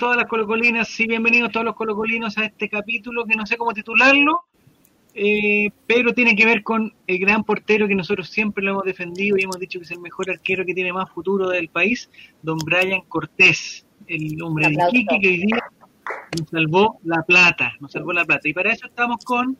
todas 0.00 0.16
las 0.16 0.26
colocolinas 0.26 0.98
y 0.98 1.06
bienvenidos 1.06 1.52
todos 1.52 1.66
los 1.66 1.76
colocolinos 1.76 2.36
a 2.38 2.46
este 2.46 2.70
capítulo 2.70 3.26
que 3.26 3.36
no 3.36 3.44
sé 3.44 3.58
cómo 3.58 3.74
titularlo, 3.74 4.44
eh, 5.12 5.68
pero 5.86 6.14
tiene 6.14 6.34
que 6.34 6.46
ver 6.46 6.62
con 6.62 6.94
el 7.06 7.18
gran 7.18 7.44
portero 7.44 7.86
que 7.86 7.94
nosotros 7.94 8.30
siempre 8.30 8.64
lo 8.64 8.70
hemos 8.70 8.84
defendido 8.84 9.36
y 9.36 9.42
hemos 9.42 9.58
dicho 9.58 9.78
que 9.78 9.84
es 9.84 9.90
el 9.90 10.00
mejor 10.00 10.30
arquero 10.30 10.64
que 10.64 10.72
tiene 10.72 10.90
más 10.90 11.10
futuro 11.10 11.50
del 11.50 11.68
país, 11.68 12.08
don 12.40 12.56
Brian 12.64 13.02
Cortés, 13.08 13.84
el 14.06 14.42
hombre 14.42 14.68
de 14.68 14.78
Iquique 14.88 15.20
que 15.20 15.28
hoy 15.28 15.36
día 15.36 15.64
nos 16.38 16.48
salvó 16.48 16.98
la 17.04 17.22
plata, 17.22 17.74
nos 17.78 17.92
salvó 17.92 18.14
la 18.14 18.24
plata. 18.24 18.48
Y 18.48 18.54
para 18.54 18.72
eso 18.72 18.86
estamos 18.86 19.22
con 19.22 19.58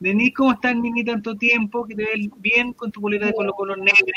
Denis, 0.00 0.34
¿cómo 0.36 0.52
estás, 0.52 0.76
Nini, 0.76 1.02
tanto 1.02 1.34
tiempo? 1.34 1.86
Que 1.86 1.94
te 1.94 2.04
ves 2.04 2.28
bien 2.36 2.74
con 2.74 2.92
tu 2.92 3.00
bolera 3.00 3.28
de 3.28 3.32
Colo 3.32 3.54
Colo 3.54 3.74
negra. 3.74 4.12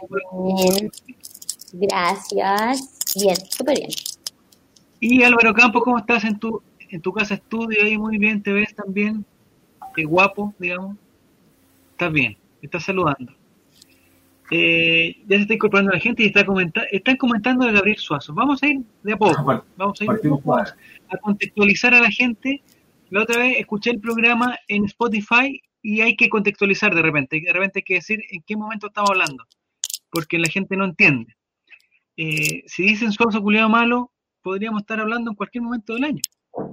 Gracias. 1.72 3.16
Bien, 3.16 3.38
súper 3.50 3.78
bien. 3.78 3.90
Y 5.04 5.24
Álvaro 5.24 5.52
Campos, 5.56 5.82
¿cómo 5.84 5.98
estás 5.98 6.24
en 6.26 6.38
tu, 6.38 6.62
en 6.90 7.02
tu 7.02 7.12
casa 7.12 7.34
estudio? 7.34 7.84
Ahí 7.84 7.98
muy 7.98 8.20
bien, 8.20 8.44
te 8.44 8.54
ves 8.54 8.76
también. 8.76 9.26
Qué 9.96 10.04
guapo, 10.04 10.54
digamos. 10.60 10.96
Estás 11.94 12.14
bien, 12.14 12.38
estás 12.62 12.84
saludando. 12.84 13.34
Eh, 14.52 15.18
ya 15.26 15.38
se 15.38 15.42
está 15.42 15.56
incorporando 15.56 15.92
la 15.92 16.00
gente 16.00 16.22
y 16.22 16.28
está 16.28 16.46
comenta 16.46 16.84
están 16.92 17.18
comentando 17.18 17.66
de 17.66 17.72
Gabriel 17.72 17.98
Suazo. 17.98 18.32
Vamos 18.36 18.62
a 18.62 18.68
ir 18.68 18.82
de 19.02 19.14
a 19.14 19.18
poco. 19.18 19.66
Vamos 19.76 20.00
a 20.02 20.04
ir 20.04 20.12
a 21.10 21.18
contextualizar 21.18 21.96
a 21.96 22.02
la 22.02 22.12
gente. 22.12 22.62
La 23.10 23.24
otra 23.24 23.40
vez 23.40 23.58
escuché 23.58 23.90
el 23.90 24.00
programa 24.00 24.56
en 24.68 24.86
Spotify 24.86 25.60
y 25.82 26.02
hay 26.02 26.16
que 26.16 26.30
contextualizar 26.30 26.94
de 26.94 27.02
repente. 27.02 27.42
De 27.42 27.52
repente 27.52 27.80
hay 27.80 27.84
que 27.84 27.96
decir 27.96 28.24
en 28.30 28.44
qué 28.44 28.56
momento 28.56 28.86
estamos 28.86 29.10
hablando, 29.10 29.48
porque 30.12 30.38
la 30.38 30.48
gente 30.48 30.78
no 30.78 30.86
entiende. 30.86 31.36
Eh, 32.18 32.62
si 32.68 32.84
dicen 32.84 33.12
Suazo 33.12 33.42
culiado 33.42 33.68
malo, 33.68 34.12
podríamos 34.42 34.82
estar 34.82 35.00
hablando 35.00 35.32
en 35.32 35.36
cualquier 35.36 35.64
momento 35.64 35.94
del 35.94 36.04
año. 36.06 36.22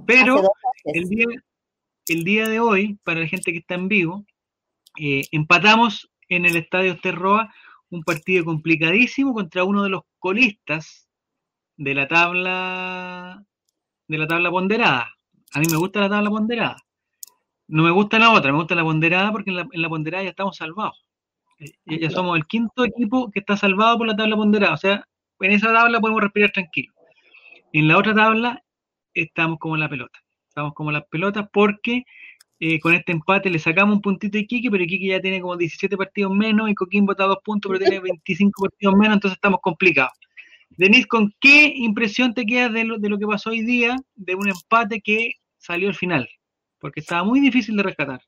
Pero 0.05 0.41
el 0.85 1.09
día, 1.09 1.27
el 2.07 2.23
día 2.23 2.47
de 2.47 2.59
hoy, 2.59 2.99
para 3.03 3.21
la 3.21 3.27
gente 3.27 3.51
que 3.51 3.59
está 3.59 3.75
en 3.75 3.87
vivo, 3.87 4.25
eh, 4.99 5.23
empatamos 5.31 6.09
en 6.27 6.45
el 6.45 6.55
Estadio 6.55 6.99
Terroa 6.99 7.53
un 7.89 8.03
partido 8.03 8.45
complicadísimo 8.45 9.33
contra 9.33 9.63
uno 9.63 9.83
de 9.83 9.89
los 9.89 10.01
colistas 10.19 11.07
de 11.77 11.93
la 11.93 12.07
tabla 12.07 13.43
de 14.07 14.17
la 14.17 14.27
tabla 14.27 14.49
ponderada. 14.51 15.15
A 15.53 15.59
mí 15.59 15.65
me 15.69 15.77
gusta 15.77 16.01
la 16.01 16.09
tabla 16.09 16.29
ponderada. 16.29 16.77
No 17.67 17.83
me 17.83 17.91
gusta 17.91 18.17
la 18.19 18.31
otra, 18.31 18.51
me 18.51 18.57
gusta 18.57 18.75
la 18.75 18.83
ponderada 18.83 19.31
porque 19.31 19.51
en 19.51 19.57
la, 19.57 19.67
en 19.71 19.81
la 19.81 19.89
ponderada 19.89 20.23
ya 20.23 20.31
estamos 20.31 20.57
salvados. 20.57 21.05
Eh, 21.59 21.99
ya 21.99 22.09
somos 22.09 22.37
el 22.37 22.45
quinto 22.45 22.83
equipo 22.83 23.29
que 23.31 23.39
está 23.39 23.55
salvado 23.57 23.97
por 23.97 24.07
la 24.07 24.15
tabla 24.15 24.35
ponderada. 24.35 24.73
O 24.73 24.77
sea, 24.77 25.05
en 25.39 25.51
esa 25.51 25.71
tabla 25.71 25.99
podemos 25.99 26.21
respirar 26.21 26.51
tranquilo. 26.51 26.93
En 27.73 27.87
la 27.87 27.97
otra 27.97 28.13
tabla 28.13 28.63
estamos 29.13 29.59
como 29.59 29.77
la 29.77 29.89
pelota. 29.89 30.19
Estamos 30.47 30.73
como 30.73 30.91
las 30.91 31.03
pelotas 31.07 31.47
porque 31.53 32.03
eh, 32.59 32.79
con 32.79 32.93
este 32.93 33.11
empate 33.11 33.49
le 33.49 33.59
sacamos 33.59 33.95
un 33.95 34.01
puntito 34.01 34.37
a 34.37 34.41
Iquique, 34.41 34.69
pero 34.69 34.83
Iquique 34.83 35.07
ya 35.07 35.21
tiene 35.21 35.39
como 35.39 35.55
17 35.55 35.95
partidos 35.95 36.33
menos 36.33 36.69
y 36.69 36.75
Coquimbo 36.75 37.13
está 37.13 37.23
a 37.25 37.27
dos 37.27 37.39
puntos, 37.43 37.71
pero 37.71 37.79
tiene 37.79 37.99
25 38.25 38.63
partidos 38.63 38.95
menos, 38.95 39.15
entonces 39.15 39.37
estamos 39.37 39.59
complicados. 39.61 40.13
Denis, 40.71 41.07
¿con 41.07 41.33
qué 41.39 41.73
impresión 41.75 42.33
te 42.33 42.45
quedas 42.45 42.73
de 42.73 42.83
lo, 42.83 42.97
de 42.97 43.09
lo 43.09 43.17
que 43.17 43.25
pasó 43.25 43.49
hoy 43.49 43.63
día, 43.63 43.95
de 44.15 44.35
un 44.35 44.49
empate 44.49 45.01
que 45.01 45.33
salió 45.57 45.89
al 45.89 45.95
final? 45.95 46.27
Porque 46.79 46.99
estaba 46.99 47.23
muy 47.23 47.39
difícil 47.39 47.75
de 47.75 47.83
rescatar. 47.83 48.21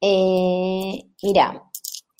Eh, 0.00 1.02
mira, 1.22 1.62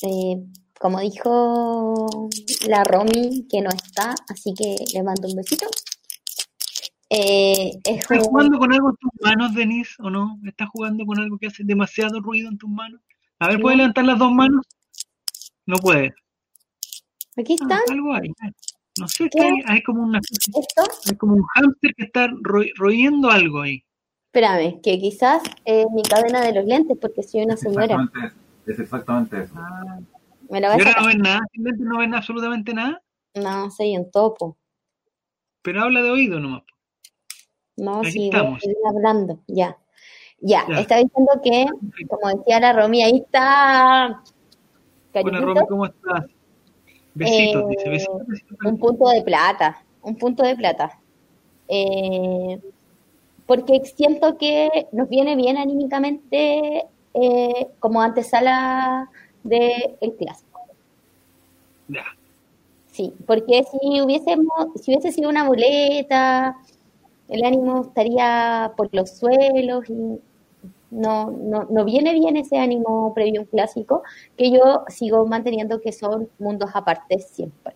eh, 0.03 0.37
como 0.79 1.01
dijo 1.01 2.21
la 2.69 2.85
Romy, 2.85 3.47
que 3.49 3.61
no 3.61 3.71
está, 3.71 4.15
así 4.29 4.53
que 4.55 4.77
le 4.93 5.03
mando 5.03 5.29
un 5.29 5.37
besito. 5.37 5.67
Eh, 7.13 7.73
¿Estás 7.85 8.29
jugando 8.29 8.57
con 8.59 8.73
algo 8.73 8.91
en 8.91 8.97
tus 8.97 9.11
manos, 9.21 9.53
Denise, 9.53 9.95
o 9.99 10.11
no? 10.11 10.39
¿Estás 10.45 10.69
jugando 10.69 11.05
con 11.05 11.19
algo 11.19 11.39
que 11.39 11.49
hace 11.49 11.65
demasiado 11.65 12.21
ruido 12.21 12.49
en 12.49 12.57
tus 12.57 12.71
manos? 12.71 13.01
A 13.41 13.49
ver, 13.49 13.61
¿puedes 13.61 13.79
levantar 13.79 14.05
las 14.05 14.19
dos 14.19 14.31
manos? 14.31 14.65
No 15.67 15.77
puedes. 15.79 16.13
Aquí 17.37 17.57
ah, 17.61 17.63
está. 17.63 17.93
algo 17.93 18.15
hay. 18.15 18.31
No 18.99 19.09
sé, 19.09 19.29
qué 19.29 19.41
hay, 19.41 19.55
hay, 19.67 19.83
como 19.83 20.05
una. 20.05 20.21
¿Esto? 20.21 20.83
Hay 21.09 21.17
como 21.17 21.35
un 21.35 21.43
hámster 21.55 21.95
que 21.97 22.05
está 22.05 22.29
royendo 22.77 23.29
algo 23.29 23.63
ahí. 23.63 23.83
Espérame, 24.27 24.81
que 24.81 25.01
quizás 25.01 25.43
es 25.65 25.87
mi 25.93 26.03
cadena 26.03 26.43
de 26.43 26.55
los 26.55 26.65
lentes 26.65 26.97
porque 27.01 27.25
soy 27.25 27.43
una 27.43 27.57
señora. 27.57 28.09
es 28.67 28.79
exactamente 28.79 29.43
eso. 29.43 29.55
Ah. 29.57 29.99
¿Y 30.49 30.55
ahora 30.55 30.95
no 31.01 31.07
ves 31.07 31.19
nada? 31.19 31.41
¿Simplemente 31.53 31.85
no 31.85 31.99
ven 31.99 32.15
absolutamente 32.15 32.73
nada? 32.73 33.03
No, 33.35 33.71
soy 33.71 33.97
un 33.97 34.11
topo. 34.11 34.57
Pero 35.63 35.83
habla 35.83 36.03
de 36.03 36.11
oído 36.11 36.39
nomás. 36.39 36.63
No, 37.81 38.05
sí, 38.05 38.27
estamos. 38.27 38.63
hablando, 38.87 39.39
ya. 39.47 39.75
ya. 40.39 40.67
está 40.79 40.97
diciendo 40.99 41.33
que, 41.43 41.65
como 42.09 42.29
decía 42.37 42.61
la 42.61 42.75
Romy, 42.75 43.03
ahí 43.03 43.23
está. 43.25 44.23
Hola 45.15 45.41
Romy, 45.41 45.61
¿cómo 45.67 45.87
estás? 45.87 46.27
Besitos, 47.15 47.69
dice, 47.71 47.87
eh, 47.87 47.91
besitos, 47.91 48.59
Un 48.67 48.79
punto 48.79 49.09
de 49.09 49.23
plata, 49.23 49.83
un 50.03 50.15
punto 50.17 50.43
de 50.43 50.57
plata. 50.57 51.01
Eh, 51.69 52.61
porque 53.47 53.81
siento 53.87 54.37
que 54.37 54.89
nos 54.93 55.09
viene 55.09 55.35
bien 55.35 55.57
anímicamente 55.57 56.85
eh, 57.15 57.67
como 57.79 58.03
antesala 58.03 59.09
del 59.43 59.97
el 60.03 60.17
clásico. 60.17 60.61
Ya. 61.89 62.05
Sí, 62.93 63.15
porque 63.27 63.65
si 63.65 64.03
hubiésemos, 64.03 64.69
si 64.83 64.91
hubiese 64.91 65.13
sido 65.13 65.31
una 65.31 65.49
boleta, 65.49 66.59
el 67.31 67.45
ánimo 67.45 67.83
estaría 67.83 68.73
por 68.77 68.89
los 68.93 69.19
suelos 69.19 69.89
y 69.89 70.19
no, 70.91 71.31
no, 71.31 71.67
no 71.71 71.85
viene 71.85 72.13
bien 72.15 72.37
ese 72.37 72.59
ánimo 72.59 73.15
previo 73.15 73.41
a 73.41 73.43
un 73.45 73.49
clásico, 73.49 74.03
que 74.37 74.51
yo 74.51 74.85
sigo 74.89 75.27
manteniendo 75.27 75.81
que 75.81 75.93
son 75.93 76.29
mundos 76.39 76.71
aparte 76.75 77.19
siempre. 77.21 77.75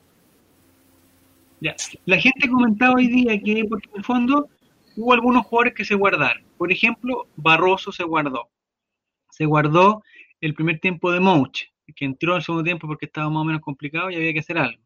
La 2.05 2.19
gente 2.19 2.49
comentaba 2.49 2.95
hoy 2.97 3.07
día 3.09 3.41
que, 3.41 3.65
porque 3.69 3.89
en 3.91 3.97
el 3.97 4.05
fondo 4.05 4.49
hubo 4.97 5.13
algunos 5.13 5.47
jugadores 5.47 5.75
que 5.75 5.85
se 5.85 5.95
guardaron. 5.95 6.43
Por 6.59 6.71
ejemplo, 6.71 7.27
Barroso 7.37 7.91
se 7.91 8.05
guardó. 8.05 8.49
Se 9.31 9.47
guardó 9.47 10.03
el 10.41 10.55
primer 10.55 10.79
tiempo 10.81 11.11
de 11.11 11.21
Mouch, 11.21 11.63
que 11.97 12.05
entró 12.05 12.33
en 12.33 12.37
el 12.39 12.43
segundo 12.43 12.65
tiempo 12.65 12.87
porque 12.87 13.07
estaba 13.07 13.31
más 13.31 13.41
o 13.41 13.45
menos 13.45 13.63
complicado 13.63 14.11
y 14.11 14.17
había 14.17 14.33
que 14.33 14.41
hacer 14.41 14.59
algo. 14.59 14.83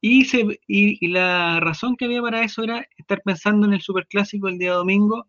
Y, 0.00 0.24
se, 0.24 0.60
y, 0.66 1.08
la 1.08 1.60
razón 1.60 1.96
que 1.96 2.06
había 2.06 2.22
para 2.22 2.42
eso 2.42 2.62
era 2.62 2.86
estar 2.96 3.20
pensando 3.22 3.66
en 3.66 3.74
el 3.74 3.82
superclásico 3.82 4.48
el 4.48 4.58
día 4.58 4.72
domingo 4.72 5.26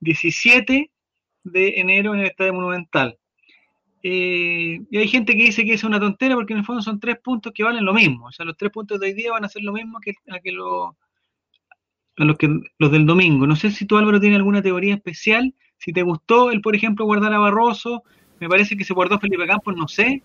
17 0.00 0.90
de 1.44 1.68
enero 1.76 2.14
en 2.14 2.20
el 2.20 2.26
Estadio 2.26 2.54
Monumental. 2.54 3.18
Eh, 4.02 4.80
y 4.90 4.98
hay 4.98 5.08
gente 5.08 5.34
que 5.34 5.44
dice 5.44 5.64
que 5.64 5.74
es 5.74 5.84
una 5.84 5.98
tontera 5.98 6.34
porque 6.34 6.52
en 6.52 6.60
el 6.60 6.64
fondo 6.64 6.82
son 6.82 7.00
tres 7.00 7.18
puntos 7.20 7.52
que 7.54 7.64
valen 7.64 7.84
lo 7.84 7.94
mismo. 7.94 8.26
O 8.26 8.32
sea, 8.32 8.46
los 8.46 8.56
tres 8.56 8.70
puntos 8.70 8.98
de 8.98 9.06
hoy 9.06 9.12
día 9.14 9.32
van 9.32 9.44
a 9.44 9.48
ser 9.48 9.62
lo 9.62 9.72
mismo 9.72 9.98
que, 10.00 10.14
lo, 10.52 10.96
a 12.16 12.24
los, 12.24 12.36
que 12.38 12.48
los 12.78 12.92
del 12.92 13.06
domingo. 13.06 13.46
No 13.46 13.56
sé 13.56 13.70
si 13.70 13.86
tú, 13.86 13.96
Álvaro, 13.96 14.20
tienes 14.20 14.36
alguna 14.36 14.62
teoría 14.62 14.94
especial. 14.94 15.54
Si 15.78 15.92
te 15.92 16.02
gustó 16.02 16.50
el, 16.50 16.60
por 16.60 16.74
ejemplo, 16.74 17.04
guardar 17.04 17.32
a 17.34 17.38
Barroso, 17.38 18.02
me 18.40 18.48
parece 18.48 18.76
que 18.76 18.84
se 18.84 18.94
guardó 18.94 19.18
Felipe 19.18 19.46
Campos, 19.46 19.76
no 19.76 19.88
sé. 19.88 20.22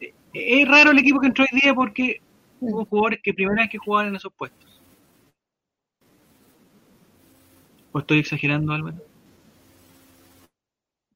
Eh, 0.00 0.12
es 0.32 0.68
raro 0.68 0.90
el 0.90 0.98
equipo 0.98 1.20
que 1.20 1.28
entró 1.28 1.44
hoy 1.44 1.60
día 1.60 1.74
porque 1.74 2.20
hubo 2.72 2.84
jugadores 2.84 3.20
que 3.22 3.34
primera 3.34 3.62
vez 3.62 3.70
que 3.70 3.78
jugaban 3.78 4.08
en 4.08 4.16
esos 4.16 4.32
puestos. 4.32 4.80
¿O 7.92 7.98
estoy 7.98 8.18
exagerando, 8.18 8.72
Álvaro? 8.72 8.96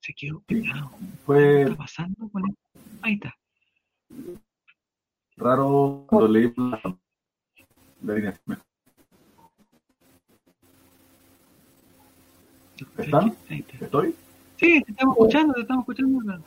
Se 0.00 0.14
quedó 0.14 0.40
pegado. 0.40 0.90
¿Qué 1.26 1.62
está 1.62 1.76
pasando 1.76 2.28
con 2.30 2.48
él? 2.48 2.56
Ahí 3.02 3.14
está. 3.14 3.34
Raro 5.36 6.04
cuando 6.08 6.28
leí 6.28 6.52
la, 6.56 6.80
la 8.02 8.14
línea. 8.14 8.40
¿Están? 12.96 13.36
¿Estoy? 13.48 14.14
Sí, 14.56 14.82
te 14.82 14.90
estamos 14.92 15.16
escuchando, 15.16 15.54
te 15.54 15.60
estamos 15.60 15.82
escuchando. 15.82 16.44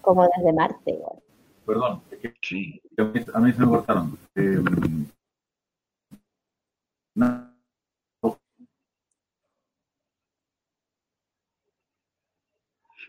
Como 0.00 0.22
desde 0.22 0.52
Marte, 0.52 0.90
igual. 0.90 1.22
Perdón, 1.68 2.00
es 2.10 2.18
que 2.20 2.34
sí. 2.40 2.80
a, 2.96 3.40
mí, 3.40 3.52
se 3.52 3.60
me 3.60 3.66
cortaron. 3.66 4.18
Eh, 4.36 4.58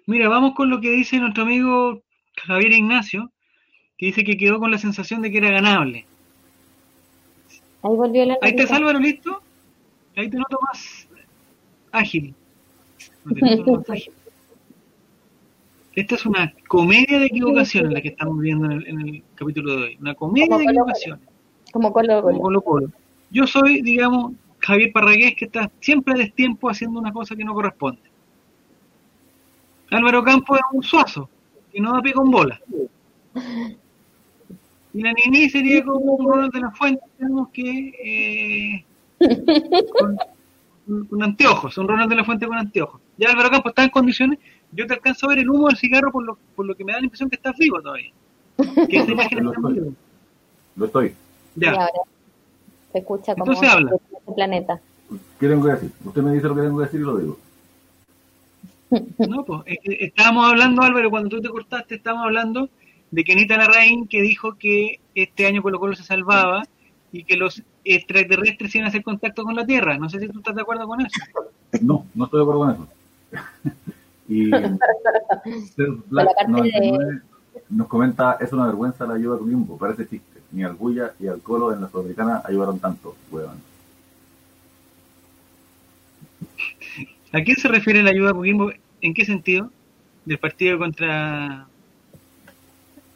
Mira, 0.08 0.28
vamos 0.28 0.56
con 0.56 0.70
lo 0.70 0.82
que 0.82 0.90
dice 0.90 1.20
nuestro 1.20 1.44
amigo 1.44 2.04
Javier 2.36 2.74
Ignacio, 2.74 3.32
que 3.98 4.08
dice 4.08 4.26
que 4.26 4.36
quedó 4.36 4.60
con 4.60 4.72
la 4.72 4.78
sensación 4.78 5.22
de 5.22 5.32
que 5.32 5.38
era 5.38 5.52
ganable. 5.52 6.06
Ahí 7.82 7.96
volvió 7.96 8.26
la 8.26 8.38
Ahí 8.42 8.56
está 8.58 8.76
Álvaro, 8.76 9.00
¿listo? 9.00 9.42
Ahí 10.18 10.30
te 10.30 10.36
noto 10.36 10.60
más 10.68 11.08
ágil. 11.94 12.36
Esta 16.00 16.16
es 16.16 16.26
una 16.26 16.54
comedia 16.70 17.20
de 17.20 17.26
equivocaciones 17.26 17.92
la 17.92 18.02
que 18.02 18.08
estamos 18.08 18.40
viendo 18.40 18.72
en 18.72 19.02
el, 19.02 19.22
capítulo 19.36 19.76
de 19.76 19.84
hoy. 19.84 19.98
Una 20.00 20.16
comedia 20.16 20.58
de 20.58 20.64
equivocaciones. 20.64 21.28
Como 21.74 21.92
Colo 21.92 22.22
Colo. 22.22 22.40
Como 22.40 22.62
Colo 22.62 22.92
Yo 23.32 23.46
soy, 23.46 23.82
digamos, 23.82 24.32
Javier 24.60 24.94
Parragués, 24.94 25.36
que 25.36 25.44
está 25.44 25.70
siempre 25.82 26.14
a 26.14 26.18
destiempo 26.18 26.70
haciendo 26.70 27.02
una 27.02 27.12
cosa 27.12 27.36
que 27.36 27.44
no 27.44 27.54
corresponde. 27.54 28.00
Álvaro 29.92 30.24
Campo 30.24 30.56
es 30.56 30.62
un 30.72 30.84
suazo, 30.84 31.30
que 31.70 31.82
no 31.82 31.92
da 31.92 32.02
pie 32.02 32.14
con 32.14 32.32
bola. 32.32 32.60
Y 34.92 35.04
la 35.04 35.14
Nini 35.14 35.48
sería 35.52 35.86
como 35.86 36.16
un 36.16 36.28
Ronald 36.28 36.52
de 36.52 36.62
la 36.62 36.72
Fuente, 36.72 37.04
digamos 37.20 37.50
que... 37.50 37.94
Eh, 38.04 38.86
con, 40.00 40.18
con, 41.08 41.22
anteojos, 41.22 41.78
un 41.78 41.88
Ronald 41.88 42.10
de 42.10 42.16
la 42.16 42.24
Fuente 42.24 42.48
con 42.48 42.58
anteojos. 42.58 43.00
Ya 43.16 43.30
Álvaro 43.30 43.52
Campo 43.52 43.70
está 43.70 43.84
en 43.84 43.92
condiciones, 43.92 44.40
yo 44.72 44.88
te 44.88 44.94
alcanzo 44.94 45.26
a 45.26 45.30
ver 45.30 45.40
el 45.40 45.50
humo 45.50 45.68
del 45.68 45.78
cigarro 45.78 46.12
por 46.12 46.24
lo, 46.24 46.38
por 46.56 46.66
lo 46.66 46.76
que 46.76 46.84
me 46.84 46.92
da 46.94 47.00
la 47.00 47.06
impresión 47.06 47.30
que 47.30 47.36
estás 47.36 47.56
vivo 47.58 47.82
todavía. 47.82 48.12
Que 48.88 48.98
esa 48.98 49.12
imagen 49.12 49.44
lo, 49.44 49.54
estoy. 49.54 49.96
lo 50.76 50.86
estoy. 50.86 51.16
Ya. 51.56 51.88
Se 52.92 53.00
escucha 53.00 53.34
como 53.34 53.46
Entonces 53.46 53.70
habla. 53.70 53.92
este 53.96 54.34
planeta. 54.34 54.80
¿Qué 55.40 55.48
tengo 55.48 55.66
que 55.66 55.72
decir? 55.72 55.92
Usted 56.06 56.22
me 56.22 56.34
dice 56.34 56.48
lo 56.48 56.56
que 56.56 56.62
tengo 56.62 56.78
que 56.78 56.86
decir 56.86 57.00
y 57.00 57.04
lo 57.04 57.18
digo. 57.18 57.40
No, 59.28 59.44
pues 59.46 59.64
estábamos 59.84 60.46
hablando, 60.50 60.82
Álvaro, 60.82 61.10
cuando 61.12 61.30
tú 61.30 61.42
te 61.42 61.50
cortaste, 61.50 61.96
estábamos 61.96 62.26
hablando 62.26 62.70
de 63.12 63.24
que 63.24 63.34
Anita 63.34 63.58
Larraín 63.58 64.08
que 64.08 64.22
dijo 64.22 64.56
que 64.56 65.00
este 65.16 65.46
año 65.46 65.62
Colo 65.62 65.80
Colo 65.80 65.96
se 65.96 66.04
salvaba 66.04 66.64
y 67.12 67.24
que 67.24 67.38
los 67.38 67.64
extraterrestres 67.84 68.74
iban 68.76 68.86
a 68.86 68.90
hacer 68.90 69.04
contacto 69.04 69.44
con 69.44 69.56
la 69.56 69.66
Tierra. 69.66 69.98
No 69.98 70.10
sé 70.10 70.20
si 70.20 70.28
tú 70.28 70.40
estás 70.40 70.56
de 70.56 70.62
acuerdo 70.62 70.88
con 70.88 71.02
eso. 71.02 71.10
No, 71.82 72.06
no 72.16 72.26
estoy 72.26 72.40
de 72.40 72.44
acuerdo 72.44 72.60
con 72.60 72.72
eso. 72.72 72.88
Y 74.30 74.50
Black 76.10 76.28
parte 76.36 76.48
99 76.48 77.22
nos 77.72 77.88
comenta, 77.88 78.38
es 78.40 78.54
una 78.54 78.66
vergüenza 78.68 79.06
la 79.06 79.16
ayuda 79.16 79.38
con 79.38 79.50
Limbo, 79.50 79.78
parece 79.78 80.08
chiste. 80.08 80.40
Ni 80.52 80.64
al 80.64 80.74
Bulla 80.74 81.14
y 81.20 81.28
al 81.28 81.42
Colo 81.42 81.74
en 81.74 81.82
la 81.82 81.90
Sudamericana 81.90 82.42
ayudaron 82.46 82.80
tanto, 82.80 83.16
huevón. 83.32 83.58
¿A 87.34 87.42
quién 87.44 87.56
se 87.58 87.68
refiere 87.68 88.02
la 88.02 88.10
ayuda 88.12 88.32
a 88.32 88.34
Coquimbo? 88.34 88.72
¿En 89.02 89.14
qué 89.14 89.26
sentido? 89.26 89.70
¿Del 90.26 90.38
partido 90.40 90.78
contra...? 90.80 91.68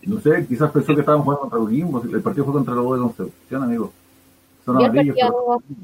No 0.04 0.20
sé, 0.20 0.46
quizás 0.48 0.70
pensó 0.72 0.94
que 0.94 1.00
estábamos 1.00 1.24
jugando 1.26 1.42
contra 1.42 1.60
Coquimbo, 1.60 2.04
el 2.04 2.22
partido 2.22 2.46
fue 2.46 2.54
contra 2.54 2.76
U 2.76 2.94
de 2.94 3.02
Concepción, 3.02 3.64
amigo. 3.64 3.92
Son 4.66 4.76
amarillos, 4.78 5.16
partido- 5.18 5.62
pero- 5.68 5.84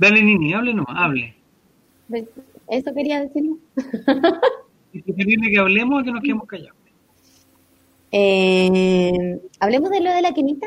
Dale, 0.00 0.22
Nini, 0.22 0.54
hable 0.54 0.72
nomás, 0.72 0.96
hable. 0.96 1.34
Eso 2.68 2.94
quería 2.94 3.20
decir. 3.20 3.44
¿Es 4.94 5.02
preferible 5.02 5.50
que 5.50 5.58
hablemos 5.58 6.00
o 6.00 6.04
que 6.04 6.10
nos 6.10 6.22
quedemos 6.22 6.46
callados? 6.46 6.78
Eh, 8.10 9.38
Hablemos 9.60 9.90
de 9.90 10.00
lo 10.00 10.10
de 10.10 10.22
la 10.22 10.32
quinita. 10.32 10.66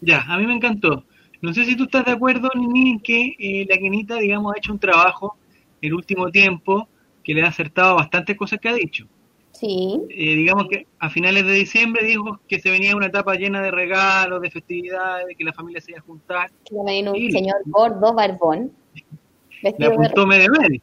Ya, 0.00 0.22
a 0.22 0.38
mí 0.38 0.46
me 0.46 0.54
encantó. 0.54 1.04
No 1.42 1.52
sé 1.52 1.66
si 1.66 1.76
tú 1.76 1.84
estás 1.84 2.06
de 2.06 2.12
acuerdo, 2.12 2.48
Nini, 2.54 2.92
en 2.92 3.00
que 3.00 3.36
eh, 3.38 3.66
la 3.68 3.76
Quinita, 3.76 4.16
digamos, 4.16 4.54
ha 4.54 4.58
hecho 4.58 4.72
un 4.72 4.78
trabajo 4.78 5.36
el 5.82 5.92
último 5.92 6.30
tiempo 6.30 6.88
que 7.22 7.34
le 7.34 7.42
ha 7.42 7.48
acertado 7.48 7.96
bastantes 7.96 8.34
cosas 8.34 8.60
que 8.60 8.70
ha 8.70 8.74
dicho. 8.74 9.06
Sí. 9.52 10.00
Eh, 10.08 10.36
digamos 10.36 10.66
que 10.68 10.86
a 10.98 11.10
finales 11.10 11.44
de 11.44 11.52
diciembre 11.52 12.04
dijo 12.04 12.40
que 12.48 12.60
se 12.60 12.70
venía 12.70 12.96
una 12.96 13.06
etapa 13.06 13.34
llena 13.34 13.60
de 13.60 13.70
regalos, 13.70 14.40
de 14.40 14.50
festividades, 14.50 15.26
de 15.26 15.34
que 15.34 15.44
la 15.44 15.52
familia 15.52 15.80
se 15.80 15.90
iba 15.90 16.00
a 16.00 16.02
juntar. 16.02 16.50
Me 16.84 16.92
vino 16.92 17.12
un 17.12 17.30
señor 17.30 17.56
gordo, 17.66 18.14
barbón. 18.14 18.72
Le 19.62 19.86
apuntó 19.86 20.26
medio 20.26 20.50
medio. 20.50 20.80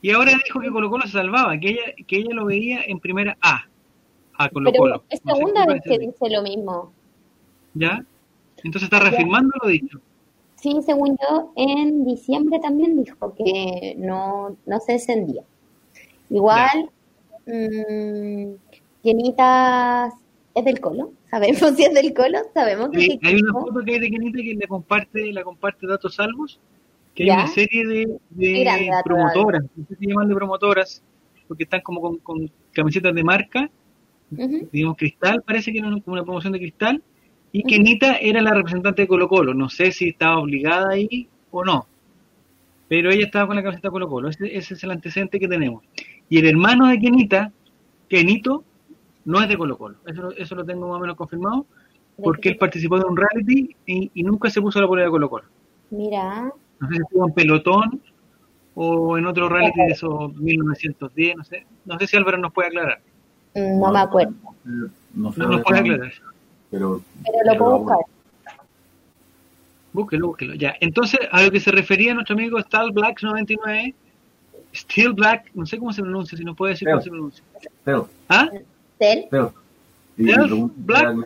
Y 0.00 0.10
ahora 0.12 0.32
dijo 0.44 0.60
que 0.60 0.70
Colo 0.70 0.90
Colo 0.90 1.02
se 1.06 1.12
salvaba, 1.12 1.58
que 1.58 1.70
ella, 1.70 1.82
que 2.06 2.16
ella 2.18 2.32
lo 2.32 2.46
veía 2.46 2.82
en 2.86 3.00
primera 3.00 3.36
A, 3.40 3.64
a 4.34 4.48
Colo 4.48 4.70
Pero 4.70 4.82
Colo. 4.82 5.04
es 5.10 5.24
No 5.24 5.34
segunda 5.34 5.66
vez 5.66 5.82
que 5.82 5.98
dice 5.98 6.30
lo 6.30 6.42
mismo. 6.42 6.92
¿Ya? 7.74 8.04
Entonces 8.58 8.84
está 8.84 9.00
reafirmando 9.00 9.52
lo 9.62 9.68
dicho. 9.68 10.00
Sí, 10.56 10.76
según 10.84 11.16
yo, 11.18 11.52
en 11.56 12.04
diciembre 12.04 12.58
también 12.60 13.02
dijo 13.02 13.34
que 13.34 13.94
no, 13.98 14.56
no 14.66 14.80
se 14.80 14.94
encendía. 14.94 15.42
Igual, 16.30 16.90
mm, 17.48 18.54
Quenitas 19.02 20.12
es 20.54 20.64
del 20.64 20.80
Colo, 20.80 21.12
sabemos 21.30 21.58
si 21.76 21.84
es 21.84 21.94
del 21.94 22.12
Colo, 22.14 22.38
sabemos 22.54 22.90
que 22.90 23.00
Sí, 23.00 23.20
hay 23.22 23.34
una 23.36 23.52
foto 23.52 23.80
que 23.84 23.92
hay 23.94 24.00
de 24.00 24.10
Kenita 24.10 24.38
que 24.38 24.54
le 24.54 24.66
comparte, 24.66 25.32
la 25.32 25.42
comparte 25.44 25.86
Datos 25.86 26.14
Salvos, 26.16 26.60
que 27.14 27.24
hay 27.24 27.30
una 27.30 27.46
serie 27.48 27.86
de, 27.86 28.18
grande, 28.62 28.90
promotoras, 29.04 29.62
no 29.76 29.86
sé 29.86 29.96
si 29.96 30.06
llaman 30.06 30.28
de 30.28 30.34
promotoras, 30.34 31.02
porque 31.46 31.64
están 31.64 31.80
como 31.80 32.00
con, 32.00 32.16
con 32.18 32.50
camisetas 32.72 33.14
de 33.14 33.24
marca, 33.24 33.70
digamos 34.72 34.96
cristal, 34.96 35.42
parece 35.46 35.72
que 35.72 35.78
era 35.78 35.88
una- 35.88 36.00
como 36.00 36.14
una 36.14 36.24
promoción 36.24 36.52
de 36.52 36.58
cristal, 36.58 37.02
y 37.50 37.62
Kenita 37.62 38.16
era 38.16 38.42
la 38.42 38.52
representante 38.52 39.02
de 39.02 39.08
Colo 39.08 39.28
Colo, 39.28 39.54
no 39.54 39.68
sé 39.70 39.90
si 39.92 40.10
estaba 40.10 40.38
obligada 40.38 40.90
ahí 40.90 41.28
o 41.50 41.64
no, 41.64 41.86
pero 42.88 43.10
ella 43.10 43.24
estaba 43.24 43.46
con 43.46 43.56
la 43.56 43.62
camiseta 43.62 43.88
de 43.88 43.92
Colo 43.92 44.08
Colo, 44.08 44.28
ese, 44.28 44.54
ese 44.56 44.74
es 44.74 44.84
el 44.84 44.90
antecedente 44.90 45.38
que 45.40 45.48
tenemos. 45.48 45.82
Y 46.28 46.38
el 46.38 46.46
hermano 46.46 46.86
de 46.88 46.98
Kenita, 46.98 47.52
Kenito, 48.08 48.64
no 49.24 49.40
es 49.42 49.48
de 49.48 49.56
Colo 49.58 49.76
Colo, 49.78 49.96
eso, 50.06 50.22
lo- 50.22 50.32
eso 50.32 50.54
lo 50.54 50.64
tengo 50.64 50.88
más 50.88 50.96
o 50.96 51.00
menos 51.00 51.16
confirmado, 51.16 51.66
porque 52.22 52.50
él 52.50 52.56
participó 52.58 52.98
de 52.98 53.04
un 53.04 53.16
reality 53.16 53.74
y, 53.86 54.10
y 54.14 54.22
nunca 54.22 54.50
se 54.50 54.60
puso 54.60 54.80
la 54.80 54.86
polera 54.86 55.06
de 55.06 55.10
Colo 55.12 55.30
Colo. 55.30 55.44
Mira, 55.90 56.50
No 56.80 56.88
sé 56.88 56.94
si 56.96 57.00
estuvo 57.02 57.26
en 57.26 57.34
Pelotón 57.34 58.02
o 58.74 59.18
en 59.18 59.26
otro 59.26 59.48
reality 59.48 59.80
de 59.80 59.92
esos 59.92 60.34
1910, 60.36 61.36
no 61.36 61.44
sé. 61.44 61.66
No 61.84 61.98
sé 61.98 62.06
si 62.06 62.16
Álvaro 62.16 62.38
nos 62.38 62.52
puede 62.52 62.68
aclarar. 62.68 63.00
mm, 63.54 63.80
no 63.80 63.92
me 63.92 63.98
acuerdo, 63.98 64.32
No 65.14 65.32
sé, 65.32 65.40
No 65.40 65.48
nos 65.48 65.62
puede 65.62 65.80
aclarar. 65.80 66.12
pero 66.70 67.00
pero 67.24 67.52
lo 67.52 67.58
puedo 67.58 67.78
buscar. 67.78 67.98
Búsquelo, 69.92 70.28
búsquelo. 70.28 70.54
Ya. 70.54 70.74
Entonces, 70.80 71.18
a 71.32 71.42
lo 71.42 71.50
que 71.50 71.60
se 71.60 71.70
refería 71.72 72.14
nuestro 72.14 72.34
amigo 72.34 72.60
Steel 72.60 72.92
Black 72.92 73.22
99, 73.22 73.94
Steel 74.78 75.12
Black, 75.12 75.50
no 75.54 75.66
sé 75.66 75.78
cómo 75.78 75.92
se 75.92 76.02
pronuncia, 76.02 76.36
si 76.38 76.44
nos 76.44 76.56
puede 76.56 76.72
decir 76.72 76.88
cómo 76.88 77.00
se 77.02 77.10
pronuncia. 77.10 77.44
Teo, 77.84 78.08
¿Ah? 78.28 78.48
Tel, 78.98 79.26
Teo. 79.30 79.52
Y 80.16 80.24
Teo, 80.26 80.36
le 80.42 80.44
pregunto 80.46 80.74
si 80.76 80.82
Black. 80.82 81.16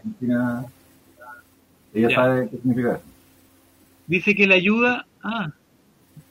Ella 1.95 2.09
Ya. 2.09 2.15
sabe 2.17 2.49
qué 2.51 2.57
significa 2.57 2.93
eso. 2.95 3.03
Dice 4.07 4.35
que 4.35 4.47
la 4.47 4.55
ayuda, 4.55 5.07
ah, 5.23 5.53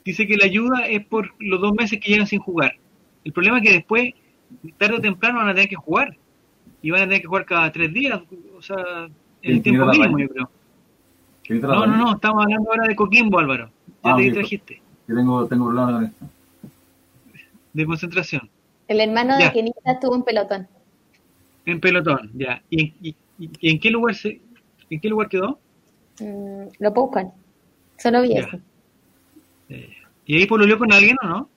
dice 0.04 0.26
que 0.26 0.36
la 0.36 0.44
ayuda 0.46 0.86
es 0.88 1.04
por 1.06 1.30
los 1.38 1.60
dos 1.60 1.72
meses 1.74 2.00
que 2.00 2.10
llegan 2.12 2.26
sin 2.26 2.40
jugar. 2.40 2.74
El 3.24 3.32
problema 3.32 3.58
es 3.58 3.64
que 3.64 3.72
después, 3.72 4.14
tarde 4.78 4.96
o 4.96 5.00
temprano, 5.00 5.38
van 5.38 5.48
a 5.48 5.54
tener 5.54 5.68
que 5.68 5.76
jugar. 5.76 6.16
Y 6.84 6.90
van 6.90 7.02
a 7.02 7.04
tener 7.04 7.20
que 7.20 7.28
jugar 7.28 7.44
cada 7.44 7.70
tres 7.70 7.92
días, 7.92 8.20
o 8.56 8.60
sea, 8.62 8.76
en 9.42 9.52
el 9.56 9.62
tiempo 9.62 9.86
mínimo, 9.86 10.18
yo 10.18 10.28
creo. 10.28 10.50
¿Qué 11.44 11.54
dice 11.54 11.66
la 11.68 11.74
No, 11.74 11.86
no, 11.86 11.96
no, 11.96 12.14
estamos 12.14 12.42
hablando 12.44 12.70
ahora 12.70 12.88
de 12.88 12.96
Coquimbo, 12.96 13.38
Álvaro. 13.38 13.70
Ya 14.04 14.12
Ah, 14.14 14.16
te 14.16 14.32
trajiste, 14.32 14.82
Que 15.06 15.14
tengo, 15.14 15.46
tengo 15.46 15.66
problemas 15.66 15.92
con 15.94 16.04
esto. 16.06 16.26
De 17.72 17.86
concentración. 17.86 18.50
el 18.88 19.00
hermano 19.00 19.38
Ya. 19.38 19.46
de 19.46 19.52
Quenita 19.52 19.92
estuvo 19.92 20.14
en 20.14 20.22
pelotón. 20.22 20.68
En 21.64 21.80
pelotón, 21.80 22.30
ya. 22.34 22.62
¿Y, 22.68 22.82
en- 22.82 22.94
y- 23.00 23.16
y- 23.38 23.70
en 23.70 23.80
qué 23.80 23.90
lugar 23.90 24.14
se, 24.14 24.40
en 24.90 25.00
qué 25.00 25.08
lugar 25.08 25.28
quedó? 25.28 25.58
Mm, 26.20 26.64
lo 26.78 26.92
puedo 26.92 27.06
buscar. 27.06 27.32
Solo 27.96 28.20
vi 28.22 28.36
eso. 28.36 28.58
Eh, 29.70 29.88
¿Y 30.26 30.36
ahí 30.36 30.46
pololeó 30.46 30.78
con 30.78 30.92
alguien 30.92 31.16
o 31.22 31.26
no? 31.26 31.48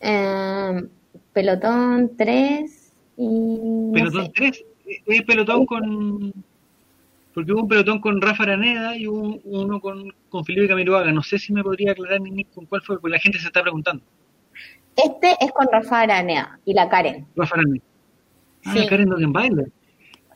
Eh, 0.00 0.84
pelotón 1.32 2.12
3 2.16 2.92
y 3.16 3.26
no 3.26 3.92
Pelotón 3.94 4.26
sé. 4.26 4.32
3. 4.34 4.64
¿Es 5.06 5.22
pelotón 5.22 5.66
con...? 5.66 6.32
Porque 7.34 7.52
hubo 7.52 7.62
un 7.62 7.68
pelotón 7.68 8.00
con 8.00 8.20
Rafa 8.20 8.44
Araneda 8.44 8.96
y 8.96 9.06
hubo 9.06 9.38
uno 9.44 9.80
con, 9.80 10.12
con 10.28 10.44
Felipe 10.44 10.68
Camiroaga. 10.68 11.12
No 11.12 11.22
sé 11.22 11.38
si 11.38 11.52
me 11.52 11.62
podría 11.62 11.92
aclarar 11.92 12.20
ni 12.20 12.44
con 12.44 12.66
cuál 12.66 12.82
fue, 12.82 12.98
porque 13.00 13.12
la 13.14 13.20
gente 13.20 13.38
se 13.38 13.46
está 13.46 13.62
preguntando. 13.62 14.02
Este 14.96 15.36
es 15.40 15.52
con 15.52 15.66
Rafa 15.70 16.00
Aranea 16.00 16.58
y 16.64 16.72
la 16.74 16.88
Karen. 16.88 17.26
Rafa 17.36 17.54
Araneda. 17.56 17.84
Ah, 18.64 18.72
Sí. 18.72 18.78
la 18.80 18.86
Karen 18.88 19.08
Dockenbailer. 19.08 19.70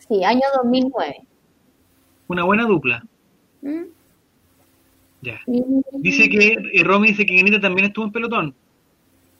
Sí, 0.08 0.24
año 0.24 0.42
2009. 0.62 1.22
Una 2.28 2.44
buena 2.44 2.64
dupla. 2.64 3.02
¿Mm? 3.62 3.82
Ya. 5.22 5.40
Dice 5.92 6.28
que, 6.28 6.56
y 6.72 6.82
Romy 6.82 7.08
dice 7.08 7.26
que 7.26 7.34
Genita 7.36 7.60
también 7.60 7.88
estuvo 7.88 8.04
en 8.06 8.12
pelotón. 8.12 8.54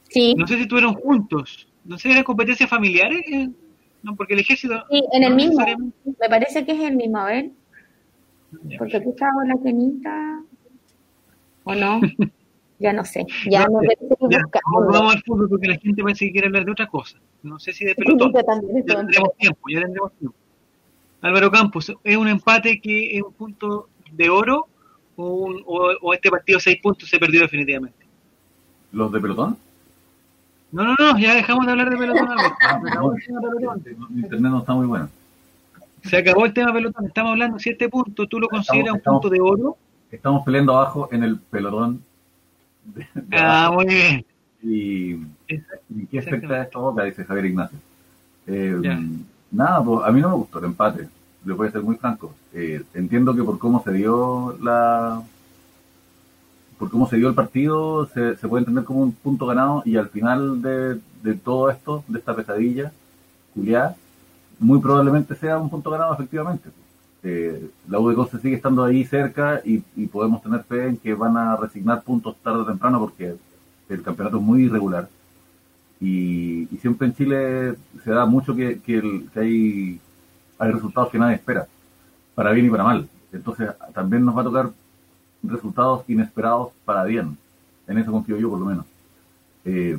Sí, 0.09 0.35
No 0.35 0.47
sé 0.47 0.57
si 0.57 0.63
estuvieron 0.63 0.95
juntos. 0.95 1.69
No 1.85 1.97
sé, 1.99 2.11
¿eran 2.11 2.25
competencias 2.25 2.69
familiares? 2.69 3.23
Eh, 3.33 3.49
No, 4.03 4.17
porque 4.17 4.35
el 4.35 4.41
ejército... 4.41 4.83
sí, 4.91 5.03
en 5.13 5.25
el 5.25 5.35
mismo. 5.35 5.65
Me 6.05 6.29
parece 6.29 6.65
que 6.65 6.73
es 6.73 6.81
el 6.81 6.97
mismo. 6.97 7.19
A 7.19 7.25
ver, 7.27 7.51
Ya. 8.65 8.79
porque 8.79 8.97
aquí 8.97 9.09
estaba 9.11 9.45
la 9.47 9.57
Kenita. 9.63 10.43
¿O 11.65 11.75
no? 11.75 12.01
Ya 12.81 12.93
no 12.93 13.05
sé. 13.05 13.25
Ya 13.49 13.67
No 13.67 13.81
Ya, 14.31 14.39
buscando. 14.43 14.93
vamos 14.93 15.15
al 15.15 15.23
fútbol 15.23 15.49
porque 15.49 15.69
la 15.69 15.77
gente 15.79 16.03
parece 16.03 16.27
que 16.27 16.33
quiere 16.33 16.47
hablar 16.49 16.65
de 16.65 16.73
otra 16.73 16.87
cosa. 16.89 17.19
No 17.43 17.59
sé 17.61 17.73
si 17.73 17.85
de 17.85 17.95
pelotón. 17.95 18.33
También 18.33 18.85
Ya 18.87 18.97
tendremos 18.97 19.37
tiempo, 19.37 19.61
ya 19.71 19.81
tendremos 19.83 20.13
tiempo. 20.15 20.37
Álvaro 21.23 21.51
Campos, 21.51 21.93
¿es 22.03 22.17
un 22.17 22.27
empate 22.29 22.81
que 22.81 23.17
es 23.19 23.23
un 23.23 23.33
punto 23.35 23.89
de 24.11 24.31
oro 24.31 24.67
o, 25.17 25.25
un- 25.29 25.63
o- 25.67 25.93
o 26.01 26.15
este 26.15 26.31
partido 26.31 26.59
seis 26.59 26.79
puntos 26.83 27.09
se 27.09 27.19
perdió 27.19 27.43
definitivamente? 27.43 27.99
¿Los 28.93 29.13
de 29.13 29.21
pelotón? 29.21 29.57
No, 30.73 30.85
no, 30.85 30.95
no, 30.99 31.19
ya 31.19 31.35
dejamos 31.35 31.67
de 31.67 31.73
hablar 31.73 31.91
de 31.91 31.97
pelotón. 31.99 32.29
Álvaro. 32.31 32.55
Ah, 32.63 32.81
Se 32.83 32.89
acabó 32.89 33.11
no. 33.11 33.17
el 33.17 33.23
tema 33.25 33.41
de 33.41 33.49
pelotón. 33.51 34.07
Mi 34.15 34.21
internet 34.23 34.51
no 34.53 34.59
está 34.61 34.73
muy 34.73 34.87
bueno. 34.87 35.09
Se 36.05 36.17
acabó 36.17 36.47
el 36.47 36.55
tema 36.55 36.73
pelotón, 36.73 37.05
estamos 37.05 37.33
hablando 37.33 37.57
de 37.59 37.63
siete 37.63 37.89
puntos, 37.91 38.27
¿tú 38.27 38.41
lo 38.41 38.49
consideras 38.49 38.95
un 38.95 39.01
punto 39.03 39.29
de 39.29 39.39
oro? 39.41 39.77
Estamos 40.11 40.43
peleando 40.47 40.75
abajo 40.75 41.09
en 41.13 41.23
el 41.25 41.39
pelotón. 41.39 42.03
Ah, 43.33 43.71
muy 43.73 43.87
bien. 43.87 44.25
Y, 44.63 45.13
¿y 45.89 46.07
qué 46.11 46.19
afecta 46.19 46.63
esto 46.63 46.81
boca? 46.81 47.05
Dice 47.05 47.25
Javier 47.25 47.47
Ignacio. 47.47 47.79
Eh, 48.47 48.99
nada, 49.51 49.83
pues, 49.83 50.05
a 50.05 50.11
mí 50.11 50.21
no 50.21 50.29
me 50.29 50.35
gustó 50.35 50.59
el 50.59 50.67
empate, 50.67 51.09
le 51.45 51.53
voy 51.53 51.69
a 51.69 51.73
ser 51.73 51.83
muy 51.83 51.97
franco. 51.97 52.35
Eh, 52.53 52.83
entiendo 52.95 53.35
que 53.35 53.43
por 53.43 53.59
cómo 53.59 53.83
se 53.83 53.93
dio 53.93 54.57
la 54.61 55.23
por 56.79 56.91
cómo 56.91 57.07
se 57.07 57.17
dio 57.17 57.29
el 57.29 57.35
partido, 57.35 58.07
se, 58.07 58.37
se 58.37 58.49
puede 58.49 58.63
entender 58.63 58.85
como 58.85 59.03
un 59.03 59.13
punto 59.13 59.45
ganado 59.45 59.83
y 59.85 59.97
al 59.97 60.09
final 60.09 60.63
de, 60.63 60.99
de 61.23 61.35
todo 61.35 61.69
esto, 61.69 62.03
de 62.09 62.19
esta 62.19 62.35
pesadilla, 62.35 62.91
Julián, 63.55 63.95
muy 64.59 64.81
probablemente 64.81 65.35
sea 65.35 65.59
un 65.59 65.69
punto 65.69 65.91
ganado 65.91 66.15
efectivamente. 66.15 66.71
Eh, 67.23 67.71
la 67.89 67.99
UDECO 67.99 68.27
se 68.27 68.41
sigue 68.41 68.57
estando 68.57 68.83
ahí 68.85 69.05
cerca 69.05 69.61
y, 69.65 69.81
podemos 70.07 70.43
tener 70.43 70.65
fe 70.65 70.87
en 70.87 70.97
que 70.97 71.15
van 71.15 71.37
a 71.37 71.57
resignar 71.57 72.03
puntos 72.03 72.37
tarde 72.43 72.61
o 72.61 72.67
temprano 72.67 72.99
porque 72.99 73.37
el 73.89 74.03
campeonato 74.03 74.39
es 74.39 74.43
muy 74.43 74.65
irregular. 74.65 75.09
Y, 76.01 76.63
y 76.75 76.79
siempre 76.81 77.09
en 77.09 77.15
Chile 77.15 77.75
se 78.05 78.11
da 78.11 78.25
mucho 78.25 78.57
que, 78.57 78.81
que, 78.81 78.99
el, 78.99 79.29
que 79.33 79.41
hay, 79.41 80.01
hay 80.59 80.73
resultados 80.73 81.11
que 81.11 81.19
nadie 81.19 81.37
espera, 81.37 81.67
para 82.35 82.53
bien 82.53 82.67
y 82.67 82.71
para 82.71 82.85
mal. 82.85 83.09
Entonces 83.33 83.71
también 83.93 84.25
nos 84.25 84.37
va 84.37 84.41
a 84.41 84.45
tocar 84.45 84.71
resultados 85.43 86.05
inesperados 86.09 86.71
para 86.85 87.05
bien. 87.05 87.37
En 87.87 87.99
eso 87.99 88.13
confío 88.13 88.39
yo, 88.39 88.51
por 88.51 88.61
lo 88.61 88.67
menos. 88.67 88.87
Eh, 89.65 89.99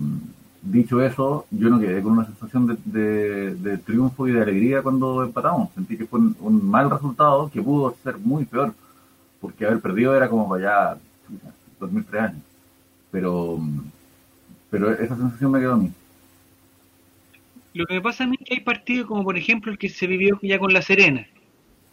dicho 0.61 1.01
eso, 1.01 1.45
yo 1.51 1.69
no 1.69 1.79
quedé 1.79 2.01
con 2.01 2.13
una 2.13 2.25
sensación 2.25 2.77
de, 2.85 3.55
de, 3.55 3.77
triunfo 3.79 4.27
y 4.27 4.31
de 4.31 4.41
alegría 4.41 4.81
cuando 4.81 5.23
empatamos. 5.23 5.73
Sentí 5.73 5.97
que 5.97 6.05
fue 6.05 6.19
un, 6.19 6.35
un, 6.39 6.69
mal 6.69 6.89
resultado 6.89 7.49
que 7.51 7.61
pudo 7.61 7.95
ser 8.03 8.17
muy 8.17 8.45
peor, 8.45 8.73
porque 9.39 9.65
haber 9.65 9.79
perdido 9.79 10.15
era 10.15 10.29
como 10.29 10.47
para 10.47 10.91
allá 10.91 11.01
2003 11.79 12.21
años. 12.21 12.41
Pero, 13.11 13.59
pero 14.69 14.91
esa 14.93 15.15
sensación 15.15 15.51
me 15.51 15.59
quedó 15.59 15.73
a 15.73 15.77
mí. 15.77 15.91
Lo 17.73 17.85
que 17.85 17.93
me 17.93 18.01
pasa 18.01 18.25
a 18.25 18.27
mí 18.27 18.37
es 18.39 18.47
que 18.47 18.53
hay 18.55 18.59
partidos 18.59 19.07
como 19.07 19.23
por 19.23 19.37
ejemplo 19.37 19.71
el 19.71 19.77
que 19.77 19.89
se 19.89 20.05
vivió 20.05 20.37
ya 20.41 20.59
con 20.59 20.73
La 20.73 20.81
Serena, 20.81 21.25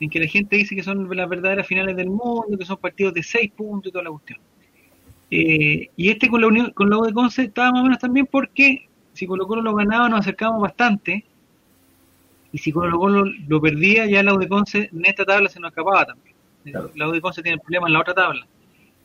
en 0.01 0.11
que 0.11 0.19
la 0.21 0.27
gente 0.27 0.57
dice 0.57 0.75
que 0.75 0.83
son 0.83 1.09
las 1.17 1.29
verdaderas 1.29 1.67
finales 1.67 1.97
del 1.97 2.11
mundo, 2.11 2.59
que 2.59 2.65
son 2.65 2.77
partidos 2.79 3.15
de 3.15 3.23
seis 3.23 3.51
puntos 3.53 3.89
y 3.89 3.93
toda 3.93 4.05
la 4.05 4.11
cuestión. 4.11 4.41
Eh, 5.31 5.91
y 5.95 6.09
este 6.09 6.29
con 6.29 6.41
la 6.41 6.47
Unión, 6.47 6.71
con 6.71 6.89
la 6.89 6.99
U 6.99 7.05
de 7.05 7.13
Conce 7.13 7.43
estaba 7.43 7.71
más 7.71 7.83
o 7.83 7.85
menos 7.85 7.99
también 7.99 8.27
porque 8.27 8.89
si 9.13 9.27
Colo 9.27 9.47
Colo 9.47 9.61
lo 9.61 9.75
ganaba 9.75 10.09
nos 10.09 10.21
acercábamos 10.21 10.63
bastante 10.63 11.25
y 12.51 12.57
si 12.57 12.73
Colo 12.73 12.99
Colo 12.99 13.25
lo 13.47 13.61
perdía 13.61 14.07
ya 14.07 14.23
la 14.23 14.33
U 14.33 14.39
de 14.39 14.49
Conce 14.49 14.89
en 14.91 15.05
esta 15.05 15.27
tabla 15.27 15.51
se 15.51 15.61
nos 15.61 15.73
acababa 15.73 16.07
también. 16.07 16.35
Claro. 16.65 16.91
La 16.95 17.09
U 17.09 17.13
de 17.13 17.21
Conce 17.21 17.43
tiene 17.43 17.59
problemas 17.59 17.89
en 17.89 17.93
la 17.93 18.01
otra 18.01 18.15
tabla. 18.15 18.47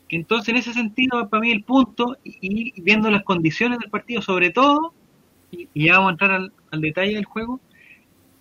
Entonces 0.08 0.48
en 0.48 0.56
ese 0.56 0.72
sentido 0.72 1.28
para 1.28 1.42
mí 1.42 1.50
el 1.50 1.62
punto 1.62 2.16
y, 2.24 2.72
y 2.74 2.80
viendo 2.80 3.10
las 3.10 3.22
condiciones 3.22 3.78
del 3.78 3.90
partido 3.90 4.22
sobre 4.22 4.48
todo 4.48 4.94
y, 5.50 5.68
y 5.74 5.86
ya 5.86 5.98
vamos 5.98 6.08
a 6.08 6.12
entrar 6.12 6.30
al, 6.30 6.52
al, 6.70 6.80
detalle 6.80 7.14
del 7.16 7.26
juego 7.26 7.60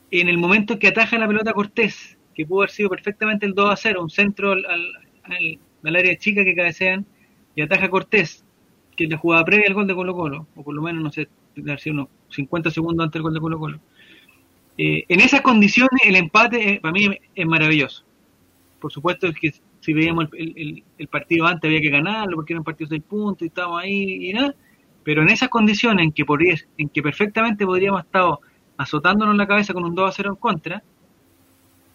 en 0.10 0.30
el 0.30 0.38
momento 0.38 0.80
que 0.80 0.88
ataja 0.88 1.18
la 1.18 1.28
pelota 1.28 1.52
Cortés 1.52 2.18
que 2.34 2.46
pudo 2.46 2.62
haber 2.62 2.70
sido 2.70 2.90
perfectamente 2.90 3.46
el 3.46 3.56
2 3.56 3.72
a 3.72 3.76
0 3.76 4.04
un 4.04 4.10
centro 4.10 4.54
al, 4.54 4.66
al, 4.66 5.60
al 5.84 5.96
área 5.96 6.16
chica 6.16 6.46
que 6.46 6.56
cabecean 6.56 7.06
y 7.56 7.62
ataja 7.62 7.90
Cortés, 7.90 8.44
que 8.96 9.06
es 9.06 9.10
la 9.10 9.18
jugada 9.18 9.46
previa 9.46 9.68
al 9.68 9.74
gol 9.74 9.88
de 9.88 9.96
Colo 9.96 10.14
Colo, 10.14 10.48
o 10.56 10.64
por 10.64 10.74
lo 10.74 10.82
menos, 10.82 11.04
no 11.04 11.12
sé, 11.12 11.28
unos 11.56 12.08
50 12.30 12.72
segundos 12.72 13.04
antes 13.04 13.14
del 13.14 13.24
gol 13.24 13.34
de 13.34 13.40
Colo 13.40 13.60
Colo. 13.60 13.80
Eh, 14.78 15.06
en 15.08 15.20
esas 15.20 15.42
condiciones 15.42 16.02
el 16.04 16.16
empate 16.16 16.74
eh, 16.74 16.80
para 16.82 16.92
mí 16.92 17.10
es 17.36 17.46
maravilloso. 17.46 18.04
Por 18.80 18.92
supuesto 18.92 19.28
es 19.28 19.36
que 19.36 19.54
si 19.80 19.94
veíamos 19.94 20.28
el, 20.34 20.84
el, 20.98 21.08
partido 21.08 21.46
antes 21.46 21.68
había 21.68 21.82
que 21.82 21.90
ganarlo 21.90 22.38
porque 22.38 22.54
era 22.54 22.60
un 22.60 22.64
partido 22.64 22.90
de 22.90 22.98
6 22.98 23.04
puntos 23.08 23.44
y 23.44 23.48
estábamos 23.48 23.84
ahí 23.84 24.30
y 24.30 24.34
nada. 24.34 24.56
Pero 25.04 25.22
en 25.22 25.30
esas 25.30 25.50
condiciones 25.50 26.06
en 26.06 26.12
que, 26.12 26.26
podría, 26.26 26.56
en 26.78 26.90
que 26.90 27.04
perfectamente 27.04 27.66
podríamos 27.66 28.04
estar 28.04 28.38
azotándonos 28.78 29.36
la 29.36 29.48
cabeza 29.48 29.74
con 29.74 29.84
un 29.84 29.94
2 29.94 30.10
a 30.10 30.14
0 30.14 30.30
en 30.32 30.36
contra, 30.38 30.84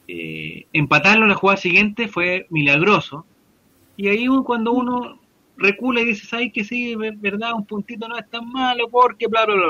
eh, 0.07 0.67
empatarlo 0.73 1.25
en 1.25 1.31
la 1.31 1.35
jugada 1.35 1.57
siguiente 1.57 2.09
fue 2.09 2.47
milagroso. 2.51 3.27
Y 3.97 4.09
ahí 4.09 4.27
cuando 4.45 4.73
uno 4.73 5.19
recula 5.59 6.01
y 6.01 6.07
dices, 6.07 6.33
ay, 6.33 6.51
que 6.51 6.65
sí, 6.65 6.95
verdad, 6.97 7.55
un 7.55 7.67
puntito 7.67 8.09
no 8.09 8.17
es 8.17 8.29
tan 8.31 8.49
malo 8.51 8.89
porque 8.89 9.27
bla, 9.27 9.45
bla, 9.45 9.55
bla. 9.55 9.67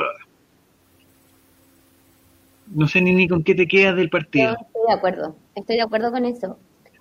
No 2.69 2.87
sé 2.87 3.01
ni, 3.01 3.15
ni 3.15 3.27
con 3.27 3.43
qué 3.43 3.55
te 3.55 3.67
quedas 3.67 3.97
del 3.97 4.11
partido. 4.11 4.53
Estoy 4.53 4.83
de 4.87 4.93
acuerdo, 4.93 5.37
estoy 5.55 5.77
de 5.77 5.83
acuerdo 5.83 6.13
con 6.13 6.25
eso. 6.27 6.59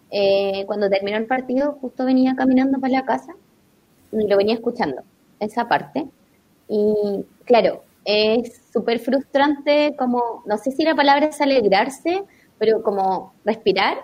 Eh, 0.10 0.64
cuando 0.66 0.90
terminó 0.90 1.18
el 1.18 1.26
partido, 1.26 1.74
justo 1.82 2.06
venía 2.06 2.36
caminando 2.36 2.80
para 2.80 2.94
la 2.94 3.06
casa 3.06 3.34
y 4.14 4.26
lo 4.28 4.38
venía 4.38 4.56
escuchando, 4.56 5.04
esa 5.40 5.68
parte. 5.68 6.08
Y 6.70 7.26
claro, 7.44 7.84
es 8.06 8.62
súper 8.72 9.00
frustrante 9.00 9.96
como, 9.98 10.44
no 10.46 10.58
sé 10.58 10.72
si 10.72 10.84
la 10.84 10.96
palabra 10.96 11.26
es 11.28 11.42
alegrarse, 11.42 12.24
pero 12.58 12.82
como 12.82 13.34
respirar 13.44 13.98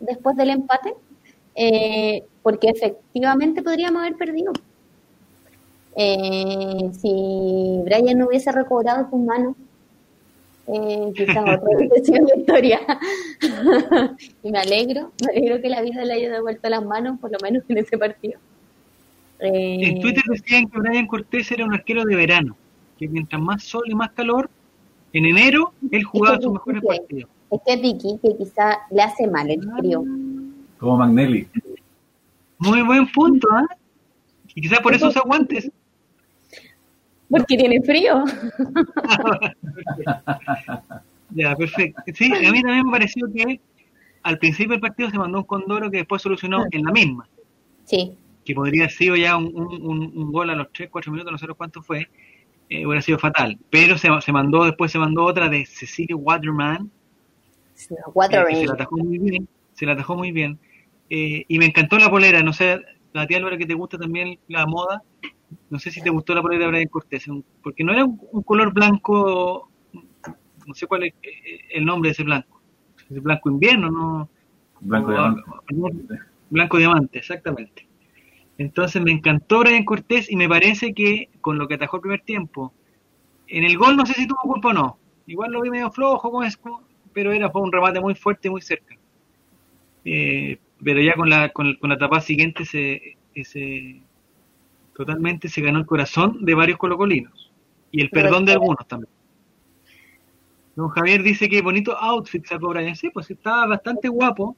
después 0.00 0.36
del 0.36 0.50
empate 0.50 0.94
eh, 1.54 2.22
porque 2.42 2.68
efectivamente 2.68 3.62
podríamos 3.62 4.02
haber 4.02 4.16
perdido. 4.16 4.52
Eh, 5.96 6.90
si 6.92 7.80
Brian 7.84 8.18
no 8.18 8.26
hubiese 8.26 8.50
recobrado 8.50 9.08
sus 9.10 9.20
manos, 9.20 9.54
eh, 10.66 11.12
quizás 11.14 11.38
otra 11.38 11.60
decisión 11.78 12.26
de 12.26 12.40
historia. 12.40 12.80
y 14.42 14.50
me 14.50 14.58
alegro, 14.58 15.12
me 15.22 15.32
alegro 15.32 15.60
que 15.60 15.68
la 15.68 15.82
vida 15.82 16.04
le 16.04 16.14
haya 16.14 16.32
devuelto 16.32 16.68
las 16.68 16.84
manos, 16.84 17.18
por 17.20 17.30
lo 17.30 17.38
menos 17.42 17.62
en 17.68 17.78
ese 17.78 17.98
partido. 17.98 18.38
Eh, 19.40 19.88
en 19.88 20.00
Twitter 20.00 20.22
decían 20.28 20.68
que 20.68 20.78
Brian 20.78 21.06
Cortés 21.06 21.50
era 21.50 21.64
un 21.64 21.74
arquero 21.74 22.04
de 22.04 22.16
verano, 22.16 22.56
que 22.98 23.08
mientras 23.08 23.40
más 23.40 23.62
sol 23.62 23.84
y 23.86 23.94
más 23.94 24.12
calor, 24.12 24.48
en 25.12 25.26
enero 25.26 25.72
él 25.90 26.02
jugaba 26.02 26.40
sus 26.40 26.52
mejores 26.52 26.82
partidos. 26.82 27.30
Este 27.50 27.76
Vicky 27.76 28.18
que 28.22 28.36
quizá 28.36 28.78
le 28.90 29.02
hace 29.02 29.26
mal 29.28 29.50
el 29.50 29.62
frío. 29.78 30.02
Como 30.84 30.98
Magnelli. 30.98 31.48
Muy 32.58 32.82
buen 32.82 33.10
punto, 33.10 33.48
¿eh? 33.48 33.74
Y 34.54 34.60
quizás 34.60 34.80
por 34.80 34.94
eso 34.94 35.08
usa 35.08 35.22
guantes. 35.24 35.70
Porque 37.30 37.56
tiene 37.56 37.80
frío. 37.80 38.22
ya, 41.30 41.56
perfecto. 41.56 42.02
Sí, 42.14 42.26
a 42.26 42.52
mí 42.52 42.60
también 42.60 42.84
me 42.84 42.92
pareció 42.92 43.26
que 43.32 43.58
al 44.24 44.38
principio 44.38 44.72
del 44.72 44.80
partido 44.80 45.08
se 45.08 45.16
mandó 45.16 45.38
un 45.38 45.44
condoro 45.44 45.90
que 45.90 45.96
después 45.96 46.20
solucionó 46.20 46.66
en 46.70 46.82
la 46.82 46.92
misma. 46.92 47.26
Sí. 47.86 48.12
Que 48.44 48.54
podría 48.54 48.82
haber 48.82 48.92
sido 48.92 49.16
ya 49.16 49.38
un, 49.38 49.56
un, 49.56 50.12
un 50.14 50.32
gol 50.32 50.50
a 50.50 50.54
los 50.54 50.70
3, 50.70 50.90
4 50.92 51.10
minutos, 51.10 51.32
no 51.32 51.38
sé 51.38 51.46
cuánto 51.56 51.80
fue. 51.80 52.10
Eh, 52.68 52.84
hubiera 52.84 53.00
sido 53.00 53.18
fatal. 53.18 53.58
Pero 53.70 53.96
se, 53.96 54.10
se 54.20 54.32
mandó, 54.32 54.64
después 54.64 54.92
se 54.92 54.98
mandó 54.98 55.24
otra 55.24 55.48
de 55.48 55.64
Cecilia 55.64 56.14
Waterman. 56.14 56.90
Sí, 57.72 57.94
Waterman. 58.12 58.52
Eh, 58.52 58.60
se 58.60 58.66
la 58.66 58.74
atajó 58.74 58.98
muy 58.98 59.18
bien. 59.18 59.48
Se 59.72 59.86
la 59.86 59.92
atajó 59.92 60.14
muy 60.14 60.30
bien. 60.30 60.58
Eh, 61.10 61.44
y 61.46 61.58
me 61.58 61.66
encantó 61.66 61.98
la 61.98 62.10
polera, 62.10 62.42
no 62.42 62.52
sé, 62.52 62.80
la 63.12 63.26
tía 63.26 63.38
Álvaro 63.38 63.58
que 63.58 63.66
te 63.66 63.74
gusta 63.74 63.98
también 63.98 64.38
la 64.48 64.66
moda, 64.66 65.02
no 65.70 65.78
sé 65.78 65.90
si 65.90 66.00
te 66.00 66.10
gustó 66.10 66.34
la 66.34 66.42
polera 66.42 66.64
de 66.64 66.70
Brian 66.70 66.88
Cortés, 66.88 67.26
porque 67.62 67.84
no 67.84 67.92
era 67.92 68.04
un, 68.04 68.20
un, 68.32 68.42
color 68.42 68.72
blanco, 68.72 69.70
no 70.66 70.74
sé 70.74 70.86
cuál 70.86 71.04
es 71.04 71.14
el 71.70 71.84
nombre 71.84 72.08
de 72.08 72.12
ese 72.12 72.24
blanco, 72.24 72.60
es 73.10 73.22
blanco 73.22 73.50
invierno, 73.50 73.90
¿no? 73.90 74.28
Blanco 74.80 75.12
diamante. 75.12 76.14
Blanco 76.50 76.78
diamante, 76.78 77.18
exactamente. 77.18 77.86
Entonces 78.58 79.02
me 79.02 79.10
encantó 79.10 79.60
Brian 79.60 79.84
Cortés 79.84 80.30
y 80.30 80.36
me 80.36 80.48
parece 80.48 80.94
que 80.94 81.28
con 81.40 81.58
lo 81.58 81.66
que 81.66 81.74
atajó 81.74 81.96
el 81.96 82.02
primer 82.02 82.20
tiempo, 82.22 82.72
en 83.46 83.64
el 83.64 83.76
gol 83.76 83.96
no 83.96 84.06
sé 84.06 84.14
si 84.14 84.26
tuvo 84.26 84.40
culpa 84.42 84.68
o 84.70 84.72
no, 84.72 84.98
igual 85.26 85.52
lo 85.52 85.62
vi 85.62 85.70
medio 85.70 85.90
flojo, 85.90 86.30
como 86.30 86.42
es, 86.42 86.58
pero 87.12 87.32
era 87.32 87.50
fue 87.50 87.62
un 87.62 87.72
remate 87.72 88.00
muy 88.00 88.14
fuerte 88.14 88.48
y 88.48 88.50
muy 88.50 88.60
cerca. 88.60 88.96
Eh, 90.04 90.58
pero 90.84 91.00
ya 91.00 91.14
con 91.14 91.30
la, 91.30 91.48
con, 91.48 91.74
con 91.76 91.88
la 91.88 91.96
etapa 91.96 92.20
siguiente 92.20 92.64
se, 92.64 93.16
ese, 93.34 94.02
totalmente 94.94 95.48
se 95.48 95.60
ganó 95.60 95.78
el 95.78 95.86
corazón 95.86 96.44
de 96.44 96.54
varios 96.54 96.78
colocolinos. 96.78 97.52
Y 97.90 98.02
el 98.02 98.10
perdón 98.10 98.44
de 98.44 98.52
algunos 98.52 98.86
también. 98.86 99.10
Don 100.76 100.88
Javier 100.88 101.22
dice 101.22 101.48
que 101.48 101.62
bonito 101.62 101.96
outfit 101.96 102.44
sacó 102.46 102.68
Brian, 102.68 102.96
sí, 102.96 103.08
pues 103.10 103.30
estaba 103.30 103.66
bastante 103.66 104.08
guapo, 104.08 104.56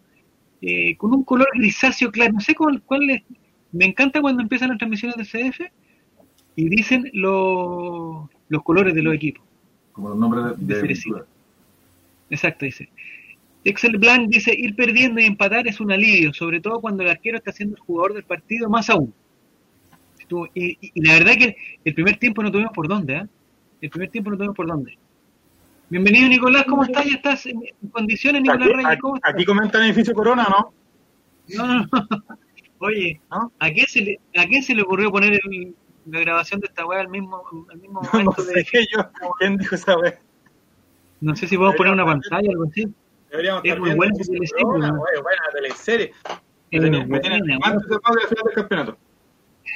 eh, 0.63 0.97
con 0.97 1.13
un 1.13 1.23
color 1.23 1.49
grisáceo 1.55 2.11
claro, 2.11 2.33
no 2.33 2.41
sé 2.41 2.55
cuál, 2.55 2.83
cuál 2.83 3.11
es, 3.11 3.23
me 3.73 3.85
encanta 3.85 4.23
cuando 4.23 4.43
empiezan 4.43 4.71
las 4.71 4.79
transmisiones 4.79 5.17
de 5.19 5.25
CDF 5.25 5.61
y 6.57 6.69
dicen 6.71 7.11
lo, 7.13 8.31
los 8.49 8.63
colores 8.63 8.95
de 8.95 9.03
los 9.03 9.15
equipos. 9.15 9.45
Como 9.93 10.09
los 10.09 10.19
nombres 10.19 10.59
de, 10.59 10.75
de, 10.75 10.83
de 10.83 11.25
Exacto, 12.31 12.65
dice. 12.65 12.89
Excel 13.71 13.99
Blanc 13.99 14.29
dice, 14.29 14.55
ir 14.57 14.77
perdiendo 14.77 15.21
y 15.21 15.25
empatar 15.25 15.67
es 15.67 15.81
un 15.81 15.91
alivio, 15.91 16.33
sobre 16.33 16.61
todo 16.61 16.81
cuando 16.81 17.03
el 17.03 17.11
arquero 17.11 17.39
está 17.39 17.51
siendo 17.51 17.77
el 17.77 17.81
jugador 17.81 18.15
del 18.15 18.23
partido, 18.23 18.69
más 18.71 18.89
aún. 18.91 19.13
Y, 20.55 20.65
y, 20.71 20.79
y 20.95 21.05
la 21.05 21.15
verdad 21.15 21.35
que 21.35 21.57
el 21.85 21.95
primer 21.95 22.17
tiempo 22.17 22.43
no 22.43 22.51
tuvimos 22.51 22.73
por 22.73 22.89
dónde, 22.89 23.15
¿eh? 23.15 23.27
El 23.81 23.91
primer 23.91 24.11
tiempo 24.11 24.31
no 24.31 24.37
tuvimos 24.37 24.57
por 24.57 24.67
dónde. 24.67 24.97
Bienvenido 25.89 26.29
Nicolás, 26.29 26.65
¿cómo 26.69 26.85
estás? 26.85 27.05
¿Ya 27.07 27.15
estás 27.15 27.47
en 27.47 27.61
condiciones, 27.93 28.43
Nicolás 28.43 28.69
Reyes? 28.69 28.99
¿Cómo 29.01 29.17
estás? 29.17 29.35
Aquí 29.35 29.45
comentan 29.45 29.83
edificio 29.85 30.15
Corona, 30.15 30.47
¿no? 30.49 30.73
No, 31.57 31.67
no, 31.67 31.81
no. 31.81 31.89
Oye, 32.79 33.21
¿a, 33.31 33.71
quién 33.71 33.87
se 33.87 34.01
le, 34.01 34.21
¿a 34.37 34.47
quién 34.47 34.63
se 34.63 34.75
le 34.75 34.83
ocurrió 34.83 35.11
poner 35.11 35.41
el, 35.45 35.75
la 36.07 36.21
grabación 36.21 36.61
de 36.61 36.67
esta 36.67 36.87
weá 36.87 37.01
al 37.01 37.09
mismo, 37.09 37.43
al 37.71 37.79
mismo 37.79 38.01
momento? 38.13 38.35
No, 38.39 38.45
sé 38.45 38.55
de... 38.55 38.87
yo, 38.93 39.11
¿quién 39.39 39.57
dijo 39.57 39.75
esa 39.75 39.97
weá? 39.97 40.19
No 41.21 41.35
sé 41.35 41.47
si 41.47 41.57
podemos 41.57 41.77
poner 41.77 41.93
una 41.93 42.05
pantalla 42.05 42.49
o 42.49 42.53
algo 42.53 42.65
así. 42.65 42.87
Deberíamos 43.37 43.63
es 43.65 43.79
muy 43.79 43.95
buena 43.95 44.15
teleserie. 44.15 44.65
Buena, 44.65 44.93
buena 44.93 45.43
teleserie. 45.53 46.13
Me 46.71 47.21
tiene 47.21 47.59
antes 47.63 47.89
de 47.89 47.95
la 47.95 48.29
final 48.29 48.45
del 48.45 48.55
campeonato. 48.55 48.99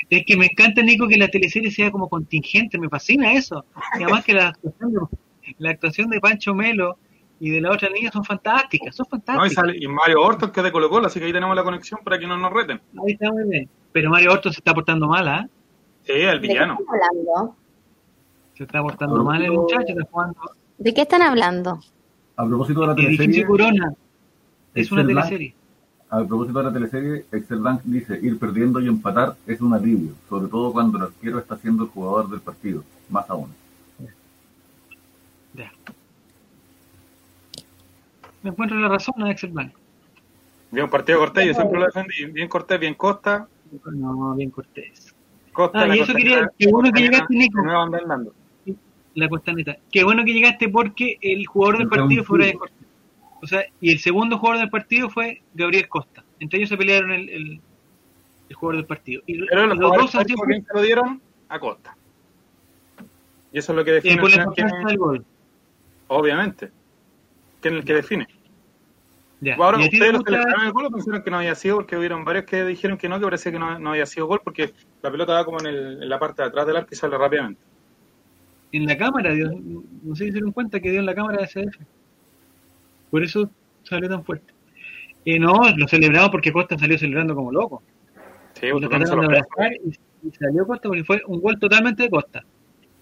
Es 0.09 0.25
que 0.25 0.37
me 0.37 0.47
encanta, 0.47 0.83
Nico, 0.83 1.07
que 1.09 1.17
la 1.17 1.29
teleserie 1.29 1.71
sea 1.71 1.91
como 1.91 2.09
contingente, 2.09 2.79
me 2.79 2.89
fascina 2.89 3.33
eso. 3.33 3.65
Y 3.99 4.03
además 4.03 4.25
que 4.25 4.35
la 4.35 4.49
actuación 4.49 4.93
de, 4.93 5.01
la 5.59 5.71
actuación 5.71 6.11
de 6.11 6.21
Pancho 6.21 6.55
Melo 6.55 6.97
y 7.39 7.51
de 7.51 7.61
la 7.61 7.73
otra 7.73 7.91
niña 7.91 8.11
son 8.11 8.25
fantásticas, 8.25 8.97
son 8.97 9.07
fantásticas. 9.07 9.39
No, 9.39 9.47
y, 9.47 9.51
sale, 9.51 9.79
y 9.79 9.87
Mario 9.89 10.23
Orton 10.23 10.51
que 10.51 10.61
es 10.61 10.65
de 10.65 10.73
Colo 10.73 10.89
Colo, 10.89 11.07
así 11.07 11.19
que 11.19 11.27
ahí 11.27 11.33
tenemos 11.33 11.55
la 11.55 11.65
conexión 11.65 12.01
para 12.05 12.19
que 12.19 12.27
no 12.27 12.37
nos 12.37 12.53
reten. 12.53 12.81
Ahí 13.05 13.13
está 13.13 13.31
muy 13.31 13.45
bien. 13.49 13.69
Pero 13.93 14.11
Mario 14.11 14.33
Orton 14.33 14.53
se 14.53 14.61
está 14.61 14.73
portando 14.73 15.07
mal, 15.07 15.29
¿ah? 15.29 15.49
Sí, 16.05 16.13
el 16.13 16.41
villano. 16.41 16.79
¿De 16.79 16.85
qué 16.85 16.85
están 16.85 17.01
hablando? 17.03 17.57
Se 18.55 18.65
está 18.65 18.83
portando 18.83 19.25
mal 19.25 19.43
el 19.43 19.53
muchacho, 19.53 19.87
está 19.89 20.05
jugando. 20.11 20.41
¿De 20.79 20.95
qué 20.95 21.03
están 21.03 21.23
hablando? 21.23 21.81
A 22.41 22.47
propósito 22.47 22.81
de 22.81 22.87
la 22.87 22.95
teleserie... 22.95 23.45
Corona. 23.45 23.93
Es 24.75 24.91
una 24.91 25.07
teleserie. 25.07 25.55
A 26.09 26.25
propósito 26.25 26.59
de 26.59 26.65
la 26.65 26.73
teleserie, 26.73 27.27
Excel 27.33 27.59
Bank 27.59 27.83
dice, 27.85 28.19
ir 28.23 28.39
perdiendo 28.39 28.81
y 28.81 28.89
empatar 28.89 29.37
es 29.47 29.61
un 29.61 29.75
alivio, 29.75 30.15
sobre 30.27 30.49
todo 30.49 30.73
cuando 30.73 30.97
el 30.97 31.05
arquero 31.05 31.39
está 31.39 31.59
siendo 31.59 31.85
el 31.85 31.91
jugador 31.91 32.31
del 32.31 32.41
partido, 32.41 32.83
más 33.11 33.29
aún. 33.29 33.51
Ya. 35.53 35.71
Me 38.43 38.49
encuentro 38.49 38.79
la 38.79 38.89
razón, 38.89 39.27
Excel 39.27 39.51
Bank. 39.53 39.73
Bien 40.71 40.89
partido 40.89 41.19
Cortés, 41.19 41.47
yo 41.47 41.53
siempre 41.53 41.79
lo 41.79 41.87
defendí. 41.87 42.25
Bien 42.25 42.49
Cortés, 42.49 42.81
bien 42.81 42.95
Costa. 42.95 43.47
No, 43.85 44.35
bien 44.35 44.51
Cortés. 44.51 45.15
Costa, 45.53 45.83
ah, 45.83 45.95
y 45.95 46.01
eso 46.01 46.15
quería, 46.15 46.51
qué 46.59 46.71
bueno 46.71 46.91
que 46.91 47.03
llegaste, 47.03 47.35
Nico. 47.35 47.61
La 49.15 49.29
costaneta. 49.29 49.77
Qué 49.91 50.05
bueno 50.05 50.25
que 50.25 50.33
llegaste 50.33 50.69
porque 50.69 51.19
el 51.21 51.47
jugador 51.47 51.79
del 51.79 51.89
partido 51.89 52.25
fue 52.25 52.39
Brian 52.39 52.59
Cortés. 52.59 52.87
O 53.43 53.47
sea, 53.47 53.65
y 53.81 53.93
el 53.93 53.99
segundo 53.99 54.39
jugador 54.39 54.61
del 54.61 54.71
partido 54.71 55.09
fue 55.09 55.43
Gabriel 55.55 55.89
Costa. 55.89 56.23
Entre 56.39 56.59
ellos 56.59 56.69
se 56.69 56.77
pelearon 56.77 57.11
el, 57.11 57.29
el, 57.29 57.61
el 58.49 58.55
jugador 58.55 58.77
del 58.77 58.87
partido. 58.87 59.23
Y 59.27 59.47
Pero 59.47 59.67
los, 59.67 59.79
los 59.79 59.97
dos 59.97 60.15
han 60.15 60.27
sido... 60.27 60.39
se 60.47 60.75
lo 60.75 60.83
dieron 60.83 61.21
a 61.49 61.59
Costa. 61.59 61.97
Y 63.53 63.59
eso 63.59 63.73
es 63.73 63.77
lo 63.77 63.85
que 63.85 63.93
define. 63.93 64.15
Y 64.15 64.33
el 64.33 64.47
quién 64.55 64.69
es... 64.69 64.97
gol. 64.97 65.25
Obviamente. 66.09 66.71
¿Quién 67.61 67.75
es 67.75 67.81
el 67.81 67.87
que 67.87 67.95
define? 67.95 68.29
Ya. 69.41 69.57
Ahora, 69.57 69.79
ustedes 69.79 70.13
los 70.13 70.23
que 70.23 70.33
le 70.33 70.39
el 70.39 70.73
gol 70.73 70.91
pensaron 70.93 71.23
que 71.23 71.31
no 71.31 71.39
había 71.39 71.55
sido, 71.55 71.77
porque 71.77 71.97
hubieron 71.97 72.25
varios 72.25 72.45
que 72.45 72.63
dijeron 72.65 72.99
que 72.99 73.09
no, 73.09 73.19
que 73.19 73.25
parecía 73.25 73.51
que 73.51 73.59
no, 73.59 73.79
no 73.79 73.91
había 73.91 74.05
sido 74.05 74.27
gol, 74.27 74.43
porque 74.45 74.75
la 75.03 75.11
pelota 75.11 75.33
va 75.33 75.45
como 75.47 75.61
en, 75.61 75.67
el, 75.67 76.03
en 76.03 76.09
la 76.09 76.19
parte 76.19 76.43
de 76.43 76.49
atrás 76.49 76.67
del 76.67 76.77
arco 76.77 76.91
y 76.93 76.97
sale 76.97 77.17
rápidamente. 77.17 77.70
En 78.73 78.87
la 78.87 78.97
cámara, 78.97 79.33
Dios, 79.33 79.53
no 79.61 80.15
sé 80.15 80.25
si 80.25 80.31
se 80.31 80.35
dieron 80.35 80.53
cuenta 80.53 80.81
que 80.81 80.91
dio 80.91 81.01
en 81.01 81.07
la 81.07 81.15
cámara 81.15 81.39
de 81.39 81.45
SF. 81.45 81.79
Por 83.11 83.25
eso 83.25 83.51
salió 83.83 84.09
tan 84.09 84.25
fuerte. 84.25 84.53
Eh, 85.25 85.39
no, 85.39 85.61
lo 85.77 85.89
celebramos 85.89 86.31
porque 86.31 86.53
Costa 86.53 86.79
salió 86.79 86.97
celebrando 86.97 87.35
como 87.35 87.51
loco. 87.51 87.83
Sí, 88.55 88.67
y, 88.67 88.69
lo 88.71 88.89
trataron 88.89 89.21
de 89.21 89.27
abrazar 89.27 89.73
y, 89.85 90.29
y, 90.29 90.31
salió 90.33 90.67
Costa 90.67 90.89
porque 90.89 91.05
fue 91.05 91.23
un 91.27 91.41
gol 91.41 91.59
totalmente 91.59 92.05
de 92.05 92.11
Costa. 92.11 92.45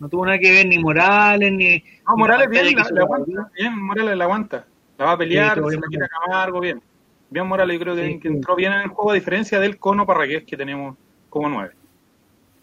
No 0.00 0.08
tuvo 0.08 0.24
nada 0.24 0.38
que 0.38 0.50
ver 0.50 0.66
ni 0.66 0.78
Morales 0.78 1.52
ni. 1.52 1.82
No, 2.06 2.16
Morales 2.16 2.48
bien, 2.48 2.74
la, 2.74 2.86
la 2.90 3.02
aguanta. 3.02 3.50
Bien, 3.54 3.78
Morales 3.78 4.16
la 4.16 4.24
aguanta. 4.24 4.66
La 4.96 5.04
va 5.04 5.12
a 5.12 5.18
pelear, 5.18 5.58
sí, 5.58 5.70
se 5.70 5.76
la 5.76 5.86
quiere 5.88 6.08
Camargo, 6.08 6.60
bien. 6.60 6.82
Bien, 7.30 7.46
Morales, 7.46 7.74
yo 7.74 7.80
creo 7.80 7.96
que, 7.96 8.06
sí, 8.06 8.20
que 8.20 8.28
entró 8.28 8.56
bien 8.56 8.72
en 8.72 8.80
el 8.80 8.88
juego, 8.88 9.10
a 9.10 9.14
diferencia 9.14 9.60
del 9.60 9.78
Cono 9.78 10.06
Parragués 10.06 10.44
que 10.44 10.56
tenemos 10.56 10.96
como 11.28 11.48
nueve. 11.48 11.74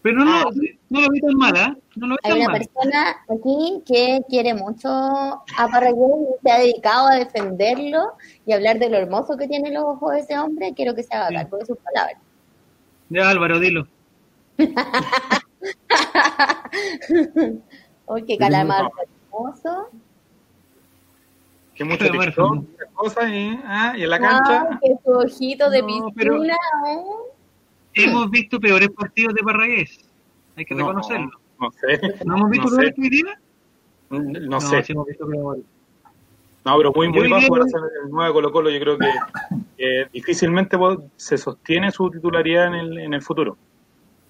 Pero 0.06 0.24
no, 0.24 0.30
ah. 0.30 0.50
no 0.88 1.00
lo 1.00 1.10
vi 1.10 1.20
tan 1.20 1.34
mal, 1.34 1.56
¿eh? 1.56 1.74
No 1.96 2.06
lo 2.06 2.14
vi 2.14 2.18
Hay 2.22 2.30
tan 2.30 2.40
una 2.40 2.50
mal. 2.50 2.58
persona 2.58 3.16
aquí 3.28 3.82
que 3.84 4.20
quiere 4.28 4.54
mucho 4.54 4.88
a 4.88 5.68
Parragués 5.68 5.98
y 5.98 6.46
se 6.46 6.52
ha 6.52 6.60
dedicado 6.60 7.08
a 7.08 7.16
defenderlo 7.16 8.12
y 8.46 8.52
hablar 8.52 8.78
de 8.78 8.88
lo 8.88 8.98
hermoso 8.98 9.36
que 9.36 9.48
tiene 9.48 9.72
los 9.72 9.82
ojos 9.82 10.12
de 10.12 10.20
ese 10.20 10.38
hombre. 10.38 10.72
Quiero 10.76 10.94
que 10.94 11.02
se 11.02 11.12
haga 11.12 11.36
cargo 11.36 11.56
de 11.56 11.66
sus 11.66 11.76
palabras. 11.78 12.20
Ya, 13.08 13.30
Álvaro, 13.30 13.58
dilo. 13.58 13.88
Qué 18.28 18.38
calamar 18.38 18.88
hermoso. 19.32 19.88
Que 21.74 21.82
mucho 21.82 22.08
TikTok, 22.08 22.64
cosas 22.94 23.28
y, 23.28 23.58
ah, 23.64 23.92
y 23.96 24.04
en 24.04 24.10
la 24.10 24.20
cancha. 24.20 24.68
Ah, 24.70 24.78
que 24.80 24.94
su 25.04 25.10
ojito 25.10 25.68
de 25.68 25.82
no, 25.82 26.12
piscina. 26.14 26.54
¿eh? 26.54 27.02
Hemos 27.96 28.30
visto 28.30 28.60
peores 28.60 28.90
partidos 28.90 29.34
de 29.34 29.42
Parragués. 29.42 30.10
Hay 30.56 30.64
que 30.64 30.74
no, 30.74 30.86
reconocerlo. 30.86 31.30
No 31.60 31.70
sé. 31.72 32.24
¿No 32.24 32.36
hemos 32.36 32.50
visto 32.50 32.68
no 32.70 32.76
peores 32.76 32.94
que 32.94 33.02
hoy 33.02 33.08
día? 33.10 33.40
No, 34.10 34.18
No, 34.20 34.60
sé. 34.60 34.82
sí 34.84 34.92
hemos 34.92 35.06
visto 35.06 35.26
peores. 35.26 35.62
No, 36.64 36.76
pero 36.78 36.92
muy, 36.94 37.08
muy 37.08 37.28
bajo 37.28 37.48
para 37.48 37.64
ser 37.66 37.80
el 38.04 38.10
9 38.10 38.32
Colo 38.32 38.50
Colo. 38.52 38.70
Yo 38.70 38.80
creo 38.80 38.98
que 38.98 39.08
eh, 39.78 40.06
difícilmente 40.12 40.76
se 41.16 41.38
sostiene 41.38 41.90
su 41.92 42.10
titularidad 42.10 42.66
en 42.68 42.74
el, 42.74 42.98
en 42.98 43.14
el 43.14 43.22
futuro. 43.22 43.56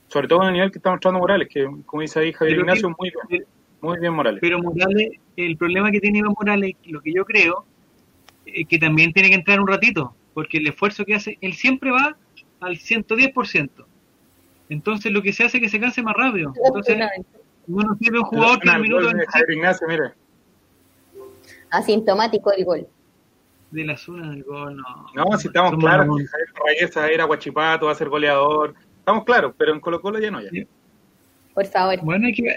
Sobre 0.08 0.28
todo 0.28 0.42
en 0.42 0.48
el 0.48 0.52
nivel 0.54 0.70
que 0.70 0.78
está 0.78 0.90
mostrando 0.90 1.18
Morales, 1.18 1.48
que 1.48 1.66
como 1.86 2.02
dice 2.02 2.20
ahí 2.20 2.32
Javier 2.32 2.56
Pero 2.58 2.62
Ignacio, 2.66 2.88
que- 2.88 2.94
muy 2.98 3.12
bien, 3.30 3.44
muy 3.80 3.98
bien 3.98 4.12
Morales. 4.14 4.38
Pero 4.40 4.58
Morales, 4.62 5.10
el 5.36 5.56
problema 5.56 5.90
que 5.90 6.00
tiene 6.00 6.18
Iván 6.18 6.34
Morales, 6.38 6.74
lo 6.84 7.00
que 7.00 7.12
yo 7.12 7.24
creo, 7.24 7.64
es 8.44 8.68
que 8.68 8.78
también 8.78 9.12
tiene 9.12 9.30
que 9.30 9.34
entrar 9.34 9.60
un 9.60 9.66
ratito, 9.66 10.14
porque 10.34 10.58
el 10.58 10.66
esfuerzo 10.68 11.04
que 11.04 11.14
hace, 11.14 11.38
él 11.40 11.54
siempre 11.54 11.90
va 11.90 12.16
al 12.66 12.76
110%. 12.76 13.70
Entonces 14.68 15.12
lo 15.12 15.22
que 15.22 15.32
se 15.32 15.44
hace 15.44 15.58
es 15.58 15.62
que 15.62 15.68
se 15.68 15.80
canse 15.80 16.02
más 16.02 16.14
rápido. 16.16 16.52
Entonces 16.64 16.98
no 17.66 17.82
nos 17.82 17.98
sirve 17.98 18.18
un 18.18 18.24
jugador 18.24 18.58
que 18.58 18.64
Pero, 18.64 18.72
al 18.76 18.82
minuto 18.82 19.04
gol 19.06 19.18
de 19.18 19.26
Javier 19.26 19.50
Ignacio, 19.50 19.88
mire. 19.88 20.12
Asintomático 21.70 22.52
el 22.52 22.64
gol. 22.64 22.86
de 23.70 23.84
la 23.84 23.96
zona 23.96 24.30
del 24.30 24.44
gol, 24.44 24.76
no. 24.76 25.06
No, 25.14 25.38
si 25.38 25.48
estamos 25.48 25.70
Somos 25.72 25.84
claros 25.84 26.16
que 26.16 26.26
Javier 26.26 26.48
Reyes 26.66 26.96
va 26.96 27.04
a 27.04 27.12
ir 27.12 27.20
a 27.20 27.24
Guachipato, 27.24 27.86
va 27.86 27.92
a 27.92 27.96
ser 27.96 28.08
goleador. 28.08 28.74
Estamos 28.98 29.24
claros, 29.24 29.54
pero 29.56 29.72
en 29.72 29.80
Colo 29.80 30.00
Colo 30.00 30.18
ya 30.18 30.30
no 30.30 30.40
ya. 30.40 30.50
Sí. 30.50 30.66
Por 31.54 31.66
favor. 31.66 31.98
Bueno, 32.02 32.26
hay 32.26 32.34
que, 32.34 32.56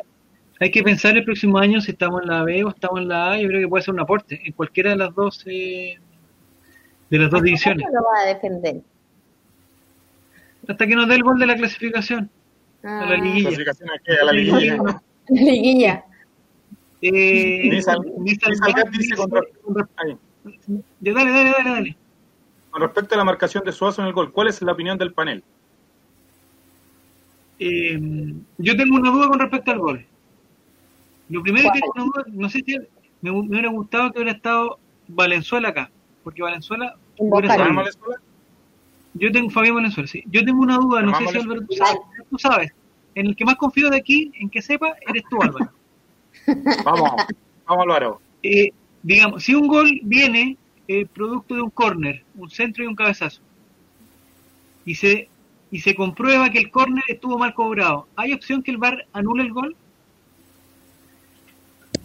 hay 0.59 0.71
que 0.71 0.83
pensar 0.83 1.17
el 1.17 1.23
próximo 1.23 1.57
año 1.57 1.79
si 1.81 1.91
estamos 1.91 2.21
en 2.21 2.29
la 2.29 2.43
B 2.43 2.63
o 2.63 2.69
estamos 2.69 3.01
en 3.01 3.07
la 3.07 3.31
A. 3.31 3.37
Yo 3.39 3.47
creo 3.47 3.61
que 3.61 3.67
puede 3.67 3.83
ser 3.83 3.93
un 3.93 3.99
aporte 3.99 4.41
en 4.43 4.53
cualquiera 4.53 4.91
de 4.91 4.97
las 4.97 5.15
dos 5.15 5.43
eh, 5.47 5.97
de 7.09 7.17
las 7.17 7.31
dos 7.31 7.41
divisiones. 7.41 7.85
¿Cómo 7.85 7.97
lo 7.97 8.05
va 8.05 8.23
a 8.23 8.33
defender? 8.33 8.81
Hasta 10.69 10.87
que 10.87 10.95
nos 10.95 11.07
dé 11.09 11.15
el 11.15 11.23
gol 11.23 11.39
de 11.39 11.45
la 11.47 11.55
clasificación 11.55 12.29
Ah, 12.83 13.01
a 13.01 13.05
la 13.07 13.15
liguilla. 13.17 13.49
Clasificación 13.49 13.89
aquí 13.95 14.11
a 14.21 14.23
la 14.25 14.31
liguilla. 14.31 14.77
liguilla. 15.29 16.05
Eh, 17.01 17.61
Nissan- 17.71 18.05
Nissan 18.19 18.51
Nissan 18.51 18.71
Gap 18.73 18.89
dice 18.89 19.15
dale, 20.99 21.31
dale, 21.31 21.31
dale, 21.51 21.69
dale. 21.69 21.97
Con 22.69 22.81
respecto 22.83 23.15
a 23.15 23.17
la 23.17 23.23
marcación 23.25 23.63
de 23.65 23.71
Suazo 23.71 24.01
en 24.01 24.07
el 24.07 24.13
gol, 24.13 24.31
¿cuál 24.31 24.47
es 24.47 24.61
la 24.61 24.71
opinión 24.73 24.97
del 24.97 25.11
panel? 25.13 25.43
Eh, 27.57 27.99
yo 28.57 28.77
tengo 28.77 28.95
una 28.95 29.11
duda 29.11 29.27
con 29.27 29.39
respecto 29.39 29.71
al 29.71 29.79
gol. 29.79 30.05
Lo 31.29 31.41
primero 31.43 31.69
que 31.73 31.79
tengo 31.79 31.91
una 31.95 32.03
duda, 32.05 32.23
no 32.27 32.49
sé 32.49 32.61
si 32.65 32.77
me, 32.77 32.85
me 33.21 33.31
hubiera 33.31 33.69
gustado 33.69 34.11
que 34.11 34.19
hubiera 34.19 34.37
estado 34.37 34.79
Valenzuela 35.07 35.69
acá, 35.69 35.89
porque 36.23 36.41
Valenzuela 36.41 36.95
hubiera. 37.17 37.55
¿Fabián 37.55 37.75
Valenzuela? 37.75 38.21
Yo 39.19 39.31
tengo 39.31 39.49
Fabián 39.49 39.75
Valenzuela, 39.75 40.07
sí. 40.07 40.23
Yo 40.27 40.43
tengo 40.45 40.61
una 40.61 40.77
duda, 40.77 41.01
no 41.01 41.17
sé 41.17 41.27
si 41.27 41.37
Álvaro 41.37 41.61
tú 41.61 41.75
sabes, 41.75 41.99
tú 42.29 42.37
sabes. 42.37 42.71
En 43.15 43.27
el 43.27 43.35
que 43.35 43.45
más 43.45 43.55
confío 43.55 43.89
de 43.89 43.97
aquí, 43.97 44.31
en 44.39 44.49
que 44.49 44.61
sepa, 44.61 44.95
eres 45.07 45.23
tú, 45.29 45.41
Álvaro. 45.41 45.71
Vamos, 46.85 47.11
vamos 47.65 47.83
Álvaro. 47.83 48.21
Eh, 48.41 48.71
digamos, 49.03 49.43
si 49.43 49.53
un 49.53 49.67
gol 49.67 49.99
viene 50.03 50.57
eh, 50.87 51.05
producto 51.05 51.53
de 51.55 51.61
un 51.61 51.69
córner, 51.69 52.23
un 52.35 52.49
centro 52.49 52.83
y 52.83 52.87
un 52.87 52.95
cabezazo, 52.95 53.41
y 54.85 54.95
se 54.95 55.29
y 55.71 55.81
se 55.81 55.95
comprueba 55.95 56.49
que 56.49 56.59
el 56.59 56.71
córner 56.71 57.03
estuvo 57.07 57.37
mal 57.37 57.53
cobrado, 57.53 58.07
¿hay 58.15 58.33
opción 58.33 58.63
que 58.63 58.71
el 58.71 58.77
VAR 58.77 59.05
anule 59.13 59.43
el 59.43 59.53
gol? 59.53 59.75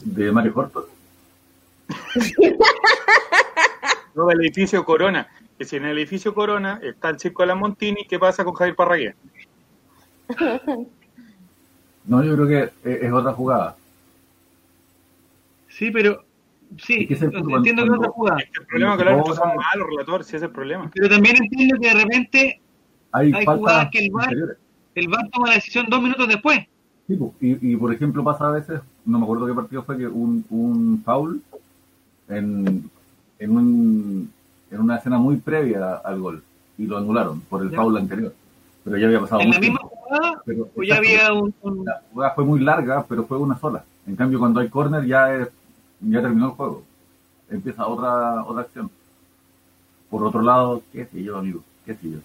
De 0.04 0.30
Mario 0.30 0.52
Horton. 0.54 0.84
Luego 4.14 4.30
el 4.32 4.40
edificio 4.40 4.84
Corona. 4.84 5.26
Que 5.58 5.64
si 5.64 5.76
en 5.76 5.84
el 5.84 5.96
edificio 5.98 6.34
Corona 6.34 6.80
está 6.82 7.10
el 7.10 7.18
circo 7.18 7.42
de 7.42 7.46
la 7.48 7.54
Montini, 7.54 8.04
¿qué 8.06 8.18
pasa 8.18 8.44
con 8.44 8.54
Javier 8.54 8.76
Parragués? 8.76 9.14
No, 12.06 12.22
yo 12.22 12.34
creo 12.34 12.46
que 12.46 12.62
es, 12.90 13.02
es 13.02 13.12
otra 13.12 13.32
jugada. 13.32 13.76
Sí, 15.68 15.90
pero 15.90 16.22
sí, 16.76 17.00
Es 17.02 17.08
que 17.08 17.14
es 17.14 17.22
el 17.22 17.32
fútbol, 17.32 17.56
entiendo 17.56 17.82
que 17.84 17.88
es 17.88 17.94
otra 17.96 18.10
jugada, 18.10 18.38
Es 18.40 18.44
que 18.50 18.60
el 18.60 18.66
problema 18.66 18.92
es 18.92 18.98
que 18.98 19.04
los 19.04 19.12
árbitros 19.14 19.36
son 19.38 19.56
malos, 19.56 19.86
relator, 19.88 20.24
si 20.24 20.36
es 20.36 20.42
el 20.42 20.50
problema. 20.50 20.90
pero 20.94 21.08
también 21.08 21.36
entiendo 21.42 21.76
que 21.80 21.88
de 21.88 21.94
repente 21.94 22.60
Hay, 23.10 23.32
Hay 23.32 23.46
jugadas 23.46 23.88
que 23.90 23.98
el 24.00 24.10
VAR- 24.10 24.56
el 24.96 25.08
VAR 25.08 25.30
toma 25.32 25.48
la 25.48 25.54
decisión 25.54 25.86
dos 25.88 26.02
minutos 26.02 26.28
después. 26.28 26.58
Sí, 27.06 27.18
y, 27.40 27.72
y, 27.72 27.76
por 27.76 27.92
ejemplo 27.94 28.22
pasa 28.22 28.48
a 28.48 28.52
veces, 28.52 28.80
no 29.06 29.18
me 29.18 29.24
acuerdo 29.24 29.46
qué 29.46 29.54
partido 29.54 29.82
fue, 29.82 29.96
que 29.96 30.06
un, 30.06 30.44
un 30.50 31.02
foul 31.04 31.42
en, 32.28 32.90
en, 33.38 33.50
un, 33.50 34.32
en 34.74 34.80
una 34.80 34.96
escena 34.96 35.18
muy 35.18 35.36
previa 35.36 35.96
al 35.96 36.20
gol 36.20 36.42
y 36.76 36.86
lo 36.86 36.98
anularon 36.98 37.40
por 37.42 37.62
el 37.62 37.70
foul 37.70 37.96
anterior. 37.96 38.34
Pero 38.82 38.98
ya 38.98 39.06
había 39.06 39.20
pasado 39.20 39.40
¿En 39.40 39.50
la 39.50 39.58
misma 39.58 39.80
jugada 39.80 40.42
o 40.76 40.82
ya 40.82 40.96
había 40.96 41.32
un, 41.32 41.54
La 41.84 42.02
jugada 42.12 42.34
fue 42.34 42.44
muy 42.44 42.60
larga, 42.60 43.04
pero 43.08 43.24
fue 43.24 43.38
una 43.38 43.58
sola. 43.58 43.84
En 44.06 44.16
cambio, 44.16 44.38
cuando 44.38 44.60
hay 44.60 44.68
corner 44.68 45.06
ya 45.06 45.34
es, 45.34 45.48
ya 46.00 46.20
terminó 46.20 46.46
el 46.46 46.52
juego. 46.52 46.82
Empieza 47.48 47.86
otra 47.86 48.44
otra 48.44 48.62
acción. 48.62 48.90
Por 50.10 50.24
otro 50.24 50.42
lado, 50.42 50.82
qué 50.92 51.06
sé 51.06 51.22
yo, 51.22 51.38
amigo, 51.38 51.62
qué 51.86 51.94
sé 51.94 52.10
yo. 52.10 52.18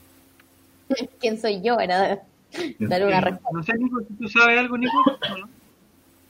¿Quién 1.20 1.40
soy 1.40 1.62
yo? 1.62 1.80
Era 1.80 2.20
dar 2.80 3.06
una 3.06 3.22
respuesta. 3.22 3.50
No 3.54 3.64
sé, 3.64 3.74
Nico, 3.78 4.02
¿tú 4.20 4.28
sabes 4.28 4.60
algo, 4.60 4.78
Nico? 4.78 4.98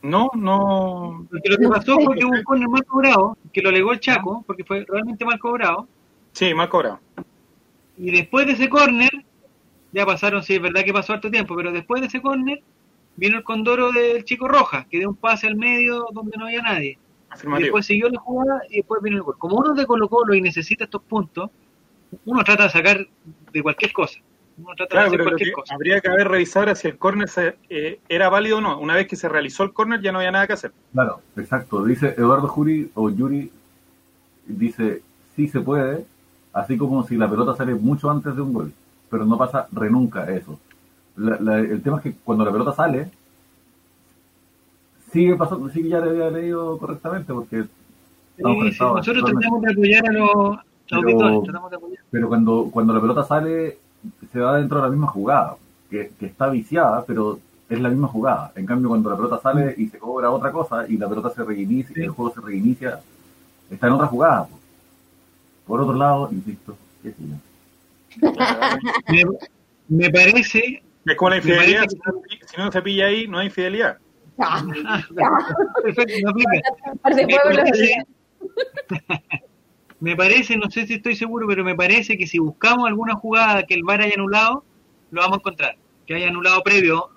No, 0.02 0.30
no. 0.36 1.26
Porque 1.30 1.50
lo 1.50 1.58
que 1.58 1.68
pasó 1.68 2.00
fue 2.00 2.18
que 2.18 2.26
hubo 2.26 2.36
un 2.36 2.44
corner 2.44 2.70
mal 2.70 2.86
cobrado, 2.86 3.38
que 3.52 3.62
lo 3.62 3.70
alegó 3.70 3.94
el 3.94 4.00
Chaco, 4.00 4.44
porque 4.46 4.64
fue 4.64 4.86
realmente 4.88 5.26
mal 5.26 5.40
cobrado. 5.40 5.88
Sí, 6.34 6.54
mal 6.54 6.70
cobrado. 6.70 7.00
Y 7.98 8.12
después 8.12 8.48
de 8.48 8.54
ese 8.54 8.70
corner, 8.70 9.10
ya 9.92 10.06
pasaron, 10.06 10.44
sí, 10.44 10.56
es 10.56 10.62
verdad 10.62 10.84
que 10.84 10.94
pasó 10.94 11.14
harto 11.14 11.30
tiempo, 11.30 11.56
pero 11.56 11.72
después 11.72 12.02
de 12.02 12.08
ese 12.08 12.22
corner, 12.22 12.62
vino 13.16 13.38
el 13.38 13.44
condoro 13.44 13.92
del 13.92 14.24
chico 14.24 14.48
Roja, 14.48 14.86
que 14.90 15.00
dio 15.00 15.10
un 15.10 15.16
pase 15.16 15.48
al 15.48 15.56
medio 15.56 16.08
donde 16.14 16.38
no 16.38 16.46
había 16.46 16.62
nadie. 16.62 16.98
Y 17.58 17.62
después 17.64 17.86
siguió 17.86 18.10
la 18.10 18.20
jugada 18.20 18.62
y 18.70 18.78
después 18.78 19.02
vino 19.02 19.18
el 19.18 19.24
gol. 19.24 19.38
Como 19.38 19.58
uno 19.58 19.74
de 19.74 19.86
Colo 19.86 20.10
Colo 20.10 20.34
y 20.34 20.42
necesita 20.42 20.86
estos 20.86 21.04
puntos, 21.04 21.52
uno 22.26 22.44
trata 22.44 22.64
de 22.64 22.70
sacar 22.70 23.08
de 23.52 23.62
cualquier 23.62 23.94
cosa. 23.94 24.20
Uno 24.58 24.74
trata 24.76 25.02
de 25.02 25.08
hacer 25.08 25.24
cualquier 25.24 25.52
cosa. 25.52 25.76
Habría 25.76 26.02
que 26.02 26.10
haber 26.10 26.28
revisado 26.28 26.74
si 26.76 26.88
el 26.88 26.98
córner 26.98 27.30
eh, 27.70 28.00
era 28.10 28.30
válido 28.30 28.58
o 28.58 28.62
no. 28.62 28.80
Una 28.80 28.96
vez 28.96 29.08
que 29.08 29.16
se 29.16 29.30
realizó 29.30 29.64
el 29.64 29.74
córner 29.74 30.02
ya 30.02 30.12
no 30.12 30.20
había 30.20 30.32
nada 30.32 30.48
que 30.48 30.54
hacer. 30.54 30.72
Claro, 30.92 31.22
exacto. 31.38 31.84
Dice 31.86 32.16
Eduardo 32.18 32.48
Juri 32.48 32.92
o 32.96 33.10
Yuri, 33.10 33.52
dice, 34.48 35.02
sí 35.36 35.48
se 35.48 35.60
puede, 35.60 36.06
así 36.54 36.78
como 36.78 37.06
si 37.06 37.18
la 37.18 37.30
pelota 37.30 37.56
sale 37.56 37.76
mucho 37.76 38.10
antes 38.10 38.36
de 38.36 38.42
un 38.42 38.54
gol, 38.54 38.74
pero 39.10 39.26
no 39.26 39.38
pasa 39.38 39.68
renunca 39.72 40.30
eso. 40.32 40.60
el 41.18 41.82
tema 41.82 41.98
es 41.98 42.04
que 42.04 42.14
cuando 42.24 42.46
la 42.46 42.52
pelota 42.52 42.74
sale, 42.74 43.12
sigue 45.12 45.36
pasando, 45.36 45.70
sí 45.70 45.88
ya 45.88 46.00
le 46.00 46.12
había 46.12 46.30
leído 46.30 46.78
correctamente, 46.78 47.34
porque 47.34 47.66
nosotros 48.38 49.06
tratamos 49.06 49.62
de 49.62 49.72
apoyar 49.72 50.08
a 50.08 50.12
los 50.14 50.58
pero, 50.90 51.42
tratamos 51.44 51.72
de 51.72 51.78
apoyar. 51.78 52.04
Pero 52.10 52.28
cuando, 52.28 52.70
cuando 52.72 52.94
la 52.94 53.02
pelota 53.02 53.24
sale, 53.24 53.78
se 54.32 54.40
va 54.40 54.58
dentro 54.58 54.78
de 54.78 54.84
la 54.84 54.90
misma 54.90 55.08
jugada, 55.08 55.56
que, 55.90 56.12
que 56.20 56.26
está 56.26 56.50
viciada, 56.50 57.04
pero 57.06 57.40
es 57.70 57.80
la 57.80 57.90
misma 57.90 58.08
jugada. 58.08 58.52
En 58.56 58.66
cambio, 58.66 58.90
cuando 58.90 59.10
la 59.10 59.16
pelota 59.16 59.40
sale 59.40 59.76
y 59.78 59.88
se 59.88 60.00
cobra 60.00 60.32
otra 60.32 60.52
cosa 60.52 60.88
y 60.88 60.98
la 60.98 61.08
pelota 61.08 61.30
se 61.30 61.44
reinicia, 61.44 61.94
y 61.96 62.06
el 62.06 62.10
juego 62.10 62.34
se 62.34 62.42
reinicia, 62.42 63.00
está 63.70 63.88
en 63.88 63.94
otra 63.94 64.08
jugada. 64.08 64.48
Por 65.70 65.80
otro 65.82 65.94
lado, 65.94 66.30
insisto, 66.32 66.76
qué 67.04 67.12
sé 67.12 67.18
yo. 67.20 67.36
me, 69.08 69.24
me, 69.88 70.10
parece. 70.10 70.82
Es 71.06 71.16
como 71.16 71.30
la 71.30 71.38
infidelidad. 71.38 71.86
Si 71.88 72.00
no 72.58 72.72
se 72.72 72.82
pilla 72.82 73.06
ahí, 73.06 73.28
no 73.28 73.38
hay 73.38 73.46
infidelidad. 73.46 74.00
me 80.00 80.16
parece, 80.16 80.58
no 80.58 80.72
sé 80.72 80.88
si 80.88 80.96
estoy 80.96 81.16
seguro, 81.16 81.46
pero 81.48 81.64
me 81.64 81.76
parece 81.76 82.18
que 82.18 82.26
si 82.26 82.40
buscamos 82.40 82.88
alguna 82.88 83.14
jugada 83.14 83.62
que 83.62 83.76
el 83.76 83.84
VAR 83.84 84.02
haya 84.02 84.16
anulado, 84.16 84.64
lo 85.12 85.22
vamos 85.22 85.38
a 85.38 85.42
encontrar. 85.42 85.76
Que 86.08 86.16
haya 86.16 86.30
anulado 86.30 86.64
previo, 86.64 87.10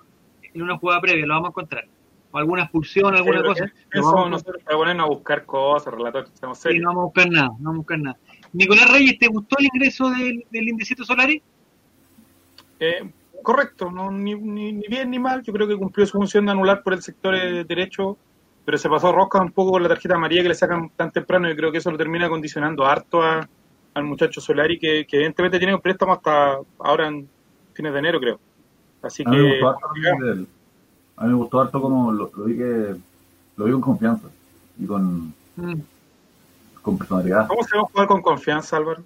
en 0.43 0.61
una 0.61 0.77
jugada 0.77 1.01
previa, 1.01 1.25
lo 1.25 1.33
vamos 1.33 1.47
a 1.47 1.53
encontrar. 1.53 1.87
O 2.31 2.37
alguna 2.37 2.61
expulsión, 2.63 3.15
alguna 3.15 3.41
cosa. 3.41 3.65
Eso 3.91 4.13
vamos 4.13 4.29
nosotros 4.29 4.61
para 4.63 4.77
ponernos 4.77 5.07
a 5.07 5.09
buscar 5.09 5.43
cosas, 5.43 5.91
relatos, 5.91 6.29
estamos 6.31 6.59
Sí, 6.59 6.77
no 6.77 6.89
vamos 6.89 7.01
a 7.01 7.05
buscar 7.05 7.31
nada, 7.31 7.47
no 7.47 7.57
vamos 7.57 7.73
a 7.73 7.77
buscar 7.77 7.99
nada. 7.99 8.17
Nicolás 8.53 8.91
Reyes, 8.91 9.17
¿te 9.19 9.27
gustó 9.27 9.57
el 9.59 9.65
ingreso 9.65 10.09
del, 10.09 10.45
del 10.51 10.69
Indecito 10.69 11.03
Solari? 11.03 11.41
Eh, 12.79 13.09
correcto, 13.41 13.91
no, 13.91 14.11
ni, 14.11 14.35
ni, 14.35 14.73
bien 14.87 15.09
ni 15.09 15.19
mal. 15.19 15.41
Yo 15.43 15.51
creo 15.51 15.67
que 15.67 15.77
cumplió 15.77 16.05
su 16.05 16.17
función 16.17 16.45
de 16.45 16.51
anular 16.51 16.83
por 16.83 16.93
el 16.93 17.01
sector 17.01 17.35
derecho, 17.65 18.17
pero 18.63 18.77
se 18.77 18.89
pasó 18.89 19.11
rosca 19.11 19.41
un 19.41 19.51
poco 19.51 19.71
con 19.71 19.83
la 19.83 19.89
tarjeta 19.89 20.15
amarilla 20.15 20.43
que 20.43 20.49
le 20.49 20.55
sacan 20.55 20.89
tan 20.95 21.11
temprano 21.11 21.49
y 21.49 21.55
creo 21.55 21.71
que 21.71 21.79
eso 21.79 21.91
lo 21.91 21.97
termina 21.97 22.29
condicionando 22.29 22.85
harto 22.85 23.23
a, 23.23 23.47
al 23.93 24.03
muchacho 24.03 24.39
Solari, 24.39 24.77
que, 24.79 25.05
que, 25.05 25.17
evidentemente 25.17 25.57
tiene 25.57 25.75
un 25.75 25.81
préstamo 25.81 26.13
hasta 26.13 26.57
ahora 26.79 27.07
en 27.07 27.27
fines 27.73 27.93
de 27.93 27.99
enero, 27.99 28.19
creo. 28.19 28.39
Así 29.01 29.23
a 29.25 29.31
que. 29.31 29.37
Mí 29.37 29.43
me 29.43 29.49
gustó 29.51 29.69
harto 29.69 29.87
a 31.15 31.23
mí 31.25 31.29
me 31.29 31.35
gustó 31.35 31.61
harto 31.61 31.81
como 31.81 32.11
lo, 32.11 32.31
vi 32.45 32.57
que 32.57 32.95
lo 33.57 33.65
vi 33.65 33.71
con 33.71 33.81
confianza 33.81 34.27
y 34.79 34.85
con, 34.85 35.33
mm. 35.55 35.81
Con 36.83 36.97
personalidad. 36.97 37.47
¿Cómo 37.47 37.63
se 37.63 37.75
va 37.75 37.81
a 37.81 37.85
jugar 37.85 38.07
con 38.07 38.21
confianza, 38.21 38.77
Álvaro? 38.77 39.01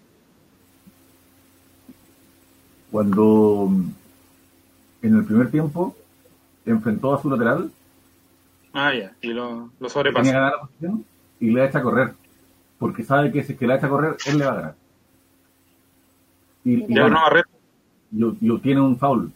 Cuando 2.92 3.70
en 5.02 5.16
el 5.16 5.24
primer 5.24 5.50
tiempo 5.52 5.96
enfrentó 6.66 7.14
a 7.14 7.22
su 7.22 7.30
lateral. 7.30 7.72
Ah, 8.74 8.94
ya, 8.94 9.14
y 9.22 9.28
lo, 9.28 9.70
lo 9.80 9.90
sobrepasó. 9.90 10.24
Tenía 10.24 10.40
ganar 10.40 10.54
la 10.54 10.62
posición 10.62 11.06
y 11.40 11.52
le 11.52 11.66
echa 11.66 11.80
a 11.80 11.84
correr. 11.84 12.14
Porque 12.80 13.04
sabe 13.04 13.32
que 13.32 13.44
si 13.44 13.54
es 13.54 13.60
que 13.60 13.68
le 13.68 13.76
echa 13.76 13.88
a 13.88 13.90
correr, 13.90 14.18
él 14.26 14.38
le 14.40 14.46
va 14.46 14.52
a 14.52 14.56
ganar. 14.56 14.76
Y, 16.66 16.94
ya 16.94 17.08
no 17.08 17.20
y, 18.42 18.50
obtiene 18.50 18.82
un 18.82 18.98
foul. 18.98 19.32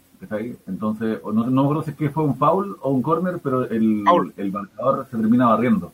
Entonces, 0.66 1.20
no, 1.24 1.46
no 1.46 1.68
creo 1.70 1.82
si 1.82 1.90
es 1.90 1.96
que 1.96 2.10
fue 2.10 2.24
un 2.24 2.36
foul 2.36 2.76
o 2.80 2.90
un 2.90 3.02
corner, 3.02 3.40
pero 3.42 3.64
el, 3.64 4.04
el 4.36 4.52
marcador 4.52 5.06
se 5.10 5.16
termina 5.16 5.46
barriendo. 5.46 5.92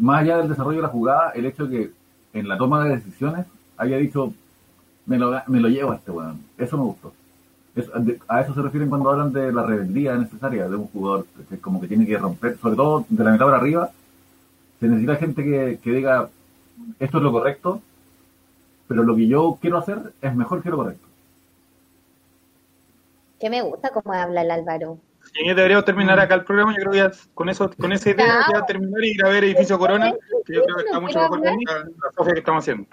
Más 0.00 0.22
allá 0.22 0.38
del 0.38 0.48
desarrollo 0.48 0.78
de 0.78 0.82
la 0.82 0.88
jugada, 0.88 1.30
el 1.30 1.46
hecho 1.46 1.66
de 1.66 1.76
que 1.76 1.92
en 2.32 2.48
la 2.48 2.58
toma 2.58 2.84
de 2.84 2.96
decisiones 2.96 3.46
haya 3.76 3.96
dicho, 3.96 4.32
me 5.06 5.18
lo, 5.18 5.40
me 5.46 5.60
lo 5.60 5.68
llevo 5.68 5.92
a 5.92 5.96
este 5.96 6.10
weón. 6.10 6.40
Eso 6.58 6.76
me 6.76 6.84
gustó 6.84 7.12
a 8.28 8.40
eso 8.40 8.54
se 8.54 8.62
refieren 8.62 8.88
cuando 8.88 9.10
hablan 9.10 9.32
de 9.32 9.52
la 9.52 9.62
rebeldía 9.62 10.14
necesaria 10.16 10.68
de 10.68 10.76
un 10.76 10.88
jugador, 10.88 11.26
que 11.48 11.58
como 11.58 11.80
que 11.80 11.86
tiene 11.86 12.06
que 12.06 12.18
romper, 12.18 12.58
sobre 12.58 12.76
todo 12.76 13.06
de 13.08 13.24
la 13.24 13.30
mitad 13.30 13.46
para 13.46 13.58
arriba, 13.58 13.90
se 14.80 14.88
necesita 14.88 15.16
gente 15.16 15.44
que, 15.44 15.78
que 15.82 15.90
diga, 15.92 16.28
esto 16.98 17.18
es 17.18 17.22
lo 17.22 17.32
correcto, 17.32 17.80
pero 18.88 19.04
lo 19.04 19.14
que 19.14 19.28
yo 19.28 19.58
quiero 19.60 19.78
hacer 19.78 20.12
es 20.20 20.34
mejor 20.34 20.62
que 20.62 20.70
lo 20.70 20.78
correcto. 20.78 21.06
Que 23.38 23.50
me 23.50 23.62
gusta 23.62 23.90
cómo 23.90 24.12
habla 24.12 24.42
el 24.42 24.50
Álvaro. 24.50 24.98
Sí, 25.32 25.44
deberíamos 25.44 25.84
terminar 25.84 26.18
acá 26.18 26.34
el 26.34 26.44
programa. 26.44 26.72
Yo 26.72 26.90
creo 26.90 26.92
que 26.92 26.98
ya 26.98 27.10
con 27.34 27.48
eso, 27.48 27.70
con 27.78 27.92
esa 27.92 28.10
idea 28.10 28.46
ya 28.52 28.66
terminar 28.66 29.04
y 29.04 29.10
ir 29.10 29.24
a 29.24 29.28
ver 29.28 29.44
Edificio 29.44 29.78
Corona, 29.78 30.12
que 30.44 30.54
yo 30.54 30.64
creo 30.64 30.76
que 30.76 30.82
está 30.84 31.00
mucho 31.00 31.20
mejor 31.20 31.40
que 31.40 31.46
la, 31.46 32.24
la 32.24 32.32
que 32.32 32.38
estamos 32.38 32.64
haciendo. 32.64 32.88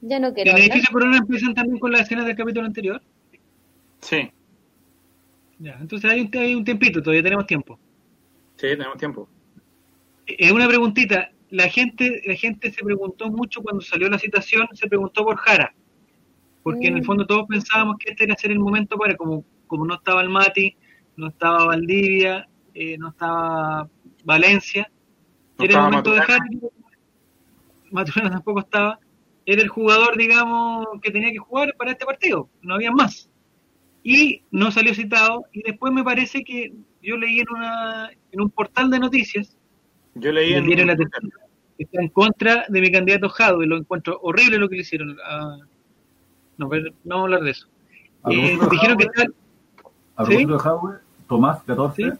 Ya 0.00 0.18
no 0.18 0.32
quiero. 0.32 0.50
¿En 0.52 0.58
Edificio 0.58 0.92
Corona 0.92 1.18
empiezan 1.18 1.54
también 1.54 1.78
con 1.78 1.92
la 1.92 2.00
escena 2.00 2.24
del 2.24 2.36
capítulo 2.36 2.66
anterior? 2.66 3.02
Sí. 4.00 4.30
Ya, 5.58 5.76
entonces 5.80 6.10
hay 6.10 6.20
un, 6.20 6.30
hay 6.34 6.54
un 6.54 6.64
tiempito, 6.64 7.02
todavía 7.02 7.22
tenemos 7.22 7.46
tiempo. 7.46 7.78
Sí, 8.56 8.68
tenemos 8.68 8.96
tiempo. 8.98 9.28
Es 10.26 10.52
una 10.52 10.68
preguntita. 10.68 11.30
La 11.50 11.68
gente, 11.68 12.22
la 12.26 12.34
gente 12.34 12.72
se 12.72 12.82
preguntó 12.82 13.30
mucho 13.30 13.62
cuando 13.62 13.80
salió 13.82 14.08
la 14.08 14.18
citación, 14.18 14.66
se 14.72 14.88
preguntó 14.88 15.24
por 15.24 15.36
Jara. 15.36 15.74
Porque 16.62 16.88
en 16.88 16.96
el 16.96 17.02
mm. 17.02 17.04
fondo 17.04 17.26
todos 17.26 17.46
pensábamos 17.46 17.96
que 17.98 18.10
este 18.10 18.24
era 18.24 18.34
ser 18.36 18.50
el 18.50 18.58
momento 18.58 18.96
para, 18.96 19.16
como, 19.16 19.44
como 19.66 19.86
no 19.86 19.94
estaba 19.94 20.22
el 20.22 20.30
Mati, 20.30 20.76
no 21.16 21.28
estaba 21.28 21.66
Valdivia, 21.66 22.48
eh, 22.74 22.98
no 22.98 23.10
estaba 23.10 23.88
Valencia, 24.24 24.90
era 25.58 25.74
el 25.74 25.82
momento 25.82 26.12
de 26.12 26.20
Jara. 26.20 26.44
Maturana 27.90 28.30
tampoco 28.30 28.60
estaba. 28.60 28.98
Era 29.46 29.62
el 29.62 29.68
jugador, 29.68 30.16
digamos, 30.16 30.86
que 31.02 31.10
tenía 31.10 31.30
que 31.30 31.38
jugar 31.38 31.74
para 31.76 31.92
este 31.92 32.04
partido. 32.04 32.48
No 32.62 32.74
había 32.74 32.90
más. 32.90 33.30
Y 34.02 34.42
no 34.50 34.70
salió 34.70 34.94
citado. 34.94 35.44
Y 35.52 35.62
después 35.62 35.92
me 35.92 36.02
parece 36.02 36.42
que 36.42 36.72
yo 37.02 37.16
leí 37.16 37.40
en 37.40 37.46
una 37.50 38.10
en 38.32 38.40
un 38.40 38.50
portal 38.50 38.90
de 38.90 38.98
noticias 38.98 39.56
yo 40.14 40.32
leí 40.32 40.54
en 40.54 40.86
la 40.86 40.96
está 41.76 42.00
en 42.00 42.08
contra 42.08 42.66
de 42.68 42.80
mi 42.80 42.90
candidato 42.90 43.62
y 43.62 43.66
lo 43.66 43.76
encuentro 43.76 44.20
horrible 44.22 44.58
lo 44.58 44.68
que 44.68 44.76
le 44.76 44.82
hicieron. 44.82 45.16
A, 45.26 45.58
no, 46.56 46.68
no 46.68 46.70
vamos 47.04 47.20
a 47.20 47.24
hablar 47.24 47.40
de 47.40 47.50
eso. 47.50 47.66
Eh, 48.30 48.56
dijeron 48.70 48.96
que 48.96 49.04
está 49.04 49.26
a 50.16 50.24
¿Sí? 50.24 50.44
de 50.44 50.58
Tomás 51.28 51.62
14 51.62 52.12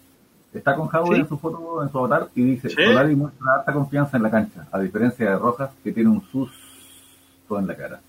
está 0.53 0.77
con 0.77 0.89
Jaue 0.89 1.17
en 1.17 1.29
su 1.29 1.37
foto 1.37 1.83
en 1.83 1.91
su 1.91 1.99
avatar 1.99 2.29
y 2.35 2.43
dice 2.43 2.69
¿Sí? 2.71 3.17
muestra 3.17 3.55
alta 3.59 3.73
confianza 3.73 4.17
en 4.17 4.23
la 4.23 4.31
cancha 4.31 4.67
a 4.71 4.79
diferencia 4.79 5.31
de 5.31 5.39
Rojas 5.39 5.71
que 5.83 5.93
tiene 5.93 6.11
un 6.11 6.23
susto 6.31 7.59
en 7.59 7.67
la 7.67 7.77
cara 7.77 8.01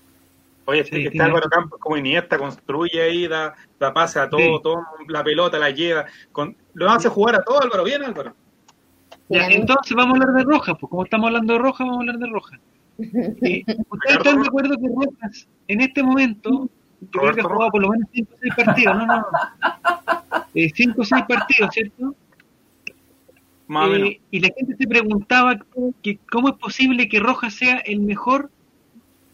Oye, 0.66 0.84
sí, 0.84 0.90
que 0.90 1.08
está 1.08 1.26
Álvaro 1.26 1.48
Campos 1.48 1.78
como 1.78 1.96
Iniesta, 1.96 2.36
construye 2.38 3.00
ahí, 3.00 3.28
da, 3.28 3.54
da 3.78 3.94
pase 3.94 4.18
a 4.18 4.28
todo, 4.28 4.60
todo, 4.60 4.82
la 5.08 5.22
pelota 5.22 5.60
la 5.60 5.70
lleva. 5.70 6.06
Con, 6.32 6.56
lo 6.74 6.90
hace 6.90 7.08
jugar 7.08 7.36
a 7.36 7.44
todo, 7.44 7.62
Álvaro. 7.62 7.84
Bien, 7.84 8.02
Álvaro. 8.02 8.34
Ya, 9.28 9.46
entonces 9.46 9.96
vamos 9.96 10.18
a 10.18 10.22
hablar 10.22 10.34
de 10.36 10.52
Rojas, 10.52 10.76
pues 10.78 10.90
como 10.90 11.04
estamos 11.04 11.28
hablando 11.28 11.52
de 11.52 11.58
Rojas, 11.60 11.86
vamos 11.86 11.96
a 11.96 12.00
hablar 12.00 12.18
de 12.18 12.26
Rojas. 12.26 12.60
Eh, 12.98 13.62
¿Ustedes 13.90 14.16
están 14.16 14.40
de 14.40 14.48
acuerdo 14.48 14.74
que 14.76 14.88
Rojas, 14.88 15.48
en 15.68 15.80
este 15.82 16.02
momento, 16.02 16.68
yo 17.00 17.20
creo 17.20 17.34
que 17.34 17.40
ha 17.42 17.44
jugado 17.44 17.70
por 17.70 17.82
lo 17.82 17.90
menos 17.90 18.08
5 18.12 18.32
o 18.32 18.38
6 18.40 18.54
partidos? 18.56 18.96
No, 18.96 19.06
no, 19.06 19.16
no. 19.16 19.26
eh, 20.56 20.72
cinco 20.74 21.02
o 21.02 21.04
seis 21.04 21.22
partidos, 21.28 21.70
¿cierto? 21.72 22.14
Eh, 23.68 24.20
y 24.30 24.40
la 24.40 24.48
gente 24.56 24.74
se 24.76 24.86
preguntaba 24.86 25.58
que 26.02 26.18
cómo 26.30 26.48
es 26.48 26.54
posible 26.54 27.08
que 27.10 27.20
Rojas 27.20 27.52
sea 27.52 27.76
el 27.78 28.00
mejor 28.00 28.50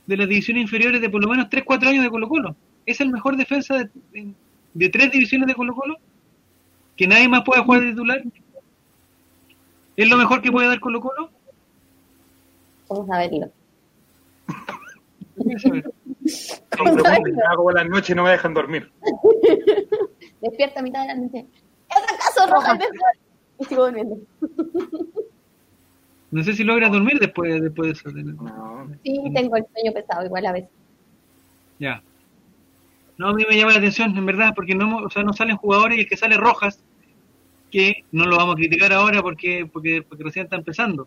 de 0.07 0.17
las 0.17 0.29
divisiones 0.29 0.63
inferiores 0.63 1.01
de 1.01 1.09
por 1.09 1.23
lo 1.23 1.29
menos 1.29 1.49
3-4 1.49 1.87
años 1.87 2.03
de 2.03 2.11
Colo 2.11 2.29
Colo. 2.29 2.57
¿Es 2.87 3.01
el 3.01 3.11
mejor 3.11 3.37
defensa 3.37 3.77
de, 3.77 4.35
de, 4.75 4.89
tres 4.89 5.13
divisiones 5.13 5.47
de 5.47 5.55
Colo 5.55 5.77
Colo? 5.77 5.97
¿Que 6.97 7.07
nadie 7.07 7.29
más 7.29 7.43
pueda 7.45 7.63
jugar 7.63 7.83
de 7.83 7.91
titular? 7.91 8.21
¿Es 9.97 10.09
lo 10.09 10.17
mejor 10.17 10.43
que 10.43 10.51
puede 10.51 10.67
dar 10.67 10.81
Colo 10.81 11.01
Colo? 11.01 11.31
Vamos 12.89 13.11
a 13.11 13.19
verlo. 13.19 13.53
Hago 17.49 17.71
la 17.71 17.85
noche 17.85 18.13
y 18.13 18.17
no 18.17 18.25
me 18.25 18.31
dejan 18.31 18.55
dormir. 18.55 18.91
Despierta 20.43 20.81
a 20.81 20.83
mitad 20.83 21.03
de 21.03 21.07
la 21.07 21.15
noche. 21.15 21.47
¡Es 21.89 22.15
acaso 22.15 22.53
Rojas 22.53 22.79
Y 23.59 23.65
sigo 23.65 23.85
durmiendo. 23.85 24.19
No 26.33 26.43
sé 26.43 26.55
si 26.55 26.65
logras 26.65 26.91
dormir 26.91 27.19
después, 27.21 27.63
después 27.63 27.89
de 27.89 27.93
eso. 27.93 28.11
Sí, 29.05 29.23
tengo 29.35 29.57
el 29.57 29.67
sueño 29.73 29.93
pesado 29.93 30.25
igual 30.25 30.47
a 30.47 30.53
veces. 30.53 30.71
Ya. 31.79 32.03
No, 33.19 33.29
a 33.29 33.35
mí 33.35 33.45
me 33.49 33.57
llama 33.57 33.73
la 33.73 33.79
atención, 33.79 34.17
en 34.17 34.27
verdad, 34.27 34.53
porque 34.55 34.75
no, 34.75 34.97
o 34.97 35.11
sea, 35.11 35.23
no 35.23 35.33
salen 35.35 35.57
jugadores 35.57 35.99
y 35.99 36.01
el 36.01 36.09
que 36.09 36.17
sale 36.17 36.37
Rojas, 36.37 36.83
que 37.71 38.05
no 38.11 38.25
lo 38.25 38.37
vamos 38.37 38.55
a 38.55 38.57
criticar 38.57 38.93
ahora 38.93 39.23
porque, 39.23 39.69
porque, 39.71 40.03
porque 40.03 40.25
recién 40.25 40.45
está 40.45 40.57
empezando. 40.57 41.07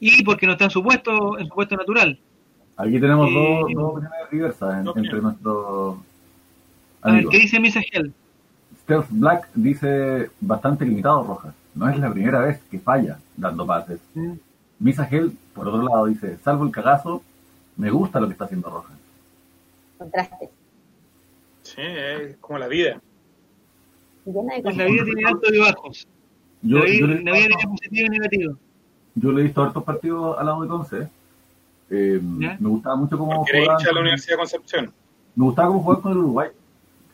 Y 0.00 0.24
porque 0.24 0.46
no 0.46 0.52
está 0.52 0.64
en 0.64 0.70
su 0.70 0.82
puesto, 0.82 1.38
en 1.38 1.46
su 1.46 1.54
puesto 1.54 1.76
natural. 1.76 2.18
Aquí 2.76 2.98
tenemos 2.98 3.32
dos, 3.32 3.60
dos 3.72 3.92
opiniones 3.92 4.30
diversas 4.32 4.86
entre 4.96 5.20
nuestros 5.20 5.98
A 7.02 7.12
ver, 7.12 7.26
¿qué 7.26 7.38
dice 7.38 7.60
Misa 7.60 7.80
Gel? 7.82 8.12
Stealth 8.84 9.08
Black 9.10 9.48
dice 9.54 10.30
bastante 10.40 10.84
limitado 10.84 11.24
Rojas. 11.24 11.54
No 11.74 11.88
es 11.88 11.98
la 11.98 12.12
primera 12.12 12.40
vez 12.40 12.60
que 12.70 12.78
falla 12.78 13.18
dando 13.36 13.66
pases. 13.66 13.98
Mm. 14.14 14.32
Misa 14.78 15.06
Gel, 15.06 15.32
por 15.54 15.68
otro 15.68 15.82
lado, 15.82 16.06
dice, 16.06 16.36
salvo 16.44 16.64
el 16.64 16.70
cagazo, 16.70 17.22
me 17.76 17.90
gusta 17.90 18.20
lo 18.20 18.26
que 18.26 18.32
está 18.32 18.44
haciendo 18.44 18.68
Rojas. 18.68 18.96
Contraste. 19.96 20.50
Sí, 21.62 21.80
es 21.80 22.36
como 22.36 22.58
la 22.58 22.68
vida. 22.68 23.00
Pues 24.24 24.76
la 24.76 24.84
vida 24.84 25.04
tiene 25.04 25.24
altos 25.26 25.50
y 25.52 25.58
bajos. 25.58 26.08
Yo, 26.62 26.78
la, 26.78 26.84
vida, 26.84 27.22
tiene 27.22 27.48
positivo 27.68 28.06
y 28.06 28.10
negativo. 28.10 28.58
Yo 29.14 29.32
le 29.32 29.40
he 29.40 29.44
visto 29.44 29.62
hartos 29.62 29.84
partidos 29.84 30.38
al 30.38 30.46
lado 30.46 30.62
de 30.62 30.68
Conce. 30.68 31.08
Eh, 31.90 32.20
me 32.22 32.68
gustaba 32.68 32.96
mucho 32.96 33.16
cómo 33.16 33.44
jugaba. 33.44 33.78
la 33.82 34.00
Universidad 34.00 34.34
de 34.34 34.38
Concepción? 34.38 34.92
Me 35.34 35.44
gustaba 35.44 35.68
cómo 35.68 35.82
jugaba 35.82 36.02
con 36.02 36.12
el 36.12 36.18
Uruguay. 36.18 36.50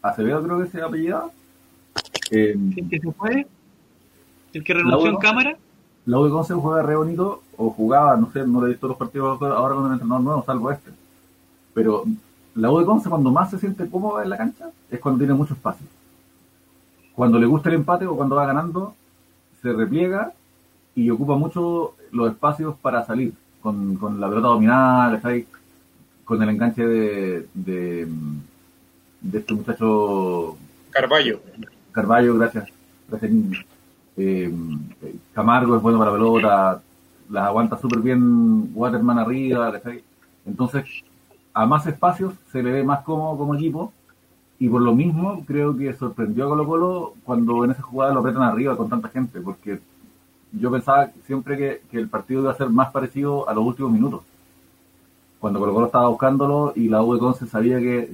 Acevedo 0.02 0.42
creo 0.42 0.62
que 0.62 0.70
se 0.70 0.83
apellidaba. 0.83 1.30
Eh, 2.31 2.57
¿El 2.77 2.88
que 2.88 3.01
se 3.01 3.12
fue? 3.12 3.47
¿El 4.53 4.64
que 4.64 4.75
renunció 4.75 5.11
en 5.11 5.16
cámara? 5.16 5.57
La 6.07 6.19
U 6.19 6.25
de 6.25 6.31
Conce 6.31 6.55
juega 6.55 6.83
re 6.83 6.97
bonito, 6.97 7.43
o 7.57 7.71
jugaba, 7.71 8.16
no 8.16 8.33
sé, 8.33 8.47
no 8.47 8.61
le 8.61 8.66
he 8.66 8.71
visto 8.71 8.88
los 8.88 8.97
partidos 8.97 9.40
ahora 9.43 9.75
con 9.75 9.87
el 9.87 9.93
entrenador 9.93 10.23
nuevo, 10.23 10.45
salvo 10.45 10.71
este. 10.71 10.90
Pero 11.75 12.05
la 12.55 12.71
U 12.71 12.79
de 12.79 12.87
Conce 12.87 13.09
cuando 13.09 13.31
más 13.31 13.51
se 13.51 13.59
siente 13.59 13.88
cómoda 13.88 14.23
en 14.23 14.31
la 14.31 14.37
cancha 14.37 14.71
es 14.90 14.99
cuando 14.99 15.19
tiene 15.19 15.35
mucho 15.35 15.55
espacio. 15.55 15.87
Cuando 17.14 17.38
le 17.38 17.47
gusta 17.47 17.69
el 17.69 17.77
empate 17.77 18.07
o 18.07 18.16
cuando 18.16 18.37
va 18.37 18.47
ganando, 18.47 18.95
se 19.62 19.73
repliega 19.73 20.33
y 20.95 21.11
ocupa 21.11 21.37
mucho 21.37 21.95
los 22.12 22.31
espacios 22.31 22.77
para 22.81 23.05
salir, 23.05 23.35
con, 23.61 23.97
con 23.97 24.21
la 24.21 24.29
pelota 24.29 24.49
dominada, 24.49 25.21
con 26.25 26.43
el 26.43 26.49
enganche 26.49 26.87
de, 26.87 27.47
de, 27.55 28.09
este 29.33 29.55
muchacho... 29.55 30.57
Carballo. 30.90 31.40
Carballo, 31.92 32.37
gracias. 32.37 32.68
gracias 33.09 33.33
eh, 34.16 34.53
Camargo 35.33 35.76
es 35.76 35.83
bueno 35.83 35.98
para 35.98 36.12
pelota, 36.12 36.83
las 37.31 37.44
aguanta 37.44 37.79
súper 37.79 38.00
bien 38.00 38.70
Waterman 38.74 39.18
arriba, 39.18 39.72
Entonces, 40.44 40.85
a 41.55 41.66
más 41.66 41.87
espacios 41.87 42.35
se 42.53 42.62
le 42.62 42.72
ve 42.72 42.85
más 42.85 43.03
cómodo 43.03 43.38
como 43.38 43.55
equipo 43.55 43.92
y 44.59 44.68
por 44.68 44.83
lo 44.83 44.94
mismo 44.94 45.42
creo 45.46 45.76
que 45.76 45.94
sorprendió 45.94 46.44
a 46.44 46.48
Colo 46.48 46.66
Colo 46.66 47.14
cuando 47.24 47.64
en 47.64 47.70
esa 47.70 47.83
jugada 47.83 48.12
lo 48.12 48.20
apretan 48.20 48.42
arriba 48.42 48.76
con 48.76 48.90
tanta 48.90 49.09
gente, 49.09 49.40
porque 49.40 49.81
yo 50.53 50.70
pensaba 50.70 51.11
siempre 51.26 51.57
que, 51.90 51.98
el 51.98 52.09
partido 52.09 52.42
iba 52.42 52.50
a 52.50 52.57
ser 52.57 52.68
más 52.68 52.90
parecido 52.90 53.48
a 53.48 53.55
los 53.55 53.64
últimos 53.64 53.90
minutos. 53.90 54.22
Cuando 55.38 55.59
Colo 55.61 55.72
Colo 55.72 55.87
estaba 55.87 56.09
buscándolo 56.09 56.72
y 56.76 56.88
la 56.88 57.03
U 57.03 57.14
de 57.14 57.20
Conce 57.20 57.46
sabía 57.46 57.79
que, 57.79 58.11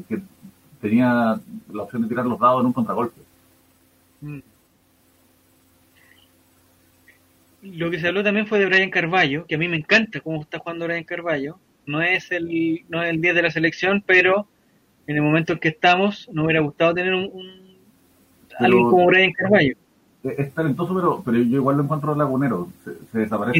tenía 0.80 1.40
la 1.72 1.82
opción 1.82 2.02
de 2.02 2.08
tirar 2.08 2.26
los 2.26 2.38
dados 2.38 2.60
en 2.60 2.66
un 2.66 2.72
contragolpe. 2.72 3.25
Mm. 4.20 4.38
Lo 7.62 7.90
que 7.90 7.98
se 7.98 8.08
habló 8.08 8.22
también 8.22 8.46
fue 8.46 8.58
de 8.58 8.66
Brian 8.66 8.90
Carballo, 8.90 9.46
que 9.46 9.56
a 9.56 9.58
mí 9.58 9.66
me 9.68 9.76
encanta 9.76 10.20
cómo 10.20 10.40
está 10.40 10.58
jugando 10.58 10.86
Brian 10.86 11.04
Carballo. 11.04 11.58
No 11.84 12.02
es 12.02 12.30
el, 12.30 12.84
no 12.88 13.02
es 13.02 13.10
el 13.10 13.20
10 13.20 13.34
de 13.34 13.42
la 13.42 13.50
selección, 13.50 14.02
pero 14.06 14.46
en 15.06 15.16
el 15.16 15.22
momento 15.22 15.52
en 15.52 15.58
que 15.58 15.68
estamos, 15.68 16.28
nos 16.32 16.44
hubiera 16.44 16.60
gustado 16.60 16.94
tener 16.94 17.14
un, 17.14 17.30
un 17.32 17.76
alguien 18.58 18.90
como 18.90 19.06
Brian 19.06 19.32
Carballo. 19.32 19.76
Es 20.24 20.52
talentoso, 20.52 20.94
pero, 20.94 21.22
pero 21.24 21.38
yo 21.38 21.56
igual 21.56 21.76
lo 21.76 21.84
encuentro 21.84 22.14
lagunero. 22.14 22.68
Se, 22.84 22.92
se 23.12 23.18
desaparece. 23.18 23.58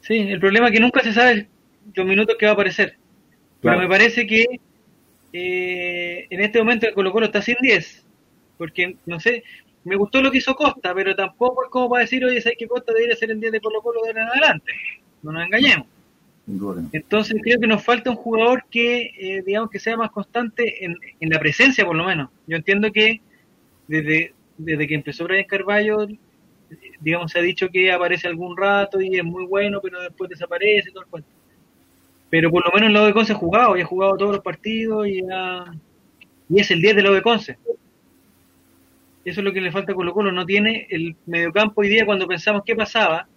Sí, 0.00 0.18
el 0.18 0.38
problema 0.38 0.66
es 0.66 0.72
que 0.72 0.80
nunca 0.80 1.00
se 1.00 1.12
sabe 1.12 1.48
los 1.94 2.06
minutos 2.06 2.36
que 2.38 2.46
va 2.46 2.52
a 2.52 2.54
aparecer. 2.54 2.96
Pero 3.62 3.78
me 3.78 3.88
parece 3.88 4.26
que 4.26 4.60
eh, 5.36 6.28
en 6.30 6.40
este 6.40 6.60
momento 6.60 6.86
el 6.86 6.94
Colo 6.94 7.10
Colo 7.10 7.26
está 7.26 7.42
sin 7.42 7.56
10. 7.60 8.06
Porque, 8.56 8.96
no 9.04 9.18
sé, 9.18 9.42
me 9.82 9.96
gustó 9.96 10.22
lo 10.22 10.30
que 10.30 10.38
hizo 10.38 10.54
Costa, 10.54 10.94
pero 10.94 11.16
tampoco 11.16 11.64
es 11.64 11.70
como 11.70 11.90
para 11.90 12.02
decir, 12.02 12.24
oye, 12.24 12.40
¿sabes 12.40 12.56
que 12.56 12.68
Costa 12.68 12.92
debería 12.92 13.16
ser 13.16 13.32
el 13.32 13.40
10 13.40 13.52
de 13.52 13.60
Colo 13.60 13.82
Colo 13.82 14.02
de 14.04 14.10
en 14.12 14.18
adelante? 14.18 14.72
No 15.24 15.32
nos 15.32 15.44
engañemos. 15.44 15.88
Entonces 16.92 17.36
creo 17.42 17.58
que 17.58 17.66
nos 17.66 17.82
falta 17.82 18.10
un 18.10 18.16
jugador 18.16 18.64
que, 18.70 19.10
eh, 19.18 19.42
digamos, 19.44 19.70
que 19.70 19.80
sea 19.80 19.96
más 19.96 20.12
constante 20.12 20.84
en, 20.84 20.96
la 21.20 21.40
presencia, 21.40 21.84
por 21.84 21.96
lo 21.96 22.04
menos. 22.04 22.30
Yo 22.46 22.56
entiendo 22.56 22.92
que 22.92 23.20
desde, 23.88 24.34
desde 24.56 24.86
que 24.86 24.94
empezó 24.94 25.24
Brian 25.24 25.46
Carballo, 25.46 26.06
digamos, 27.00 27.32
se 27.32 27.40
ha 27.40 27.42
dicho 27.42 27.68
que 27.70 27.90
aparece 27.90 28.28
algún 28.28 28.56
rato 28.56 29.00
y 29.00 29.16
es 29.16 29.24
muy 29.24 29.46
bueno, 29.46 29.80
pero 29.82 30.00
después 30.00 30.30
desaparece 30.30 30.90
todo 30.92 31.02
el 31.02 31.08
cuento. 31.08 31.28
Pero 32.34 32.50
por 32.50 32.64
lo 32.64 32.72
menos 32.72 32.88
el 32.88 32.94
lado 32.94 33.06
de 33.06 33.12
Conce 33.12 33.32
ha 33.32 33.36
jugado, 33.36 33.76
y 33.76 33.82
ha 33.82 33.84
jugado 33.84 34.16
todos 34.16 34.32
los 34.32 34.42
partidos 34.42 35.06
y, 35.06 35.20
y 36.48 36.60
es 36.60 36.68
el 36.72 36.82
10 36.82 36.96
del 36.96 37.04
lado 37.04 37.14
de 37.14 37.22
Conce. 37.22 37.58
Eso 39.24 39.40
es 39.40 39.44
lo 39.44 39.52
que 39.52 39.60
le 39.60 39.70
falta 39.70 39.92
a 39.92 39.94
Colo 39.94 40.12
Colo, 40.12 40.32
no 40.32 40.44
tiene 40.44 40.88
el 40.90 41.14
mediocampo 41.26 41.82
hoy 41.82 41.90
día 41.90 42.04
cuando 42.04 42.26
pensamos 42.26 42.62
qué 42.66 42.74
pasaba 42.74 43.28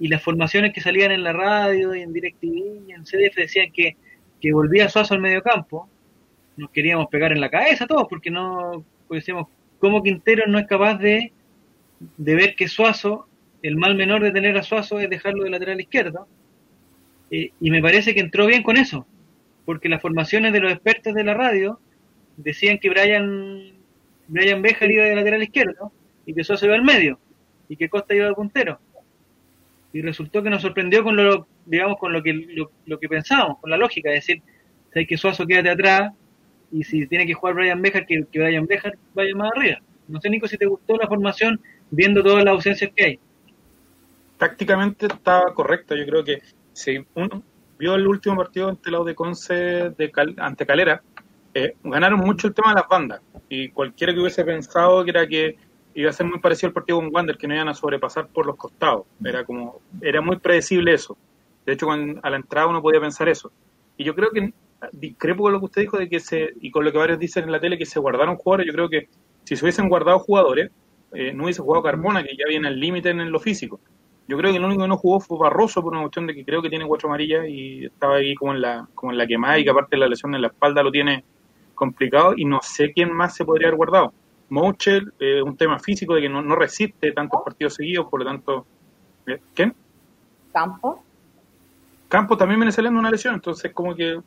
y 0.00 0.08
las 0.08 0.20
formaciones 0.20 0.72
que 0.72 0.80
salían 0.80 1.12
en 1.12 1.22
la 1.22 1.32
radio 1.32 1.94
y 1.94 2.02
en 2.02 2.12
DirecTV 2.12 2.88
y 2.88 2.92
en 2.92 3.04
CDF 3.04 3.36
decían 3.36 3.70
que, 3.70 3.96
que 4.40 4.52
volvía 4.52 4.88
Suazo 4.88 5.14
al 5.14 5.20
mediocampo, 5.20 5.88
nos 6.56 6.70
queríamos 6.70 7.06
pegar 7.10 7.30
en 7.30 7.40
la 7.40 7.50
cabeza 7.50 7.86
todos 7.86 8.08
porque 8.10 8.32
no 8.32 8.84
pues 9.06 9.22
decíamos 9.22 9.46
cómo 9.78 10.02
Quintero 10.02 10.44
no 10.48 10.58
es 10.58 10.66
capaz 10.66 10.96
de, 10.96 11.30
de 12.16 12.34
ver 12.34 12.56
que 12.56 12.66
Suazo, 12.66 13.28
el 13.62 13.76
mal 13.76 13.94
menor 13.94 14.24
de 14.24 14.32
tener 14.32 14.58
a 14.58 14.64
Suazo 14.64 14.98
es 14.98 15.08
dejarlo 15.08 15.44
de 15.44 15.50
lateral 15.50 15.80
izquierdo 15.80 16.26
eh, 17.30 17.50
y 17.60 17.70
me 17.70 17.82
parece 17.82 18.14
que 18.14 18.20
entró 18.20 18.46
bien 18.46 18.62
con 18.62 18.76
eso 18.76 19.06
porque 19.64 19.88
las 19.88 20.00
formaciones 20.00 20.52
de 20.52 20.60
los 20.60 20.72
expertos 20.72 21.14
de 21.14 21.24
la 21.24 21.34
radio 21.34 21.78
decían 22.36 22.78
que 22.78 22.88
Brian 22.88 23.72
Brian 24.26 24.62
Bejar 24.62 24.90
iba 24.90 25.04
de 25.04 25.14
lateral 25.14 25.42
izquierdo 25.42 25.92
y 26.24 26.34
que 26.34 26.44
Suazo 26.44 26.66
iba 26.66 26.74
al 26.74 26.84
medio 26.84 27.18
y 27.68 27.76
que 27.76 27.88
Costa 27.88 28.14
iba 28.14 28.26
de 28.26 28.34
puntero 28.34 28.78
y 29.92 30.02
resultó 30.02 30.42
que 30.42 30.50
nos 30.50 30.62
sorprendió 30.62 31.02
con 31.02 31.16
lo, 31.16 31.46
digamos, 31.66 31.98
con 31.98 32.12
lo 32.12 32.22
que, 32.22 32.32
lo, 32.32 32.98
que 32.98 33.08
pensábamos, 33.08 33.58
con 33.58 33.70
la 33.70 33.76
lógica, 33.76 34.10
es 34.10 34.26
decir, 34.26 34.42
hay 34.94 35.06
que 35.06 35.16
Suazo 35.16 35.46
quédate 35.46 35.70
atrás 35.70 36.12
y 36.72 36.84
si 36.84 37.06
tiene 37.06 37.26
que 37.26 37.34
jugar 37.34 37.54
Brian 37.54 37.80
Bejar, 37.80 38.06
que, 38.06 38.24
que 38.30 38.38
Brian 38.38 38.66
Bejar 38.66 38.98
vaya 39.14 39.34
más 39.34 39.52
arriba. 39.54 39.78
No 40.08 40.20
sé, 40.20 40.28
Nico, 40.30 40.48
si 40.48 40.56
te 40.56 40.66
gustó 40.66 40.96
la 40.96 41.06
formación 41.06 41.60
viendo 41.90 42.22
todas 42.22 42.44
las 42.44 42.52
ausencias 42.52 42.90
que 42.94 43.04
hay. 43.04 43.18
Tácticamente 44.36 45.06
estaba 45.06 45.52
correcto, 45.54 45.94
yo 45.96 46.06
creo 46.06 46.24
que 46.24 46.42
si 46.78 47.04
uno 47.14 47.42
vio 47.78 47.94
el 47.94 48.06
último 48.06 48.36
partido 48.36 48.68
ante 48.68 48.90
la 48.90 49.02
de 49.02 49.14
Conce 49.14 49.54
de 49.54 50.12
ante 50.38 50.64
Calera, 50.64 51.02
eh, 51.54 51.74
ganaron 51.82 52.20
mucho 52.20 52.46
el 52.46 52.54
tema 52.54 52.70
de 52.70 52.76
las 52.76 52.88
bandas 52.88 53.20
y 53.48 53.70
cualquiera 53.70 54.12
que 54.12 54.20
hubiese 54.20 54.44
pensado 54.44 55.04
que 55.04 55.10
era 55.10 55.26
que 55.26 55.56
iba 55.94 56.10
a 56.10 56.12
ser 56.12 56.26
muy 56.26 56.38
parecido 56.38 56.68
al 56.68 56.74
partido 56.74 56.98
con 56.98 57.12
Wander, 57.12 57.36
que 57.36 57.48
no 57.48 57.54
iban 57.54 57.68
a 57.68 57.74
sobrepasar 57.74 58.28
por 58.28 58.46
los 58.46 58.56
costados. 58.56 59.06
Era 59.24 59.44
como, 59.44 59.80
era 60.00 60.20
muy 60.20 60.38
predecible 60.38 60.94
eso. 60.94 61.16
De 61.66 61.72
hecho, 61.72 61.90
a 61.90 62.30
la 62.30 62.36
entrada 62.36 62.68
uno 62.68 62.80
podía 62.80 63.00
pensar 63.00 63.28
eso. 63.28 63.50
Y 63.96 64.04
yo 64.04 64.14
creo 64.14 64.30
que 64.30 64.52
discrepo 64.92 65.42
con 65.42 65.52
lo 65.52 65.58
que 65.58 65.64
usted 65.64 65.82
dijo 65.82 65.98
de 65.98 66.08
que 66.08 66.20
se, 66.20 66.50
y 66.60 66.70
con 66.70 66.84
lo 66.84 66.92
que 66.92 66.98
varios 66.98 67.18
dicen 67.18 67.44
en 67.44 67.52
la 67.52 67.58
tele, 67.58 67.76
que 67.76 67.86
se 67.86 67.98
guardaron 67.98 68.36
jugadores. 68.36 68.66
Yo 68.68 68.72
creo 68.72 68.88
que 68.88 69.08
si 69.42 69.56
se 69.56 69.64
hubiesen 69.64 69.88
guardado 69.88 70.20
jugadores, 70.20 70.70
eh, 71.12 71.32
no 71.32 71.44
hubiese 71.44 71.62
jugado 71.62 71.82
Carbona, 71.82 72.22
que 72.22 72.36
ya 72.36 72.44
viene 72.48 72.68
al 72.68 72.78
límite 72.78 73.10
en 73.10 73.32
lo 73.32 73.40
físico. 73.40 73.80
Yo 74.28 74.36
creo 74.36 74.52
que 74.52 74.58
el 74.58 74.64
único 74.64 74.82
que 74.82 74.88
no 74.88 74.98
jugó 74.98 75.20
fue 75.20 75.38
Barroso 75.38 75.82
por 75.82 75.92
una 75.92 76.02
cuestión 76.02 76.26
de 76.26 76.34
que 76.34 76.44
creo 76.44 76.60
que 76.60 76.68
tiene 76.68 76.86
cuatro 76.86 77.08
amarillas 77.08 77.46
y 77.48 77.86
estaba 77.86 78.16
ahí 78.16 78.34
como 78.34 78.52
en 78.52 78.60
la, 78.60 78.86
como 78.94 79.10
en 79.10 79.18
la 79.18 79.26
quemada 79.26 79.58
y 79.58 79.64
que 79.64 79.70
aparte 79.70 79.96
la 79.96 80.06
lesión 80.06 80.34
en 80.34 80.42
la 80.42 80.48
espalda 80.48 80.82
lo 80.82 80.92
tiene 80.92 81.24
complicado 81.74 82.34
y 82.36 82.44
no 82.44 82.60
sé 82.62 82.92
quién 82.92 83.10
más 83.10 83.34
se 83.34 83.46
podría 83.46 83.68
haber 83.68 83.78
guardado. 83.78 84.12
Mouchel, 84.50 85.12
eh, 85.18 85.40
un 85.42 85.56
tema 85.56 85.78
físico 85.78 86.14
de 86.14 86.22
que 86.22 86.28
no, 86.28 86.42
no 86.42 86.56
resiste 86.56 87.12
tantos 87.12 87.40
partidos 87.42 87.74
seguidos, 87.74 88.06
por 88.08 88.20
lo 88.20 88.26
tanto, 88.26 88.66
eh, 89.26 89.40
¿quién? 89.54 89.74
Campo. 90.52 91.02
Campo 92.08 92.36
también 92.36 92.60
viene 92.60 92.72
saliendo 92.72 93.00
una 93.00 93.10
lesión, 93.10 93.34
entonces 93.34 93.72
como 93.72 93.94
que 93.94 94.20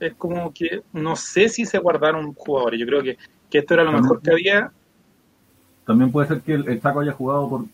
es 0.00 0.14
como 0.14 0.52
que 0.52 0.82
no 0.92 1.16
sé 1.16 1.48
si 1.48 1.64
se 1.64 1.78
guardaron 1.78 2.34
jugadores. 2.34 2.78
Yo 2.78 2.86
creo 2.86 3.02
que, 3.02 3.16
que 3.50 3.58
esto 3.58 3.74
era 3.74 3.84
lo 3.84 3.92
mejor 3.92 4.20
que 4.20 4.30
había. 4.30 4.70
También 5.86 6.10
puede 6.10 6.28
ser 6.28 6.40
que 6.40 6.54
el, 6.54 6.80
Chaco 6.80 7.00
haya 7.00 7.12
jugado 7.12 7.48
por, 7.48 7.64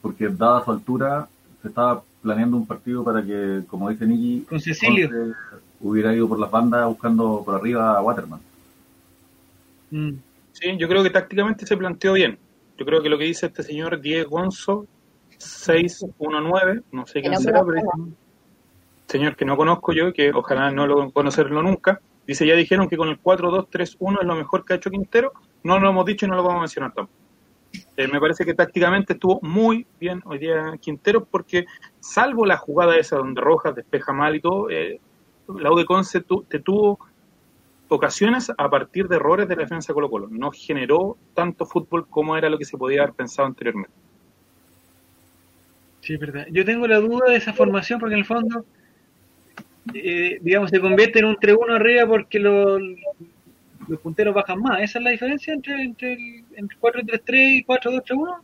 porque 0.00 0.28
dada 0.28 0.64
su 0.64 0.70
altura 0.70 1.28
se 1.62 1.68
estaba 1.68 2.02
planeando 2.20 2.56
un 2.56 2.66
partido 2.66 3.04
para 3.04 3.22
que, 3.22 3.62
como 3.68 3.88
dice 3.88 4.06
con 4.48 4.60
Cecilio 4.60 5.08
hubiera 5.80 6.14
ido 6.14 6.28
por 6.28 6.38
las 6.38 6.50
bandas 6.50 6.86
buscando 6.86 7.42
por 7.44 7.54
arriba 7.54 7.96
a 7.96 8.02
Waterman. 8.02 8.40
Mm. 9.90 10.12
Sí, 10.52 10.76
yo 10.78 10.88
creo 10.88 11.02
que 11.02 11.10
tácticamente 11.10 11.66
se 11.66 11.76
planteó 11.76 12.12
bien. 12.12 12.38
Yo 12.78 12.86
creo 12.86 13.02
que 13.02 13.08
lo 13.08 13.18
que 13.18 13.24
dice 13.24 13.46
este 13.46 13.62
señor 13.62 14.00
Diego 14.00 14.30
Gonzo, 14.30 14.86
619, 15.38 16.82
no 16.92 17.06
sé 17.06 17.20
quién 17.20 17.36
será, 17.38 17.64
pero 17.64 17.82
señor 19.08 19.36
que 19.36 19.44
no 19.44 19.56
conozco 19.56 19.92
yo, 19.92 20.12
que 20.12 20.30
ojalá 20.32 20.70
no 20.70 20.86
lo 20.86 21.10
conocerlo 21.10 21.62
nunca, 21.62 22.00
dice, 22.26 22.46
ya 22.46 22.54
dijeron 22.54 22.88
que 22.88 22.96
con 22.96 23.08
el 23.08 23.20
4-2-3-1 23.20 24.20
es 24.20 24.26
lo 24.26 24.36
mejor 24.36 24.64
que 24.64 24.72
ha 24.72 24.76
hecho 24.76 24.90
Quintero, 24.90 25.32
no 25.64 25.78
lo 25.78 25.90
hemos 25.90 26.06
dicho 26.06 26.26
y 26.26 26.28
no 26.28 26.36
lo 26.36 26.42
vamos 26.42 26.58
a 26.58 26.62
mencionar 26.62 26.92
tampoco. 26.94 27.21
Eh, 27.96 28.08
me 28.08 28.20
parece 28.20 28.44
que 28.44 28.54
tácticamente 28.54 29.14
estuvo 29.14 29.38
muy 29.42 29.86
bien 30.00 30.22
hoy 30.24 30.38
día 30.38 30.76
Quintero 30.80 31.24
porque 31.24 31.66
salvo 32.00 32.44
la 32.46 32.56
jugada 32.56 32.96
esa 32.96 33.16
donde 33.16 33.40
Rojas 33.40 33.74
despeja 33.74 34.12
mal 34.12 34.34
y 34.34 34.40
todo, 34.40 34.70
eh, 34.70 35.00
la 35.48 35.72
U 35.72 35.84
Conce 35.84 36.22
te 36.48 36.58
tuvo 36.58 36.98
ocasiones 37.88 38.50
a 38.56 38.70
partir 38.70 39.08
de 39.08 39.16
errores 39.16 39.48
de 39.48 39.56
la 39.56 39.62
defensa 39.62 39.92
de 39.92 39.94
Colo 39.94 40.10
Colo. 40.10 40.28
No 40.30 40.50
generó 40.50 41.16
tanto 41.34 41.66
fútbol 41.66 42.06
como 42.08 42.36
era 42.36 42.48
lo 42.48 42.58
que 42.58 42.64
se 42.64 42.78
podía 42.78 43.02
haber 43.02 43.14
pensado 43.14 43.46
anteriormente. 43.46 43.94
Sí, 46.00 46.16
verdad. 46.16 46.46
Yo 46.50 46.64
tengo 46.64 46.86
la 46.86 46.98
duda 46.98 47.30
de 47.30 47.36
esa 47.36 47.52
formación 47.52 48.00
porque 48.00 48.14
en 48.14 48.20
el 48.20 48.26
fondo, 48.26 48.64
eh, 49.94 50.38
digamos, 50.40 50.70
se 50.70 50.80
convierte 50.80 51.20
en 51.20 51.26
un 51.26 51.36
3-1 51.36 51.74
arriba 51.74 52.06
porque 52.06 52.40
los, 52.40 52.80
los 53.88 54.00
punteros 54.00 54.34
bajan 54.34 54.60
más. 54.60 54.80
¿Esa 54.80 54.98
es 54.98 55.04
la 55.04 55.10
diferencia 55.10 55.52
entre, 55.52 55.82
entre, 55.82 56.12
el, 56.14 56.44
entre 56.56 56.78
4-3-3 56.78 57.58
y 57.58 57.64
4-2-3-1? 57.64 58.40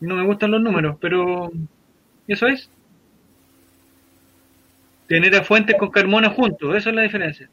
No 0.00 0.14
me 0.14 0.24
gustan 0.24 0.50
los 0.52 0.60
números, 0.60 0.96
pero 1.00 1.50
eso 2.28 2.46
es 2.46 2.70
tener 5.08 5.34
a 5.34 5.42
Fuentes 5.42 5.76
con 5.76 5.90
Carmona 5.90 6.30
juntos, 6.30 6.76
eso 6.76 6.90
es 6.90 6.94
la 6.94 7.02
diferencia, 7.02 7.48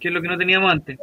que 0.00 0.08
es 0.08 0.14
lo 0.14 0.20
que 0.20 0.28
no 0.28 0.38
teníamos 0.38 0.72
antes. 0.72 0.98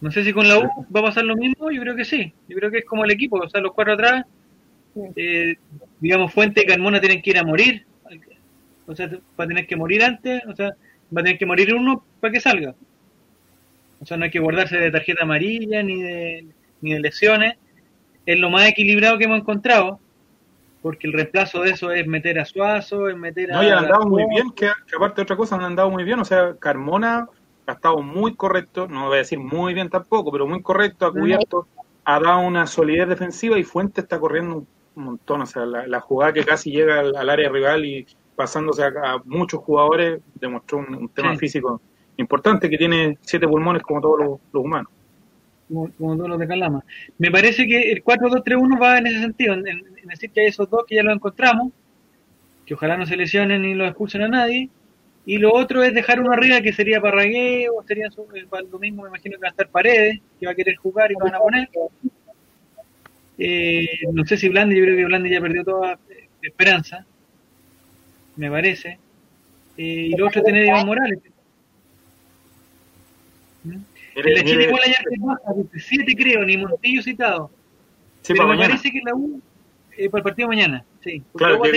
No 0.00 0.10
sé 0.10 0.24
si 0.24 0.32
con 0.32 0.48
la 0.48 0.58
U 0.58 0.68
va 0.94 1.00
a 1.00 1.04
pasar 1.04 1.24
lo 1.24 1.36
mismo, 1.36 1.70
yo 1.70 1.80
creo 1.82 1.94
que 1.94 2.04
sí, 2.04 2.32
yo 2.48 2.56
creo 2.56 2.70
que 2.70 2.78
es 2.78 2.84
como 2.84 3.04
el 3.04 3.10
equipo, 3.10 3.36
o 3.36 3.48
sea, 3.48 3.60
los 3.60 3.72
cuatro 3.72 3.94
atrás, 3.94 4.24
eh, 5.14 5.56
digamos, 6.00 6.32
Fuentes 6.32 6.64
y 6.64 6.66
Carmona 6.66 7.00
tienen 7.00 7.22
que 7.22 7.30
ir 7.30 7.38
a 7.38 7.44
morir, 7.44 7.86
o 8.86 8.94
sea, 8.96 9.08
va 9.38 9.44
a 9.44 9.48
tener 9.48 9.66
que 9.66 9.76
morir 9.76 10.02
antes, 10.02 10.42
o 10.46 10.56
sea, 10.56 10.74
va 11.14 11.20
a 11.20 11.24
tener 11.24 11.38
que 11.38 11.46
morir 11.46 11.74
uno 11.74 12.04
para 12.20 12.32
que 12.32 12.40
salga. 12.40 12.74
O 14.00 14.06
sea, 14.06 14.16
no 14.16 14.24
hay 14.24 14.30
que 14.30 14.38
guardarse 14.38 14.78
de 14.78 14.90
tarjeta 14.90 15.24
amarilla 15.24 15.82
ni 15.82 16.02
de, 16.02 16.46
ni 16.80 16.92
de 16.92 17.00
lesiones, 17.00 17.54
es 18.26 18.38
lo 18.38 18.50
más 18.50 18.68
equilibrado 18.68 19.18
que 19.18 19.24
hemos 19.24 19.40
encontrado 19.40 20.00
porque 20.86 21.08
el 21.08 21.14
reemplazo 21.14 21.62
de 21.62 21.70
eso 21.70 21.90
es 21.90 22.06
meter 22.06 22.38
a 22.38 22.44
Suazo, 22.44 23.08
es 23.08 23.16
meter 23.16 23.52
a... 23.52 23.56
No, 23.56 23.64
y 23.64 23.70
han 23.70 23.78
andado 23.78 24.06
muy 24.06 24.24
bien, 24.28 24.52
que, 24.52 24.68
aparte 24.68 25.16
de 25.16 25.22
otra 25.22 25.36
cosa 25.36 25.56
han 25.56 25.64
andado 25.64 25.90
muy 25.90 26.04
bien, 26.04 26.20
o 26.20 26.24
sea, 26.24 26.54
Carmona 26.60 27.28
ha 27.66 27.72
estado 27.72 28.02
muy 28.02 28.36
correcto, 28.36 28.86
no 28.86 29.06
voy 29.06 29.16
a 29.16 29.18
decir 29.18 29.40
muy 29.40 29.74
bien 29.74 29.90
tampoco, 29.90 30.30
pero 30.30 30.46
muy 30.46 30.62
correcto, 30.62 31.06
ha 31.06 31.12
cubierto, 31.12 31.66
ha 32.04 32.20
dado 32.20 32.38
una 32.38 32.68
solidez 32.68 33.08
defensiva 33.08 33.58
y 33.58 33.64
Fuente 33.64 34.00
está 34.00 34.20
corriendo 34.20 34.64
un 34.94 35.04
montón, 35.04 35.42
o 35.42 35.46
sea, 35.46 35.66
la, 35.66 36.00
jugada 36.00 36.32
que 36.32 36.44
casi 36.44 36.70
llega 36.70 37.00
al, 37.00 37.30
área 37.30 37.48
rival 37.48 37.84
y 37.84 38.06
pasándose 38.36 38.84
a, 38.84 39.20
muchos 39.24 39.60
jugadores 39.60 40.20
demostró 40.34 40.78
un, 40.78 41.08
tema 41.08 41.36
físico 41.36 41.80
importante 42.16 42.70
que 42.70 42.78
tiene 42.78 43.18
siete 43.22 43.48
pulmones 43.48 43.82
como 43.82 44.00
todos 44.00 44.40
los, 44.52 44.64
humanos. 44.64 44.90
Como, 45.68 46.16
todos 46.16 46.28
los 46.28 46.38
de 46.38 46.46
Calama. 46.46 46.84
Me 47.18 47.30
parece 47.30 47.66
que 47.66 47.90
el 47.92 48.04
4-2-3-1 48.04 48.80
va 48.80 48.98
en 48.98 49.06
ese 49.08 49.20
sentido, 49.20 49.54
en, 49.54 49.64
decir 50.04 50.30
que 50.30 50.42
hay 50.42 50.46
esos 50.46 50.70
dos 50.70 50.84
que 50.86 50.94
ya 50.94 51.02
los 51.02 51.14
encontramos, 51.14 51.72
que 52.64 52.74
ojalá 52.74 52.96
no 52.96 53.06
se 53.06 53.16
lesionen 53.16 53.62
ni 53.62 53.74
los 53.74 53.88
expulsen 53.88 54.22
a 54.22 54.28
nadie, 54.28 54.70
y 55.26 55.38
lo 55.38 55.52
otro 55.52 55.82
es 55.82 55.92
dejar 55.92 56.20
uno 56.20 56.32
arriba 56.32 56.60
que 56.60 56.72
sería 56.72 57.00
para 57.00 57.22
o 57.22 57.82
sería 57.82 58.06
eh, 58.06 58.46
para 58.48 58.62
el 58.62 58.70
domingo 58.70 59.02
me 59.02 59.08
imagino 59.08 59.36
que 59.36 59.42
va 59.42 59.48
a 59.48 59.50
estar 59.50 59.68
Paredes, 59.68 60.20
que 60.38 60.46
va 60.46 60.52
a 60.52 60.54
querer 60.54 60.76
jugar 60.76 61.10
y 61.10 61.16
van 61.16 61.34
a 61.34 61.38
poner. 61.38 61.68
Eh, 63.38 63.88
no 64.12 64.24
sé 64.24 64.36
si 64.36 64.48
Blandi, 64.48 64.76
yo 64.76 64.84
creo 64.84 64.96
que 64.96 65.04
Blandi 65.04 65.30
ya 65.30 65.40
perdió 65.40 65.64
toda 65.64 65.94
eh, 66.08 66.28
esperanza, 66.42 67.04
me 68.36 68.50
parece. 68.50 68.98
y 69.76 70.16
lo 70.16 70.26
otro 70.26 70.42
tener 70.42 70.66
Iván 70.66 70.86
Morales. 70.86 71.18
¿Mm? 73.64 73.78
En 74.16 74.34
la 74.34 74.44
Chile 74.44 74.64
igual 74.64 74.80
hay 74.84 75.66
7 75.78 76.14
creo, 76.16 76.44
ni 76.44 76.56
Montillo 76.56 77.02
citado. 77.02 77.50
pero 78.26 78.48
me 78.48 78.56
parece 78.56 78.90
que 78.90 79.00
la 79.04 79.14
U 79.14 79.40
eh, 79.98 80.10
para 80.10 80.20
el 80.20 80.24
partido 80.24 80.48
mañana, 80.48 80.84
sí. 81.02 81.22
Claro, 81.34 81.60
que 81.62 81.70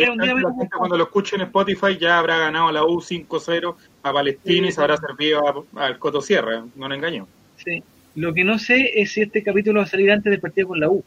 cuando 0.78 0.98
lo 0.98 1.06
escuchen 1.06 1.40
en 1.40 1.48
Spotify 1.48 1.98
ya 1.98 2.20
habrá 2.20 2.38
ganado 2.38 2.70
la 2.72 2.84
U 2.84 3.00
5-0 3.00 3.76
a 4.04 4.14
Palestina 4.14 4.68
y 4.68 4.72
se 4.74 4.82
habrá 4.82 4.98
servido 4.98 5.66
al 5.76 6.00
Coto 6.00 6.22
Sierra, 6.22 6.66
no 6.76 6.90
le 6.90 6.96
engaño. 6.96 7.28
Sí. 7.64 7.82
Lo 8.16 8.34
que 8.34 8.44
no 8.44 8.60
sé 8.60 8.92
es 9.00 9.14
si 9.14 9.22
este 9.22 9.42
capítulo 9.42 9.80
va 9.80 9.86
a 9.86 9.90
salir 9.90 10.12
antes 10.12 10.32
del 10.32 10.42
partido 10.42 10.68
con 10.68 10.80
la 10.82 10.90
U. 10.90 11.04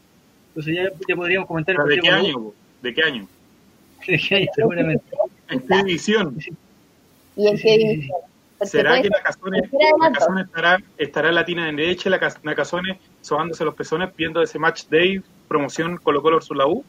Entonces 0.49 0.75
ya, 0.75 0.89
ya 1.07 1.15
podríamos 1.15 1.47
comentar. 1.47 1.75
¿De 1.77 1.99
qué 1.99 2.09
año? 2.09 2.51
¿De 2.81 2.93
qué 2.93 3.03
año? 3.03 3.27
¿De 4.07 4.17
qué 4.17 4.35
año? 4.35 4.47
Seguramente. 4.55 5.03
¿En 5.49 5.59
qué 5.59 5.79
edición? 5.79 6.37
¿Y 7.35 7.47
en 7.47 7.57
qué 7.57 7.75
edición? 7.75 8.17
¿Será 8.61 9.01
que 9.01 9.09
Nacazone, 9.09 9.61
estará, 10.41 10.77
estará 10.97 11.31
latina 11.31 11.67
en 11.67 11.75
derecha, 11.75 12.09
la 12.09 12.19
Nacazone 12.43 12.99
sobándose 13.21 13.65
los 13.65 13.75
pezones 13.75 14.15
viendo 14.15 14.41
ese 14.41 14.57
match 14.57 14.85
day 14.89 15.21
promoción 15.47 15.97
Colo 15.97 16.21
Colo 16.21 16.37
versus 16.37 16.55
la 16.55 16.67
U? 16.67 16.83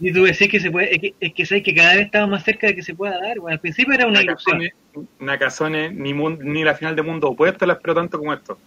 Y 0.00 0.12
tú 0.12 0.24
decís 0.24 0.48
que 0.48 0.60
se 0.60 0.70
puede, 0.70 0.94
es 0.94 1.00
que, 1.00 1.14
es 1.18 1.32
que 1.32 1.46
sabes 1.46 1.64
que 1.64 1.74
cada 1.74 1.94
vez 1.94 2.06
estamos 2.06 2.30
más 2.30 2.44
cerca 2.44 2.66
de 2.66 2.74
que 2.74 2.82
se 2.82 2.94
pueda 2.94 3.18
dar. 3.20 3.38
Bueno, 3.38 3.54
al 3.54 3.60
principio 3.60 3.94
era 3.94 4.06
una 4.06 4.22
ilusión. 4.22 4.62
Nakazone, 5.18 5.90
ni, 5.90 6.12
ni 6.12 6.64
la 6.64 6.74
final 6.74 6.94
de 6.94 7.02
mundo 7.02 7.28
opuesto 7.28 7.64
la 7.64 7.74
espero 7.74 7.94
tanto 7.94 8.18
como 8.18 8.34
esto. 8.34 8.58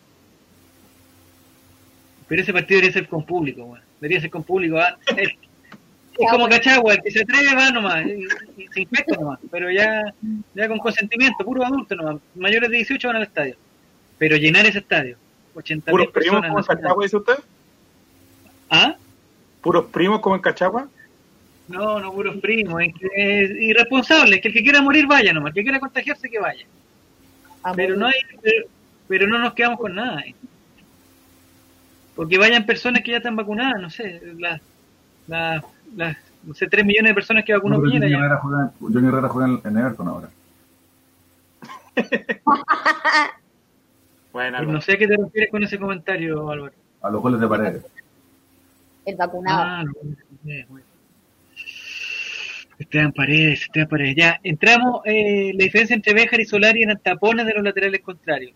Pero 2.28 2.42
ese 2.42 2.54
partido 2.54 2.80
debería 2.80 2.94
ser 2.94 3.08
con 3.08 3.26
público, 3.26 3.66
bueno. 3.66 3.84
debería 4.00 4.22
ser 4.22 4.30
con 4.30 4.44
público. 4.44 4.78
¿ah? 4.78 4.98
Es, 6.18 6.30
como 6.30 6.50
Cachagua, 6.50 6.94
el 6.94 7.02
que 7.02 7.12
se 7.12 7.22
atreve 7.22 7.56
va 7.56 7.72
nomás, 7.72 8.06
y, 8.06 8.68
se 8.68 8.82
infecta 8.82 9.16
nomás, 9.16 9.40
pero 9.50 9.72
ya, 9.72 10.14
ya 10.54 10.68
con 10.68 10.78
consentimiento, 10.78 11.44
puro 11.44 11.66
adulto 11.66 11.96
nomás. 11.96 12.18
Mayores 12.36 12.70
de 12.70 12.78
18 12.78 13.08
van 13.08 13.18
al 13.18 13.24
estadio. 13.24 13.56
Pero 14.18 14.38
llenar 14.38 14.66
ese 14.66 14.80
estadio, 14.80 15.18
80 15.56 15.90
¿Puros 15.90 16.08
primos 16.12 16.42
como 16.46 16.60
en 16.60 16.66
Cachagua, 16.66 17.04
dice 17.04 17.18
usted? 17.18 17.40
¿Ah? 18.70 18.96
¿Puros 19.62 19.86
primos 19.86 20.20
como 20.20 20.36
en 20.36 20.42
Cachagua? 20.42 20.88
No, 21.68 22.00
no 22.00 22.12
puros 22.12 22.38
primos, 22.38 22.82
es, 23.16 23.52
irresponsable, 23.52 24.42
que 24.42 24.50
el 24.50 24.54
que 24.54 24.64
quiera 24.64 24.82
morir 24.82 25.08
vaya 25.08 25.32
nomás, 25.34 25.50
el 25.50 25.56
que 25.56 25.64
quiera 25.64 25.80
contagiarse 25.80 26.30
que 26.30 26.40
vaya. 26.40 26.66
Ah, 27.64 27.74
pero 27.76 27.96
no 27.96 28.08
hay, 28.08 28.16
pero, 29.08 29.28
no 29.28 29.40
nos 29.40 29.54
quedamos 29.54 29.80
con 29.80 29.96
nada. 29.96 30.22
Eh. 30.22 30.36
Porque 32.16 32.38
vayan 32.38 32.66
personas 32.66 33.04
que 33.04 33.12
ya 33.12 33.18
están 33.18 33.36
vacunadas, 33.36 33.82
no 33.82 33.90
sé, 33.90 34.22
las, 34.38 34.62
las, 35.28 35.64
las 35.96 36.18
no 36.44 36.54
sé, 36.54 36.68
3 36.68 36.86
millones 36.86 37.12
de 37.12 37.14
personas 37.14 37.46
que 37.46 37.54
vacunó 37.54 37.82
Piñera. 37.82 38.08
Johnny 38.80 39.08
Herrera 39.08 39.30
juega 39.30 39.62
en 39.64 39.78
Everton 39.78 40.08
ahora. 40.08 40.30
Bueno, 44.32 44.62
no 44.62 44.80
sé 44.80 44.94
a 44.94 44.98
qué 44.98 45.08
te 45.08 45.18
refieres 45.18 45.52
con 45.52 45.62
ese 45.62 45.78
comentario, 45.78 46.50
Álvaro. 46.50 46.74
A 47.02 47.10
los 47.10 47.22
goles 47.22 47.42
de 47.42 47.48
paredes. 47.50 47.86
El 49.06 49.16
vacunado. 49.18 49.62
Ah, 49.62 49.84
bueno. 50.70 50.86
Esteban 52.80 53.12
Paredes, 53.12 53.64
Esteban 53.64 53.90
Paredes. 53.90 54.16
Ya, 54.16 54.40
entramos, 54.44 55.02
eh, 55.06 55.52
la 55.54 55.64
diferencia 55.64 55.96
entre 55.96 56.14
Béjar 56.14 56.40
y 56.40 56.46
Solari 56.46 56.84
en 56.84 56.98
tapones 57.00 57.46
de 57.46 57.54
los 57.54 57.64
laterales 57.64 58.02
contrarios. 58.02 58.56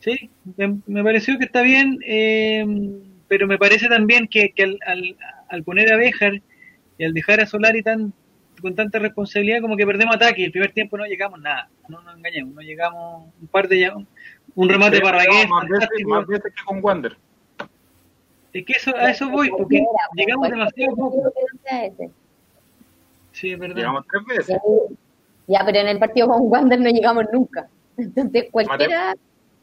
Sí, 0.00 0.30
me, 0.56 1.02
pareció 1.02 1.36
que 1.36 1.46
está 1.46 1.62
bien, 1.62 1.98
eh, 2.06 2.64
pero 3.26 3.48
me 3.48 3.58
parece 3.58 3.88
también 3.88 4.28
que, 4.28 4.54
al, 4.58 4.78
al, 4.86 5.16
poner 5.64 5.92
a 5.92 5.96
Béjar 5.96 6.40
y 6.98 7.04
al 7.04 7.12
dejar 7.12 7.40
a 7.40 7.46
Solari 7.46 7.82
tan 7.82 8.12
con 8.60 8.74
tanta 8.74 8.98
responsabilidad 8.98 9.60
como 9.60 9.76
que 9.76 9.86
perdemos 9.86 10.16
ataque 10.16 10.42
y 10.42 10.44
el 10.44 10.52
primer 10.52 10.72
tiempo 10.72 10.96
no 10.96 11.04
llegamos 11.04 11.40
nada, 11.40 11.68
no 11.88 12.00
nos 12.00 12.16
engañemos, 12.16 12.54
no 12.54 12.62
llegamos 12.62 13.28
un 13.40 13.48
par 13.48 13.68
de 13.68 13.92
un 14.54 14.68
remate 14.68 15.00
para 15.00 15.18
Raquel. 15.18 15.48
Más 16.06 16.26
veces 16.26 16.52
que 16.54 16.64
con 16.64 16.82
Wander. 16.82 17.16
Es 18.52 18.64
que 18.64 18.72
eso, 18.72 18.96
a 18.96 19.10
eso 19.10 19.28
voy, 19.28 19.50
porque 19.50 19.84
llegamos 20.14 20.48
demasiado 20.48 20.96
poco. 20.96 21.32
Sí, 23.32 23.52
es 23.52 23.58
verdad. 23.58 23.76
Llegamos 23.76 24.04
tres 24.10 24.24
veces. 24.24 24.58
Ya, 25.46 25.62
pero 25.64 25.78
en 25.80 25.88
el 25.88 25.98
partido 25.98 26.28
con 26.28 26.40
Wander 26.44 26.80
no 26.80 26.88
llegamos 26.88 27.26
nunca. 27.32 27.68
Entonces, 27.98 28.46
cualquiera... 28.50 29.14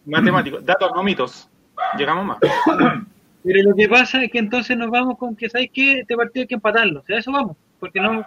Matemático, 0.05 0.59
datos, 0.59 0.91
no 0.93 1.01
mitos. 1.01 1.49
Llegamos 1.97 2.25
más. 2.25 2.37
Pero 3.43 3.69
lo 3.69 3.75
que 3.75 3.89
pasa 3.89 4.23
es 4.23 4.31
que 4.31 4.39
entonces 4.39 4.77
nos 4.77 4.89
vamos 4.89 5.17
con 5.17 5.35
que, 5.35 5.49
¿sabes 5.49 5.69
qué? 5.73 5.99
Este 5.99 6.15
partido 6.15 6.43
hay 6.43 6.47
que 6.47 6.55
empatarlo. 6.55 7.01
O 7.01 7.05
sea, 7.05 7.17
eso 7.17 7.31
vamos. 7.31 7.57
Porque 7.79 7.99
no... 7.99 8.25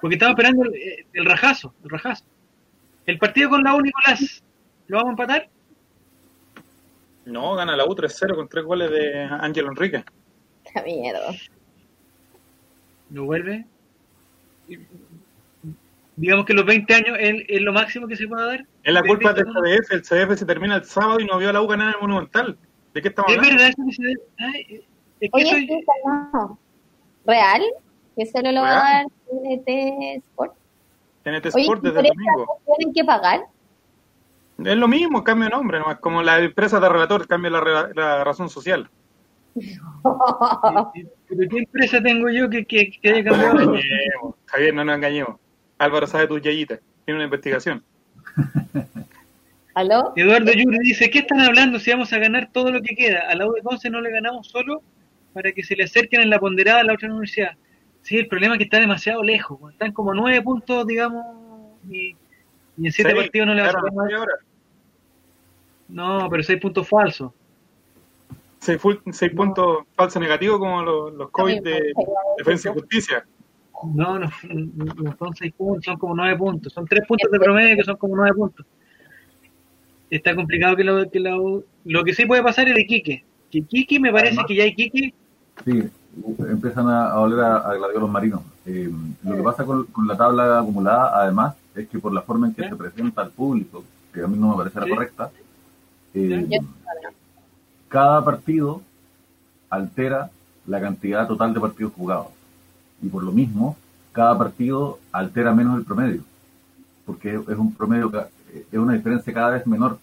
Porque 0.00 0.16
estamos 0.16 0.34
esperando 0.34 0.64
el, 1.12 1.24
rajazo, 1.24 1.74
el 1.82 1.90
rajazo. 1.90 2.24
El 3.06 3.18
partido 3.18 3.48
con 3.50 3.62
la 3.62 3.74
U, 3.74 3.80
Nicolás, 3.80 4.44
¿lo 4.86 4.98
vamos 4.98 5.08
a 5.08 5.12
empatar? 5.12 5.48
No, 7.24 7.54
gana 7.54 7.74
la 7.74 7.86
U 7.86 7.94
3-0 7.94 8.34
con 8.36 8.48
tres 8.48 8.64
goles 8.64 8.90
de 8.90 9.22
Ángel 9.24 9.66
Enrique. 9.66 10.04
Qué 10.72 10.82
miedo. 10.82 11.20
¿No 13.08 13.24
vuelve? 13.24 13.64
Digamos 16.16 16.44
que 16.44 16.54
los 16.54 16.66
20 16.66 16.94
años 16.94 17.16
es, 17.18 17.60
lo 17.62 17.72
máximo 17.72 18.06
que 18.06 18.16
se 18.16 18.28
puede 18.28 18.46
dar. 18.46 18.66
Es 18.82 18.92
la 18.92 19.02
culpa 19.02 19.32
del 19.32 19.46
CDF. 19.46 19.90
El 19.90 20.02
CDF 20.02 20.38
se 20.38 20.46
termina 20.46 20.76
el 20.76 20.84
sábado 20.84 21.20
y 21.20 21.24
no 21.26 21.38
vio 21.38 21.50
a 21.50 21.52
la 21.52 21.62
U 21.62 21.66
ganar 21.66 21.88
en 21.88 21.94
el 21.94 22.00
Monumental. 22.00 22.58
¿De 22.94 23.02
qué 23.02 23.08
estamos 23.08 23.30
hablando? 23.30 23.50
Es 23.50 23.56
verdad, 23.56 23.68
eso 23.68 23.82
que 23.86 23.92
se... 23.92 24.02
Ay, 24.38 24.86
es 25.20 25.30
que 25.30 25.42
Oye, 25.42 25.50
soy... 25.50 25.84
no. 26.32 26.58
¿Real? 27.26 27.62
¿Que 28.16 28.26
solo 28.26 28.52
lo 28.52 28.60
va 28.62 28.70
a 28.70 28.74
dar 28.74 29.06
TNT 29.28 29.68
Sport? 30.28 30.54
TNT 31.24 31.46
Sport 31.46 31.82
desde 31.82 32.00
el 32.00 32.06
domingo. 32.06 32.60
¿Tienen 32.76 32.94
que 32.94 33.04
pagar? 33.04 33.46
Es 34.58 34.76
lo 34.76 34.86
mismo, 34.86 35.24
cambio 35.24 35.46
de 35.46 35.56
nombre, 35.56 35.80
nomás 35.80 35.98
como 35.98 36.22
la 36.22 36.38
empresa 36.38 36.78
de 36.78 36.88
relator 36.88 37.26
cambia 37.26 37.50
la, 37.50 38.22
razón 38.22 38.48
social. 38.48 38.88
¿Pero 39.54 41.48
qué 41.50 41.58
empresa 41.58 42.00
tengo 42.00 42.28
yo 42.28 42.48
que, 42.48 42.64
que, 42.64 42.92
que 43.00 43.08
haya 43.08 43.24
cambiado? 43.24 43.74
Javier, 44.46 44.74
no 44.74 44.84
nos 44.84 44.96
engañemos. 44.96 45.40
Álvaro 45.78 46.06
sabe 46.06 46.28
tus 46.28 46.40
yayitas. 46.40 46.80
Tiene 47.04 47.18
una 47.18 47.24
investigación. 47.24 47.82
¿Aló? 49.74 50.12
Eduardo 50.14 50.52
Yuri 50.52 50.78
dice, 50.78 51.10
¿qué 51.10 51.20
están 51.20 51.40
hablando 51.40 51.80
si 51.80 51.90
vamos 51.90 52.12
a 52.12 52.18
ganar 52.18 52.48
todo 52.52 52.70
lo 52.70 52.80
que 52.80 52.94
queda? 52.94 53.28
A 53.28 53.34
la 53.34 53.46
U 53.46 53.52
de 53.52 53.62
Conce 53.62 53.90
no 53.90 54.00
le 54.00 54.10
ganamos 54.10 54.46
solo 54.46 54.82
para 55.32 55.50
que 55.50 55.64
se 55.64 55.74
le 55.74 55.84
acerquen 55.84 56.20
en 56.20 56.30
la 56.30 56.38
ponderada 56.38 56.80
a 56.80 56.84
la 56.84 56.94
otra 56.94 57.08
universidad. 57.08 57.52
Sí, 58.02 58.18
el 58.18 58.28
problema 58.28 58.54
es 58.54 58.58
que 58.58 58.64
está 58.64 58.78
demasiado 58.78 59.22
lejos. 59.22 59.72
Están 59.72 59.92
como 59.92 60.14
nueve 60.14 60.40
puntos, 60.42 60.86
digamos, 60.86 61.24
y, 61.90 62.14
en 62.80 62.92
siete 62.92 63.14
partidos 63.14 63.48
no 63.48 63.54
le 63.54 63.62
va 63.62 63.68
a 63.68 63.72
sacar 63.72 63.92
No, 65.88 66.28
pero 66.30 66.42
seis 66.42 66.60
puntos 66.60 66.88
falsos. 66.88 67.32
Seis, 68.60 68.80
seis 69.10 69.32
puntos 69.34 69.84
falsos 69.94 70.22
negativos 70.22 70.58
como 70.58 70.82
los, 70.82 71.14
los 71.14 71.30
COVID 71.30 71.62
de 71.62 71.92
Defensa 72.38 72.70
y 72.70 72.72
Justicia. 72.74 73.24
No, 73.92 74.18
no, 74.18 74.30
no 74.48 75.16
son 75.18 75.34
seis 75.34 75.52
puntos, 75.52 75.84
son 75.84 75.98
como 75.98 76.14
nueve 76.14 76.36
puntos. 76.38 76.72
Son 76.72 76.86
tres 76.86 77.06
puntos 77.08 77.30
de 77.30 77.40
promedio 77.40 77.76
que 77.76 77.82
son 77.82 77.96
como 77.96 78.14
nueve 78.16 78.34
puntos. 78.36 78.64
Está 80.10 80.34
complicado 80.34 80.76
que 80.76 80.84
lo 80.84 81.10
que 81.10 81.20
lo, 81.20 81.64
lo 81.84 82.04
que 82.04 82.14
sí 82.14 82.26
puede 82.26 82.42
pasar 82.42 82.68
es 82.68 82.74
de 82.74 82.86
Quique. 82.86 83.24
Que 83.50 83.62
Quique 83.62 83.98
me 83.98 84.12
parece 84.12 84.38
que 84.46 84.54
ya 84.54 84.64
hay 84.64 84.74
Quique. 84.74 85.14
Sí, 85.64 85.82
empiezan 86.48 86.88
a, 86.88 87.18
oler 87.18 87.40
a, 87.40 87.56
a 87.56 87.74
gladiolos 87.74 88.10
marinos. 88.10 88.42
Eh, 88.66 88.90
lo 89.24 89.36
que 89.36 89.42
pasa 89.42 89.64
con, 89.64 89.86
la 90.06 90.16
tabla 90.16 90.60
acumulada, 90.60 91.20
además, 91.20 91.54
es 91.74 91.88
que 91.88 91.98
por 91.98 92.12
la 92.12 92.22
forma 92.22 92.46
en 92.46 92.54
que 92.54 92.68
se 92.68 92.76
presenta 92.76 93.22
al 93.22 93.30
público, 93.30 93.84
que 94.12 94.22
a 94.22 94.26
mí 94.26 94.38
no 94.38 94.50
me 94.50 94.56
parece 94.56 94.80
la 94.80 94.88
correcta, 94.88 95.30
eh, 96.14 96.48
cada 97.88 98.24
partido 98.24 98.82
altera 99.68 100.30
la 100.66 100.80
cantidad 100.80 101.26
total 101.26 101.52
de 101.52 101.60
partidos 101.60 101.92
jugados 101.92 102.28
y 103.02 103.08
por 103.08 103.22
lo 103.22 103.32
mismo 103.32 103.76
cada 104.12 104.38
partido 104.38 104.98
altera 105.12 105.52
menos 105.52 105.76
el 105.76 105.84
promedio, 105.84 106.22
porque 107.04 107.34
es 107.34 107.58
un 107.58 107.74
promedio, 107.74 108.10
es 108.70 108.78
una 108.78 108.94
diferencia 108.94 109.32
cada 109.32 109.50
vez 109.50 109.66
menor. 109.66 109.98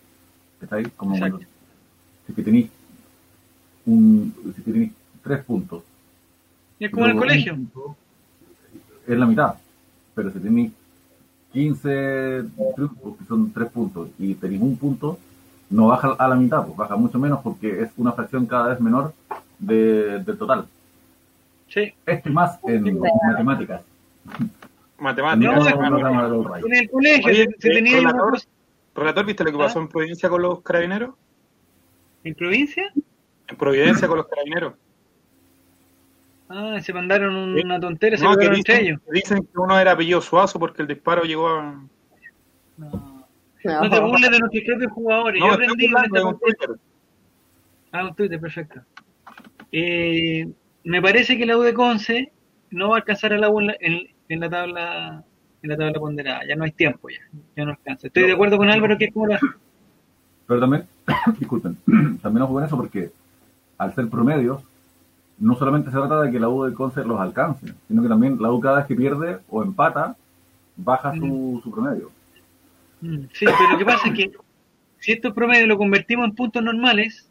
¿Está 0.62 0.78
ahí? 0.78 0.86
Como 0.96 1.16
si 1.16 2.34
que 2.34 2.44
tenéis 2.44 2.70
un, 3.86 4.34
si 4.56 4.62
que 4.62 4.72
tenéis 4.72 4.92
tres 5.24 5.44
puntos. 5.44 5.84
Y 6.80 6.86
es 6.86 6.92
como 6.92 7.06
en 7.06 7.12
el 7.12 7.18
colegio. 7.18 7.58
Es 9.08 9.18
la 9.18 9.26
mitad, 9.26 9.56
pero 10.14 10.32
si 10.32 10.40
tenéis 10.40 10.72
15 11.54 12.44
triunfos, 12.76 13.18
que 13.18 13.26
son 13.26 13.52
tres 13.52 13.70
puntos, 13.70 14.10
y 14.18 14.36
tenéis 14.36 14.62
un 14.62 14.78
punto, 14.78 15.18
no 15.70 15.88
baja 15.88 16.16
a 16.18 16.28
la 16.28 16.36
mitad, 16.36 16.66
pues 16.66 16.78
baja 16.78 16.96
mucho 16.96 17.20
menos 17.20 17.40
porque 17.44 17.82
es 17.82 17.90
una 17.98 18.12
fracción 18.12 18.46
cada 18.46 18.70
vez 18.70 18.80
menor 18.80 19.14
de, 19.60 20.20
del 20.20 20.38
total. 20.38 20.66
Sí. 21.68 21.94
Esto 22.06 22.30
y 22.30 22.32
más 22.34 22.60
en 22.64 23.00
matemáticas. 23.00 23.82
Matemáticas. 25.02 25.66
en 25.68 26.74
el 26.76 26.90
colegio, 26.90 27.46
si 27.58 27.70
tenía 27.70 27.98
relator, 27.98 28.40
relator, 28.94 29.26
¿viste 29.26 29.44
lo 29.44 29.52
que 29.52 29.58
pasó 29.58 29.80
¿Ah? 29.80 29.82
en 29.82 29.88
Providencia 29.88 30.30
con 30.30 30.42
los 30.44 30.62
carabineros? 30.62 31.16
¿En 32.24 32.36
provincia? 32.36 32.92
En 33.48 33.58
Providencia 33.58 34.08
con 34.08 34.18
los 34.18 34.28
carabineros. 34.28 34.76
Ah, 36.50 36.80
se 36.82 36.94
mandaron 36.94 37.36
una 37.36 37.80
tontera, 37.80 38.16
se 38.16 38.24
no, 38.24 38.36
que 38.36 38.50
dicen, 38.50 38.86
ellos. 38.86 39.00
Dicen 39.12 39.40
que 39.40 39.58
uno 39.58 39.80
era 39.80 39.94
apellido 39.94 40.22
Suazo 40.22 40.60
porque 40.60 40.84
el 40.84 40.88
disparo 40.88 41.24
llegó 41.24 41.48
a... 41.48 41.84
No, 42.78 43.28
no, 43.64 43.90
te 43.90 44.00
burles 44.00 44.30
de 44.30 44.40
nuestros 44.40 44.64
propios 44.66 44.92
jugadores. 44.92 45.40
No, 45.40 45.48
Yo 45.48 45.54
aprendí 45.54 45.90
con 45.90 46.40
Twitter. 46.40 46.70
Ah, 47.92 48.06
un 48.06 48.16
Twitter, 48.16 48.40
perfecto. 48.40 48.82
Eh, 49.72 50.48
me 50.84 51.02
parece 51.02 51.38
que 51.38 51.46
la 51.46 51.58
U 51.58 51.62
de 51.62 51.74
Conce 51.74 52.32
no 52.70 52.90
va 52.90 52.98
a 52.98 53.00
alcanzar 53.00 53.34
a 53.34 53.38
la 53.38 53.50
U 53.50 53.62
en, 53.62 53.76
en, 53.80 54.08
la 54.40 54.50
tabla 54.50 55.24
en 55.62 55.70
la 55.70 55.78
tabla 55.78 56.00
ponderada. 56.00 56.42
Ya 56.48 56.56
no 56.56 56.64
hay 56.64 56.72
tiempo, 56.72 57.10
ya, 57.10 57.20
ya 57.56 57.66
no 57.66 57.72
alcanza. 57.72 58.08
Estoy 58.08 58.24
de 58.24 58.34
acuerdo 58.34 58.58
con 58.58 58.70
Álvaro 58.70 58.98
que 58.98 59.06
es 59.06 59.14
como 59.14 59.28
la... 59.28 59.40
Pero 60.48 60.60
también, 60.60 60.86
disculpen, 61.40 61.78
también 62.22 62.44
ojo 62.44 62.54
con 62.54 62.64
eso 62.64 62.78
porque 62.78 63.12
al 63.78 63.94
ser 63.96 64.08
promedios, 64.10 64.62
no 65.40 65.56
solamente 65.56 65.90
se 65.90 65.98
trata 65.98 66.22
de 66.22 66.32
que 66.32 66.40
la 66.40 66.50
U 66.50 66.64
de 66.64 66.74
Conce 66.74 67.04
los 67.04 67.20
alcance, 67.20 67.74
sino 67.88 68.02
que 68.04 68.08
también 68.08 68.38
la 68.40 68.52
U 68.52 68.60
cada 68.60 68.78
vez 68.78 68.86
que 68.86 68.96
pierde 68.96 69.40
o 69.50 69.64
empata, 69.64 70.16
baja 70.76 71.16
su, 71.16 71.26
mm. 71.26 71.64
su 71.64 71.72
promedio. 71.72 72.12
Mm, 73.02 73.24
sí, 73.34 73.46
pero 73.46 73.72
lo 73.72 73.78
que 73.78 73.86
pasa 73.86 74.08
es 74.10 74.14
que 74.14 74.32
si 75.00 75.14
estos 75.14 75.34
promedios 75.34 75.68
lo 75.68 75.78
convertimos 75.78 76.26
en 76.26 76.36
puntos 76.36 76.62
normales, 76.64 77.28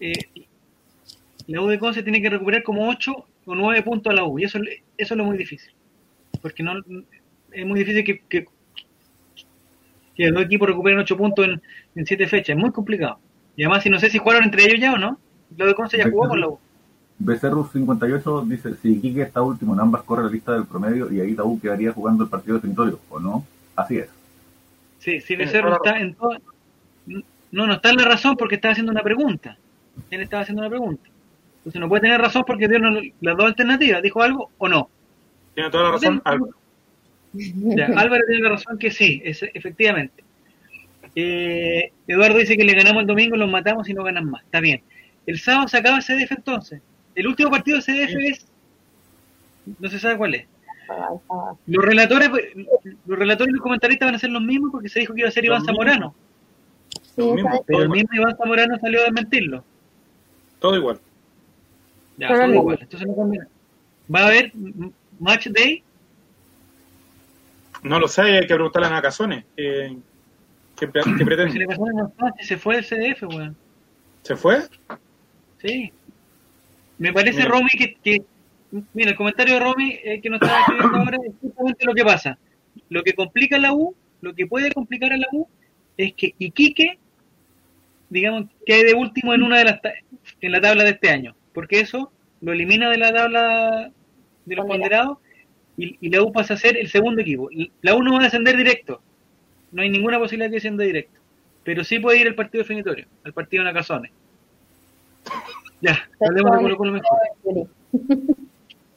eh, 0.00 0.46
la 1.46 1.60
U 1.60 1.68
de 1.68 1.78
Conce 1.78 2.02
tiene 2.02 2.20
que 2.20 2.30
recuperar 2.30 2.64
como 2.64 2.88
8 2.88 3.24
o 3.48 3.54
9 3.54 3.82
puntos 3.82 4.10
a 4.12 4.14
la 4.14 4.24
U, 4.24 4.38
y 4.38 4.44
eso, 4.44 4.58
eso 4.58 5.14
es 5.14 5.18
lo 5.18 5.24
muy 5.24 5.38
difícil. 5.38 5.72
Porque 6.42 6.62
no 6.62 6.72
es 7.52 7.66
muy 7.66 7.78
difícil 7.80 8.04
que, 8.04 8.20
que, 8.28 8.46
que 10.14 10.30
dos 10.30 10.42
equipos 10.42 10.68
recuperen 10.68 10.98
8 10.98 11.16
puntos 11.16 11.46
en, 11.46 11.62
en 11.94 12.06
7 12.06 12.26
fechas, 12.28 12.56
es 12.56 12.60
muy 12.60 12.70
complicado. 12.70 13.18
Y 13.56 13.64
además, 13.64 13.82
si 13.82 13.90
no 13.90 13.98
sé 13.98 14.10
si 14.10 14.18
jugaron 14.18 14.44
entre 14.44 14.64
ellos 14.64 14.80
ya 14.80 14.92
o 14.92 14.98
no, 14.98 15.18
lo 15.56 15.66
de 15.66 15.74
Conce 15.74 15.98
ya 15.98 16.10
jugó 16.10 16.28
con 16.28 16.40
la 16.40 16.48
U. 16.48 16.58
Becerro 17.18 17.68
58 17.72 18.44
dice, 18.46 18.74
si 18.76 19.00
Quique 19.00 19.22
está 19.22 19.42
último 19.42 19.74
en 19.74 19.80
ambas 19.80 20.04
corre 20.04 20.24
la 20.24 20.30
lista 20.30 20.52
del 20.52 20.66
promedio 20.66 21.12
y 21.12 21.20
ahí 21.20 21.34
la 21.34 21.42
U 21.44 21.60
quedaría 21.60 21.92
jugando 21.92 22.22
el 22.22 22.30
partido 22.30 22.56
definitorio, 22.56 23.00
¿o 23.10 23.18
no? 23.18 23.44
Así 23.74 23.98
es. 23.98 24.08
Sí, 25.00 25.20
si 25.20 25.34
Becerro 25.34 25.74
está 25.74 25.98
en 25.98 26.14
todo... 26.14 26.36
No, 27.50 27.66
no 27.66 27.72
está 27.72 27.90
en 27.90 27.96
la 27.96 28.04
razón 28.04 28.36
porque 28.36 28.56
estaba 28.56 28.72
haciendo 28.72 28.92
una 28.92 29.02
pregunta. 29.02 29.56
Él 30.10 30.20
estaba 30.20 30.42
haciendo 30.42 30.60
una 30.60 30.70
pregunta. 30.70 31.08
Entonces 31.68 31.80
no 31.82 31.88
puede 31.90 32.00
tener 32.00 32.18
razón 32.18 32.44
porque 32.46 32.66
dio 32.66 32.78
las 32.78 33.36
dos 33.36 33.46
alternativas. 33.46 34.02
¿Dijo 34.02 34.22
algo 34.22 34.50
o 34.56 34.68
no? 34.68 34.88
Tiene 35.54 35.68
toda 35.68 35.84
la 35.84 35.90
razón, 35.90 36.22
Álvaro. 36.24 36.54
Álvaro 37.94 38.24
tiene 38.26 38.42
la 38.42 38.48
razón 38.48 38.78
que 38.78 38.90
sí, 38.90 39.20
es, 39.22 39.42
efectivamente. 39.42 40.24
Eh, 41.14 41.92
Eduardo 42.06 42.38
dice 42.38 42.56
que 42.56 42.64
le 42.64 42.72
ganamos 42.72 43.02
el 43.02 43.06
domingo, 43.06 43.36
los 43.36 43.50
matamos 43.50 43.86
y 43.86 43.92
no 43.92 44.02
ganan 44.02 44.30
más. 44.30 44.42
Está 44.44 44.60
bien. 44.60 44.80
El 45.26 45.38
sábado 45.40 45.68
se 45.68 45.76
acaba 45.76 46.00
CDF 46.00 46.32
entonces. 46.32 46.80
El 47.14 47.26
último 47.26 47.50
partido 47.50 47.76
de 47.76 47.82
CDF 47.82 48.16
es. 48.18 48.46
No 49.78 49.90
se 49.90 49.98
sabe 49.98 50.16
cuál 50.16 50.36
es. 50.36 50.46
Los 51.66 51.84
relatores, 51.84 52.30
los 53.04 53.18
relatores 53.18 53.50
y 53.52 53.56
los 53.56 53.62
comentaristas 53.62 54.06
van 54.06 54.14
a 54.14 54.18
ser 54.18 54.30
los 54.30 54.40
mismos 54.40 54.70
porque 54.72 54.88
se 54.88 55.00
dijo 55.00 55.12
que 55.12 55.20
iba 55.20 55.28
a 55.28 55.32
ser 55.32 55.44
Iván 55.44 55.66
Zamorano. 55.66 56.14
pero 57.14 57.82
el 57.82 57.90
mismo 57.90 58.08
Iván 58.14 58.38
Zamorano 58.38 58.78
salió 58.78 59.00
a 59.00 59.04
desmentirlo. 59.04 59.62
Todo 60.60 60.74
igual. 60.74 60.98
Ya, 62.18 62.28
todo 62.28 62.54
igual. 62.54 62.78
Entonces 62.80 63.08
no 63.08 63.32
¿Va 64.14 64.20
a 64.20 64.26
haber 64.26 64.52
match 65.18 65.48
day? 65.48 65.82
No 67.82 67.98
lo 67.98 68.08
sé, 68.08 68.22
hay 68.22 68.46
que 68.46 68.54
preguntarle 68.54 68.88
a 68.88 68.90
Nacazones. 68.90 69.44
¿Qué, 69.54 69.96
qué, 70.76 70.88
qué 70.92 71.24
pretende? 71.24 71.52
Se 71.52 71.58
le 71.58 71.66
pasó 71.66 71.84
se 72.40 72.56
fue 72.56 72.78
el 72.78 72.84
CDF, 72.84 73.22
weón. 73.22 73.56
¿Se 74.22 74.36
fue? 74.36 74.62
Sí. 75.62 75.92
Me 76.98 77.12
parece, 77.12 77.44
Romy, 77.44 77.70
que, 77.70 78.24
Mira, 78.92 79.10
el 79.10 79.16
comentario 79.16 79.54
de 79.54 79.60
Romy 79.60 79.98
eh, 80.04 80.20
que 80.20 80.28
nos 80.28 80.42
está 80.42 80.60
escribiendo 80.60 80.98
ahora 80.98 81.18
es 81.26 81.32
justamente 81.40 81.86
lo 81.86 81.94
que 81.94 82.04
pasa. 82.04 82.38
Lo 82.90 83.02
que 83.02 83.14
complica 83.14 83.56
a 83.56 83.60
la 83.60 83.72
U, 83.72 83.94
lo 84.20 84.34
que 84.34 84.46
puede 84.46 84.72
complicar 84.72 85.12
a 85.12 85.16
la 85.16 85.26
U, 85.32 85.48
es 85.96 86.12
que 86.12 86.34
Iquique, 86.38 86.98
digamos, 88.10 88.46
quede 88.66 88.88
de 88.88 88.94
último 88.94 89.32
en 89.32 89.42
una 89.42 89.58
de 89.58 89.64
las 89.64 89.80
en 90.40 90.52
la 90.52 90.60
tabla 90.60 90.84
de 90.84 90.90
este 90.90 91.08
año. 91.08 91.34
Porque 91.58 91.80
eso 91.80 92.12
lo 92.40 92.52
elimina 92.52 92.88
de 92.88 92.98
la 92.98 93.12
tabla 93.12 93.90
de 94.44 94.54
los 94.54 94.64
ponderados 94.64 95.18
y, 95.76 96.08
la 96.08 96.22
U 96.22 96.30
pasa 96.30 96.54
a 96.54 96.56
ser 96.56 96.76
el 96.76 96.88
segundo 96.88 97.20
equipo. 97.20 97.50
La 97.82 97.96
U 97.96 98.02
no 98.04 98.12
va 98.12 98.20
a 98.20 98.22
descender 98.22 98.56
directo. 98.56 99.02
No 99.72 99.82
hay 99.82 99.90
ninguna 99.90 100.20
posibilidad 100.20 100.46
de 100.46 100.50
que 100.50 100.56
descienda 100.58 100.84
directo. 100.84 101.18
Pero 101.64 101.82
sí 101.82 101.98
puede 101.98 102.20
ir 102.20 102.28
al 102.28 102.36
partido 102.36 102.62
definitorio, 102.62 103.06
al 103.24 103.32
partido 103.32 103.64
de 103.64 103.72
Nacazones. 103.72 104.12
Ya, 105.80 106.08
hablemos 106.20 106.52
de 106.52 106.62
Colo 106.62 106.76
Colo 106.76 106.92
mejor. 106.92 107.68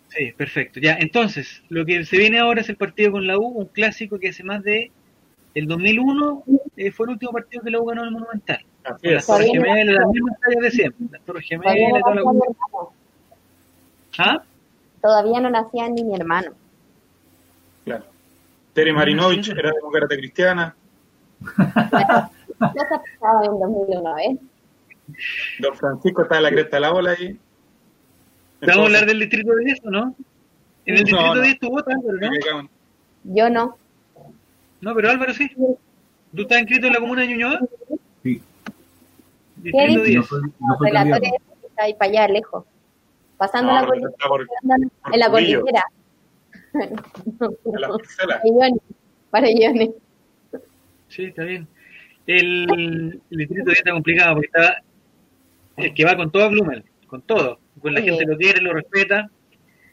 Sí, 0.10 0.32
perfecto. 0.38 0.80
Ya, 0.80 0.98
entonces, 1.00 1.64
lo 1.70 1.84
que 1.84 2.06
se 2.06 2.16
viene 2.16 2.38
ahora 2.38 2.62
es 2.62 2.70
el 2.70 2.76
partido 2.76 3.14
con 3.14 3.26
la 3.26 3.40
U, 3.40 3.44
un 3.44 3.66
clásico 3.66 4.20
que 4.20 4.30
hace 4.30 4.44
más 4.44 4.62
de. 4.64 4.92
El 5.56 5.66
2001 5.66 6.44
eh, 6.78 6.92
fue 6.92 7.08
el 7.08 7.14
último 7.14 7.32
partido 7.32 7.64
que 7.64 7.72
la 7.72 7.80
U 7.80 7.86
ganó 7.86 8.02
en 8.02 8.10
el 8.10 8.14
Monumental. 8.14 8.64
Las 8.84 9.26
Torres 9.28 9.52
Gemelas, 9.52 9.96
las 9.96 10.08
mismas 10.08 10.40
tallas 10.40 10.62
de 10.62 10.72
siempre. 10.72 11.08
Las 11.12 11.22
Torres 11.22 11.46
Gemelas, 11.48 12.02
toda 12.04 12.16
la 12.16 12.22
¿Ah? 14.18 14.44
Todavía 15.02 15.40
no 15.40 15.50
nacían 15.50 15.94
ni 15.94 16.04
mi 16.04 16.16
hermano. 16.16 16.52
Claro. 17.86 18.06
Tere 18.74 18.94
Marinovich 18.94 19.50
era 19.50 19.72
demócrata 19.72 20.16
cristiana. 20.16 20.76
Ya 22.62 22.84
se 22.88 23.20
pasaba 23.20 23.44
en 23.46 23.60
2001, 23.60 24.18
¿eh? 24.20 24.38
Don 25.60 25.76
Francisco 25.76 26.22
está 26.22 26.38
en 26.38 26.44
la 26.44 26.52
cresta 26.52 26.78
de 26.78 26.82
la 26.82 26.92
bola 26.92 27.12
ahí. 27.12 27.40
¿Vamos 28.62 28.78
a 28.78 28.86
hablar 28.86 29.06
del 29.08 29.20
distrito 29.20 29.56
10 29.56 29.80
o 29.86 29.90
no? 29.90 30.16
En 30.86 30.96
el 30.96 31.04
distrito 31.04 31.36
no, 31.36 31.42
10 31.42 31.60
tu 31.60 31.70
votas, 31.70 31.96
Álvaro, 31.96 32.20
¿no? 32.20 32.70
Yo 33.24 33.50
no. 33.50 33.78
No, 34.82 34.94
pero 34.94 35.10
Álvaro 35.10 35.34
sí. 35.34 35.50
¿Tú 35.56 36.42
estás 36.42 36.60
inscrito 36.60 36.86
en 36.86 36.94
la 36.94 37.00
comuna 37.00 37.22
de 37.22 37.28
Ñuñoa? 37.30 37.60
Sí. 38.24 38.42
Distrito 39.62 40.04
10. 40.04 40.18
No 40.18 40.24
soy, 40.24 40.42
no 40.60 40.78
está 41.18 41.84
ahí 41.84 41.94
para 41.94 42.12
allá, 42.12 42.28
lejos. 42.28 42.66
Pasando 43.38 43.72
la 43.74 43.86
cordillera. 43.86 44.12
en 45.12 45.20
la 45.20 45.30
cordillera. 45.30 45.86
para 49.32 49.50
Ione. 49.50 49.92
Sí, 51.10 51.26
está 51.26 51.44
bien. 51.44 51.68
El, 52.28 53.20
el 53.30 53.38
distrito 53.38 53.66
10 53.66 53.78
está 53.78 53.92
complicado 53.92 54.36
porque 54.36 54.48
está 54.48 54.82
el 55.78 55.94
que 55.94 56.06
va 56.06 56.16
con 56.16 56.32
todo 56.32 56.50
Blumel, 56.50 56.84
con 57.08 57.22
todo. 57.22 57.60
Pues 57.82 57.94
la 57.94 58.02
gente 58.02 58.26
lo 58.26 58.38
quiere, 58.38 58.62
lo 58.62 58.74
respeta. 58.74 59.30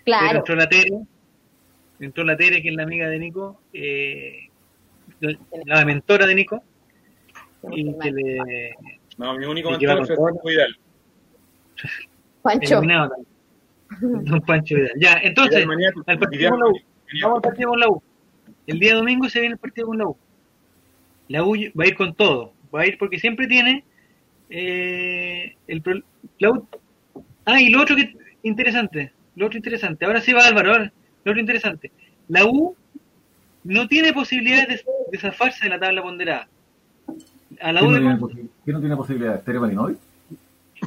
Claro. 0.04 0.38
Entró 0.38 0.56
la 0.56 0.68
Tere, 0.68 0.90
entró 2.00 2.24
la 2.24 2.36
Tere, 2.36 2.62
que 2.62 2.68
es 2.68 2.74
la 2.74 2.82
amiga 2.82 3.08
de 3.08 3.18
Nico, 3.18 3.60
eh, 3.72 4.48
la 5.64 5.84
mentora 5.84 6.26
de 6.26 6.34
Nico. 6.34 6.62
Y 7.72 7.92
que 7.98 8.12
le. 8.12 8.74
No, 9.18 9.34
mi 9.36 9.44
único 9.44 9.70
mentor 9.70 10.06
fue 10.06 10.32
Vidal. 10.44 10.78
Pancho. 12.42 12.80
Don 14.00 14.40
Pancho 14.42 14.74
Vidal. 14.74 14.92
Ya, 14.96 15.20
entonces, 15.22 15.66
al 16.06 16.18
partido 16.18 16.50
con 16.50 16.60
la 16.60 16.66
U. 16.66 16.80
Vamos 17.22 17.36
al 17.36 17.42
partido 17.42 17.70
con 17.70 17.80
la 17.80 17.88
U. 17.88 18.02
El 18.66 18.78
día 18.78 18.94
domingo 18.94 19.28
se 19.28 19.40
viene 19.40 19.54
el 19.54 19.58
partido 19.58 19.88
con 19.88 19.98
la 19.98 20.06
U. 20.06 20.16
La 21.28 21.44
U 21.44 21.54
va 21.78 21.84
a 21.84 21.86
ir 21.86 21.96
con 21.96 22.14
todo. 22.14 22.52
Va 22.74 22.82
a 22.82 22.86
ir 22.86 22.98
porque 22.98 23.18
siempre 23.18 23.46
tiene 23.46 23.84
eh, 24.50 25.54
el, 25.66 25.82
la 26.38 26.50
U 26.50 26.68
Ah, 27.50 27.62
y 27.62 27.70
lo 27.70 27.80
otro 27.80 27.96
que 27.96 28.14
interesante, 28.42 29.10
lo 29.34 29.46
otro 29.46 29.56
interesante, 29.56 30.04
ahora 30.04 30.20
sí 30.20 30.34
va 30.34 30.46
Álvaro, 30.46 30.70
ahora, 30.70 30.92
lo 31.24 31.32
otro 31.32 31.40
interesante. 31.40 31.90
La 32.28 32.44
U 32.44 32.76
no 33.64 33.88
tiene 33.88 34.12
posibilidad 34.12 34.68
de, 34.68 35.18
zafarse 35.18 35.64
de 35.64 35.70
la 35.70 35.80
tabla 35.80 36.02
ponderada. 36.02 36.46
A 37.60 37.72
la 37.72 37.82
U 37.82 37.88
¿Quién, 37.88 38.04
no 38.04 38.28
tiene, 38.28 38.48
¿Quién 38.64 38.74
no 38.74 38.80
tiene 38.80 38.96
posibilidad? 38.96 39.42
¿Tere 39.42 39.60
Marinoy? 39.60 39.96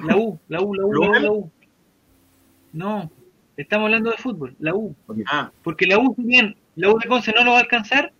La 0.05 0.15
U, 0.15 0.39
la 0.47 0.61
U, 0.61 0.73
la 0.73 0.85
U, 0.85 1.13
la 1.13 1.31
U, 1.31 1.51
No, 2.73 3.11
estamos 3.57 3.85
hablando 3.85 4.11
de 4.11 4.17
fútbol, 4.17 4.55
la 4.59 4.73
U. 4.73 4.95
Ah. 5.27 5.51
Porque 5.63 5.85
la 5.85 5.99
U, 5.99 6.13
si 6.15 6.23
bien 6.23 6.55
la 6.75 6.89
U 6.89 6.99
de 6.99 7.07
Conce 7.07 7.33
no 7.33 7.43
lo 7.43 7.51
va 7.51 7.57
a 7.57 7.61
alcanzar, 7.61 8.11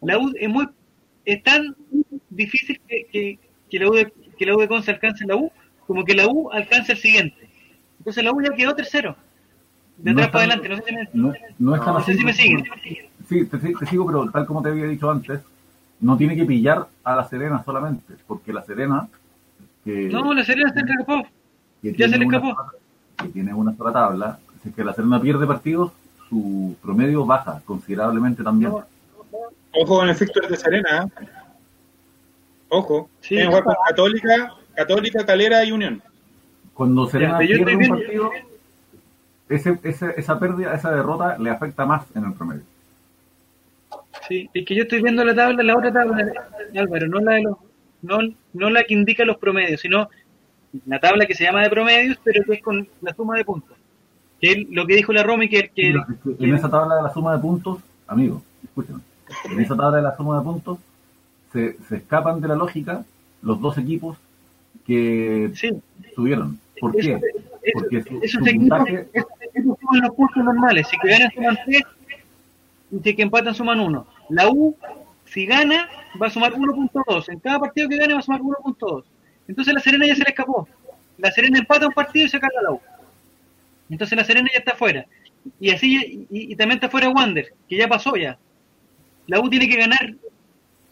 la 0.00 0.18
U 0.18 0.32
es 0.38 0.48
muy 0.48 0.68
es 1.24 1.42
tan 1.42 1.74
difícil 2.30 2.80
que, 2.88 3.38
que, 3.68 3.78
la 3.78 3.90
U 3.90 3.94
de, 3.94 4.12
que 4.38 4.46
la 4.46 4.56
U 4.56 4.60
de 4.60 4.68
Conce 4.68 4.92
alcance 4.92 5.26
la 5.26 5.36
U 5.36 5.50
como 5.86 6.04
que 6.04 6.14
la 6.14 6.26
U 6.26 6.50
alcance 6.52 6.92
el 6.92 6.98
siguiente. 6.98 7.48
Entonces 7.98 8.22
la 8.22 8.32
U 8.32 8.40
ya 8.40 8.50
quedó 8.50 8.74
tercero. 8.74 9.16
De 9.98 10.10
atrás 10.10 10.28
para 10.28 10.44
adelante, 10.44 10.68
no 10.68 10.76
sé 10.76 10.82
si 10.86 10.94
me, 10.94 11.08
no, 11.14 11.32
no, 11.58 12.00
sé 12.02 12.14
si 12.14 12.24
me 12.24 12.32
siguen. 12.32 12.64
Sí, 13.28 13.46
te, 13.46 13.58
te, 13.58 13.86
sigo, 13.86 14.06
pero 14.06 14.30
tal 14.30 14.46
como 14.46 14.62
te 14.62 14.68
había 14.68 14.84
dicho 14.84 15.10
antes, 15.10 15.40
no 16.00 16.16
tiene 16.16 16.36
que 16.36 16.44
pillar 16.44 16.86
a 17.04 17.16
la 17.16 17.28
Serena 17.28 17.62
solamente, 17.64 18.14
porque 18.26 18.52
la 18.52 18.62
Serena... 18.62 19.08
Que, 19.84 20.08
no, 20.08 20.34
la 20.34 20.44
Serena 20.44 20.72
se 20.72 20.80
escapó. 20.80 21.26
Ya 21.82 22.08
se 22.08 22.18
le 22.18 22.24
escapó. 22.24 22.56
Que 23.16 23.28
tiene 23.28 23.54
una 23.54 23.74
sola 23.76 23.92
tabla. 23.92 24.38
Si 24.62 24.68
es 24.68 24.74
que 24.74 24.84
la 24.84 24.92
Serena 24.92 25.20
pierde 25.20 25.46
partidos, 25.46 25.92
su 26.28 26.76
promedio 26.82 27.24
baja 27.24 27.62
considerablemente 27.64 28.42
también. 28.42 28.72
Ojo 28.72 29.98
con 29.98 30.08
el 30.08 30.14
fixture 30.14 30.48
de 30.48 30.56
Serena. 30.56 31.08
¿eh? 31.20 31.26
Ojo. 32.68 33.08
Sí, 33.20 33.38
en 33.38 33.50
Católica, 33.88 34.54
Católica, 34.74 35.24
Calera 35.24 35.64
y 35.64 35.72
Unión. 35.72 36.02
Cuando 36.74 37.08
Serena 37.08 37.38
pierde 37.38 37.76
un 37.76 37.88
partido, 37.88 38.30
ese, 39.48 39.78
ese, 39.82 40.14
esa 40.16 40.38
pérdida, 40.38 40.74
esa 40.74 40.90
derrota 40.90 41.38
le 41.38 41.50
afecta 41.50 41.86
más 41.86 42.04
en 42.14 42.24
el 42.24 42.32
promedio. 42.34 42.62
Sí, 44.28 44.48
es 44.52 44.64
que 44.64 44.74
yo 44.74 44.82
estoy 44.82 45.02
viendo 45.02 45.24
la 45.24 45.34
tabla, 45.34 45.62
la 45.62 45.76
otra 45.76 45.92
tabla, 45.92 46.32
Álvaro, 46.76 47.06
no 47.08 47.20
la 47.20 47.32
de 47.34 47.42
los, 47.42 47.56
no, 48.02 48.18
no 48.52 48.70
la 48.70 48.84
que 48.84 48.94
indica 48.94 49.24
los 49.24 49.38
promedios, 49.38 49.80
sino 49.80 50.08
la 50.86 51.00
tabla 51.00 51.26
que 51.26 51.34
se 51.34 51.44
llama 51.44 51.62
de 51.62 51.70
promedios, 51.70 52.18
pero 52.22 52.44
que 52.44 52.54
es 52.54 52.62
con 52.62 52.88
la 53.02 53.14
suma 53.14 53.36
de 53.36 53.44
puntos. 53.44 53.76
Que 54.40 54.52
es 54.52 54.70
lo 54.70 54.86
que 54.86 54.96
dijo 54.96 55.12
la 55.12 55.22
Romy, 55.22 55.48
que, 55.48 55.70
que, 55.74 55.94
en 56.38 56.54
esa 56.54 56.70
tabla 56.70 56.96
de 56.96 57.02
la 57.02 57.12
suma 57.12 57.34
de 57.34 57.38
puntos, 57.38 57.78
amigo, 58.06 58.42
escúchame, 58.62 59.00
en 59.50 59.60
esa 59.60 59.76
tabla 59.76 59.96
de 59.96 60.02
la 60.02 60.16
suma 60.16 60.38
de 60.38 60.44
puntos 60.44 60.78
se, 61.52 61.76
se 61.88 61.96
escapan 61.96 62.40
de 62.40 62.48
la 62.48 62.56
lógica 62.56 63.04
los 63.42 63.60
dos 63.60 63.78
equipos 63.78 64.18
que 64.86 65.50
sí. 65.54 65.70
subieron. 66.14 66.58
¿Por 66.80 66.94
qué? 66.96 67.18
Porque 67.72 68.02
su, 68.02 68.20
esos 68.22 68.42
puntaje... 68.42 69.08
equipos 69.54 69.78
suman 69.80 70.00
los 70.02 70.14
puntos 70.14 70.44
normales. 70.44 70.88
Si 70.88 70.98
que 70.98 71.08
ganan 71.08 71.30
suman 71.32 71.58
3 71.64 71.82
y 72.92 72.98
si 73.00 73.16
que 73.16 73.22
empatan 73.22 73.54
suman 73.54 73.80
1. 73.80 74.06
La 74.28 74.48
U, 74.48 74.76
si 75.24 75.46
gana, 75.46 75.88
va 76.20 76.26
a 76.28 76.30
sumar 76.30 76.52
1.2. 76.52 77.28
En 77.32 77.40
cada 77.40 77.58
partido 77.60 77.88
que 77.88 77.96
gane 77.96 78.14
va 78.14 78.20
a 78.20 78.22
sumar 78.22 78.40
1.2. 78.40 79.04
Entonces 79.48 79.74
la 79.74 79.80
Serena 79.80 80.06
ya 80.06 80.14
se 80.14 80.24
le 80.24 80.30
escapó. 80.30 80.68
La 81.18 81.30
Serena 81.30 81.58
empata 81.58 81.86
un 81.86 81.94
partido 81.94 82.26
y 82.26 82.28
se 82.28 82.40
carga 82.40 82.62
la 82.62 82.72
U. 82.72 82.80
Entonces 83.88 84.16
la 84.16 84.24
Serena 84.24 84.48
ya 84.52 84.58
está 84.58 84.74
fuera. 84.74 85.06
Y 85.60 85.70
así 85.70 86.26
y, 86.30 86.52
y, 86.52 86.56
también 86.56 86.78
está 86.78 86.88
fuera 86.88 87.08
Wander, 87.08 87.52
que 87.68 87.76
ya 87.76 87.86
pasó 87.86 88.16
ya. 88.16 88.36
La 89.28 89.40
U 89.40 89.48
tiene 89.48 89.68
que 89.68 89.76
ganar, 89.76 90.14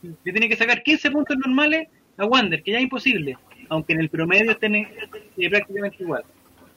le 0.03 0.32
tiene 0.32 0.49
que 0.49 0.57
sacar 0.57 0.82
15 0.82 1.11
puntos 1.11 1.37
normales 1.37 1.89
a 2.16 2.24
Wander, 2.24 2.62
que 2.62 2.72
ya 2.72 2.78
es 2.78 2.85
imposible 2.85 3.37
aunque 3.68 3.93
en 3.93 4.01
el 4.01 4.09
promedio 4.09 4.53
estén 4.53 4.74
eh, 4.74 4.89
prácticamente 5.51 6.03
igual. 6.03 6.24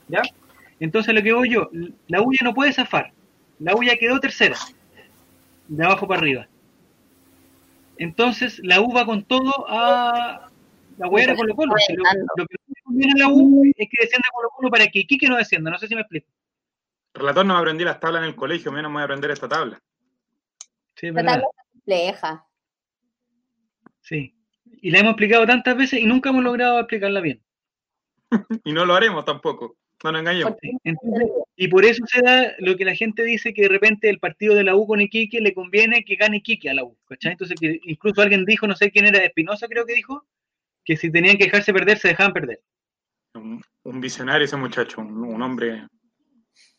¿Ya? 0.08 0.22
Entonces 0.80 1.14
lo 1.14 1.22
que 1.22 1.32
voy 1.32 1.50
yo, 1.50 1.70
la 2.06 2.22
U 2.22 2.32
ya 2.32 2.44
no 2.44 2.54
puede 2.54 2.72
zafar. 2.72 3.12
La 3.58 3.74
U 3.74 3.82
ya 3.82 3.96
quedó 3.96 4.20
tercera, 4.20 4.56
de 5.68 5.84
abajo 5.84 6.08
para 6.08 6.20
arriba. 6.20 6.48
Entonces 7.96 8.60
la 8.62 8.80
U 8.80 8.92
va 8.92 9.04
con 9.04 9.24
todo 9.24 9.66
a 9.68 10.50
la 10.98 11.08
hueá 11.08 11.26
con 11.28 11.36
Colo 11.36 11.54
Colo. 11.54 11.74
Lo, 12.36 12.46
que 12.46 12.56
no 12.66 12.74
conviene 12.84 13.12
a 13.22 13.26
la 13.26 13.32
U 13.32 13.62
es 13.76 13.88
que 13.88 14.02
descienda 14.02 14.28
Colo 14.32 14.50
Colo 14.50 14.70
para 14.70 14.86
que 14.88 15.06
Quique 15.06 15.28
no 15.28 15.36
descienda. 15.36 15.70
No 15.70 15.78
sé 15.78 15.88
si 15.88 15.94
me 15.94 16.02
explico. 16.02 16.28
Relator 17.14 17.46
no 17.46 17.54
me 17.54 17.60
aprendí 17.60 17.84
las 17.84 18.00
tablas 18.00 18.22
en 18.22 18.28
el 18.28 18.36
colegio, 18.36 18.70
menos 18.70 18.90
me 18.90 18.96
voy 18.96 19.02
a 19.02 19.04
aprender 19.04 19.30
esta 19.30 19.48
tabla. 19.48 19.80
Sí, 20.96 21.08
esta 21.08 21.24
tabla 21.24 21.46
es 21.46 21.72
compleja. 21.72 22.46
Sí 24.00 24.34
y 24.80 24.90
la 24.90 24.98
hemos 25.00 25.10
explicado 25.12 25.46
tantas 25.46 25.76
veces 25.76 26.00
y 26.00 26.06
nunca 26.06 26.30
hemos 26.30 26.44
logrado 26.44 26.78
explicarla 26.78 27.20
bien. 27.20 27.42
y 28.64 28.72
no 28.72 28.84
lo 28.84 28.94
haremos 28.94 29.24
tampoco, 29.24 29.76
no 30.04 30.12
nos 30.12 30.20
engañemos. 30.20 30.54
y 31.56 31.68
por 31.68 31.84
eso 31.84 32.04
se 32.06 32.22
da 32.22 32.52
lo 32.58 32.76
que 32.76 32.84
la 32.84 32.94
gente 32.94 33.22
dice 33.24 33.52
que 33.52 33.62
de 33.62 33.68
repente 33.68 34.08
el 34.08 34.18
partido 34.18 34.54
de 34.54 34.64
la 34.64 34.76
U 34.76 34.86
con 34.86 35.00
Iquique 35.00 35.40
le 35.40 35.54
conviene 35.54 36.04
que 36.04 36.16
gane 36.16 36.38
Iquique 36.38 36.70
a 36.70 36.74
la 36.74 36.84
U, 36.84 36.96
¿cachai? 37.08 37.32
Entonces 37.32 37.56
que 37.60 37.80
incluso 37.84 38.22
alguien 38.22 38.44
dijo, 38.44 38.66
no 38.66 38.76
sé 38.76 38.90
quién 38.90 39.06
era, 39.06 39.18
Espinosa 39.18 39.66
creo 39.66 39.84
que 39.84 39.94
dijo, 39.94 40.24
que 40.84 40.96
si 40.96 41.10
tenían 41.10 41.36
que 41.36 41.44
dejarse 41.44 41.72
perder, 41.72 41.98
se 41.98 42.08
dejaban 42.08 42.32
perder. 42.32 42.60
Un, 43.34 44.00
visionario 44.00 44.44
ese 44.44 44.56
muchacho, 44.56 45.00
un, 45.00 45.42
hombre 45.42 45.86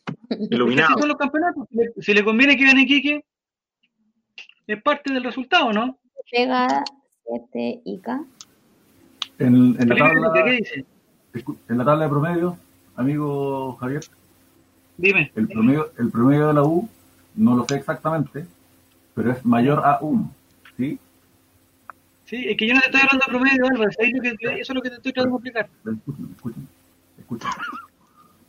iluminado. 0.50 1.00
Si, 1.00 1.08
los 1.08 1.16
campeonatos. 1.16 1.68
si 2.00 2.14
le 2.14 2.24
conviene 2.24 2.56
que 2.56 2.64
gane 2.64 2.82
Iquique, 2.82 3.24
es 4.66 4.82
parte 4.82 5.12
del 5.12 5.24
resultado, 5.24 5.72
¿no? 5.72 5.98
Llega 6.32 6.84
y 7.84 7.98
K. 7.98 8.24
En, 9.38 9.74
la 9.74 9.96
tabla, 9.96 10.32
en 11.68 11.78
la 11.78 11.84
tabla 11.84 12.04
de 12.04 12.10
promedio, 12.10 12.58
amigo 13.00 13.76
Javier. 13.76 14.02
Dime. 14.96 15.32
El 15.34 15.48
promedio, 15.48 15.92
el 15.98 16.10
promedio 16.10 16.48
de 16.48 16.54
la 16.54 16.62
U, 16.62 16.88
no 17.34 17.56
lo 17.56 17.66
sé 17.66 17.76
exactamente, 17.76 18.46
pero 19.14 19.32
es 19.32 19.44
mayor 19.44 19.82
a 19.84 19.98
1. 20.00 20.30
¿Sí? 20.76 20.98
Sí, 22.26 22.48
es 22.48 22.56
que 22.56 22.68
yo 22.68 22.74
no 22.74 22.80
te 22.80 22.86
estoy 22.86 23.00
hablando 23.00 23.24
de 23.26 23.32
promedio, 23.32 23.64
Álvaro. 23.66 23.90
Eso 23.90 24.72
es 24.72 24.74
lo 24.74 24.82
que 24.82 24.90
te 24.90 24.96
estoy 24.96 25.12
tratando 25.12 25.38
de 25.38 25.48
explicar. 25.48 25.68
Escúchame, 25.84 26.28
escúchame. 27.18 27.54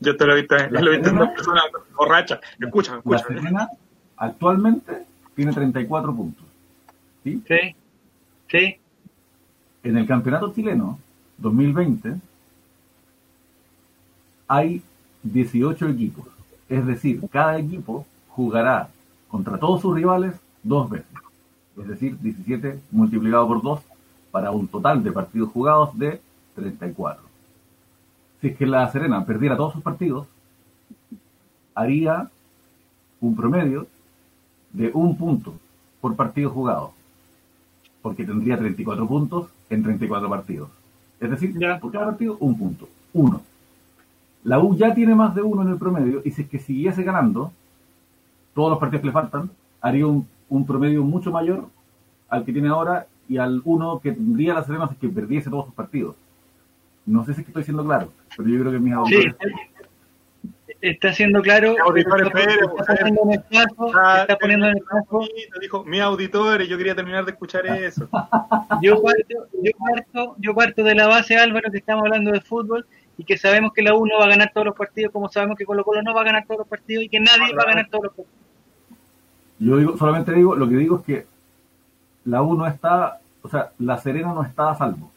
Yo 0.02 0.18
te 0.18 0.26
lo 0.26 0.34
he 0.34 0.42
visto, 0.42 0.56
lo 0.70 0.92
he 0.92 0.98
visto 0.98 1.10
en 1.10 1.18
dos 1.18 1.30
personas 1.30 1.64
borrachas. 1.96 2.40
Escúchame, 2.60 2.98
escúchame. 2.98 3.36
La 3.36 3.42
Serena 3.42 3.70
actualmente 4.18 5.06
tiene 5.36 5.54
34 5.54 6.16
puntos. 6.16 6.46
¿Sí? 7.24 7.42
Sí. 7.48 7.76
Sí. 8.50 8.78
En 9.84 9.98
el 9.98 10.06
campeonato 10.06 10.54
chileno 10.54 11.00
2020 11.38 12.16
hay 14.52 14.82
18 15.24 15.88
equipos. 15.88 16.26
Es 16.68 16.86
decir, 16.86 17.22
cada 17.32 17.58
equipo 17.58 18.06
jugará 18.28 18.90
contra 19.30 19.58
todos 19.58 19.82
sus 19.82 19.96
rivales 19.96 20.34
dos 20.62 20.90
veces. 20.90 21.08
Es 21.78 21.88
decir, 21.88 22.20
17 22.20 22.78
multiplicado 22.92 23.48
por 23.48 23.62
2 23.62 23.80
para 24.30 24.52
un 24.52 24.68
total 24.68 25.02
de 25.06 25.12
partidos 25.14 25.52
jugados 25.52 25.98
de 25.98 26.20
34. 26.56 27.24
Si 28.42 28.48
es 28.48 28.58
que 28.58 28.66
la 28.66 28.92
Serena 28.92 29.26
perdiera 29.26 29.56
todos 29.56 29.72
sus 29.72 29.84
partidos, 29.84 30.28
haría 31.74 32.30
un 33.22 33.38
promedio 33.38 33.88
de 34.74 34.92
un 34.94 35.16
punto 35.16 35.54
por 36.02 36.18
partido 36.18 36.50
jugado, 36.50 36.92
porque 38.02 38.26
tendría 38.26 38.58
34 38.58 39.08
puntos 39.08 39.50
en 39.70 39.82
34 39.82 40.30
partidos. 40.30 40.70
Es 41.22 41.30
decir, 41.30 41.54
por 41.80 41.92
cada 41.94 42.08
partido, 42.08 42.36
un 42.42 42.58
punto. 42.58 42.90
Uno. 43.14 43.42
La 44.44 44.60
U 44.60 44.76
ya 44.76 44.94
tiene 44.94 45.16
más 45.16 45.36
de 45.36 45.42
uno 45.42 45.62
en 45.62 45.70
el 45.70 45.78
promedio, 45.78 46.22
y 46.26 46.32
si 46.32 46.44
es 46.44 46.50
que 46.50 46.60
siguiese 46.60 47.04
ganando, 47.04 47.52
todos 48.54 48.72
los 48.72 48.80
partidos 48.80 49.02
que 49.02 49.08
le 49.08 49.14
faltan, 49.14 49.50
haría 49.82 50.08
un, 50.08 50.28
un 50.50 50.66
promedio 50.66 51.04
mucho 51.04 51.32
mayor 51.32 51.68
al 52.30 52.44
que 52.46 52.54
tiene 52.54 52.70
ahora 52.70 53.08
y 53.30 53.38
al 53.38 53.62
uno 53.64 54.00
que 54.02 54.12
tendría 54.12 54.54
la 54.54 54.64
Serena 54.64 54.88
si 54.88 54.94
es 54.94 55.00
que 55.00 55.10
perdiese 55.10 55.50
todos 55.50 55.66
sus 55.66 55.74
partidos. 55.74 56.16
No 57.06 57.24
sé 57.26 57.34
si 57.34 57.42
es 57.42 57.46
que 57.46 57.52
estoy 57.52 57.64
siendo 57.64 57.86
claro, 57.86 58.12
pero 58.36 58.50
yo 58.50 58.60
creo 58.60 58.72
que 58.72 58.80
mis 58.80 58.94
auditores... 58.94 59.36
Sí, 59.42 59.48
está 60.82 61.14
siendo 61.14 61.42
claro. 61.42 61.76
Auditores, 61.86 62.28
está, 62.28 62.96
poniendo 62.96 63.22
en 63.24 63.32
el 63.32 63.44
caso, 63.46 63.88
está 64.22 64.38
poniendo 64.38 64.68
en 64.68 64.78
el 64.78 64.84
caso. 64.84 65.28
Dijo, 65.62 65.84
mi 65.86 66.00
auditores, 66.00 66.68
yo 66.68 66.78
quería 66.78 66.96
terminar 66.96 67.26
de 67.26 67.32
escuchar 67.32 67.66
eso. 67.68 68.10
yo, 68.82 69.02
parto, 69.02 69.48
yo, 69.62 69.72
parto, 69.78 70.36
yo 70.40 70.56
parto 70.56 70.84
de 70.84 70.96
la 70.96 71.08
base, 71.08 71.38
Álvaro, 71.38 71.72
que 71.72 71.78
estamos 71.78 72.04
hablando 72.06 72.32
de 72.32 72.42
fútbol 72.42 72.86
y 73.22 73.24
que 73.24 73.38
sabemos 73.38 73.72
que 73.72 73.84
la 73.84 73.94
U 73.94 74.04
no 74.08 74.18
va 74.18 74.26
a 74.26 74.30
ganar 74.30 74.52
todos 74.52 74.66
los 74.66 74.76
partidos, 74.76 75.14
como 75.14 75.30
sabemos 75.30 75.56
que 75.56 75.64
Colo 75.64 75.84
Colo 75.84 76.02
no 76.02 76.12
va 76.12 76.22
a 76.22 76.24
ganar 76.24 76.44
todos 76.48 76.62
los 76.62 76.68
partidos 76.68 77.04
y 77.04 77.10
que 77.10 77.20
nadie 77.20 77.54
va 77.54 77.62
a 77.62 77.68
ganar 77.68 77.88
todos 77.88 78.06
los 78.06 78.14
partidos. 78.16 78.42
Yo 79.60 79.78
digo, 79.78 79.96
solamente 79.96 80.34
digo, 80.34 80.56
lo 80.56 80.68
que 80.68 80.76
digo 80.76 80.98
es 80.98 81.06
que 81.06 81.28
la 82.26 82.42
U 82.42 82.56
no 82.56 82.66
está, 82.66 83.20
o 83.44 83.48
sea, 83.48 83.74
la 83.78 84.00
Serena 84.00 84.34
no 84.34 84.44
está 84.44 84.72
a 84.72 84.76
salvo. 84.76 85.12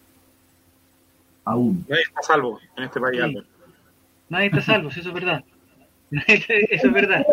Aún. 1.47 1.87
Nadie 1.89 2.03
está 2.03 2.21
a 2.21 2.23
salvo 2.25 2.61
en 2.77 2.85
este 2.85 3.01
país. 3.01 3.21
Nadie 4.29 4.47
está 4.49 4.59
a 4.59 4.63
salvo, 4.63 4.91
eso 4.91 5.01
es 5.01 5.15
verdad. 5.15 5.43
eso 6.27 6.87
es 6.87 6.93
verdad. 6.93 7.25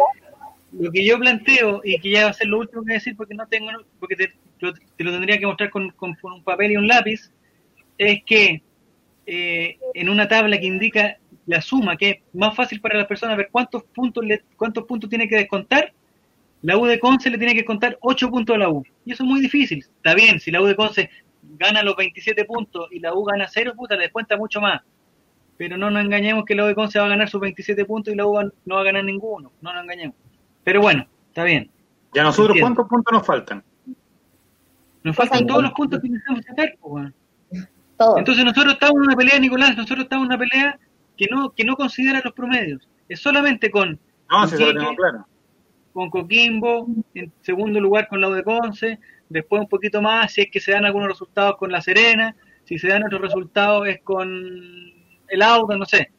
Lo 0.71 0.89
que 0.89 1.05
yo 1.05 1.19
planteo, 1.19 1.81
y 1.83 1.99
que 1.99 2.11
ya 2.11 2.23
va 2.23 2.29
a 2.29 2.33
ser 2.33 2.47
lo 2.47 2.59
último 2.59 2.81
que 2.83 2.85
voy 2.85 2.93
a 2.93 2.99
decir 2.99 3.17
porque 3.17 3.35
no 3.35 3.45
tengo, 3.45 3.71
porque 3.99 4.15
te, 4.15 4.33
lo, 4.59 4.71
tendría 5.11 5.37
que 5.37 5.47
mostrar 5.47 5.69
con, 5.69 5.93
un 5.99 6.43
papel 6.45 6.71
y 6.71 6.77
un 6.77 6.87
lápiz, 6.87 7.29
es 7.97 8.23
que 8.23 8.63
eh, 9.25 9.77
en 9.93 10.09
una 10.09 10.27
tabla 10.27 10.59
que 10.59 10.65
indica 10.65 11.17
la 11.45 11.61
suma, 11.61 11.97
que 11.97 12.09
es 12.09 12.17
más 12.33 12.55
fácil 12.55 12.81
para 12.81 12.97
las 12.97 13.07
personas 13.07 13.37
ver 13.37 13.49
cuántos 13.51 13.83
puntos 13.83 14.23
le, 14.25 14.43
cuántos 14.55 14.85
puntos 14.85 15.09
tiene 15.09 15.27
que 15.27 15.35
descontar, 15.35 15.93
la 16.61 16.77
U 16.77 16.85
de 16.85 16.99
Conce 16.99 17.29
le 17.29 17.37
tiene 17.37 17.55
que 17.55 17.65
contar 17.65 17.97
8 18.01 18.29
puntos 18.29 18.55
a 18.55 18.59
la 18.59 18.69
U. 18.69 18.83
Y 19.05 19.13
eso 19.13 19.23
es 19.23 19.29
muy 19.29 19.41
difícil. 19.41 19.79
Está 19.79 20.13
bien, 20.13 20.39
si 20.39 20.51
la 20.51 20.61
U 20.61 20.65
de 20.65 20.75
Conce 20.75 21.09
gana 21.57 21.81
los 21.81 21.95
27 21.95 22.45
puntos 22.45 22.87
y 22.91 22.99
la 22.99 23.13
U 23.13 23.23
gana 23.23 23.47
0, 23.47 23.73
puta, 23.75 23.95
le 23.95 24.03
descuenta 24.03 24.37
mucho 24.37 24.61
más. 24.61 24.81
Pero 25.57 25.77
no 25.77 25.89
nos 25.89 26.03
engañemos 26.03 26.45
que 26.45 26.55
la 26.55 26.65
U 26.65 26.67
de 26.67 26.75
Conce 26.75 26.99
va 26.99 27.05
a 27.05 27.09
ganar 27.09 27.29
sus 27.29 27.41
27 27.41 27.83
puntos 27.85 28.13
y 28.13 28.17
la 28.17 28.25
U 28.25 28.39
no 28.65 28.75
va 28.75 28.81
a 28.81 28.85
ganar 28.85 29.03
ninguno. 29.03 29.51
No 29.61 29.73
nos 29.73 29.83
engañemos. 29.83 30.15
Pero 30.63 30.81
bueno, 30.81 31.07
está 31.29 31.43
bien. 31.43 31.69
¿Y 32.13 32.19
a 32.19 32.23
nosotros 32.23 32.57
cuántos 32.59 32.87
puntos 32.87 33.11
nos 33.11 33.25
faltan? 33.25 33.63
Nos 35.03 35.15
faltan 35.15 35.47
todos 35.47 35.63
los 35.63 35.71
puntos 35.71 35.99
que 35.99 36.09
necesitamos 36.09 36.45
sacar, 36.45 36.75
pues, 36.79 37.11
Entonces 38.17 38.45
nosotros 38.45 38.73
estamos 38.73 38.95
en 38.95 39.01
una 39.01 39.15
pelea, 39.15 39.39
Nicolás, 39.39 39.75
nosotros 39.77 40.03
estamos 40.03 40.25
en 40.25 40.33
una 40.33 40.37
pelea 40.37 40.79
que 41.17 41.27
no, 41.29 41.51
que 41.51 41.63
no 41.63 41.75
considera 41.75 42.21
los 42.23 42.33
promedios. 42.33 42.87
Es 43.07 43.19
solamente 43.19 43.69
con... 43.69 43.99
No, 44.29 44.47
si 44.47 44.57
lo 44.57 44.73
tengo 44.73 44.95
claro 44.95 45.25
con 45.93 46.09
Coquimbo, 46.09 46.87
en 47.13 47.31
segundo 47.41 47.79
lugar 47.79 48.07
con 48.07 48.21
la 48.21 48.29
de 48.29 48.43
Conce, 48.43 48.99
después 49.29 49.61
un 49.61 49.67
poquito 49.67 50.01
más 50.01 50.33
si 50.33 50.41
es 50.41 50.51
que 50.51 50.59
se 50.59 50.71
dan 50.71 50.85
algunos 50.85 51.09
resultados 51.09 51.57
con 51.57 51.71
La 51.71 51.81
Serena, 51.81 52.35
si 52.63 52.79
se 52.79 52.87
dan 52.87 53.03
otros 53.03 53.21
resultados 53.21 53.87
es 53.87 54.01
con 54.01 54.27
el 54.29 55.41
Auto, 55.41 55.77
no 55.77 55.85
sé. 55.85 56.11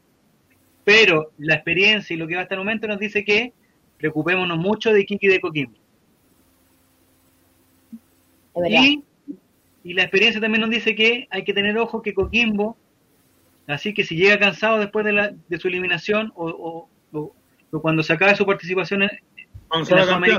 Pero 0.85 1.33
la 1.39 1.55
experiencia 1.55 2.15
y 2.15 2.19
lo 2.19 2.27
que 2.27 2.37
va 2.37 2.43
hasta 2.43 2.55
el 2.55 2.61
momento 2.61 2.87
nos 2.87 2.99
dice 2.99 3.25
que 3.25 3.53
preocupémonos 3.99 4.59
mucho 4.59 4.93
de 4.93 5.07
y 5.09 5.29
de 5.29 5.41
Coquimbo. 5.41 5.79
Y, 8.69 9.03
y, 9.85 9.95
la 9.95 10.03
experiencia 10.03 10.41
también 10.41 10.61
nos 10.61 10.71
dice 10.71 10.95
que 10.95 11.27
hay 11.31 11.45
que 11.45 11.55
tener 11.55 11.77
ojo 11.79 12.03
que 12.03 12.15
Coquimbo, 12.15 12.77
así 13.67 13.95
que 13.95 14.05
si 14.05 14.17
llega 14.17 14.39
cansado 14.39 14.79
después 14.79 15.05
de, 15.05 15.13
la, 15.13 15.33
de 15.49 15.59
su 15.59 15.69
eliminación 15.69 16.33
o, 16.35 16.89
o, 17.13 17.33
o 17.71 17.81
cuando 17.81 18.03
se 18.03 18.13
acabe 18.13 18.35
su 18.35 18.45
participación 18.45 19.09
cuando 19.69 19.87
salga 19.87 20.07
campeón, 20.07 20.39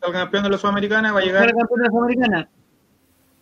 campeón 0.00 0.44
de 0.44 0.50
la 0.50 0.58
Sudamericana 0.58 1.12
va 1.12 1.20
a 1.20 1.22
llegar. 1.22 1.46
campeón 1.54 1.80
de 1.80 1.84
la 1.84 1.90
Sudamericana. 1.90 2.48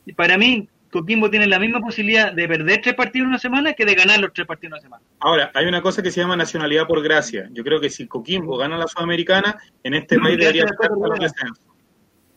Y 0.05 0.13
para 0.15 0.37
mí, 0.37 0.69
Coquimbo 0.91 1.31
tiene 1.31 1.47
la 1.47 1.61
misma 1.61 1.81
posibilidad 1.81 2.33
de 2.33 2.49
perder 2.49 2.81
tres 2.83 2.95
partidos 2.95 3.25
en 3.25 3.29
una 3.29 3.39
semana 3.39 3.73
que 3.73 3.85
de 3.85 3.95
ganar 3.95 4.19
los 4.19 4.33
tres 4.33 4.49
partidos 4.49 4.73
en 4.73 4.75
una 4.75 4.83
semana. 4.83 5.03
Ahora, 5.21 5.53
hay 5.55 5.67
una 5.67 5.81
cosa 5.81 6.03
que 6.03 6.11
se 6.11 6.21
llama 6.21 6.37
nacionalidad 6.37 6.89
por 6.89 7.03
gracia. 7.03 7.49
Yo 7.53 7.63
creo 7.63 7.81
que 7.81 7.89
si 7.89 8.09
Coquimbo 8.09 8.59
gana 8.59 8.77
la 8.77 8.89
Sudamericana, 8.89 9.57
en 9.85 9.95
este 9.95 10.19
país 10.19 10.39
debería 10.39 10.65
aplicarse 10.65 10.97
los 11.01 11.19
descensos. 11.21 11.65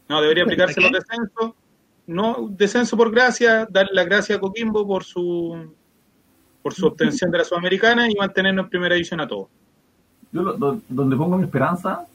No, 0.08 0.22
debería 0.22 0.44
aplicarse 0.44 0.80
los 0.80 0.92
descensos. 0.92 1.54
No, 2.08 2.48
descenso 2.50 2.96
por 2.96 3.12
gracia, 3.12 3.68
darle 3.70 3.94
la 3.94 4.04
gracia 4.04 4.36
a 4.36 4.40
Coquimbo 4.40 4.86
por 4.86 5.04
su 5.04 5.74
por 6.62 6.74
su 6.74 6.88
obtención 6.88 7.30
de 7.30 7.38
la 7.38 7.44
Sudamericana 7.44 8.10
y 8.10 8.16
mantenernos 8.16 8.66
en 8.66 8.70
primera 8.72 8.96
división 8.96 9.20
a 9.20 9.28
todos. 9.28 9.50
Yo 10.32 10.42
donde 10.90 11.16
pongo 11.16 11.38
mi 11.38 11.44
esperanza 11.44 12.08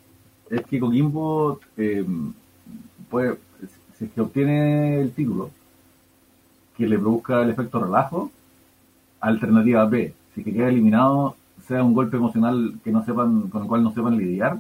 es 0.51 0.63
que 0.67 0.81
Coquimbo 0.81 1.61
eh, 1.77 2.05
puede, 3.09 3.37
si 3.97 4.07
es 4.07 4.11
que 4.11 4.21
obtiene 4.21 5.01
el 5.03 5.13
título, 5.13 5.51
que 6.77 6.89
le 6.89 6.99
produzca 6.99 7.43
el 7.43 7.51
efecto 7.51 7.79
relajo, 7.79 8.31
alternativa 9.21 9.85
B, 9.85 10.13
si 10.35 10.43
que 10.43 10.53
queda 10.53 10.69
eliminado, 10.69 11.37
sea 11.69 11.85
un 11.85 11.95
golpe 11.95 12.17
emocional 12.17 12.75
que 12.83 12.91
no 12.91 13.05
sepan, 13.05 13.49
con 13.51 13.63
el 13.63 13.69
cual 13.69 13.85
no 13.85 13.93
sepan 13.93 14.17
lidiar, 14.17 14.59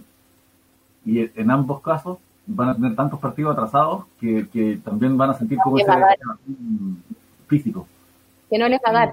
y 1.04 1.18
en 1.18 1.50
ambos 1.50 1.80
casos 1.80 2.18
van 2.54 2.68
a 2.70 2.74
tener 2.74 2.94
tantos 2.94 3.18
partidos 3.18 3.52
atrasados 3.52 4.04
que, 4.20 4.80
también 4.84 5.16
van 5.16 5.30
a 5.30 5.34
sentir 5.34 5.58
como 5.58 5.78
ese 5.78 5.90
físico. 7.46 7.86
Que 8.48 8.58
no 8.58 8.68
les 8.68 8.80
va 8.84 8.90
a 8.90 8.92
dar. 8.92 9.10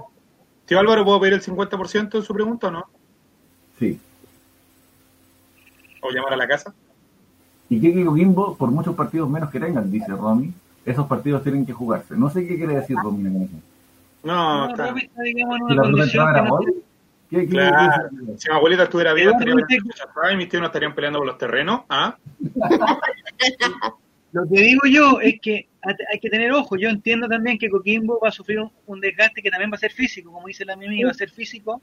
Tío 0.66 0.78
Álvaro, 0.78 1.04
¿puedo 1.04 1.20
pedir 1.20 1.34
el 1.34 1.42
50% 1.42 2.10
de 2.10 2.22
su 2.22 2.34
pregunta 2.34 2.68
o 2.68 2.70
no? 2.70 2.84
Sí 3.78 4.00
o 6.00 6.10
llamar 6.10 6.32
a 6.34 6.36
la 6.36 6.48
casa. 6.48 6.74
Y 7.68 7.80
que 7.80 8.04
Coquimbo, 8.04 8.56
por 8.56 8.70
muchos 8.70 8.94
partidos 8.94 9.28
menos 9.28 9.50
que 9.50 9.60
tengan, 9.60 9.90
dice 9.90 10.08
Romy, 10.08 10.52
esos 10.84 11.06
partidos 11.06 11.42
tienen 11.42 11.66
que 11.66 11.72
jugarse. 11.72 12.16
No 12.16 12.30
sé 12.30 12.46
qué 12.46 12.56
quiere 12.56 12.76
decir 12.76 12.96
Romy 13.02 13.26
en 13.26 13.42
eso. 13.42 13.56
No, 14.22 14.66
no 14.66 14.70
está. 14.70 14.94
digamos, 15.22 15.56
en 15.58 15.64
una 15.64 15.82
condición 15.82 16.26
¿Qué, 17.30 17.40
qué, 17.40 17.48
claro. 17.48 18.08
si 18.38 18.48
mi 18.48 18.54
abuelita 18.56 18.84
estuviera 18.84 19.12
viva, 19.12 19.32
y 19.38 20.36
mis 20.36 20.48
tíos 20.48 20.62
no 20.62 20.66
estarían 20.68 20.94
peleando 20.94 21.18
por 21.18 21.26
los 21.26 21.36
terrenos. 21.36 21.82
¿ah? 21.90 22.16
Lo 24.32 24.46
que 24.46 24.60
digo 24.60 24.82
yo 24.90 25.20
es 25.20 25.40
que 25.40 25.68
hay 25.82 26.18
que 26.20 26.28
tener 26.28 26.52
ojo. 26.52 26.76
Yo 26.76 26.88
entiendo 26.88 27.28
también 27.28 27.58
que 27.58 27.70
Coquimbo 27.70 28.20
va 28.20 28.28
a 28.28 28.32
sufrir 28.32 28.58
un, 28.86 29.00
desgaste 29.00 29.42
que 29.42 29.50
también 29.50 29.70
va 29.70 29.76
a 29.76 29.78
ser 29.78 29.92
físico, 29.92 30.32
como 30.32 30.46
dice 30.46 30.64
la 30.64 30.76
Mimi, 30.76 31.02
va 31.02 31.10
a 31.10 31.14
ser 31.14 31.30
físico 31.30 31.80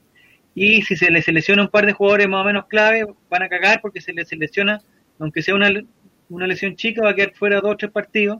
y 0.56 0.80
si 0.80 0.96
se 0.96 1.10
le 1.10 1.20
selecciona 1.20 1.62
un 1.62 1.68
par 1.68 1.84
de 1.84 1.92
jugadores 1.92 2.28
más 2.28 2.40
o 2.40 2.44
menos 2.46 2.64
clave, 2.64 3.06
van 3.28 3.42
a 3.42 3.48
cagar 3.48 3.80
porque 3.82 4.00
se 4.00 4.14
les 4.14 4.26
selecciona, 4.26 4.80
aunque 5.18 5.42
sea 5.42 5.54
una, 5.54 5.70
una 6.30 6.46
lesión 6.46 6.76
chica, 6.76 7.02
va 7.02 7.10
a 7.10 7.14
quedar 7.14 7.34
fuera 7.34 7.60
dos 7.60 7.72
o 7.72 7.76
tres 7.76 7.92
partidos 7.92 8.38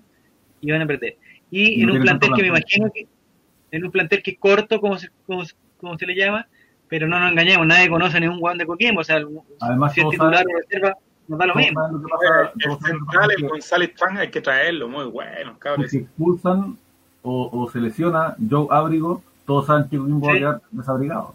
y 0.63 0.71
van 0.71 0.81
a 0.81 0.87
perder. 0.87 1.19
Y, 1.51 1.83
en 1.83 1.91
un 1.91 2.01
plantel 2.01 2.33
que 2.35 2.41
me 2.41 2.49
imagino 2.49 2.91
que, 2.91 3.07
en 3.71 3.85
un 3.85 3.91
plantel 3.91 4.23
que 4.23 4.31
es 4.31 4.39
corto, 4.39 4.81
como 4.81 4.99
se, 4.99 5.11
como, 5.27 5.99
se 5.99 6.07
le 6.07 6.15
llama, 6.15 6.49
pero 6.89 7.07
no 7.07 7.21
nos 7.21 7.33
engañemos, 7.33 7.67
nadie 7.67 7.91
conoce 7.91 8.19
ni 8.19 8.29
un 8.29 8.41
Juan 8.41 8.57
de 8.57 8.65
Coquimbo, 8.65 9.03
o 9.03 9.05
sea, 9.05 9.21
Además, 9.61 9.93
si 9.93 10.01
es 10.01 10.09
titular 10.09 10.47
o 10.47 10.59
reserva, 10.59 10.97
nos 11.29 11.39
da 11.39 11.47
lo 11.47 11.55
mismo. 11.55 11.81
el 11.87 12.79
central, 12.79 13.31
el 13.37 13.49
González 13.49 13.91
Pan, 13.99 14.19
hay 14.19 14.31
que 14.31 14.41
traerlo, 14.41 14.89
muy 14.89 15.07
bueno, 15.07 15.59
cabrón. 15.59 15.89
Si 15.89 15.99
expulsan 15.99 16.77
o, 17.23 17.51
o 17.53 17.71
se 17.71 17.81
lesiona 17.81 18.37
Joe 18.49 18.69
Abrigo, 18.71 19.23
todos 19.47 19.67
saben 19.67 19.89
que 19.89 19.97
Coquimbo 19.97 20.27
va 20.27 20.33
a 20.33 20.37
quedar 20.37 20.61
desabrigado. 20.71 21.35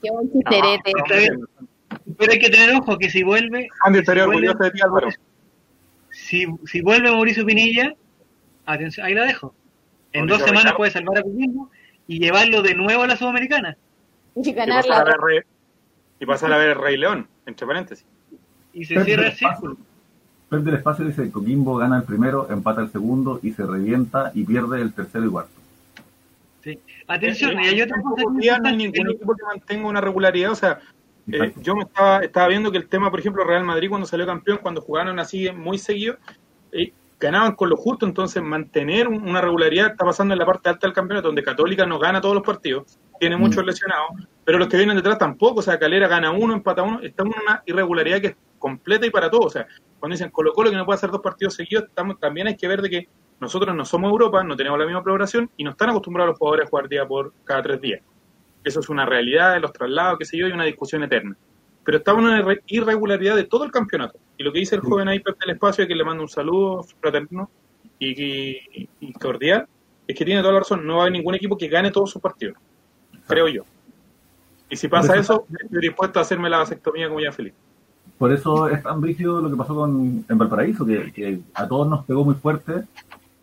Qué 0.00 0.10
buen 0.10 0.32
chisterete. 0.32 0.92
pero 2.18 2.32
hay 2.32 2.38
que 2.38 2.50
tener 2.50 2.74
ojo 2.76 2.98
que 2.98 3.10
si 3.10 3.22
vuelve. 3.22 3.68
si, 6.10 6.46
Si, 6.64 6.80
vuelve 6.80 7.10
Mauricio 7.10 7.44
Pinilla, 7.44 7.94
atención, 8.66 9.06
ahí 9.06 9.14
la 9.14 9.24
dejo. 9.24 9.54
En 10.12 10.26
dos 10.26 10.42
semanas 10.42 10.74
puede 10.76 10.90
salvar 10.90 11.18
a 11.18 11.22
Coquimbo 11.22 11.70
y 12.06 12.18
llevarlo 12.18 12.62
de 12.62 12.74
nuevo 12.74 13.02
a 13.02 13.06
la 13.06 13.16
Sudamericana. 13.16 13.76
Y, 14.34 14.52
pasar 14.52 15.08
a 15.10 15.16
ver, 15.26 15.46
y 16.22 16.26
pasar 16.26 16.52
a 16.52 16.56
ver 16.56 16.70
el 16.70 16.74
Rey 16.76 16.96
León. 16.96 17.26
entre 17.46 17.66
paréntesis. 17.66 18.06
Y 18.72 18.84
se 18.84 19.04
cierra 19.04 19.26
el 19.26 19.32
círculo. 19.32 19.76
Perde 20.48 20.70
el 20.70 20.76
espacio 20.76 21.04
dice, 21.04 21.28
Coquimbo 21.32 21.76
gana 21.76 21.96
el 21.96 22.04
primero, 22.04 22.48
empata 22.48 22.80
el 22.80 22.92
segundo 22.92 23.40
y 23.42 23.50
se 23.50 23.66
revienta 23.66 24.30
y 24.32 24.44
pierde 24.44 24.80
el 24.80 24.92
tercero 24.92 25.26
y 25.26 25.30
cuarto. 25.30 25.52
Sí. 26.62 26.78
Atención, 27.08 27.60
y 27.60 27.66
hay 27.66 27.82
otra 27.82 28.00
cosa 28.00 28.22
no 28.22 28.68
hay 28.68 28.76
ningún 28.76 29.10
equipo 29.10 29.34
que 29.34 29.44
mantenga 29.44 29.88
una 29.88 30.00
regularidad, 30.00 30.52
o 30.52 30.54
sea, 30.54 30.78
eh, 31.26 31.52
yo 31.60 31.74
me 31.74 31.82
estaba, 31.82 32.20
estaba 32.20 32.46
viendo 32.46 32.70
que 32.70 32.78
el 32.78 32.86
tema, 32.86 33.10
por 33.10 33.18
ejemplo, 33.18 33.42
Real 33.42 33.64
Madrid 33.64 33.88
cuando 33.88 34.06
salió 34.06 34.24
campeón, 34.24 34.60
cuando 34.62 34.80
jugaron 34.80 35.18
así 35.18 35.50
muy 35.50 35.76
seguido, 35.76 36.18
eh, 36.70 36.92
ganaban 37.18 37.56
con 37.56 37.68
lo 37.68 37.76
justo, 37.76 38.06
entonces 38.06 38.40
mantener 38.44 39.08
una 39.08 39.40
regularidad 39.40 39.90
está 39.90 40.04
pasando 40.04 40.34
en 40.34 40.38
la 40.38 40.46
parte 40.46 40.68
alta 40.68 40.86
del 40.86 40.94
campeonato, 40.94 41.28
donde 41.28 41.42
Católica 41.42 41.84
no 41.84 41.98
gana 41.98 42.20
todos 42.20 42.36
los 42.36 42.44
partidos, 42.44 42.96
tiene 43.18 43.36
muchos 43.36 43.64
mm. 43.64 43.66
lesionados, 43.66 44.10
pero 44.44 44.58
los 44.58 44.68
que 44.68 44.76
vienen 44.76 44.96
detrás 44.96 45.18
tampoco, 45.18 45.60
o 45.60 45.62
sea, 45.62 45.78
Calera 45.78 46.08
gana 46.08 46.30
uno, 46.30 46.54
empata 46.54 46.82
uno, 46.82 47.00
estamos 47.00 47.34
en 47.36 47.42
una 47.42 47.62
irregularidad 47.66 48.20
que 48.20 48.26
es 48.28 48.36
completa 48.58 49.06
y 49.06 49.10
para 49.10 49.30
todos, 49.30 49.46
o 49.46 49.50
sea, 49.50 49.66
cuando 49.98 50.14
dicen 50.14 50.30
Colo 50.30 50.52
Colo 50.52 50.70
que 50.70 50.76
no 50.76 50.84
puede 50.84 50.96
hacer 50.96 51.10
dos 51.10 51.20
partidos 51.20 51.54
seguidos, 51.54 51.84
estamos, 51.84 52.18
también 52.18 52.48
hay 52.48 52.56
que 52.56 52.66
ver 52.66 52.82
de 52.82 52.90
que 52.90 53.08
nosotros 53.40 53.74
no 53.74 53.84
somos 53.84 54.10
Europa, 54.10 54.44
no 54.44 54.56
tenemos 54.56 54.78
la 54.78 54.84
misma 54.84 55.02
programación 55.02 55.50
y 55.56 55.64
no 55.64 55.70
están 55.70 55.90
acostumbrados 55.90 56.30
los 56.30 56.38
jugadores 56.38 56.66
a 56.66 56.70
jugar 56.70 56.88
día 56.88 57.06
por 57.06 57.32
cada 57.44 57.62
tres 57.62 57.80
días. 57.80 58.00
Eso 58.62 58.80
es 58.80 58.88
una 58.88 59.04
realidad 59.04 59.54
de 59.54 59.60
los 59.60 59.72
traslados, 59.72 60.18
qué 60.18 60.24
sé 60.24 60.38
yo, 60.38 60.46
y 60.46 60.52
una 60.52 60.64
discusión 60.64 61.02
eterna. 61.02 61.36
Pero 61.84 61.98
estamos 61.98 62.22
en 62.22 62.44
una 62.44 62.56
irregularidad 62.66 63.34
de 63.34 63.44
todo 63.44 63.64
el 63.64 63.72
campeonato. 63.72 64.18
Y 64.36 64.44
lo 64.44 64.52
que 64.52 64.60
dice 64.60 64.76
el 64.76 64.82
joven 64.82 65.08
ahí 65.08 65.18
del 65.18 65.50
espacio, 65.50 65.88
que 65.88 65.94
le 65.96 66.04
mando 66.04 66.22
un 66.22 66.28
saludo 66.28 66.84
fraterno 67.00 67.50
y, 67.98 68.88
y, 69.00 69.12
cordial, 69.14 69.66
es 70.06 70.16
que 70.16 70.24
tiene 70.24 70.40
toda 70.40 70.52
la 70.54 70.60
razón, 70.60 70.86
no 70.86 70.94
va 70.94 71.00
a 71.00 71.02
haber 71.02 71.12
ningún 71.12 71.34
equipo 71.34 71.56
que 71.56 71.66
gane 71.66 71.90
todos 71.90 72.10
sus 72.10 72.22
partidos, 72.22 72.56
creo 73.26 73.48
yo. 73.48 73.64
Y 74.72 74.76
si 74.76 74.88
pasa 74.88 75.14
eso, 75.16 75.44
estoy 75.62 75.82
dispuesto 75.82 76.18
a 76.18 76.22
hacerme 76.22 76.48
la 76.48 76.56
vasectomía 76.56 77.06
como 77.06 77.20
ya 77.20 77.30
feliz. 77.30 77.52
Por 78.16 78.32
eso 78.32 78.70
es 78.70 78.82
tan 78.82 79.02
rígido 79.02 79.42
lo 79.42 79.50
que 79.50 79.56
pasó 79.56 79.74
con, 79.74 80.24
en 80.26 80.38
Valparaíso, 80.38 80.86
que, 80.86 81.40
a 81.52 81.68
todos 81.68 81.86
nos 81.86 82.06
pegó 82.06 82.24
muy 82.24 82.34
fuerte, 82.36 82.84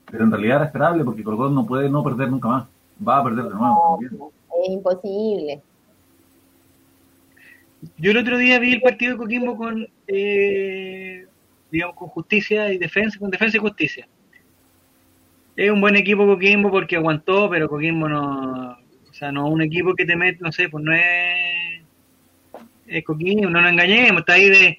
pero 0.09 0.23
en 0.23 0.31
realidad 0.31 0.55
era 0.55 0.65
esperable 0.65 1.03
porque 1.03 1.23
Colo 1.23 1.51
no 1.51 1.67
puede 1.67 1.87
no 1.87 2.03
perder 2.03 2.31
nunca 2.31 2.47
más. 2.47 2.67
Va 3.07 3.19
a 3.19 3.23
perder 3.23 3.45
de 3.45 3.51
nuevo. 3.51 3.99
es 4.01 4.69
imposible. 4.71 5.61
Yo 7.97 8.09
el 8.09 8.17
otro 8.17 8.35
día 8.39 8.57
vi 8.57 8.73
el 8.73 8.81
partido 8.81 9.11
de 9.11 9.17
Coquimbo 9.19 9.55
con, 9.55 9.87
eh, 10.07 11.27
digamos, 11.69 11.95
con 11.95 12.07
justicia 12.07 12.73
y 12.73 12.79
defensa, 12.79 13.19
con 13.19 13.29
defensa 13.29 13.57
y 13.57 13.59
justicia. 13.59 14.07
Es 15.55 15.69
un 15.69 15.79
buen 15.79 15.95
equipo 15.95 16.25
Coquimbo 16.25 16.71
porque 16.71 16.95
aguantó, 16.95 17.51
pero 17.51 17.69
Coquimbo 17.69 18.09
no, 18.09 18.78
sea, 19.19 19.31
no 19.31 19.47
es 19.47 19.53
un 19.53 19.61
equipo 19.61 19.93
que 19.93 20.05
te 20.05 20.15
mete, 20.15 20.39
no 20.41 20.51
sé, 20.51 20.69
pues 20.69 20.83
no 20.83 20.93
es 20.93 21.79
es 22.89 23.05
Coquimbo, 23.05 23.49
no 23.49 23.61
nos 23.61 23.71
engañemos, 23.71 24.21
está 24.21 24.33
ahí 24.33 24.49
de, 24.49 24.77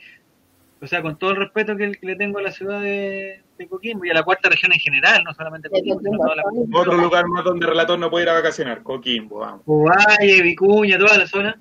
o 0.80 0.86
sea, 0.86 1.02
con 1.02 1.16
todo 1.16 1.30
el 1.30 1.36
respeto 1.36 1.76
que, 1.76 1.98
le 2.00 2.16
tengo 2.16 2.38
a 2.38 2.42
la 2.42 2.50
ciudad 2.50 2.80
de, 2.80 3.42
Coquimbo 3.68 4.06
y 4.06 4.10
a 4.10 4.14
la 4.14 4.22
cuarta 4.22 4.48
región 4.48 4.72
en 4.72 4.80
general, 4.80 5.22
no 5.22 5.34
solamente 5.34 5.68
Coquimbo, 5.68 6.00
sino 6.00 6.18
toda 6.18 6.36
la... 6.36 6.42
Otro 6.72 6.96
lugar 6.96 7.26
más 7.26 7.44
donde 7.44 7.66
el 7.66 7.70
relator 7.70 7.98
no 7.98 8.10
puede 8.10 8.24
ir 8.24 8.30
a 8.30 8.34
vacacionar, 8.34 8.82
Coquimbo, 8.82 9.40
vamos. 9.40 9.62
Valle, 9.66 10.42
Vicuña, 10.42 10.98
toda 10.98 11.18
la 11.18 11.26
zona. 11.26 11.58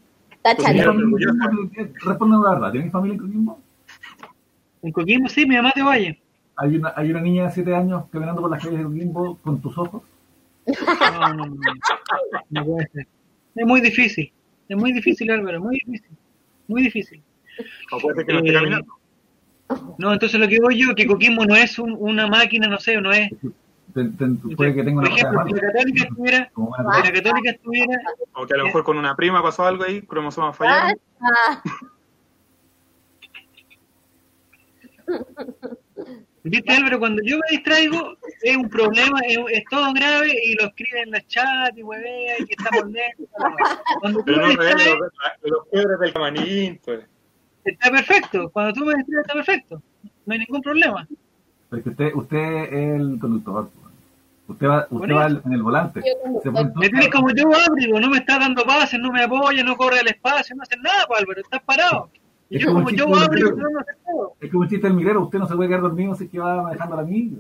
Responde 2.06 2.38
la 2.42 2.52
verdad, 2.52 2.72
¿tienes 2.72 2.92
familia 2.92 3.16
en 3.16 3.20
Coquimbo? 3.20 3.60
En 4.82 4.92
Coquimbo 4.94 5.28
sí, 5.28 5.46
mi 5.46 5.56
mamá 5.56 5.74
de 5.76 5.84
Valle. 5.84 6.20
¿Hay 6.56 6.76
una, 6.78 6.94
¿Hay 6.96 7.12
una 7.12 7.22
niña 7.22 7.46
de 7.46 7.52
7 7.52 7.76
años 7.76 8.06
caminando 8.12 8.42
por 8.42 8.52
las 8.52 8.64
calles 8.64 8.80
de 8.80 8.86
Coquimbo 8.86 9.38
con 9.44 9.62
tus 9.62 9.78
ojos? 9.78 10.04
No, 10.70 11.34
no, 11.34 11.46
no, 11.46 11.56
no. 12.50 12.66
Puede 12.66 12.88
ser. 12.90 13.08
Es 13.56 13.66
muy 13.66 13.82
difícil, 13.82 14.32
es 14.68 14.78
muy 14.78 14.94
difícil 14.94 15.32
Álvaro, 15.32 15.60
muy 15.60 15.76
difícil. 15.80 16.18
Muy 16.68 16.84
difícil. 16.84 17.22
Eh, 17.58 18.82
no 19.98 20.14
entonces 20.14 20.40
lo 20.40 20.48
que 20.48 20.60
voy 20.60 20.80
yo, 20.80 20.96
que 20.96 21.06
Coquimbo 21.06 21.46
no 21.46 21.56
es 21.56 21.78
una 21.80 22.28
máquina, 22.28 22.68
no 22.68 22.80
sé, 22.80 23.00
no 23.02 23.12
es... 23.12 23.30
puede 23.94 24.74
que 24.76 24.84
tenga 24.84 25.02
por 25.02 25.12
ejemplo, 25.12 25.44
si 25.48 25.54
la 25.54 25.62
católica 25.62 26.04
estuviera, 26.06 26.52
la 26.56 27.12
católica 27.12 27.52
estuviera... 27.52 28.00
O 28.34 28.46
que 28.46 28.54
a 28.54 28.58
lo 28.58 28.66
mejor 28.66 28.84
con 28.84 28.98
una 28.98 29.16
prima 29.16 29.44
pasó 29.44 29.66
algo 29.66 29.84
ahí, 29.84 30.02
cromosomas 30.02 30.56
fallaron. 30.56 31.00
¿Viste, 36.44 36.72
Álvaro? 36.72 37.00
Cuando 37.00 37.22
yo 37.24 37.38
me 37.38 37.58
distraigo, 37.58 38.16
es 38.42 38.56
un 38.56 38.70
problema, 38.70 39.20
es, 39.28 39.64
todo 39.70 39.94
grave 39.94 40.34
y 40.46 40.56
lo 40.56 40.68
escriben 40.68 41.04
en 41.04 41.12
la 41.12 41.28
chat 41.28 41.78
y 41.78 41.84
huevea 41.84 42.40
y 42.40 42.46
que 42.46 42.56
estamos 42.58 42.84
tú 44.14 44.24
Pero 44.26 44.42
me 44.42 44.48
distraes, 44.50 44.98
los, 45.44 45.62
los 45.72 46.00
del 46.00 46.14
camanín, 46.14 46.80
pues. 46.84 47.06
Está 47.66 47.92
perfecto. 47.92 48.50
Cuando 48.52 48.74
tú 48.74 48.86
me 48.86 48.96
distraes, 48.96 49.22
está 49.22 49.34
perfecto. 49.34 49.82
No 50.26 50.34
hay 50.34 50.40
ningún 50.40 50.62
problema. 50.62 51.08
Porque 51.70 51.90
usted, 51.90 52.14
usted 52.14 52.38
es 52.38 53.02
el 53.02 53.20
conductor. 53.20 53.70
Usted 54.48 54.68
va, 54.68 54.88
usted 54.90 55.14
va 55.14 55.28
en 55.28 55.54
el 55.54 55.62
volante. 55.62 56.02
Me 56.76 56.90
tienes 56.90 57.10
como 57.10 57.30
yo, 57.32 57.46
Álvaro, 57.48 58.00
no 58.00 58.10
me 58.10 58.18
está 58.18 58.40
dando 58.40 58.64
pases, 58.64 59.00
no 59.00 59.12
me 59.12 59.24
apoya, 59.24 59.64
no 59.64 59.78
corre 59.78 60.00
el 60.00 60.08
espacio, 60.08 60.56
no 60.56 60.64
hace 60.64 60.78
nada, 60.78 61.06
Álvaro, 61.16 61.40
estás 61.40 61.62
parado. 61.64 62.10
Es 62.50 62.64
yo, 62.64 62.74
como, 62.74 62.90
yo 62.90 63.16
abro, 63.16 63.56
no, 63.56 63.70
no 63.70 63.80
todo. 64.06 64.36
Es 64.40 64.50
como 64.50 64.64
un 64.64 64.70
chiste 64.70 64.88
del 64.88 64.96
milero, 64.96 65.22
usted 65.22 65.38
no 65.38 65.48
se 65.48 65.56
puede 65.56 65.70
quedar 65.70 65.82
dormido 65.82 66.16
si 66.16 66.24
es 66.26 66.32
que 66.32 66.40
va 66.40 66.64
manejando 66.64 66.98
a 66.98 67.04
mí. 67.04 67.38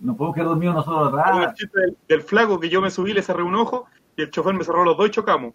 No 0.00 0.16
puedo 0.16 0.32
quedar 0.32 0.48
dormido 0.48 0.72
nosotros 0.72 1.08
atrás. 1.08 1.48
el 1.48 1.54
chiste 1.54 1.80
del, 2.08 2.22
flaco 2.22 2.58
que 2.58 2.68
yo 2.68 2.80
me 2.80 2.90
subí, 2.90 3.12
le 3.12 3.22
cerré 3.22 3.42
un 3.42 3.54
ojo 3.54 3.86
y 4.16 4.22
el 4.22 4.30
chofer 4.30 4.54
me 4.54 4.64
cerró 4.64 4.84
los 4.84 4.96
dos 4.96 5.06
y 5.06 5.10
chocamos. 5.10 5.54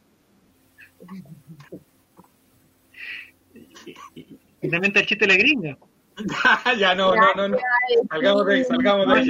Y 4.61 4.69
también 4.69 4.85
está 4.85 5.01
el 5.01 5.05
chiste 5.05 5.27
de 5.27 5.33
la 5.33 5.37
gringa. 5.37 5.77
ya, 6.79 6.95
no, 6.95 7.13
no, 7.15 7.33
no, 7.35 7.47
no. 7.49 7.57
Salgamos 8.09 8.45
de 8.45 8.55
ahí, 8.55 8.63
salgamos 8.63 9.07
de 9.07 9.13
ahí. 9.13 9.29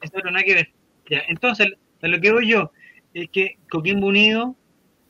Eso 0.00 0.18
no 0.24 0.30
nada 0.30 0.44
que 0.44 0.54
ver. 0.54 0.72
Ya, 1.10 1.22
entonces, 1.28 1.68
a 2.02 2.08
lo 2.08 2.20
que 2.20 2.32
voy 2.32 2.48
yo 2.48 2.70
es 3.12 3.28
que 3.30 3.58
Coquimbo 3.70 4.06
Unido 4.06 4.56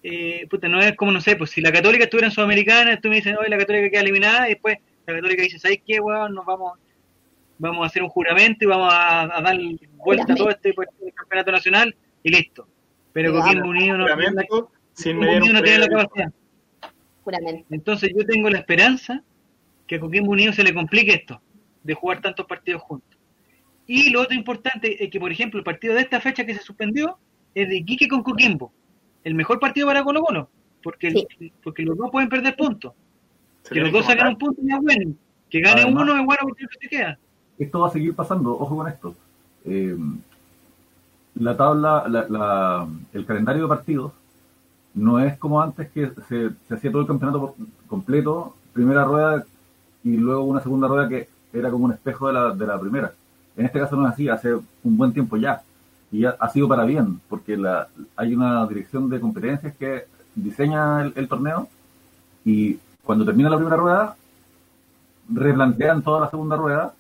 eh, 0.09 0.47
puta, 0.49 0.69
no 0.69 0.81
es 0.81 0.95
como, 0.95 1.11
no 1.11 1.21
sé, 1.21 1.35
pues 1.35 1.51
si 1.51 1.61
la 1.61 1.73
Católica 1.73 2.05
estuviera 2.05 2.29
en 2.29 2.33
Sudamericana, 2.33 3.01
tú 3.01 3.09
me 3.09 3.17
dices, 3.17 3.35
hoy 3.37 3.49
la 3.49 3.59
Católica 3.59 3.91
queda 3.91 4.03
eliminada, 4.03 4.47
y 4.47 4.51
después 4.53 4.79
la 5.05 5.15
Católica 5.15 5.43
dice, 5.43 5.59
¿sabes 5.59 5.81
qué, 5.85 5.99
weón? 5.99 6.33
Nos 6.33 6.47
vamos, 6.47 6.79
vamos 7.59 7.83
a 7.83 7.87
hacer 7.87 8.05
un 8.05 8.09
juramento 8.09 8.65
y 8.65 8.69
vamos 8.69 8.89
a, 8.93 9.41
dar 9.43 9.59
vuelta 9.97 10.33
a 10.33 10.37
todo 10.37 10.51
este, 10.51 10.75
pues, 10.75 10.89
campeonato 11.13 11.51
nacional 11.51 11.97
y 12.23 12.31
listo. 12.31 12.69
Pero 13.13 13.33
Coquimbo 13.33 13.69
Unido 13.69 13.99
no, 13.99 14.07
no 14.07 15.63
tiene 15.63 15.79
la 15.79 15.89
capacidad. 15.89 16.33
Entonces 17.71 18.13
yo 18.17 18.25
tengo 18.25 18.49
la 18.49 18.59
esperanza 18.59 19.25
que 19.89 19.97
a 19.97 20.01
Coquimbo 20.01 20.31
Unido 20.31 20.53
se 20.53 20.63
le 20.63 20.73
complique 20.73 21.15
esto, 21.15 21.43
de 21.83 21.95
jugar 21.95 22.21
tantos 22.21 22.47
partidos 22.47 22.81
juntos. 22.83 23.19
Y 23.89 24.11
lo 24.11 24.21
otro 24.21 24.37
importante 24.37 25.03
es 25.03 25.11
que, 25.11 25.19
por 25.19 25.33
ejemplo, 25.33 25.59
el 25.59 25.65
partido 25.65 25.95
de 25.95 26.03
esta 26.03 26.21
fecha 26.21 26.47
que 26.47 26.55
se 26.55 26.63
suspendió 26.63 27.19
es 27.57 27.69
de 27.69 27.85
Quique 27.85 28.07
con 28.07 28.23
Coquimbo 28.23 28.73
el 29.27 29.35
mejor 29.35 29.59
partido 29.59 29.89
para 29.89 30.05
Colo 30.05 30.22
Colo, 30.22 30.49
porque, 30.85 31.27
porque 31.64 31.83
los 31.83 31.99
dos 31.99 32.12
pueden 32.12 32.29
perder 32.29 32.55
puntos. 32.55 32.93
que 33.68 33.81
los 33.81 33.91
dos 33.91 34.07
sacan 34.07 34.29
un 34.29 34.39
punto 34.39 34.62
y 34.62 34.72
es 34.72 34.81
bueno. 34.81 35.14
Que 35.51 35.61
gane 35.61 35.85
uno 35.85 36.16
es 36.16 36.24
bueno 36.24 36.43
porque 36.43 36.64
se 36.81 36.89
queda. 36.89 37.18
Esto 37.59 37.81
va 37.81 37.89
a 37.89 37.91
seguir 37.91 38.14
pasando, 38.14 38.57
ojo 38.57 38.77
con 38.77 38.87
esto. 38.87 39.16
Eh, 39.64 39.97
la 41.35 41.57
tabla, 41.57 42.05
la, 42.07 42.87
el 43.12 43.27
calendario 43.27 43.62
de 43.62 43.68
partidos 43.68 44.12
no 44.95 45.18
es 45.18 45.37
como 45.39 45.61
antes 45.61 45.91
que 45.91 46.09
se, 46.29 46.51
hacía 46.72 46.93
todo 46.93 47.03
el 47.03 47.09
campeonato 47.09 47.57
completo, 47.89 48.55
primera 48.72 49.05
rueda 49.05 49.45
y 50.05 50.16
luego 50.16 50.45
una 50.45 50.61
segunda 50.61 50.87
rueda 50.87 51.09
que 51.09 51.29
era 51.53 51.68
como 51.72 51.87
un 51.87 51.93
espejo 51.93 52.29
de 52.29 52.33
la, 52.33 52.55
de 52.55 52.64
la 52.64 52.79
primera. 52.79 53.12
En 53.57 53.66
este 53.66 53.81
caso 53.81 53.97
no 53.97 54.07
es 54.07 54.12
así, 54.12 54.29
hace 54.29 54.55
un 54.55 54.97
buen 54.97 55.12
tiempo 55.12 55.37
ya 55.37 55.62
y 56.13 56.25
ha, 56.25 56.49
sido 56.53 56.69
para 56.69 56.85
bien, 56.85 57.21
porque 57.29 57.57
la, 57.57 57.89
hay 58.15 58.35
una 58.35 58.67
dirección 58.67 59.09
de 59.11 59.21
competencias 59.21 59.75
que 59.77 60.05
diseña 60.35 61.03
el, 61.03 61.29
torneo 61.29 61.69
y 62.45 62.79
cuando 63.03 63.25
termina 63.25 63.51
la 63.51 63.57
primera 63.57 63.77
rueda, 63.77 64.17
replantean 65.29 66.03
toda 66.03 66.21
la 66.21 66.31
segunda 66.31 66.57
rueda 66.57 66.95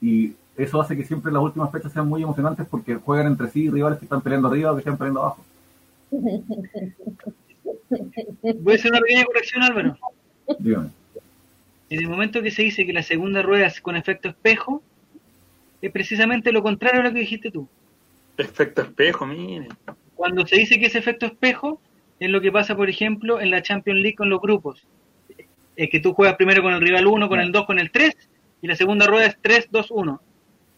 y 0.00 0.34
eso 0.56 0.80
hace 0.80 0.96
que 0.96 1.04
siempre 1.04 1.32
las 1.32 1.42
últimas 1.42 1.72
fechas 1.72 1.92
sean 1.92 2.08
muy 2.08 2.22
emocionantes 2.22 2.66
porque 2.70 2.94
juegan 2.96 3.26
entre 3.26 3.48
sí 3.48 3.68
rivales 3.68 3.98
que 3.98 4.04
están 4.04 4.20
peleando 4.20 4.48
arriba 4.48 4.70
o 4.70 4.74
que 4.74 4.80
están 4.80 4.96
peleando 4.96 5.20
abajo. 5.20 5.44
Voy 8.60 8.72
a 8.72 8.76
hacer 8.76 8.90
una 8.90 9.00
pequeña 9.00 9.24
corrección, 9.24 9.62
Álvaro. 9.62 9.96
Dígame. 10.58 10.90
En 11.90 12.00
el 12.00 12.08
momento 12.08 12.42
que 12.42 12.50
se 12.50 12.62
dice 12.62 12.86
que 12.86 12.92
la 12.92 13.02
segunda 13.02 13.42
rueda 13.42 13.66
es 13.66 13.80
con 13.80 13.96
efecto 13.96 14.28
espejo, 14.28 14.82
es 15.82 15.90
precisamente 15.90 16.52
lo 16.52 16.62
contrario 16.62 17.00
a 17.00 17.04
lo 17.04 17.12
que 17.12 17.20
dijiste 17.20 17.50
tú. 17.50 17.68
Efecto 18.36 18.82
espejo, 18.82 19.26
mire. 19.26 19.68
Cuando 20.14 20.46
se 20.46 20.56
dice 20.56 20.78
que 20.78 20.86
es 20.86 20.94
efecto 20.94 21.26
espejo, 21.26 21.80
es 22.20 22.30
lo 22.30 22.40
que 22.40 22.52
pasa, 22.52 22.76
por 22.76 22.88
ejemplo, 22.88 23.40
en 23.40 23.50
la 23.50 23.62
Champions 23.62 24.00
League 24.00 24.16
con 24.16 24.30
los 24.30 24.40
grupos. 24.40 24.86
Es 25.76 25.90
que 25.90 26.00
tú 26.00 26.14
juegas 26.14 26.36
primero 26.36 26.62
con 26.62 26.72
el 26.72 26.80
rival 26.80 27.06
1, 27.06 27.28
con 27.28 27.40
el 27.40 27.50
2, 27.50 27.66
con 27.66 27.78
el 27.78 27.90
3, 27.90 28.16
y 28.62 28.66
la 28.68 28.76
segunda 28.76 29.06
rueda 29.06 29.26
es 29.26 29.36
3, 29.40 29.68
2, 29.70 29.90
1. 29.90 30.20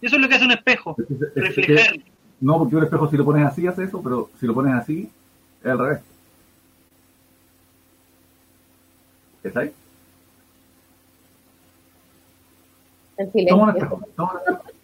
Eso 0.02 0.16
es 0.16 0.22
lo 0.22 0.28
que 0.28 0.34
hace 0.34 0.44
un 0.44 0.52
espejo, 0.52 0.96
reflejar. 1.34 1.96
no, 2.40 2.58
porque 2.58 2.76
un 2.76 2.84
espejo 2.84 3.08
si 3.08 3.16
lo 3.16 3.24
pones 3.24 3.46
así 3.46 3.66
hace 3.66 3.84
eso, 3.84 4.02
pero 4.02 4.30
si 4.38 4.46
lo 4.46 4.54
pones 4.54 4.74
así, 4.74 5.10
es 5.62 5.70
al 5.70 5.78
revés. 5.78 6.00
¿Está 9.42 9.60
ahí? 9.60 9.72
El 13.18 13.32
silencio. 13.32 13.56
Toma 13.56 13.64
un 13.64 13.76
espejo, 13.76 14.00
toma 14.16 14.32
un 14.32 14.38
espejo. 14.38 14.74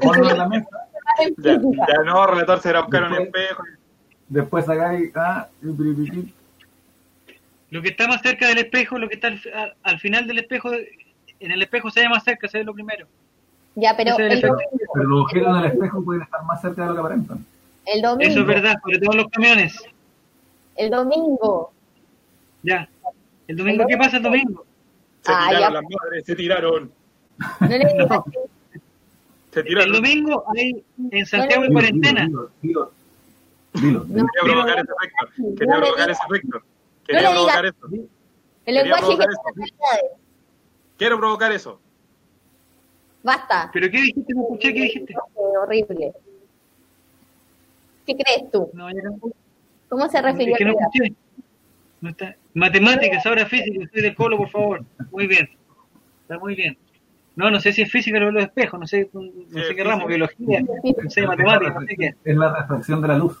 en 0.30 0.38
la 0.38 0.48
mesa. 0.48 0.89
Ya, 1.38 1.52
ya 1.54 2.02
no, 2.04 2.26
relator 2.26 2.60
será 2.60 2.80
buscar 2.82 3.04
un 3.04 3.14
espejo. 3.14 3.62
Después 4.28 4.64
sacáis, 4.64 5.10
ah, 5.16 5.48
lo 7.70 7.82
que 7.82 7.88
está 7.88 8.06
más 8.06 8.22
cerca 8.22 8.48
del 8.48 8.58
espejo, 8.58 8.98
lo 8.98 9.08
que 9.08 9.14
está 9.14 9.28
al, 9.28 9.74
al, 9.82 9.98
final 9.98 10.26
del 10.26 10.38
espejo, 10.38 10.70
en 10.72 11.50
el 11.50 11.62
espejo 11.62 11.90
se 11.90 12.00
ve 12.00 12.08
más 12.08 12.24
cerca, 12.24 12.48
se 12.48 12.58
ve 12.58 12.64
lo 12.64 12.74
primero. 12.74 13.06
Ya, 13.76 13.96
pero, 13.96 14.16
el 14.18 14.40
domingo, 14.40 14.58
pero 14.92 15.04
los 15.06 15.22
objetos 15.22 15.62
del 15.62 15.72
espejo 15.72 16.04
pueden 16.04 16.22
estar 16.22 16.44
más 16.44 16.60
cerca 16.60 16.82
de 16.82 16.88
lo 16.88 16.94
que 16.94 17.00
aparentan. 17.00 17.46
El 17.86 18.02
domingo. 18.02 18.30
Eso 18.30 18.40
es 18.40 18.46
verdad, 18.46 18.74
sobre 18.82 18.98
todo 18.98 19.16
los 19.16 19.28
camiones. 19.28 19.82
El 20.76 20.90
domingo. 20.90 21.72
Ya. 22.62 22.88
¿El 23.46 23.56
domingo 23.56 23.84
qué 23.88 23.96
pasa 23.96 24.16
el 24.16 24.22
domingo? 24.22 24.64
Se 25.22 25.32
ah, 25.32 25.46
tiraron 25.48 25.74
las 25.74 25.82
madres, 25.82 26.24
se 26.24 26.36
tiraron. 26.36 26.92
No 27.60 27.68
le 27.68 27.94
no. 27.94 28.24
Se. 29.52 29.60
El 29.60 29.92
domingo 29.92 30.44
hay 30.56 30.84
en 31.10 31.26
Santiago 31.26 31.64
en 31.64 31.72
cuarentena. 31.72 32.28
Dilo, 32.62 32.92
dilo, 33.74 34.06
Quería 34.06 34.24
provocar 34.42 34.78
ese 34.78 34.92
efecto. 34.92 35.52
Quería 35.56 35.76
provocar 35.76 36.10
ese 36.10 36.20
efecto. 36.28 36.62
Quería 37.06 37.30
provocar 37.30 37.66
eso. 37.66 37.88
El 38.66 38.74
lenguaje 38.74 39.16
Quiero 40.96 41.18
provocar 41.18 41.52
eso. 41.52 41.80
Basta. 43.22 43.70
¿Pero 43.72 43.90
qué 43.90 44.00
dijiste? 44.02 44.34
No 44.34 44.42
escuché, 44.42 44.74
¿qué 44.74 44.82
dijiste? 44.82 45.14
Horrible. 45.34 46.12
¿Qué 48.06 48.16
crees 48.16 48.50
tú? 48.50 48.70
No, 48.72 48.88
¿Cómo 49.88 50.08
se 50.08 50.22
refirió? 50.22 50.54
Es 50.54 50.58
que 50.58 50.64
no 50.64 50.72
escuché. 50.72 51.14
No 52.00 52.10
está. 52.10 52.36
Matemáticas, 52.54 53.24
ahora 53.26 53.46
física, 53.46 53.84
estoy 53.84 54.02
de 54.02 54.14
colo, 54.14 54.36
por 54.36 54.50
favor. 54.50 54.84
Muy 55.10 55.26
bien. 55.26 55.48
Está 56.22 56.38
muy 56.38 56.54
bien. 56.54 56.76
No, 57.36 57.50
no 57.50 57.60
sé 57.60 57.72
si 57.72 57.82
es 57.82 57.90
física 57.90 58.18
o 58.18 58.30
los 58.30 58.42
espejos, 58.42 58.78
no 58.78 58.86
sé, 58.86 59.08
no 59.12 59.64
sé 59.64 59.74
qué 59.74 59.84
ramo, 59.84 60.06
biología, 60.06 60.60
no 60.60 61.10
sé, 61.10 61.26
matemáticas, 61.26 61.74
no 61.74 61.86
sé 61.86 61.96
qué. 61.96 62.14
Es 62.24 62.36
la 62.36 62.60
refracción 62.60 63.00
de 63.00 63.08
la 63.08 63.18
luz. 63.18 63.38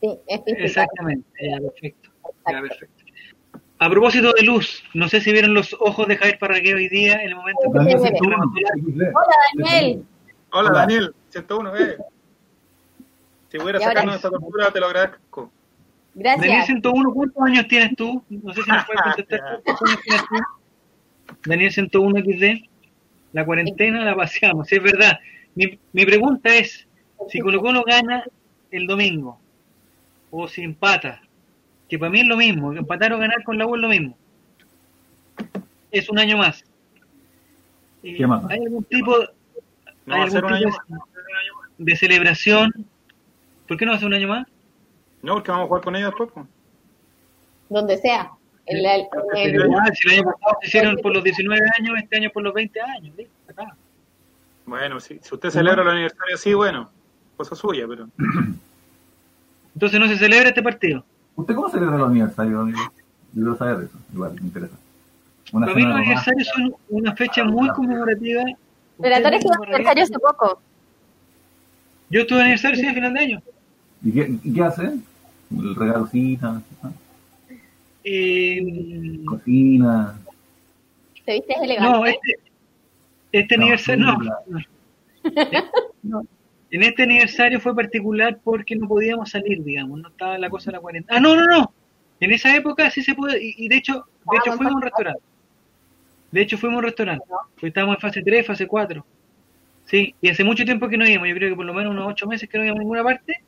Sí, 0.00 0.18
es 0.26 0.44
física. 0.44 0.64
Exactamente, 0.64 1.28
ya, 1.40 1.58
perfecto. 1.58 2.10
Ya, 2.50 2.60
perfecto. 2.60 3.04
A 3.80 3.88
propósito 3.88 4.32
de 4.32 4.42
luz, 4.42 4.82
no 4.92 5.08
sé 5.08 5.20
si 5.20 5.32
vieron 5.32 5.54
los 5.54 5.74
ojos 5.80 6.08
de 6.08 6.16
Javier 6.16 6.38
Parragué 6.38 6.74
hoy 6.74 6.88
día 6.88 7.14
en 7.22 7.28
el 7.28 7.36
momento 7.36 7.60
que 7.62 7.78
Hola 7.78 7.96
Daniel. 9.56 10.04
Hola 10.50 10.70
Daniel, 10.70 11.14
101, 11.30 11.76
eh. 11.76 11.96
Si 13.50 13.58
pudiera 13.58 13.80
sacarnos 13.80 14.16
esta 14.16 14.30
tortura, 14.30 14.70
te 14.70 14.80
lo 14.80 14.86
agradezco. 14.86 15.50
Gracias. 16.14 16.46
Daniel 16.46 16.64
101, 16.64 17.12
¿cuántos 17.14 17.42
años 17.42 17.68
tienes 17.68 17.96
tú? 17.96 18.22
No 18.28 18.52
sé 18.52 18.62
si 18.62 18.70
me 18.70 18.78
puedes 18.84 19.02
contestar. 19.14 19.60
¿Cuántos 19.64 19.88
años 19.88 20.02
tienes 20.02 20.22
tú? 20.22 20.36
Daniel 21.46 21.72
101 21.72 22.20
XD. 22.20 22.68
La 23.32 23.44
cuarentena 23.44 24.04
la 24.04 24.16
paseamos, 24.16 24.70
es 24.72 24.82
verdad. 24.82 25.18
Mi, 25.54 25.78
mi 25.92 26.04
pregunta 26.04 26.54
es, 26.54 26.86
si 27.28 27.40
Colo 27.40 27.60
Colo 27.60 27.84
gana 27.84 28.24
el 28.70 28.86
domingo, 28.86 29.38
o 30.30 30.48
si 30.48 30.62
empata, 30.62 31.20
que 31.88 31.98
para 31.98 32.10
mí 32.10 32.20
es 32.20 32.26
lo 32.26 32.36
mismo, 32.36 32.72
empatar 32.72 33.12
o 33.12 33.18
ganar 33.18 33.42
con 33.44 33.58
la 33.58 33.66
U 33.66 33.74
es 33.74 33.80
lo 33.80 33.88
mismo. 33.88 34.16
Es 35.90 36.08
un 36.10 36.18
año 36.18 36.36
más. 36.36 36.64
¿Qué 38.02 38.26
más? 38.26 38.44
¿Hay 38.50 38.60
algún 38.60 38.84
tipo, 38.84 39.16
hay 40.06 40.20
algún 40.20 40.40
tipo 40.40 40.54
de, 40.54 40.72
de, 41.78 41.96
celebración? 41.96 42.70
¿Por 43.66 43.76
qué 43.76 43.84
no 43.84 43.92
va 43.92 43.96
a 43.96 44.00
ser 44.00 44.08
un 44.08 44.14
año 44.14 44.28
más? 44.28 44.46
No, 45.22 45.34
porque 45.34 45.50
vamos 45.50 45.64
a 45.64 45.68
jugar 45.68 45.82
con 45.82 45.96
ellos 45.96 46.10
después. 46.10 46.30
Pues. 46.32 46.46
Donde 47.70 47.96
sea. 47.98 48.32
El, 48.68 48.84
el, 48.84 49.08
el, 49.34 49.54
el, 49.54 49.94
si 49.94 50.08
el 50.08 50.14
año 50.14 50.24
pasado 50.24 50.58
se 50.60 50.66
hicieron 50.66 50.96
por 50.96 51.14
los 51.14 51.24
19 51.24 51.66
años, 51.78 51.94
este 52.02 52.16
año 52.18 52.30
por 52.30 52.42
los 52.42 52.52
20 52.52 52.80
años. 52.80 53.14
Acá. 53.48 53.74
Bueno, 54.66 55.00
si, 55.00 55.18
si 55.22 55.34
usted 55.34 55.50
celebra 55.50 55.82
el 55.82 55.88
aniversario 55.88 56.34
así, 56.34 56.52
bueno, 56.52 56.90
cosa 57.36 57.54
suya, 57.54 57.86
pero... 57.88 58.08
Entonces 59.74 60.00
no 60.00 60.08
se 60.08 60.18
celebra 60.18 60.48
este 60.48 60.62
partido. 60.62 61.04
¿Usted 61.36 61.54
cómo 61.54 61.70
celebra 61.70 61.96
los 61.96 62.10
aniversarios? 62.10 62.68
Yo 62.68 62.92
quiero 63.32 63.56
saber 63.56 63.84
eso, 63.84 63.98
igual, 64.12 64.34
me 64.34 64.40
interesa. 64.40 64.74
Una 65.52 65.66
Para 65.66 65.76
mí 65.78 65.84
los 65.84 65.96
aniversarios 65.96 66.48
son 66.54 66.74
una 66.90 67.14
fecha 67.14 67.44
muy 67.44 67.68
conmemorativa. 67.70 68.42
Relator 68.98 69.34
estuvo 69.34 69.62
aniversario 69.62 70.02
hace 70.02 70.18
poco. 70.18 70.60
Yo 72.10 72.20
estuve 72.20 72.40
aniversario, 72.40 72.76
sí, 72.78 72.86
a 72.86 72.92
final 72.92 73.14
de 73.14 73.20
año. 73.20 73.42
¿Y 74.02 74.12
qué, 74.12 74.38
qué 74.54 74.62
hace? 74.62 74.82
¿El 74.82 75.74
regalocita? 75.74 76.60
Eh, 78.10 79.20
Cocina. 79.26 80.18
¿Te 81.26 81.34
viste 81.34 81.54
elegante? 81.62 81.98
No, 81.98 82.06
este, 82.06 82.38
este 83.32 83.56
no, 83.56 83.62
aniversario 83.64 84.06
no. 84.06 84.18
no. 86.02 86.26
En 86.70 86.82
este 86.82 87.02
aniversario 87.02 87.60
fue 87.60 87.74
particular 87.74 88.38
porque 88.42 88.76
no 88.76 88.88
podíamos 88.88 89.30
salir, 89.30 89.62
digamos, 89.62 90.00
no 90.00 90.08
estaba 90.08 90.38
la 90.38 90.48
cosa 90.48 90.70
de 90.70 90.76
la 90.76 90.80
cuarentena. 90.80 91.18
Ah, 91.18 91.20
no, 91.20 91.36
no, 91.36 91.44
no. 91.44 91.72
En 92.20 92.32
esa 92.32 92.54
época 92.56 92.90
sí 92.90 93.02
se 93.02 93.14
puede, 93.14 93.38
y, 93.42 93.68
de 93.68 93.76
hecho, 93.76 94.06
de 94.30 94.36
hecho 94.38 94.52
fuimos 94.52 94.72
a 94.72 94.76
un 94.76 94.82
restaurante. 94.82 95.22
De 96.30 96.40
hecho 96.42 96.58
fuimos 96.58 96.76
a 96.76 96.78
un 96.78 96.84
restaurante. 96.84 97.24
Estábamos 97.62 97.96
en 97.96 98.00
fase 98.00 98.22
3, 98.22 98.46
fase 98.46 98.66
4. 98.66 99.04
Sí, 99.84 100.14
y 100.20 100.28
hace 100.28 100.44
mucho 100.44 100.64
tiempo 100.64 100.88
que 100.88 100.96
no 100.96 101.06
íbamos, 101.06 101.28
yo 101.28 101.34
creo 101.34 101.50
que 101.50 101.56
por 101.56 101.64
lo 101.64 101.74
menos 101.74 101.92
unos 101.92 102.08
8 102.08 102.26
meses 102.26 102.48
que 102.48 102.58
no 102.58 102.64
íbamos 102.64 102.80
a 102.80 102.82
ninguna 102.82 103.04
parte. 103.04 103.42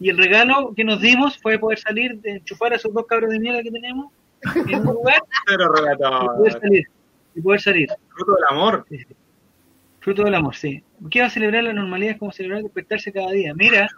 Y 0.00 0.10
el 0.10 0.18
regalo 0.18 0.72
que 0.74 0.84
nos 0.84 1.00
dimos 1.00 1.38
fue 1.38 1.58
poder 1.58 1.78
salir, 1.78 2.20
de 2.20 2.36
enchufar 2.36 2.72
a 2.72 2.76
esos 2.76 2.92
dos 2.92 3.06
cabros 3.06 3.30
de 3.30 3.40
mierda 3.40 3.62
que 3.62 3.70
tenemos 3.70 4.12
en 4.54 4.86
un 4.86 4.94
lugar. 4.94 5.20
Pero 5.46 5.64
y 5.66 6.26
poder 6.36 6.52
salir. 6.60 6.86
Y 7.34 7.40
poder 7.40 7.60
salir. 7.60 7.88
Fruto 8.10 8.34
del 8.34 8.44
amor. 8.50 8.86
Sí, 8.88 8.98
sí. 8.98 9.16
Fruto 10.00 10.24
del 10.24 10.34
amor, 10.34 10.54
sí. 10.54 10.82
¿Qué 11.10 11.20
va 11.20 11.26
a 11.26 11.30
celebrar 11.30 11.64
la 11.64 11.72
normalidad? 11.72 12.12
Es 12.12 12.18
como 12.18 12.32
celebrar 12.32 12.62
despertarse 12.62 13.12
cada 13.12 13.30
día. 13.32 13.52
Mira. 13.54 13.88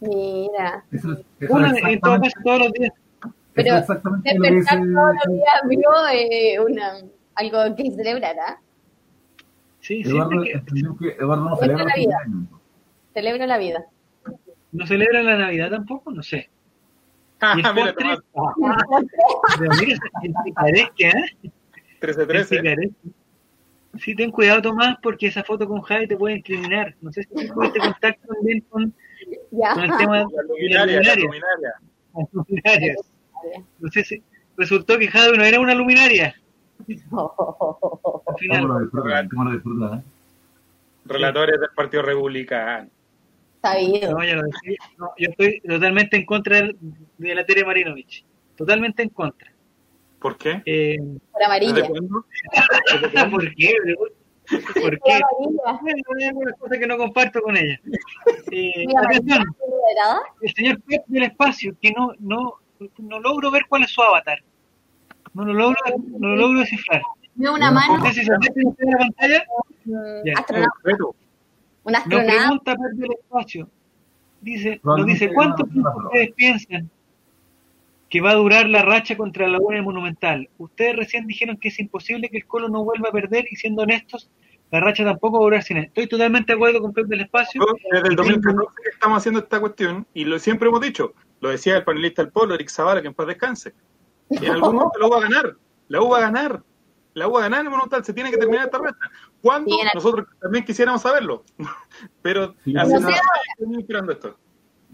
Mira. 0.00 0.84
Eso, 0.92 1.12
eso 1.40 1.52
Una, 1.52 1.70
en 1.76 2.00
todo 2.00 2.20
caso, 2.20 2.36
todos 2.44 2.58
los 2.60 2.72
días. 2.72 2.92
Pero 3.54 3.74
despertar 3.74 4.12
todos 4.22 4.22
los 4.22 5.34
días, 5.34 5.62
amigo, 5.62 5.90
eh, 6.12 6.60
una, 6.60 6.92
algo 7.34 7.76
que 7.76 7.90
celebrará. 7.90 8.60
Sí, 9.80 10.02
Eduardo, 10.02 10.42
sí. 10.42 10.82
Que... 10.98 11.08
Eduardo 11.10 11.50
no 11.50 11.56
celebra 11.56 11.84
la 11.84 11.94
vida. 11.94 12.16
Celebra 13.12 13.46
la 13.46 13.58
vida. 13.58 13.86
¿No 14.74 14.86
celebra 14.88 15.22
la 15.22 15.36
Navidad 15.36 15.70
tampoco? 15.70 16.10
No 16.10 16.22
sé. 16.22 16.50
Ah, 17.40 17.54
¿Y 17.56 17.60
el 17.60 17.74
postre? 17.74 18.18
Pero 19.58 19.70
mira, 19.80 19.98
¿eh? 20.68 21.52
13-13. 22.00 22.92
Sí, 24.00 24.16
ten 24.16 24.32
cuidado, 24.32 24.62
Tomás, 24.62 24.96
porque 25.00 25.28
esa 25.28 25.44
foto 25.44 25.68
con 25.68 25.80
Javi 25.82 26.08
te 26.08 26.16
puede 26.16 26.38
incriminar. 26.38 26.96
No 27.00 27.12
sé 27.12 27.22
si 27.22 27.48
tuviste 27.48 27.78
contacto 27.78 28.34
también 28.34 28.60
con, 28.68 28.92
con 29.50 29.84
el 29.84 29.96
tema 29.96 30.18
de 30.18 30.24
la 30.24 30.42
luminaria. 30.42 31.02
La 31.02 31.14
luminaria. 31.14 31.74
Las 32.16 32.32
luminarias. 32.32 32.96
No 33.78 33.90
sé 33.90 34.04
si 34.04 34.22
resultó 34.56 34.98
que 34.98 35.06
Javi 35.06 35.38
no 35.38 35.44
era 35.44 35.60
una 35.60 35.74
luminaria. 35.74 36.34
Al 36.88 38.36
final. 38.38 38.62
¿Cómo 38.62 38.74
lo 38.74 38.80
disfruta? 38.80 39.28
¿Cómo 39.28 39.44
lo 39.44 39.50
disfruta? 39.52 39.96
¿eh? 39.96 40.02
Relatores 41.04 41.60
del 41.60 41.70
Partido 41.76 42.02
Republicano. 42.02 42.88
Sabido. 43.64 44.12
No, 44.12 44.22
yo, 44.22 44.36
no, 44.98 45.12
yo 45.16 45.30
estoy 45.30 45.58
totalmente 45.62 46.18
en 46.18 46.26
contra 46.26 46.60
de, 46.60 47.34
la 47.34 47.46
Tere 47.46 47.64
Marinovich. 47.64 48.22
Totalmente 48.56 49.02
en 49.02 49.08
contra. 49.08 49.50
¿Por 50.20 50.36
qué? 50.36 50.62
Eh, 50.66 50.98
por 51.32 51.42
amarilla. 51.42 51.86
¿Por 51.86 53.54
qué? 53.54 53.74
¿Por 54.82 55.00
qué? 55.00 55.12
Hay 55.14 56.24
algunas 56.26 56.58
cosas 56.58 56.78
que 56.78 56.86
no 56.86 56.98
comparto 56.98 57.40
con 57.40 57.56
ella. 57.56 57.80
Eh, 58.52 58.84
atención, 59.02 59.42
el 60.42 60.54
señor 60.54 60.82
Pep 60.82 61.02
del 61.06 61.22
espacio, 61.22 61.74
que 61.80 61.90
no, 61.92 62.12
no, 62.18 62.56
no 62.98 63.20
logro 63.20 63.50
ver 63.50 63.64
cuál 63.66 63.84
es 63.84 63.90
su 63.90 64.02
avatar. 64.02 64.44
No 65.32 65.46
lo 65.46 65.54
logro, 65.54 65.78
no 66.18 66.28
lo 66.28 66.36
logro 66.36 66.60
descifrar. 66.60 67.00
No, 67.34 67.54
una 67.54 67.70
mano. 67.70 68.12
Si 68.12 68.24
se 68.24 68.30
mete 68.30 68.60
en 68.60 68.90
la 68.90 68.98
pantalla. 68.98 69.44
Un 69.86 70.38
astronauta. 70.38 71.18
Un 71.84 71.96
astronauta. 71.96 72.46
Nos 72.46 72.60
pregunta 72.62 72.76
del 72.94 73.12
espacio. 73.12 73.68
Dice, 74.40 74.80
nos 74.82 75.06
dice, 75.06 75.32
¿cuánto 75.32 75.64
tiempo 75.64 75.90
ustedes 76.04 76.32
piensan 76.34 76.90
que 78.14 78.20
va 78.20 78.30
a 78.30 78.34
durar 78.34 78.68
la 78.68 78.82
racha 78.82 79.16
contra 79.16 79.46
la 79.46 79.54
Laguna 79.54 79.82
Monumental. 79.82 80.48
Ustedes 80.58 80.94
recién 80.94 81.26
dijeron 81.26 81.56
que 81.56 81.66
es 81.66 81.80
imposible 81.80 82.28
que 82.28 82.36
el 82.36 82.46
Colo 82.46 82.68
no 82.68 82.84
vuelva 82.84 83.08
a 83.08 83.12
perder 83.12 83.44
y 83.50 83.56
siendo 83.56 83.82
honestos, 83.82 84.30
la 84.70 84.78
racha 84.78 85.04
tampoco 85.04 85.38
va 85.38 85.42
a 85.42 85.46
durar 85.46 85.62
sin 85.64 85.78
él. 85.78 85.84
Estoy 85.86 86.06
totalmente 86.06 86.52
de 86.52 86.56
acuerdo 86.56 86.80
con 86.80 86.92
Pep 86.92 87.08
del 87.08 87.22
Espacio. 87.22 87.60
Desde 87.90 88.08
el 88.08 88.14
2014 88.14 88.72
que 88.84 88.90
estamos 88.90 89.18
haciendo 89.18 89.40
esta 89.40 89.58
cuestión 89.58 90.06
y 90.14 90.26
lo 90.26 90.38
siempre 90.38 90.68
hemos 90.68 90.80
dicho, 90.80 91.12
lo 91.40 91.48
decía 91.48 91.76
el 91.76 91.82
panelista 91.82 92.22
del 92.22 92.30
Polo, 92.30 92.54
Eric 92.54 92.70
Zavala, 92.70 93.02
que 93.02 93.08
en 93.08 93.14
paz 93.14 93.26
descanse. 93.26 93.72
En 94.30 94.48
algún 94.48 94.76
momento 94.76 94.96
la 95.00 95.06
U 95.08 95.10
va 95.10 95.16
a 95.16 95.20
ganar, 95.20 95.56
la 95.88 96.00
U 96.00 96.08
va 96.08 96.18
a 96.18 96.20
ganar, 96.20 96.62
la 97.14 97.26
U 97.26 97.32
va 97.32 97.40
a 97.40 97.42
ganar 97.42 97.60
en 97.62 97.66
el 97.66 97.70
Monumental, 97.70 98.04
se 98.04 98.14
tiene 98.14 98.30
que 98.30 98.36
terminar 98.36 98.66
esta 98.66 98.78
racha. 98.78 99.10
¿Cuándo? 99.44 99.70
Sí, 99.70 99.76
Nosotros 99.94 100.26
también 100.40 100.64
quisiéramos 100.64 101.02
saberlo, 101.02 101.44
pero 102.22 102.54
sí, 102.64 102.74
hace 102.74 102.94
no 102.94 103.00
nada, 103.00 103.14
estoy 103.58 103.78
esperando 103.78 104.12
esto. 104.12 104.36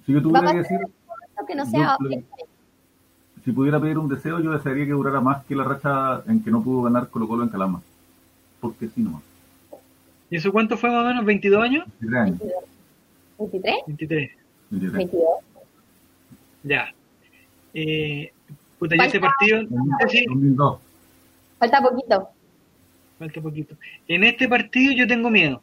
Si 0.05 0.13
yo 0.13 0.21
tuviera 0.21 0.51
que 0.51 0.59
decir... 0.59 0.79
Que 1.47 1.55
no 1.55 1.65
sea 1.65 1.97
yo, 2.01 2.21
si 3.45 3.53
pudiera 3.53 3.81
pedir 3.81 3.97
un 3.97 4.09
deseo, 4.09 4.41
yo 4.41 4.51
desearía 4.51 4.87
que 4.87 4.91
durara 4.91 5.21
más 5.21 5.45
que 5.45 5.55
la 5.55 5.63
racha 5.63 6.23
en 6.27 6.43
que 6.43 6.51
no 6.51 6.63
pudo 6.63 6.83
ganar 6.83 7.09
Colo 7.11 7.29
Colo 7.29 7.45
en 7.45 7.49
Calama. 7.49 7.81
porque 8.61 8.89
sí 8.89 9.03
no. 9.03 9.23
¿Y 10.29 10.37
eso 10.37 10.51
cuánto 10.51 10.77
fue 10.77 10.91
más 10.91 11.05
o 11.05 11.09
menos? 11.09 11.25
¿22 11.25 11.63
años? 11.63 11.87
23 12.01 12.21
años. 12.21 12.41
¿23? 13.39 13.75
23. 13.87 14.31
22. 14.71 15.23
Ya. 16.65 16.93
Eh, 17.73 18.33
puta, 18.81 18.97
¿y 18.97 18.99
ese 18.99 19.21
partido? 19.21 19.61
¿sí? 20.09 20.27
Falta 21.61 21.83
poquito. 21.83 22.29
Falta 23.21 23.39
poquito. 23.39 23.77
En 24.09 24.25
este 24.25 24.49
partido 24.49 24.95
yo 24.97 25.07
tengo 25.07 25.29
miedo. 25.29 25.62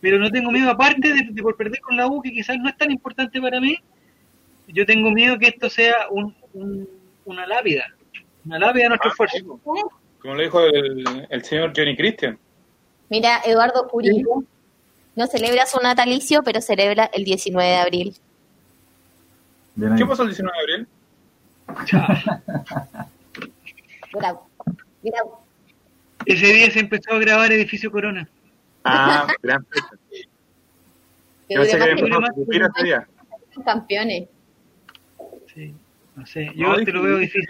Pero 0.00 0.20
no 0.20 0.30
tengo 0.30 0.52
miedo, 0.52 0.70
aparte 0.70 1.12
de, 1.12 1.42
por 1.42 1.56
perder 1.56 1.80
con 1.80 1.96
la 1.96 2.06
U, 2.06 2.22
que 2.22 2.30
quizás 2.30 2.56
no 2.58 2.68
es 2.68 2.76
tan 2.76 2.92
importante 2.92 3.40
para 3.40 3.60
mí, 3.60 3.76
yo 4.68 4.86
tengo 4.86 5.10
miedo 5.10 5.36
que 5.36 5.48
esto 5.48 5.68
sea 5.68 6.08
un, 6.10 6.32
una 7.24 7.44
lápida. 7.44 7.86
Una 8.46 8.60
lápida 8.60 8.84
de 8.84 8.88
nuestro 8.90 9.10
ah, 9.10 9.12
esfuerzo. 9.12 9.60
Como 10.20 10.34
lo 10.36 10.42
dijo 10.44 10.60
el, 10.60 11.26
el 11.28 11.44
señor 11.44 11.72
Johnny 11.76 11.96
Christian. 11.96 12.38
Mira, 13.08 13.42
Eduardo 13.44 13.88
Curi 13.88 14.24
no 15.16 15.26
celebra 15.26 15.66
su 15.66 15.80
natalicio, 15.80 16.44
pero 16.44 16.60
celebra 16.60 17.10
el 17.12 17.24
19 17.24 17.68
de 17.68 17.76
abril. 17.76 18.14
¿Qué 19.98 20.06
pasó 20.06 20.22
el 20.22 20.28
19 20.28 20.56
de 20.56 20.62
abril? 20.62 20.88
bravo, 24.12 24.46
bravo. 25.02 25.41
Ese 26.26 26.46
día 26.46 26.70
se 26.70 26.80
empezó 26.80 27.12
a 27.12 27.18
grabar 27.18 27.52
Edificio 27.52 27.90
Corona. 27.90 28.28
Ah, 28.84 29.26
gran 29.42 29.64
fecha. 29.66 29.90
Yo 31.48 31.64
sé 31.64 31.78
que 31.78 31.92
ese 31.92 32.84
día. 32.84 33.06
Campeones. 33.64 34.28
Sí, 35.54 35.74
no 36.16 36.26
sé, 36.26 36.50
yo 36.54 36.74
te 36.84 36.92
lo 36.92 37.02
veo 37.02 37.18
difícil. 37.18 37.46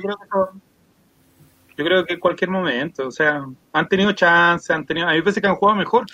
Yo 1.77 1.85
creo 1.85 2.05
que 2.05 2.15
en 2.15 2.21
cualquier 2.21 2.51
momento, 2.51 3.09
o 3.09 3.11
sea, 3.11 3.47
han 3.73 3.89
tenido 3.89 4.13
chance, 4.13 4.73
han 4.73 4.85
tenido, 4.85 5.07
a 5.07 5.13
mí 5.13 5.17
me 5.17 5.23
parece 5.23 5.41
que 5.41 5.47
han 5.47 5.55
jugado 5.55 5.79
mejor. 5.79 6.05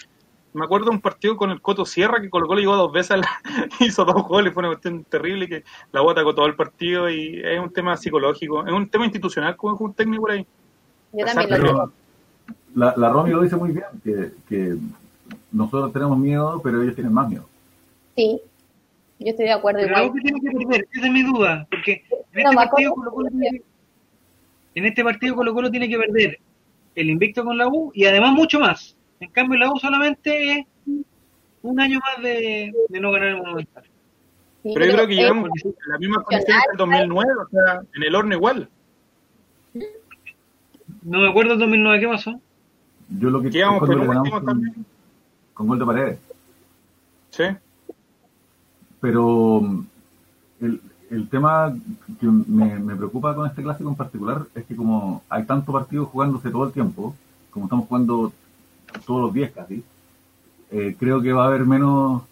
Me 0.52 0.64
acuerdo 0.64 0.86
de 0.86 0.92
un 0.92 1.00
partido 1.00 1.36
con 1.36 1.50
el 1.50 1.60
Coto 1.60 1.84
Sierra 1.84 2.20
que 2.20 2.30
colocó 2.30 2.54
le 2.54 2.62
llegó 2.62 2.76
dos 2.76 2.92
veces, 2.92 3.20
hizo 3.80 4.04
dos 4.04 4.26
goles, 4.26 4.52
fue 4.52 4.62
una 4.62 4.70
cuestión 4.70 5.04
terrible 5.04 5.48
que 5.48 5.64
la 5.92 6.00
bota 6.00 6.22
con 6.22 6.34
todo 6.34 6.46
el 6.46 6.54
partido 6.54 7.10
y 7.10 7.40
es 7.44 7.60
un 7.60 7.72
tema 7.72 7.96
psicológico, 7.96 8.66
es 8.66 8.72
un 8.72 8.88
tema 8.88 9.04
institucional 9.04 9.56
como 9.56 9.74
es 9.74 9.80
un 9.80 9.94
técnico 9.94 10.22
por 10.22 10.30
ahí. 10.32 10.46
Yo 11.12 11.26
también 11.26 11.50
lo 11.50 11.56
creo. 11.56 11.92
La, 12.78 12.94
la 12.96 13.08
Romy 13.08 13.30
lo 13.30 13.42
dice 13.42 13.56
muy 13.56 13.72
bien, 13.72 13.86
que, 14.04 14.30
que 14.48 14.76
nosotros 15.50 15.92
tenemos 15.92 16.16
miedo, 16.16 16.60
pero 16.62 16.80
ellos 16.80 16.94
tienen 16.94 17.12
más 17.12 17.28
miedo. 17.28 17.44
Sí, 18.16 18.40
yo 19.18 19.26
estoy 19.26 19.46
de 19.46 19.52
acuerdo. 19.52 19.80
Pero 19.82 19.96
algo 19.96 20.14
que 20.14 20.20
tiene 20.20 20.40
que 20.40 20.56
perder, 20.56 20.88
esa 20.92 21.06
es 21.06 21.12
mi 21.12 21.22
duda, 21.24 21.66
porque 21.68 22.04
en 22.32 22.46
este 22.46 22.54
partido 22.54 22.94
en 24.74 24.84
este 24.84 25.02
partido 25.02 25.34
Colo 25.34 25.54
Colo 25.54 25.70
tiene 25.72 25.88
que 25.88 25.98
perder 25.98 26.38
el 26.94 27.10
invicto 27.10 27.44
con 27.44 27.58
la 27.58 27.66
U 27.66 27.90
y 27.94 28.04
además 28.04 28.32
mucho 28.32 28.60
más. 28.60 28.96
En 29.18 29.30
cambio 29.30 29.58
la 29.58 29.72
U 29.72 29.78
solamente 29.78 30.52
es 30.52 30.66
un 31.62 31.80
año 31.80 31.98
más 31.98 32.22
de, 32.22 32.72
no 32.90 33.10
ganar 33.10 33.30
el 33.30 33.38
Monumental. 33.38 33.84
pero 34.62 34.86
yo 34.86 34.92
creo 34.92 35.08
que 35.08 35.14
llegamos 35.16 35.50
en 35.64 35.74
la 35.88 35.98
misma 35.98 36.22
condición 36.22 36.58
del 36.68 36.76
2009, 36.78 37.32
o 37.42 37.48
sea, 37.48 37.82
en 37.92 38.02
el 38.04 38.14
horno 38.14 38.34
igual. 38.36 38.68
No 41.02 41.18
me 41.18 41.28
acuerdo 41.28 41.54
el 41.54 41.58
2009, 41.58 42.00
¿qué 42.00 42.08
pasó? 42.08 42.40
Yo 43.08 43.30
lo 43.30 43.40
que 43.40 43.50
Quedamos 43.50 43.80
con, 43.80 44.30
con, 44.44 44.86
con 45.54 45.66
gol 45.66 45.78
de 45.78 45.86
paredes. 45.86 46.18
Sí. 47.30 47.44
Pero 49.00 49.62
el, 50.60 50.80
el 51.10 51.28
tema 51.28 51.74
que 52.20 52.26
me, 52.26 52.96
preocupa 52.96 53.34
con 53.34 53.46
este 53.46 53.62
clásico 53.62 53.88
en 53.88 53.94
particular 53.94 54.46
es 54.54 54.64
que 54.64 54.76
como 54.76 55.22
hay 55.28 55.44
tantos 55.44 55.72
partidos 55.72 56.08
jugándose 56.08 56.50
todo 56.50 56.64
el 56.64 56.72
tiempo, 56.72 57.14
como 57.50 57.66
estamos 57.66 57.88
jugando 57.88 58.32
todos 59.06 59.22
los 59.22 59.32
días 59.34 59.50
casi, 59.54 59.82
eh, 60.70 60.96
creo 60.98 61.22
que 61.22 61.32
va 61.32 61.44
a 61.44 61.46
haber 61.48 61.64
menos, 61.64 62.22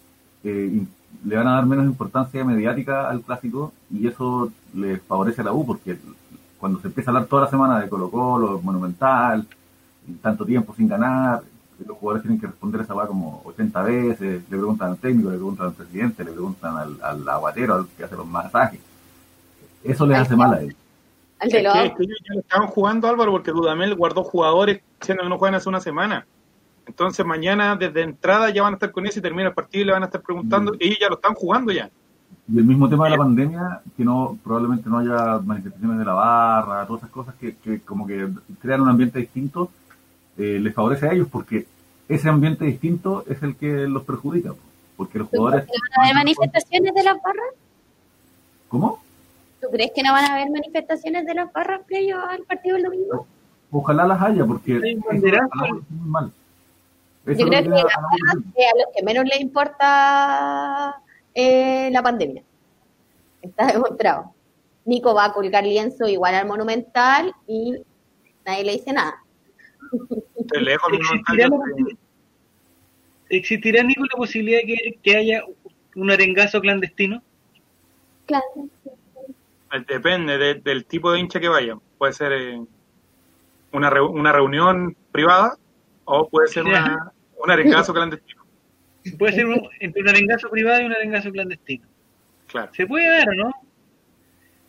eh, 0.43 0.83
le 1.25 1.35
van 1.35 1.47
a 1.47 1.53
dar 1.53 1.65
menos 1.65 1.85
importancia 1.85 2.43
mediática 2.43 3.09
al 3.09 3.21
clásico 3.21 3.73
y 3.89 4.07
eso 4.07 4.51
le 4.73 4.97
favorece 4.97 5.41
a 5.41 5.45
la 5.45 5.53
U 5.53 5.65
porque 5.65 5.97
cuando 6.59 6.79
se 6.79 6.87
empieza 6.87 7.09
a 7.09 7.13
hablar 7.13 7.27
toda 7.27 7.43
la 7.43 7.49
semana 7.49 7.79
de 7.79 7.89
Colo 7.89 8.11
Colo, 8.11 8.61
Monumental, 8.61 9.47
tanto 10.21 10.45
tiempo 10.45 10.73
sin 10.75 10.87
ganar, 10.87 11.41
los 11.85 11.97
jugadores 11.97 12.23
tienen 12.23 12.39
que 12.39 12.47
responder 12.47 12.81
esa 12.81 12.93
va 12.93 13.07
como 13.07 13.41
80 13.45 13.83
veces, 13.83 14.41
le 14.49 14.57
preguntan 14.57 14.91
al 14.91 14.97
técnico, 14.97 15.29
le 15.29 15.35
preguntan 15.35 15.67
al 15.67 15.73
presidente, 15.73 16.23
le 16.23 16.31
preguntan 16.31 16.75
al, 16.75 16.97
al 17.01 17.29
aguatero, 17.29 17.75
al 17.75 17.87
que 17.87 18.03
hace 18.03 18.15
los 18.15 18.27
masajes. 18.27 18.79
Eso 19.83 20.05
les 20.05 20.17
hace 20.17 20.35
mal 20.35 20.53
a 20.53 20.61
ellos. 20.61 20.75
Es 21.39 21.53
que, 21.53 21.61
ya 21.61 21.93
lo 22.33 22.39
estaban 22.39 22.67
jugando 22.67 23.07
Álvaro 23.07 23.31
porque 23.31 23.51
Dudamel 23.51 23.93
guardó 23.95 24.23
jugadores 24.23 24.81
siendo 25.01 25.23
que 25.23 25.29
no 25.29 25.37
juegan 25.37 25.55
hace 25.55 25.69
una 25.69 25.79
semana. 25.79 26.25
Entonces 26.87 27.25
mañana 27.25 27.75
desde 27.75 28.01
entrada 28.01 28.49
ya 28.49 28.63
van 28.63 28.73
a 28.73 28.77
estar 28.77 28.91
con 28.91 29.05
eso 29.05 29.19
y 29.19 29.21
termina 29.21 29.49
el 29.49 29.53
partido 29.53 29.83
y 29.83 29.85
le 29.85 29.91
van 29.91 30.03
a 30.03 30.07
estar 30.07 30.21
preguntando, 30.21 30.73
y 30.79 30.87
ellos 30.87 30.99
ya 30.99 31.09
lo 31.09 31.15
están 31.15 31.35
jugando 31.35 31.71
ya. 31.71 31.89
Y 32.49 32.57
el 32.57 32.63
mismo 32.63 32.89
tema 32.89 33.05
de 33.05 33.11
la 33.11 33.17
pandemia, 33.17 33.81
que 33.95 34.05
no 34.05 34.37
probablemente 34.41 34.89
no 34.89 34.99
haya 34.99 35.39
manifestaciones 35.39 35.99
de 35.99 36.05
la 36.05 36.13
barra, 36.13 36.87
todas 36.87 37.03
esas 37.03 37.11
cosas 37.11 37.35
que, 37.35 37.55
que 37.57 37.81
como 37.81 38.07
que 38.07 38.27
crean 38.61 38.81
un 38.81 38.89
ambiente 38.89 39.19
distinto, 39.19 39.69
eh, 40.37 40.59
les 40.59 40.73
favorece 40.73 41.07
a 41.07 41.13
ellos 41.13 41.27
porque 41.31 41.65
ese 42.09 42.29
ambiente 42.29 42.65
distinto 42.65 43.25
es 43.27 43.41
el 43.43 43.55
que 43.55 43.87
los 43.87 44.03
perjudica. 44.03 44.53
Porque 44.95 45.19
los 45.19 45.27
jugadores. 45.29 45.65
¿No 45.67 45.73
van 45.73 45.99
a 45.99 46.03
haber 46.03 46.15
manifestaciones 46.15 46.93
de 46.93 47.03
las 47.03 47.21
barras? 47.21 47.53
¿Cómo? 48.67 48.99
¿Tú 49.61 49.67
crees 49.71 49.91
que 49.95 50.03
no 50.03 50.11
van 50.11 50.25
a 50.25 50.33
haber 50.35 50.49
manifestaciones 50.49 51.25
de 51.25 51.33
las 51.33 51.51
barras 51.51 51.81
previo 51.85 52.19
al 52.19 52.43
partido 52.43 52.75
del 52.75 52.85
domingo? 52.85 53.27
Ojalá 53.71 54.07
las 54.07 54.21
haya, 54.21 54.45
porque 54.45 54.77
es 54.77 54.97
muy 54.97 56.09
mal. 56.09 56.31
Yo 57.25 57.45
creo 57.47 57.63
que, 57.63 57.69
a, 57.69 58.77
los 58.77 58.95
que 58.95 59.03
menos 59.03 59.25
les 59.25 59.41
importa 59.41 60.95
eh, 61.33 61.89
la 61.91 62.01
pandemia. 62.01 62.41
Está 63.41 63.67
demostrado. 63.67 64.33
Nico 64.85 65.13
va 65.13 65.25
a 65.25 65.33
colgar 65.33 65.65
lienzo 65.65 66.07
igual 66.07 66.35
al 66.35 66.47
Monumental 66.47 67.33
y 67.45 67.75
nadie 68.45 68.63
le 68.63 68.71
dice 68.73 68.93
nada. 68.93 69.21
¿Existirá, 73.29 73.83
ninguna 73.83 74.09
posibilidad 74.15 74.59
de 74.59 74.97
que, 75.01 75.17
haya 75.17 75.43
un 75.95 76.11
arengazo 76.11 76.61
clandestino? 76.61 77.21
Eh, 78.29 79.83
depende 79.87 80.61
del 80.63 80.85
tipo 80.85 81.11
de 81.11 81.19
hincha 81.19 81.39
que 81.39 81.49
vaya. 81.49 81.77
Puede 81.97 82.13
ser 82.13 82.31
eh, 82.33 82.61
una, 83.71 84.01
una 84.01 84.31
reunión 84.31 84.95
privada 85.11 85.57
o 86.05 86.29
puede 86.29 86.47
ser 86.47 86.63
una, 86.63 87.11
un 87.43 87.51
arengazo 87.51 87.93
clandestino. 87.93 88.43
Puede 89.17 89.33
ser 89.33 89.45
entre 89.79 90.01
un 90.01 90.09
arengazo 90.09 90.49
privado 90.49 90.81
y 90.81 90.85
un 90.85 90.93
arengazo 90.93 91.31
clandestino. 91.31 91.87
Claro. 92.47 92.71
Se 92.73 92.87
puede 92.87 93.07
dar, 93.07 93.27
¿no? 93.35 93.51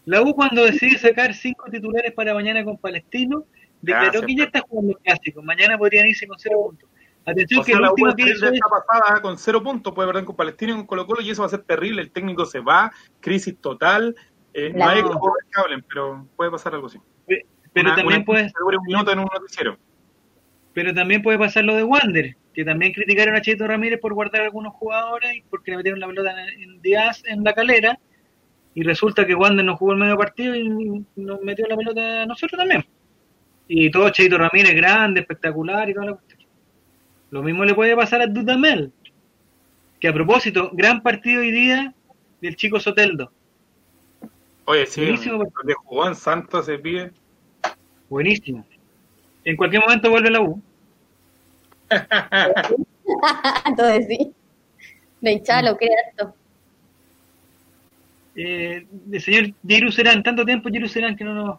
La 0.04 0.22
U 0.22 0.34
cuando 0.34 0.64
decide 0.64 0.98
sacar 0.98 1.34
cinco 1.34 1.70
titulares 1.70 2.12
para 2.12 2.34
mañana 2.34 2.64
con 2.64 2.78
Palestino, 2.78 3.44
Declaró 3.80 4.22
que 4.22 4.34
ya 4.34 4.44
está 4.44 4.60
jugando 4.60 4.92
el 4.92 4.98
clásico. 4.98 5.42
Mañana 5.42 5.78
podrían 5.78 6.06
irse 6.06 6.26
con 6.26 6.38
cero 6.38 6.58
puntos. 6.64 6.88
Atención 7.24 7.64
que 7.64 7.72
el 7.72 7.82
último 7.82 8.14
que 8.14 8.22
hizo 8.22 8.46
es... 8.48 8.60
pasada 8.60 9.20
con 9.20 9.36
cero 9.36 9.62
puntos, 9.62 9.92
puede 9.92 10.08
perder 10.08 10.24
con 10.24 10.34
Palestino 10.34 10.72
y 10.72 10.76
con 10.76 10.86
Colo 10.86 11.06
Colo 11.06 11.20
y 11.20 11.30
eso 11.30 11.42
va 11.42 11.46
a 11.46 11.50
ser 11.50 11.62
terrible. 11.62 12.00
El 12.02 12.10
técnico 12.10 12.46
se 12.46 12.60
va, 12.60 12.90
crisis 13.20 13.56
total. 13.60 14.16
Eh, 14.54 14.72
no 14.74 14.88
hay 14.88 15.02
que 15.02 15.60
hablen, 15.60 15.84
pero 15.86 16.26
puede 16.36 16.50
pasar 16.50 16.74
algo 16.74 16.86
así. 16.86 16.98
Pero 17.72 17.94
también 17.94 18.24
puede 18.24 18.50
un 18.60 18.86
minuto 18.86 19.12
en 19.12 19.18
un 19.20 19.28
noticiero. 19.32 19.76
Pero 20.72 20.94
también 20.94 21.22
puede 21.22 21.38
pasar 21.38 21.64
lo 21.64 21.76
de 21.76 21.84
Wander, 21.84 22.36
que 22.54 22.64
también 22.64 22.92
criticaron 22.92 23.36
a 23.36 23.42
Cheto 23.42 23.66
Ramírez 23.66 24.00
por 24.00 24.14
guardar 24.14 24.42
a 24.42 24.44
algunos 24.44 24.72
jugadores 24.74 25.34
y 25.34 25.42
porque 25.42 25.72
le 25.72 25.76
metieron 25.76 26.00
la 26.00 26.06
pelota 26.06 26.32
en 26.58 26.80
Díaz 26.80 27.22
en 27.26 27.44
la 27.44 27.52
calera 27.52 27.98
y 28.74 28.82
resulta 28.82 29.26
que 29.26 29.34
Wander 29.34 29.64
no 29.64 29.76
jugó 29.76 29.92
el 29.92 29.98
medio 29.98 30.16
partido 30.16 30.54
y 30.54 31.04
nos 31.16 31.40
metió 31.42 31.66
la 31.66 31.76
pelota 31.76 32.22
a 32.22 32.26
nosotros 32.26 32.58
también. 32.58 32.84
Y 33.68 33.90
todo 33.90 34.08
Cheito 34.10 34.38
Ramírez 34.38 34.74
grande, 34.74 35.20
espectacular 35.20 35.88
y 35.88 35.94
todo 35.94 36.06
lo 36.06 36.20
Lo 37.30 37.42
mismo 37.42 37.64
le 37.64 37.74
puede 37.74 37.94
pasar 37.94 38.22
a 38.22 38.26
Dudamel. 38.26 38.92
Que 40.00 40.08
a 40.08 40.12
propósito, 40.12 40.70
gran 40.72 41.02
partido 41.02 41.42
hoy 41.42 41.52
día 41.52 41.94
del 42.40 42.56
chico 42.56 42.80
Soteldo. 42.80 43.30
Oye, 44.64 44.86
sí, 44.86 45.02
Buenísimo. 45.02 45.44
de 45.64 45.74
jugó 45.74 46.08
en 46.08 46.14
Santos 46.14 46.66
se 46.66 46.78
pide. 46.78 47.12
Buenísimo. 48.08 48.66
En 49.44 49.56
cualquier 49.56 49.82
momento 49.82 50.10
vuelve 50.10 50.30
la 50.30 50.40
U. 50.40 50.62
Entonces 53.66 54.06
sí. 54.08 54.32
De 55.20 55.42
chalo, 55.42 55.76
¿qué 55.76 55.88
esto? 56.10 56.34
Eh, 58.36 58.86
el 59.10 59.20
señor 59.20 59.52
Jeru 59.66 59.90
Serán, 59.90 60.22
tanto 60.22 60.44
tiempo 60.44 60.68
Jeru 60.70 60.86
Serán 60.86 61.16
que 61.16 61.24
no 61.24 61.34
nos 61.34 61.58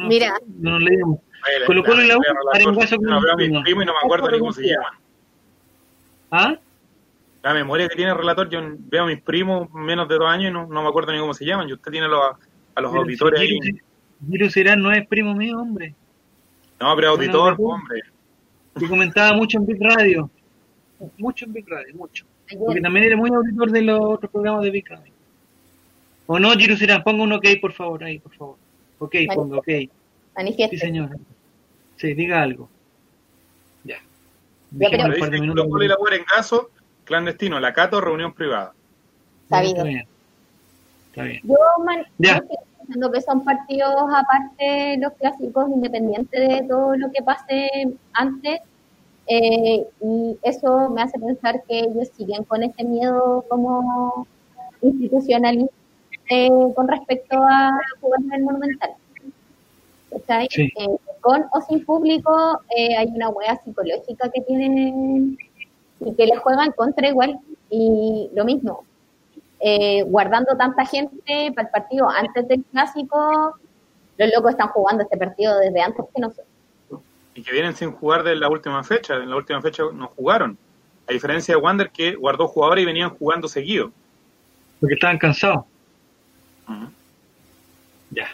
Mira. 0.00 0.34
No 0.58 0.72
nos 0.72 0.82
leemos. 0.82 1.18
Colo 1.66 1.82
Colo 1.84 2.02
y 2.02 2.06
la 2.06 2.18
U, 2.18 2.22
con 2.64 3.02
No 3.02 3.20
veo 3.20 3.32
a 3.32 3.36
mis 3.36 3.62
primos 3.62 3.82
y 3.82 3.86
no 3.86 3.92
me 3.92 3.98
acuerdo 4.04 4.30
ni 4.30 4.38
cómo 4.38 4.52
se 4.52 4.62
llaman. 4.62 4.92
¿Ah? 6.30 6.56
La 7.42 7.52
memoria 7.52 7.88
que 7.88 7.96
tiene 7.96 8.12
el 8.12 8.18
relator, 8.18 8.48
yo 8.48 8.60
veo 8.62 9.02
a 9.02 9.06
mis 9.06 9.20
primos 9.20 9.70
menos 9.72 10.08
de 10.08 10.14
dos 10.14 10.28
años 10.28 10.50
y 10.50 10.52
no, 10.52 10.66
no 10.66 10.82
me 10.82 10.88
acuerdo 10.88 11.12
ni 11.12 11.18
cómo 11.18 11.34
se 11.34 11.44
llaman. 11.44 11.68
Y 11.68 11.72
usted 11.72 11.90
tiene 11.90 12.08
los, 12.08 12.20
a 12.74 12.80
los 12.80 12.94
auditores 12.94 13.40
ahí. 13.40 13.58
Giro 14.30 14.48
Serán 14.48 14.80
no 14.80 14.92
es 14.92 15.06
primo 15.08 15.34
mío, 15.34 15.58
hombre. 15.58 15.94
No, 16.80 16.94
pero 16.94 17.10
auditor, 17.10 17.56
hombre. 17.58 18.02
que 18.78 18.88
comentaba 18.88 19.36
mucho 19.36 19.58
en 19.58 19.66
Big 19.66 19.80
Radio. 19.80 20.30
Mucho 21.18 21.44
en 21.44 21.52
Big 21.52 21.68
Radio, 21.68 21.94
mucho. 21.96 22.24
Porque 22.58 22.80
también 22.80 23.06
eres 23.06 23.18
muy 23.18 23.30
auditor 23.30 23.70
de 23.70 23.82
los 23.82 24.00
otros 24.00 24.30
programas 24.30 24.62
de 24.62 24.70
Big 24.70 24.88
Radio. 24.88 25.12
¿O 26.26 26.38
no, 26.38 26.52
Giru 26.52 26.76
Ponga 27.02 27.24
un 27.24 27.32
ok, 27.32 27.46
por 27.60 27.72
favor, 27.72 28.04
ahí, 28.04 28.18
por 28.18 28.32
favor. 28.34 28.56
Ok, 29.02 29.16
ponga 29.34 29.58
ok. 29.58 29.68
Sí, 30.70 30.78
señora. 30.78 31.16
Sí, 31.96 32.14
diga 32.14 32.40
algo. 32.40 32.68
Ya. 33.82 33.96
Ya, 34.70 34.88
pero... 34.90 35.06
un 35.06 35.18
par 35.18 35.30
de 35.30 35.40
minutos. 35.40 35.66
en 36.12 36.24
caso, 36.24 36.70
clandestino, 37.04 37.58
la 37.58 37.72
Cato, 37.72 38.00
reunión 38.00 38.32
privada. 38.32 38.72
Está 39.44 39.60
bien. 39.60 40.06
Está 41.08 41.24
bien. 41.24 41.40
Yo, 41.42 41.56
man, 41.84 42.04
ya. 42.18 42.40
que 42.40 43.20
son 43.22 43.44
partidos 43.44 43.92
aparte 44.14 44.98
los 44.98 45.12
clásicos, 45.14 45.68
independientes 45.68 46.48
de 46.48 46.62
todo 46.68 46.94
lo 46.96 47.10
que 47.10 47.22
pase 47.24 47.68
antes. 48.12 48.60
Eh, 49.26 49.84
y 50.00 50.38
eso 50.42 50.90
me 50.90 51.02
hace 51.02 51.18
pensar 51.18 51.62
que 51.68 51.80
ellos 51.80 52.08
siguen 52.16 52.44
con 52.44 52.62
ese 52.62 52.84
miedo 52.84 53.44
como 53.48 54.26
institucionalista 54.80 55.81
eh, 56.32 56.50
con 56.74 56.88
respecto 56.88 57.36
a 57.36 57.78
jugar 58.00 58.20
en 58.24 58.32
el 58.32 58.42
Monumental. 58.42 58.90
Eh, 60.28 60.68
con 61.20 61.44
o 61.52 61.60
sin 61.68 61.84
público 61.84 62.60
eh, 62.76 62.96
hay 62.96 63.06
una 63.08 63.28
hueá 63.30 63.60
psicológica 63.64 64.30
que 64.30 64.40
tienen 64.42 65.38
y 66.00 66.14
que 66.14 66.26
les 66.26 66.38
juegan 66.40 66.72
contra 66.72 67.08
igual. 67.08 67.38
Y 67.70 68.28
lo 68.34 68.44
mismo, 68.44 68.84
eh, 69.60 70.02
guardando 70.02 70.56
tanta 70.56 70.84
gente 70.84 71.52
para 71.54 71.68
el 71.68 71.72
partido 71.72 72.08
antes 72.08 72.46
del 72.48 72.64
clásico, 72.64 73.56
los 74.18 74.30
locos 74.34 74.52
están 74.52 74.68
jugando 74.68 75.04
este 75.04 75.16
partido 75.16 75.58
desde 75.58 75.80
antes 75.80 76.04
que 76.14 76.20
nosotros. 76.20 76.46
Y 77.34 77.42
que 77.42 77.52
vienen 77.52 77.74
sin 77.74 77.92
jugar 77.92 78.22
de 78.24 78.36
la 78.36 78.48
última 78.50 78.84
fecha, 78.84 79.14
en 79.14 79.30
la 79.30 79.36
última 79.36 79.62
fecha 79.62 79.84
no 79.92 80.08
jugaron. 80.08 80.58
A 81.08 81.12
diferencia 81.12 81.54
de 81.54 81.60
Wander 81.60 81.90
que 81.90 82.14
guardó 82.14 82.46
jugadores 82.46 82.82
y 82.82 82.86
venían 82.86 83.10
jugando 83.10 83.48
seguido. 83.48 83.90
Porque 84.80 84.94
estaban 84.94 85.18
cansados. 85.18 85.64
Ya. 88.10 88.28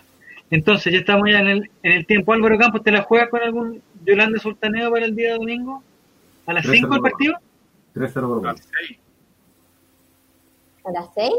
Entonces, 0.51 0.93
ya 0.93 0.99
estamos 1.01 1.28
ya 1.30 1.41
en 1.41 1.47
el, 1.49 1.70
en 1.82 1.93
el 1.93 2.07
tiempo. 2.07 2.32
Álvaro 2.32 2.59
Campos, 2.59 2.82
¿te 2.82 2.91
la 2.91 3.03
juegas 3.03 3.28
con 3.28 3.43
algún 3.43 3.82
Yolanda 4.05 4.39
Sultaneo 4.39 4.91
para 4.91 5.05
el 5.05 5.14
día 5.14 5.32
de 5.32 5.39
domingo? 5.39 5.82
¿A 6.47 6.55
las 6.55 6.66
5 6.66 6.95
el 6.95 7.01
partido? 7.03 7.34
3-0 7.95 8.49
A 8.49 8.53
las 8.53 8.68
6. 8.89 8.99
¿A 10.84 10.91
las 10.93 11.09
6? 11.14 11.32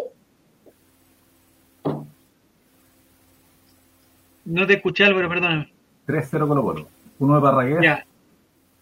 No 4.46 4.68
te 4.68 4.74
escuché, 4.74 5.06
Álvaro, 5.06 5.30
perdóname. 5.30 5.72
3-0 6.08 6.48
Colo 6.48 6.64
Colo. 6.64 6.88
Uno 7.20 7.36
de 7.36 7.42
Barraguer, 7.42 7.84
ya. 7.84 8.06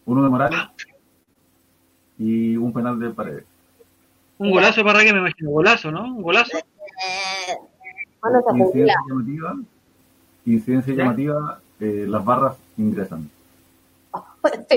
uno 0.05 0.23
de 0.23 0.29
Morales 0.29 0.59
y 2.19 2.55
un 2.55 2.71
penal 2.73 2.99
de 2.99 3.09
Paredes. 3.09 3.43
Un 4.37 4.51
golazo 4.51 4.81
de 4.81 4.83
Barraguer, 4.83 5.13
me 5.13 5.19
imagino. 5.19 5.49
Golazo, 5.49 5.91
¿no? 5.91 6.03
Un 6.03 6.21
golazo. 6.21 6.57
Incidencia 8.23 8.95
llamativa, 9.07 9.55
incidencia 10.45 10.93
llamativa 10.93 11.59
eh, 11.79 12.05
las 12.07 12.25
barras 12.25 12.57
ingresan. 12.77 13.29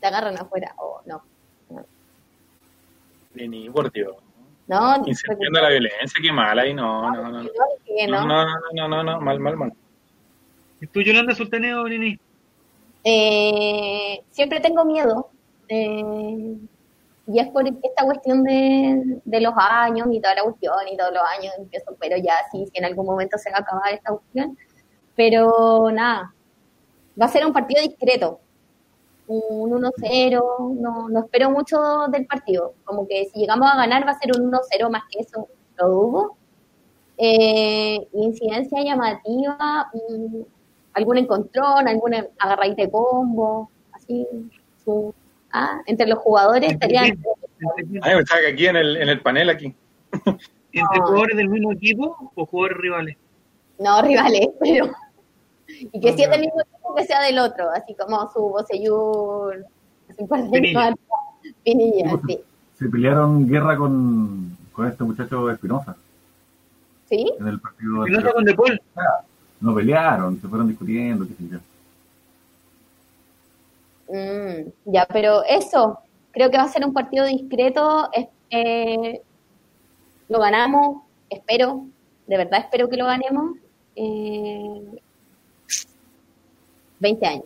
Te 0.00 0.06
agarran 0.06 0.38
afuera, 0.38 0.74
o 0.78 0.84
oh, 0.84 1.02
no. 1.06 1.22
Ni 3.34 3.68
por 3.68 3.92
Dios. 3.92 4.16
No, 4.66 5.06
Incendiando 5.06 5.60
la 5.60 5.68
violencia, 5.68 6.18
qué 6.20 6.32
mal 6.32 6.58
ahí, 6.58 6.74
no, 6.74 7.12
no, 7.12 7.30
no. 7.30 7.42
No, 7.42 8.26
no, 8.26 8.46
no, 8.72 8.88
no, 8.88 9.02
no, 9.02 9.20
mal, 9.20 9.38
mal, 9.38 9.56
mal. 9.56 9.72
¿Y 10.80 10.86
tú, 10.86 11.02
Yolanda 11.02 11.34
Sultaneo, 11.34 11.86
Nini? 11.86 12.18
Eh, 13.04 14.22
siempre 14.30 14.60
tengo 14.60 14.84
miedo. 14.84 15.28
Eh, 15.68 16.56
y 17.26 17.40
es 17.40 17.48
por 17.48 17.66
esta 17.66 18.04
cuestión 18.04 18.44
de, 18.44 19.20
de, 19.24 19.40
los 19.40 19.52
años 19.56 20.06
y 20.12 20.20
toda 20.20 20.36
la 20.36 20.42
cuestión 20.44 20.74
y 20.90 20.96
todos 20.96 21.12
los 21.12 21.22
años 21.36 21.52
empiezo, 21.58 21.96
pero 21.98 22.16
ya 22.16 22.34
sí, 22.52 22.66
si 22.66 22.78
en 22.78 22.84
algún 22.84 23.06
momento 23.06 23.36
se 23.36 23.50
va 23.50 23.58
a 23.58 23.60
acabar 23.60 23.92
esta 23.92 24.12
cuestión. 24.12 24.56
Pero 25.16 25.90
nada, 25.90 26.32
va 27.20 27.26
a 27.26 27.28
ser 27.28 27.44
un 27.44 27.52
partido 27.52 27.82
discreto, 27.82 28.40
un 29.26 29.70
1-0, 29.70 30.74
no, 30.80 31.08
no 31.08 31.20
espero 31.20 31.50
mucho 31.50 31.78
del 32.08 32.26
partido, 32.26 32.74
como 32.84 33.08
que 33.08 33.26
si 33.26 33.40
llegamos 33.40 33.68
a 33.72 33.76
ganar 33.76 34.06
va 34.06 34.12
a 34.12 34.18
ser 34.18 34.30
un 34.38 34.52
1-0 34.52 34.90
más 34.90 35.02
que 35.10 35.20
eso, 35.20 35.48
lo 35.78 35.88
dudo. 35.88 36.36
Eh, 37.18 38.06
incidencia 38.12 38.82
llamativa, 38.82 39.90
mm, 39.92 40.42
algún 40.94 41.18
encontrón, 41.18 41.88
alguna 41.88 42.26
agarradita 42.38 42.82
de 42.82 42.90
combo, 42.90 43.70
así, 43.92 44.26
su 44.84 45.14
Ah, 45.58 45.80
entre 45.86 46.06
los 46.06 46.18
jugadores 46.18 46.70
estarían. 46.70 47.18
Ah, 48.02 48.12
está 48.12 48.34
aquí 48.46 48.66
en 48.66 48.76
el, 48.76 48.96
en 48.98 49.08
el 49.08 49.22
panel 49.22 49.48
aquí. 49.48 49.74
¿Entre 50.72 51.00
jugadores 51.00 51.34
del 51.34 51.48
mismo 51.48 51.72
equipo 51.72 52.30
o 52.34 52.44
jugadores 52.44 52.76
rivales? 52.76 53.16
No, 53.78 54.02
rivales, 54.02 54.48
pero. 54.60 54.90
Y 55.66 55.98
que 55.98 56.12
si 56.12 56.24
es 56.24 56.30
del 56.30 56.42
mismo 56.42 56.60
equipo, 56.60 56.94
que 56.94 57.04
sea 57.04 57.22
del 57.22 57.38
otro, 57.38 57.70
así 57.70 57.94
como 57.94 58.30
su 58.30 58.40
Bocellur, 58.40 59.64
Pinilla. 60.52 60.94
Pinilla, 61.64 62.20
sí. 62.26 62.38
Se 62.78 62.88
pelearon 62.90 63.48
guerra 63.48 63.78
con, 63.78 64.58
con 64.72 64.86
este 64.86 65.04
muchacho 65.04 65.50
Espinosa. 65.50 65.96
¿Sí? 67.08 67.32
En 67.40 67.48
el 67.48 67.60
partido. 67.60 68.04
¿Espinosa 68.04 68.32
con 68.34 68.44
De 68.44 68.54
Paul? 68.54 68.82
No 69.62 69.74
pelearon, 69.74 70.38
se 70.38 70.48
fueron 70.48 70.68
discutiendo, 70.68 71.26
qué 71.26 71.32
sé 71.32 71.48
yo. 71.50 71.58
Mm, 74.08 74.70
ya, 74.86 75.06
pero 75.12 75.44
eso, 75.44 75.98
creo 76.32 76.50
que 76.50 76.56
va 76.56 76.64
a 76.64 76.68
ser 76.68 76.84
un 76.84 76.92
partido 76.92 77.26
discreto. 77.26 78.08
Eh, 78.50 79.20
lo 80.28 80.40
ganamos, 80.40 81.02
espero, 81.30 81.86
de 82.26 82.36
verdad 82.36 82.60
espero 82.60 82.88
que 82.88 82.96
lo 82.96 83.06
ganemos. 83.06 83.56
Eh, 83.94 85.00
20 87.00 87.26
años. 87.26 87.44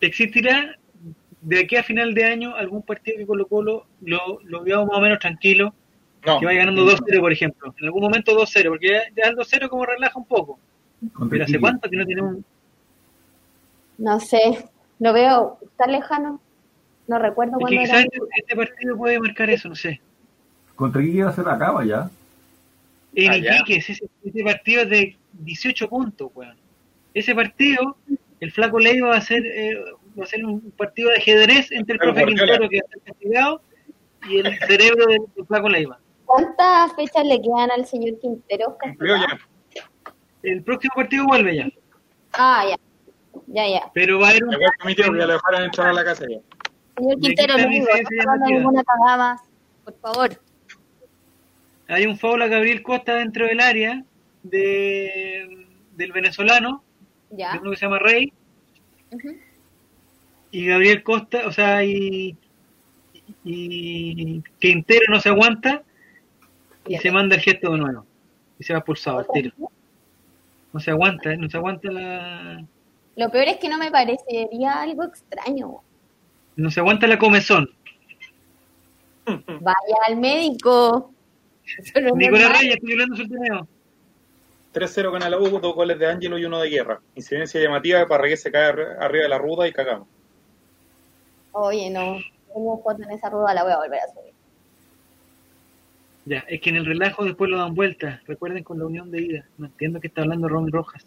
¿Existirá 0.00 0.76
de 1.40 1.60
aquí 1.60 1.76
a 1.76 1.82
final 1.82 2.14
de 2.14 2.24
año 2.24 2.54
algún 2.54 2.82
partido 2.82 3.18
que 3.18 3.26
Colo 3.26 3.46
Colo 3.46 3.86
lo, 4.00 4.40
lo 4.44 4.62
veamos 4.62 4.88
más 4.88 4.98
o 4.98 5.00
menos 5.00 5.18
tranquilo? 5.18 5.74
Que 6.22 6.44
vaya 6.44 6.58
ganando 6.58 6.84
2-0, 6.84 7.20
por 7.20 7.32
ejemplo. 7.32 7.74
En 7.78 7.84
algún 7.84 8.02
momento 8.02 8.32
2-0, 8.32 8.68
porque 8.68 9.00
ya, 9.16 9.28
el 9.28 9.36
2-0 9.36 9.68
como 9.68 9.86
relaja 9.86 10.18
un 10.18 10.26
poco. 10.26 10.58
Pero 11.30 11.44
¿hace 11.44 11.60
cuánto 11.60 11.88
que 11.88 11.96
no 11.96 12.04
tenemos? 12.04 12.36
No 13.98 14.18
sé, 14.18 14.68
lo 14.98 15.12
veo 15.12 15.58
tan 15.76 15.92
lejano. 15.92 16.40
No 17.06 17.18
recuerdo 17.18 17.58
cuándo 17.58 17.80
era. 17.80 18.00
Este 18.00 18.56
partido 18.56 18.96
puede 18.96 19.20
marcar 19.20 19.50
eso, 19.50 19.68
no 19.68 19.74
sé. 19.74 20.00
¿Contra 20.74 21.00
quién 21.00 21.32
se 21.32 21.42
la 21.42 21.52
acaba 21.52 21.84
ya? 21.84 22.10
En 23.14 23.30
ah, 23.30 23.36
Iquique, 23.36 23.76
ese, 23.76 23.92
ese, 24.24 24.44
partido 24.44 24.82
es 24.82 24.90
de 24.90 25.16
18 25.32 25.88
puntos, 25.88 26.30
weón. 26.34 26.56
Ese 27.14 27.34
partido, 27.34 27.96
el 28.40 28.52
Flaco 28.52 28.78
Leiva 28.78 29.08
va 29.08 29.16
a 29.16 29.20
ser, 29.22 29.46
eh, 29.46 29.74
va 30.18 30.24
a 30.24 30.26
ser 30.26 30.44
un 30.44 30.60
partido 30.72 31.08
de 31.08 31.16
ajedrez 31.16 31.72
entre 31.72 31.94
el 31.94 31.98
profe 31.98 32.26
Quintero, 32.26 32.68
que 32.68 32.76
está 32.76 32.98
castigado, 33.04 33.62
y 34.28 34.38
el 34.38 34.58
cerebro 34.58 35.06
del, 35.06 35.46
Flaco 35.46 35.68
Leiva. 35.70 35.98
¿Cuántas 36.26 36.92
fechas 36.94 37.24
le 37.24 37.40
quedan 37.40 37.70
al 37.70 37.86
señor 37.86 38.18
Quintero? 38.20 38.76
El 40.42 40.62
próximo 40.62 40.94
partido 40.94 41.24
vuelve 41.26 41.56
ya. 41.56 41.68
Ah, 42.34 42.66
ya. 42.68 42.76
Ya, 43.46 43.68
ya. 43.68 43.90
Pero 43.94 44.18
va 44.18 44.28
a 44.28 44.30
haber 44.30 44.44
un. 44.44 44.52
ya 44.52 45.10
le 45.10 45.26
dejaron 45.26 45.62
entrar 45.62 45.88
a 45.88 45.92
la 45.92 46.04
casa 46.04 46.24
ya. 46.28 46.38
Señor 46.96 47.20
Quintero, 47.20 47.58
no 47.58 48.46
ninguna 48.46 48.82
cagada, 48.84 49.36
por 49.84 49.98
favor. 49.98 50.40
Hay 51.88 52.06
un 52.06 52.18
foul 52.18 52.42
a 52.42 52.48
Gabriel 52.48 52.82
Costa 52.82 53.16
dentro 53.16 53.46
del 53.46 53.60
área 53.60 54.02
de, 54.42 55.66
del 55.94 56.12
venezolano, 56.12 56.82
ya. 57.30 57.58
uno 57.60 57.70
que 57.70 57.76
se 57.76 57.86
llama 57.86 57.98
Rey. 57.98 58.32
Y 60.50 60.66
Gabriel 60.66 61.02
Costa, 61.02 61.46
o 61.46 61.52
sea, 61.52 61.84
y, 61.84 62.36
y 63.44 64.42
Quintero 64.58 65.04
no 65.08 65.20
se 65.20 65.28
aguanta 65.28 65.82
y 66.86 66.96
se 66.98 67.10
manda 67.10 67.36
el 67.36 67.42
gesto 67.42 67.72
de 67.72 67.78
nuevo. 67.78 68.06
Y 68.58 68.64
se 68.64 68.72
va 68.72 68.80
pulsado 68.80 69.18
al 69.18 69.26
tiro. 69.32 69.52
No 70.72 70.80
se 70.80 70.90
aguanta, 70.90 71.32
¿eh? 71.32 71.36
no 71.36 71.48
se 71.48 71.56
aguanta 71.56 71.90
la, 71.90 72.64
lo 73.16 73.30
peor 73.30 73.48
es 73.48 73.56
que 73.56 73.68
no 73.68 73.78
me 73.78 73.90
parecería 73.90 74.80
algo 74.80 75.04
extraño. 75.04 75.80
No 76.56 76.70
se 76.70 76.80
aguanta 76.80 77.06
la 77.06 77.18
comezón. 77.18 77.68
Vaya 79.26 79.96
al 80.06 80.16
médico. 80.16 81.12
Nicolás 82.14 82.60
Reyes, 82.60 82.76
estoy 82.76 82.92
hablando 82.92 83.16
su 83.16 83.28
torneo. 83.28 83.68
3-0 84.72 85.12
gana 85.12 85.30
la 85.30 85.38
U, 85.38 85.58
dos 85.58 85.74
goles 85.74 85.98
de 85.98 86.06
Ángelo 86.06 86.38
y 86.38 86.44
uno 86.44 86.60
de 86.60 86.68
Guerra. 86.68 87.00
Incidencia 87.14 87.60
llamativa 87.60 88.06
para 88.06 88.28
que 88.28 88.36
se 88.36 88.52
cae 88.52 88.70
arriba 89.00 89.22
de 89.22 89.28
la 89.28 89.38
ruda 89.38 89.66
y 89.66 89.72
cagamos. 89.72 90.06
Oye, 91.52 91.88
no. 91.90 92.18
Tengo 92.52 92.82
foto 92.82 93.02
en 93.02 93.10
esa 93.10 93.30
ruda, 93.30 93.54
la 93.54 93.64
voy 93.64 93.72
a 93.72 93.78
volver 93.78 94.00
a 94.00 94.12
subir. 94.12 94.34
Ya, 96.26 96.44
es 96.48 96.60
que 96.60 96.70
en 96.70 96.76
el 96.76 96.84
relajo 96.84 97.24
después 97.24 97.50
lo 97.50 97.58
dan 97.58 97.74
vuelta. 97.74 98.20
Recuerden 98.26 98.62
con 98.62 98.78
la 98.78 98.84
unión 98.84 99.10
de 99.10 99.22
ida. 99.22 99.46
No 99.56 99.66
entiendo 99.66 100.00
que 100.00 100.08
está 100.08 100.22
hablando 100.22 100.48
Ron 100.48 100.70
Rojas. 100.70 101.06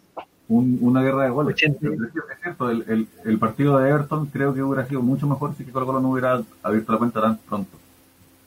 Una 0.50 1.02
guerra 1.02 1.24
de 1.24 1.30
goles. 1.30 1.54
Es 1.54 2.40
cierto, 2.42 2.70
el, 2.70 3.06
el, 3.24 3.38
partido 3.38 3.78
de 3.78 3.88
Everton 3.88 4.26
creo 4.26 4.52
que 4.52 4.62
hubiera 4.62 4.86
sido 4.86 5.00
mucho 5.00 5.26
mejor 5.26 5.54
si 5.54 5.64
que 5.64 5.70
Colo 5.70 5.86
Colo 5.86 6.00
no 6.00 6.10
hubiera 6.10 6.42
abierto 6.62 6.92
la 6.92 6.98
cuenta 6.98 7.20
tan 7.20 7.36
pronto. 7.38 7.78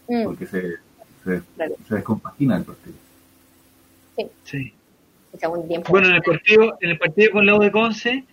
Mm. 0.10 0.24
Porque 0.26 0.46
se, 0.46 0.62
se, 1.24 1.42
se, 1.88 1.96
descompagina 1.96 2.58
el 2.58 2.64
partido. 2.64 2.96
Sí. 4.18 4.32
sí. 4.44 4.74
Bueno, 5.90 6.10
en 6.10 6.16
el 6.16 6.22
partido, 6.22 6.78
en 6.82 6.90
el 6.92 6.98
partido 7.00 7.32
con 7.32 7.46
la 7.46 7.56
U 7.56 7.60
de 7.60 7.72
Conce, 7.72 8.26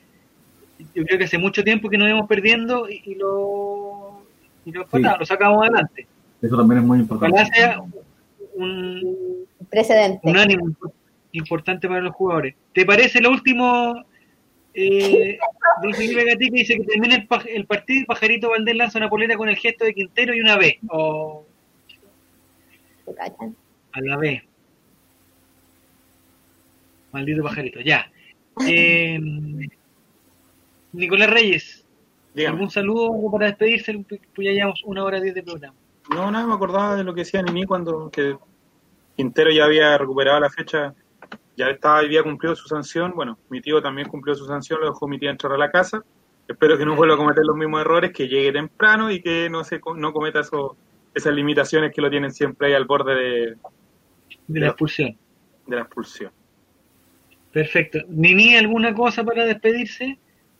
yo 0.94 1.04
creo 1.04 1.18
que 1.18 1.24
hace 1.24 1.38
mucho 1.38 1.62
tiempo 1.62 1.88
que 1.88 1.96
nos 1.96 2.08
íbamos 2.08 2.28
perdiendo 2.28 2.88
y, 2.88 3.14
lo, 3.14 4.22
y 4.64 4.72
lo, 4.72 4.84
lo 4.92 5.26
sacamos 5.26 5.62
adelante. 5.62 6.06
Eso 6.42 6.56
también 6.56 6.80
es 6.80 6.86
muy 6.86 6.98
importante. 6.98 7.46
sea 7.54 7.80
un 8.56 9.46
precedente. 9.70 10.28
Un 10.28 10.36
ánimo 10.36 10.74
importante 11.32 11.88
para 11.88 12.00
los 12.00 12.14
jugadores. 12.14 12.54
¿Te 12.72 12.84
parece 12.84 13.20
lo 13.20 13.30
último, 13.30 14.04
eh, 14.74 15.38
don 15.82 15.94
Felipe 15.94 16.24
Gatica 16.24 16.56
dice 16.56 16.76
que 16.76 16.84
termina 16.84 17.16
el, 17.16 17.28
el, 17.48 17.66
partido 17.66 18.02
y 18.02 18.04
Pajarito 18.04 18.50
Valdés 18.50 18.76
lanza 18.76 18.98
una 18.98 19.08
polera 19.08 19.36
con 19.36 19.48
el 19.48 19.56
gesto 19.56 19.84
de 19.84 19.94
Quintero 19.94 20.34
y 20.34 20.40
una 20.40 20.56
B? 20.56 20.78
O... 20.88 21.46
A 23.92 24.00
la 24.00 24.16
B. 24.16 24.42
Maldito 27.12 27.42
pajarito, 27.42 27.80
ya. 27.80 28.10
Eh, 28.66 29.18
Nicolás 30.92 31.30
Reyes, 31.30 31.86
¿algún 32.46 32.70
saludo 32.70 33.30
para 33.30 33.46
despedirse? 33.46 34.04
Pues 34.08 34.46
ya 34.46 34.52
llevamos 34.52 34.82
una 34.84 35.04
hora 35.04 35.20
diez 35.20 35.34
de 35.34 35.42
programa. 35.42 35.74
No, 36.10 36.30
nada, 36.30 36.46
me 36.46 36.54
acordaba 36.54 36.96
de 36.96 37.04
lo 37.04 37.14
que 37.14 37.20
decía 37.20 37.42
Nini 37.42 37.64
cuando 37.64 38.10
que 38.10 38.36
Quintero 39.16 39.50
ya 39.50 39.64
había 39.64 39.98
recuperado 39.98 40.40
la 40.40 40.50
fecha, 40.50 40.94
ya 41.56 41.68
estaba, 41.68 41.98
había 41.98 42.22
cumplido 42.22 42.54
su 42.56 42.68
sanción. 42.68 43.12
Bueno, 43.14 43.38
mi 43.48 43.60
tío 43.60 43.82
también 43.82 44.08
cumplió 44.08 44.34
su 44.34 44.46
sanción, 44.46 44.80
lo 44.80 44.86
dejó 44.86 45.06
mi 45.06 45.18
tía 45.18 45.30
entrar 45.30 45.52
a 45.52 45.58
la 45.58 45.70
casa. 45.70 46.02
Espero 46.48 46.76
que 46.76 46.84
no 46.84 46.96
vuelva 46.96 47.14
a 47.14 47.18
cometer 47.18 47.44
los 47.44 47.56
mismos 47.56 47.80
errores, 47.80 48.12
que 48.12 48.26
llegue 48.26 48.52
temprano 48.52 49.10
y 49.10 49.22
que 49.22 49.48
no 49.48 49.62
se 49.62 49.80
no 49.96 50.12
cometa 50.12 50.40
esas 51.14 51.32
limitaciones 51.32 51.92
que 51.94 52.00
lo 52.00 52.10
tienen 52.10 52.32
siempre 52.32 52.68
ahí 52.68 52.74
al 52.74 52.86
borde 52.86 53.14
de, 53.14 53.56
de 54.48 54.60
la 54.60 54.68
expulsión. 54.68 55.16
De 55.66 55.76
la 55.76 55.82
expulsión. 55.82 56.32
Perfecto. 57.52 57.98
Nini, 58.08 58.56
¿alguna 58.56 58.94
cosa 58.94 59.22
para 59.24 59.44
despedirse? 59.44 60.18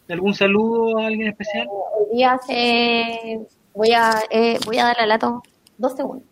¿Algún 0.09 0.35
saludo 0.35 0.99
a 0.99 1.07
alguien 1.07 1.29
especial? 1.29 1.69
Hoy 1.71 2.17
día 2.17 2.39
se... 2.45 3.41
voy, 3.75 3.93
a, 3.93 4.13
eh, 4.31 4.59
voy 4.67 4.79
a 4.79 4.87
dar 4.87 4.97
la 4.99 5.07
lata 5.07 5.41
dos 5.79 5.97
segundos. 5.97 6.30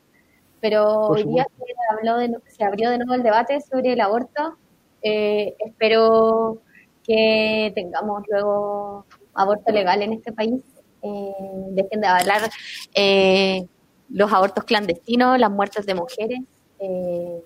Pero 0.60 1.08
hoy 1.08 1.24
día 1.24 1.46
se, 1.56 1.94
habló 1.96 2.18
de, 2.18 2.36
se 2.48 2.64
abrió 2.64 2.90
de 2.90 2.98
nuevo 2.98 3.14
el 3.14 3.22
debate 3.22 3.60
sobre 3.60 3.92
el 3.92 4.00
aborto. 4.00 4.56
Eh, 5.02 5.54
espero 5.58 6.60
que 7.04 7.72
tengamos 7.74 8.22
luego 8.28 9.06
aborto 9.34 9.72
legal 9.72 10.02
en 10.02 10.12
este 10.12 10.32
país. 10.32 10.60
Eh, 11.02 11.32
dejen 11.70 12.00
de 12.00 12.06
hablar 12.06 12.50
eh, 12.94 13.66
los 14.10 14.32
abortos 14.32 14.64
clandestinos, 14.64 15.38
las 15.38 15.50
muertes 15.50 15.86
de 15.86 15.94
mujeres. 15.94 16.40
Eh, 16.80 17.42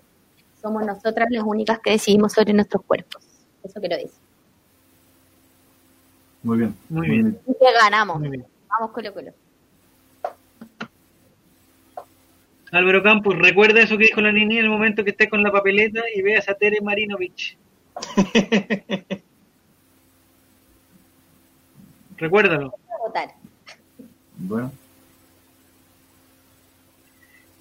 somos 0.60 0.84
nosotras 0.84 1.28
las 1.30 1.44
únicas 1.44 1.78
que 1.80 1.90
decidimos 1.90 2.32
sobre 2.32 2.52
nuestros 2.52 2.82
cuerpos. 2.84 3.22
Eso 3.62 3.80
quiero 3.80 3.96
decir. 3.96 4.20
Muy 6.42 6.58
bien. 6.58 6.76
Muy 6.88 7.08
bien. 7.08 7.40
Y 7.46 7.52
que 7.52 7.72
ganamos. 7.72 8.20
Vamos, 8.20 8.90
Colo 8.92 9.14
Colo. 9.14 9.32
Álvaro 12.72 13.02
Campos, 13.02 13.36
recuerda 13.36 13.82
eso 13.82 13.98
que 13.98 14.04
dijo 14.04 14.22
la 14.22 14.32
niña 14.32 14.58
en 14.58 14.64
el 14.64 14.70
momento 14.70 15.04
que 15.04 15.10
esté 15.10 15.28
con 15.28 15.42
la 15.42 15.52
papeleta 15.52 16.00
y 16.14 16.22
veas 16.22 16.48
a 16.48 16.54
Tere 16.54 16.80
Marinovich. 16.80 17.58
Recuérdalo. 22.16 22.74
Bueno. 24.38 24.72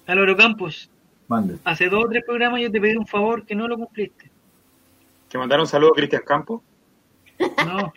Álvaro 0.06 0.34
Campos, 0.34 0.88
Mande. 1.28 1.58
hace 1.64 1.90
dos 1.90 2.06
o 2.06 2.08
tres 2.08 2.24
programas 2.24 2.62
yo 2.62 2.70
te 2.70 2.80
pedí 2.80 2.96
un 2.96 3.06
favor 3.06 3.44
que 3.44 3.54
no 3.54 3.68
lo 3.68 3.76
cumpliste. 3.76 4.30
¿Que 5.28 5.36
mandar 5.36 5.60
un 5.60 5.66
saludo 5.66 5.90
a 5.90 5.96
Cristian 5.96 6.22
Campos? 6.26 6.62
No, 7.66 7.92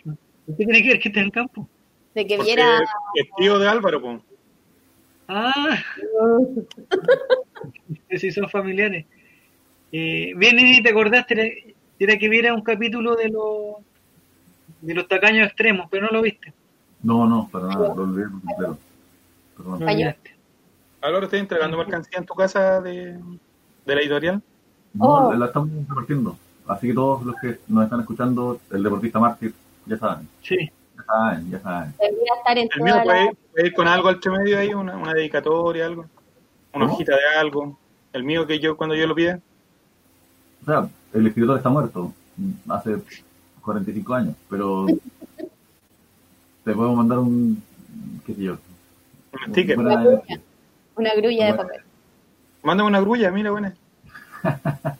¿qué 0.46 0.52
tiene 0.52 0.82
que 0.82 0.88
ver 0.88 1.00
Cristian 1.00 1.30
Campos? 1.30 1.66
De 2.14 2.26
que 2.26 2.36
viera... 2.42 2.78
Es 3.14 3.26
tío 3.38 3.58
de 3.58 3.68
Álvaro, 3.68 4.02
pues. 4.02 4.20
Ah, 5.28 5.76
si 8.16 8.30
son 8.30 8.48
familiares. 8.48 9.06
Eh, 9.92 10.32
bien, 10.36 10.58
y 10.58 10.82
te 10.82 10.90
acordaste, 10.90 11.74
era 11.98 12.18
que 12.18 12.28
viera 12.28 12.54
un 12.54 12.62
capítulo 12.62 13.16
de 13.16 13.28
los 13.28 13.76
de 14.80 14.94
los 14.94 15.08
tacaños 15.08 15.48
extremos, 15.48 15.88
pero 15.90 16.06
no 16.06 16.12
lo 16.12 16.22
viste. 16.22 16.52
No, 17.02 17.26
no, 17.26 17.48
para 17.50 17.68
nada, 17.68 17.94
lo 17.94 18.02
olvidé 18.02 18.30
completo. 18.30 18.78
¿Ahora 21.00 21.24
estás 21.24 21.40
entregando 21.40 21.78
mercancía 21.78 22.18
en 22.18 22.26
tu 22.26 22.34
casa 22.34 22.80
de, 22.80 23.18
de 23.84 23.94
la 23.94 24.00
editorial? 24.00 24.42
No, 24.92 25.28
oh. 25.28 25.34
la 25.34 25.46
estamos 25.46 25.70
compartiendo. 25.86 26.36
Así 26.66 26.88
que 26.88 26.94
todos 26.94 27.24
los 27.24 27.36
que 27.36 27.58
nos 27.68 27.84
están 27.84 28.00
escuchando, 28.00 28.60
el 28.70 28.82
deportista 28.82 29.18
mártir, 29.18 29.54
ya 29.86 29.98
saben. 29.98 30.28
Sí. 30.42 30.70
Ya 30.96 31.04
saben, 31.04 31.50
ya 31.50 31.60
saben. 31.60 31.94
estar 32.00 32.58
en 32.58 32.68
el 32.74 32.82
mío 32.82 32.94
puede, 33.04 33.30
ir 33.64 33.72
con 33.72 33.88
algo 33.88 34.08
al 34.08 34.20
medio 34.38 34.58
ahí, 34.58 34.74
una, 34.74 34.96
una 34.96 35.14
dedicatoria, 35.14 35.86
algo. 35.86 36.06
Una 36.72 36.86
hojita 36.86 37.12
de 37.12 37.38
algo. 37.38 37.78
El 38.12 38.24
mío 38.24 38.46
que 38.46 38.58
yo, 38.58 38.76
cuando 38.76 38.94
yo 38.94 39.06
lo 39.06 39.14
pide. 39.14 39.40
O 40.62 40.64
sea, 40.66 40.88
el 41.12 41.26
escritor 41.26 41.56
está 41.56 41.68
muerto 41.70 42.12
hace 42.68 42.96
45 43.62 44.14
años, 44.14 44.34
pero 44.48 44.86
te 46.64 46.72
puedo 46.72 46.94
mandar 46.94 47.18
un, 47.18 47.62
qué 48.24 48.34
sé 48.34 48.42
yo. 48.42 48.58
Un 49.32 49.52
sticker. 49.52 49.78
Una, 49.78 50.02
grulla, 50.02 50.40
una 50.96 51.14
grulla 51.14 51.46
de 51.46 51.54
papel. 51.54 51.80
Mándame 52.62 52.88
una 52.88 53.00
grulla, 53.00 53.30
mira, 53.30 53.50
buena. 53.50 53.74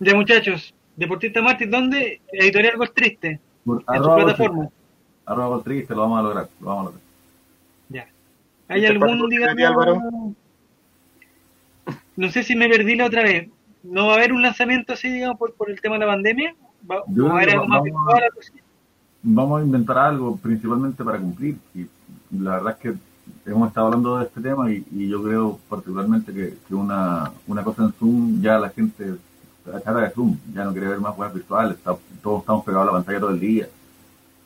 ya 0.00 0.14
muchachos, 0.14 0.74
Deportista 0.96 1.42
Martín, 1.42 1.70
¿dónde? 1.70 2.20
Editorial 2.32 2.76
Gol 2.76 2.90
Triste. 2.92 3.40
en 3.66 4.02
su 4.02 4.14
plataforma. 4.14 4.70
Arroba 5.28 5.48
Gol 5.48 5.62
Triste, 5.62 5.94
lo 5.94 6.00
vamos 6.00 6.18
a 6.18 6.22
lograr, 6.22 6.48
lo 6.60 6.66
vamos 6.66 6.80
a 6.80 6.84
lograr. 6.86 7.02
Ya. 7.90 8.08
¿Hay 8.68 8.86
algún, 8.86 9.28
digamos, 9.28 9.98
no 12.16 12.30
sé 12.30 12.42
si 12.42 12.56
me 12.56 12.68
perdí 12.68 12.96
la 12.96 13.06
otra 13.06 13.22
vez, 13.22 13.48
¿no 13.82 14.06
va 14.06 14.14
a 14.14 14.16
haber 14.16 14.32
un 14.32 14.42
lanzamiento 14.42 14.94
así, 14.94 15.10
digamos, 15.10 15.38
por, 15.38 15.54
por 15.54 15.70
el 15.70 15.80
tema 15.80 15.96
de 15.96 16.00
la 16.00 16.12
pandemia? 16.12 16.54
¿Va, 16.90 16.96
a 16.96 17.32
haber 17.32 17.50
algo 17.50 17.68
más 17.68 17.82
virtual? 17.82 18.22
Vamos 19.22 19.60
a 19.60 19.64
inventar 19.64 19.98
algo 19.98 20.36
principalmente 20.36 21.04
para 21.04 21.18
cumplir. 21.18 21.58
Y 21.74 21.86
la 22.30 22.52
verdad 22.52 22.72
es 22.72 22.78
que 22.78 23.50
hemos 23.50 23.68
estado 23.68 23.88
hablando 23.88 24.18
de 24.18 24.24
este 24.24 24.40
tema 24.40 24.70
y, 24.70 24.84
y 24.92 25.08
yo 25.08 25.22
creo 25.22 25.58
particularmente 25.68 26.32
que, 26.32 26.54
que, 26.66 26.74
una, 26.74 27.30
una 27.46 27.62
cosa 27.62 27.84
en 27.84 27.92
Zoom 27.92 28.40
ya 28.40 28.58
la 28.58 28.70
gente 28.70 29.16
la 29.72 29.80
cara 29.80 30.00
de 30.00 30.10
Zoom, 30.10 30.36
ya 30.54 30.64
no 30.64 30.72
quiere 30.72 30.88
ver 30.88 31.00
más 31.00 31.14
juegos 31.14 31.34
virtuales, 31.34 31.76
todos 32.22 32.40
estamos 32.40 32.64
pegados 32.64 32.88
a 32.88 32.92
la 32.92 32.96
pantalla 32.96 33.20
todo 33.20 33.30
el 33.30 33.40
día. 33.40 33.68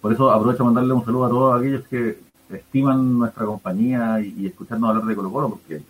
Por 0.02 0.12
eso 0.12 0.30
aprovecho 0.32 0.64
a 0.64 0.66
mandarle 0.66 0.92
un 0.92 1.04
saludo 1.04 1.24
a 1.24 1.28
todos 1.28 1.60
aquellos 1.60 1.84
que 1.86 2.18
estiman 2.50 3.20
nuestra 3.20 3.46
compañía 3.46 4.20
y, 4.20 4.46
escucharnos 4.46 4.90
hablar 4.90 5.04
de 5.04 5.14
Colo 5.14 5.30
Colo, 5.30 5.50
porque 5.50 5.80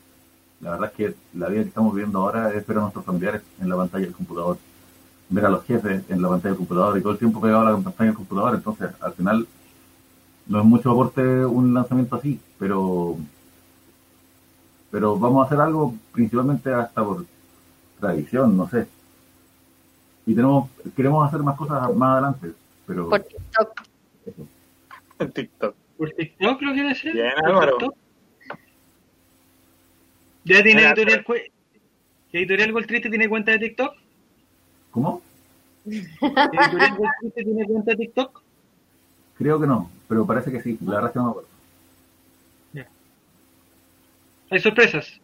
la 0.61 0.73
verdad 0.73 0.91
es 0.91 0.97
que 0.97 1.17
la 1.35 1.49
vida 1.49 1.63
que 1.63 1.69
estamos 1.69 1.95
viviendo 1.95 2.19
ahora 2.21 2.53
es 2.53 2.67
ver 2.67 2.77
a 2.77 2.83
nuestros 2.83 3.07
familiares 3.07 3.41
en 3.59 3.71
la 3.71 3.77
pantalla 3.77 4.05
del 4.05 4.15
computador, 4.15 4.59
ver 5.31 5.47
a 5.47 5.49
los 5.49 5.65
jefes 5.65 6.05
en 6.11 6.21
la 6.21 6.29
pantalla 6.29 6.51
del 6.51 6.59
computador 6.59 6.99
y 6.99 7.01
todo 7.01 7.13
el 7.13 7.19
tiempo 7.19 7.41
pegado 7.41 7.67
a 7.67 7.71
la 7.71 7.79
pantalla 7.79 8.11
del 8.11 8.17
computador. 8.17 8.55
Entonces, 8.55 8.91
al 9.01 9.13
final, 9.15 9.49
no 10.47 10.59
es 10.61 10.65
mucho 10.67 10.91
aporte 10.91 11.47
un 11.47 11.73
lanzamiento 11.73 12.17
así, 12.17 12.39
pero 12.59 13.17
pero 14.91 15.19
vamos 15.19 15.43
a 15.43 15.47
hacer 15.47 15.59
algo 15.59 15.95
principalmente 16.13 16.73
hasta 16.75 17.03
por 17.03 17.25
tradición, 17.99 18.59
no 18.59 18.69
sé. 18.69 18.87
Y 20.27 20.35
tenemos 20.35 20.69
queremos 20.95 21.27
hacer 21.27 21.43
más 21.43 21.57
cosas 21.57 21.97
más 21.97 22.13
adelante, 22.13 22.53
pero. 22.87 23.09
En 25.23 25.33
TikTok. 25.33 25.77
Por 25.97 26.11
TikTok 26.11 26.63
lo 26.63 26.73
quiere 26.73 26.89
decir. 26.89 27.13
Bien, 27.13 27.33
Álvaro. 27.45 27.79
¿Ya 30.45 30.63
tiene 30.63 30.85
editorial, 30.85 31.25
editorial 32.33 32.73
Gol 32.73 32.87
Triste 32.87 33.09
tiene 33.09 33.29
cuenta 33.29 33.53
de 33.53 33.61
TikTok? 33.61 33.95
¿Cómo? 34.91 35.23
¿Editorial 35.87 36.97
Gol 36.97 37.09
Triste 37.21 37.45
tiene 37.45 37.65
cuenta 37.67 37.93
de 37.93 37.97
TikTok? 37.99 38.43
Creo 39.39 39.61
que 39.61 39.67
no, 39.67 39.91
pero 40.09 40.27
parece 40.27 40.51
que 40.51 40.61
sí. 40.61 40.77
La 40.85 40.95
verdad 40.95 41.11
es 41.11 41.13
que 41.13 41.19
no 41.19 41.25
me 41.25 41.31
acuerdo. 41.31 41.49
Ya. 42.73 42.89
¿Hay 44.51 44.61
sorpresas? 44.61 45.21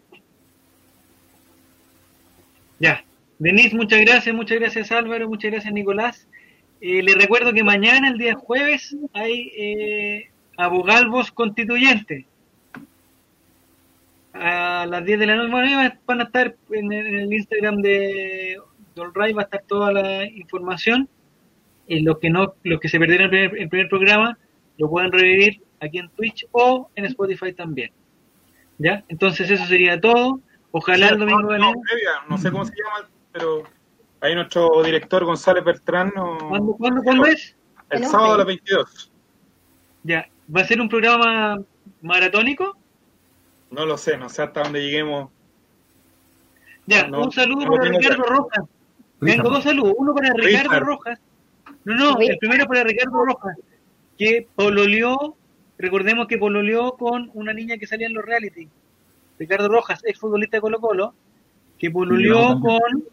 Ya. 2.78 3.04
Denise, 3.40 3.74
muchas 3.74 4.00
gracias, 4.00 4.34
muchas 4.34 4.58
gracias 4.58 4.92
Álvaro, 4.92 5.28
muchas 5.28 5.50
gracias 5.50 5.72
Nicolás. 5.72 6.26
Eh, 6.80 7.02
les 7.02 7.14
recuerdo 7.16 7.52
que 7.52 7.64
mañana, 7.64 8.08
el 8.08 8.18
día 8.18 8.34
jueves, 8.34 8.96
hay 9.12 9.52
eh, 9.56 10.30
abogalvos 10.56 11.32
constituyentes 11.32 12.24
a 14.32 14.86
las 14.86 15.04
10 15.04 15.18
de 15.18 15.26
la 15.26 15.36
noche. 15.36 15.98
van 16.06 16.20
a 16.20 16.24
estar 16.24 16.54
en 16.70 16.92
el 16.92 17.32
Instagram 17.32 17.76
de 17.82 18.58
Right 18.96 19.36
va 19.36 19.42
a 19.42 19.44
estar 19.44 19.62
toda 19.66 19.92
la 19.92 20.24
información. 20.24 21.08
Y 21.86 22.00
los 22.00 22.18
que 22.18 22.30
no, 22.30 22.54
los 22.64 22.80
que 22.80 22.88
se 22.88 22.98
perdieron 22.98 23.24
el 23.24 23.30
primer, 23.30 23.62
el 23.62 23.68
primer 23.68 23.88
programa, 23.88 24.38
lo 24.76 24.90
pueden 24.90 25.10
revivir 25.10 25.62
aquí 25.80 25.98
en 25.98 26.08
Twitch 26.10 26.46
o 26.52 26.90
en 26.94 27.06
Spotify 27.06 27.52
también. 27.52 27.90
¿Ya? 28.78 29.04
Entonces 29.08 29.50
eso 29.50 29.64
sería 29.66 30.00
todo. 30.00 30.40
Ojalá 30.70 31.08
el 31.08 31.18
domingo 31.18 31.56
no, 31.56 31.72
no, 32.28 32.38
sé 32.38 32.50
cómo 32.50 32.64
se 32.64 32.74
llama, 32.76 33.08
pero 33.32 33.64
ahí 34.20 34.34
nuestro 34.34 34.82
director 34.82 35.24
González 35.24 35.64
Bertrán. 35.64 36.10
¿Cuándo, 36.48 36.74
¿cuándo, 36.74 37.26
es? 37.26 37.56
El 37.90 38.04
sábado 38.04 38.34
a 38.34 38.38
las 38.38 38.46
22. 38.46 39.12
Ya. 40.02 40.28
¿Va 40.54 40.62
a 40.62 40.64
ser 40.64 40.80
un 40.80 40.88
programa 40.88 41.58
maratónico? 42.02 42.76
No 43.70 43.84
lo 43.84 43.98
sé, 43.98 44.16
no 44.16 44.28
sé 44.28 44.42
hasta 44.42 44.62
dónde 44.62 44.82
lleguemos. 44.82 45.30
Ya, 46.86 47.06
un 47.06 47.30
saludo 47.32 47.70
para 47.70 47.90
Ricardo 47.90 48.22
Rojas. 48.22 48.64
Tengo 49.20 49.50
dos 49.50 49.64
saludos. 49.64 49.94
Uno 49.98 50.14
para 50.14 50.32
Ricardo 50.32 50.80
Rojas. 50.80 51.20
No, 51.84 51.94
no, 51.94 52.20
el 52.20 52.38
primero 52.38 52.66
para 52.66 52.84
Ricardo 52.84 53.24
Rojas, 53.24 53.56
que 54.18 54.46
pololeó, 54.54 55.36
recordemos 55.76 56.26
que 56.26 56.38
pololeó 56.38 56.92
con 56.92 57.30
una 57.34 57.52
niña 57.52 57.76
que 57.76 57.86
salía 57.86 58.06
en 58.06 58.14
los 58.14 58.24
reality. 58.24 58.68
Ricardo 59.38 59.68
Rojas, 59.68 60.02
ex 60.04 60.18
futbolista 60.18 60.56
de 60.56 60.60
Colo 60.62 60.80
Colo, 60.80 61.14
que 61.78 61.90
pololeó 61.90 62.58
con 62.60 63.04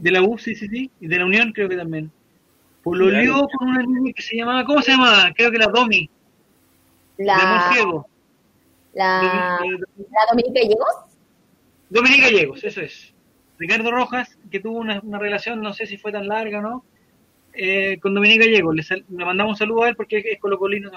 de 0.00 0.10
la 0.10 0.22
U, 0.22 0.38
sí, 0.38 0.54
sí, 0.54 0.68
sí, 0.68 0.90
y 1.00 1.08
de 1.08 1.18
la 1.18 1.26
Unión 1.26 1.52
creo 1.52 1.68
que 1.68 1.76
también. 1.76 2.10
Pololeó 2.82 3.48
con 3.58 3.68
una 3.68 3.82
niña 3.82 4.12
que 4.14 4.22
se 4.22 4.36
llamaba, 4.36 4.64
¿cómo 4.64 4.80
se 4.80 4.92
llamaba? 4.92 5.32
Creo 5.34 5.50
que 5.50 5.58
la 5.58 5.66
Domi. 5.66 6.08
La... 7.18 7.72
La, 8.94 9.58
la 9.60 10.20
Dominica 10.30 10.60
Gallegos. 10.62 10.96
Dominica 11.90 12.30
Gallegos, 12.30 12.64
eso 12.64 12.80
es. 12.80 13.12
Ricardo 13.58 13.90
Rojas, 13.90 14.38
que 14.50 14.60
tuvo 14.60 14.78
una, 14.78 15.00
relación, 15.18 15.60
no 15.60 15.74
sé 15.74 15.86
si 15.86 15.96
fue 15.96 16.12
tan 16.12 16.28
larga 16.28 16.60
o 16.60 16.62
no, 16.62 16.84
eh, 17.52 17.98
con 18.00 18.14
Dominica 18.14 18.44
Gallegos. 18.44 18.74
Le, 18.74 19.04
le, 19.08 19.24
mandamos 19.24 19.52
un 19.52 19.56
saludo 19.56 19.84
a 19.84 19.88
él 19.88 19.96
porque 19.96 20.18
es 20.18 20.40
colocolino. 20.40 20.90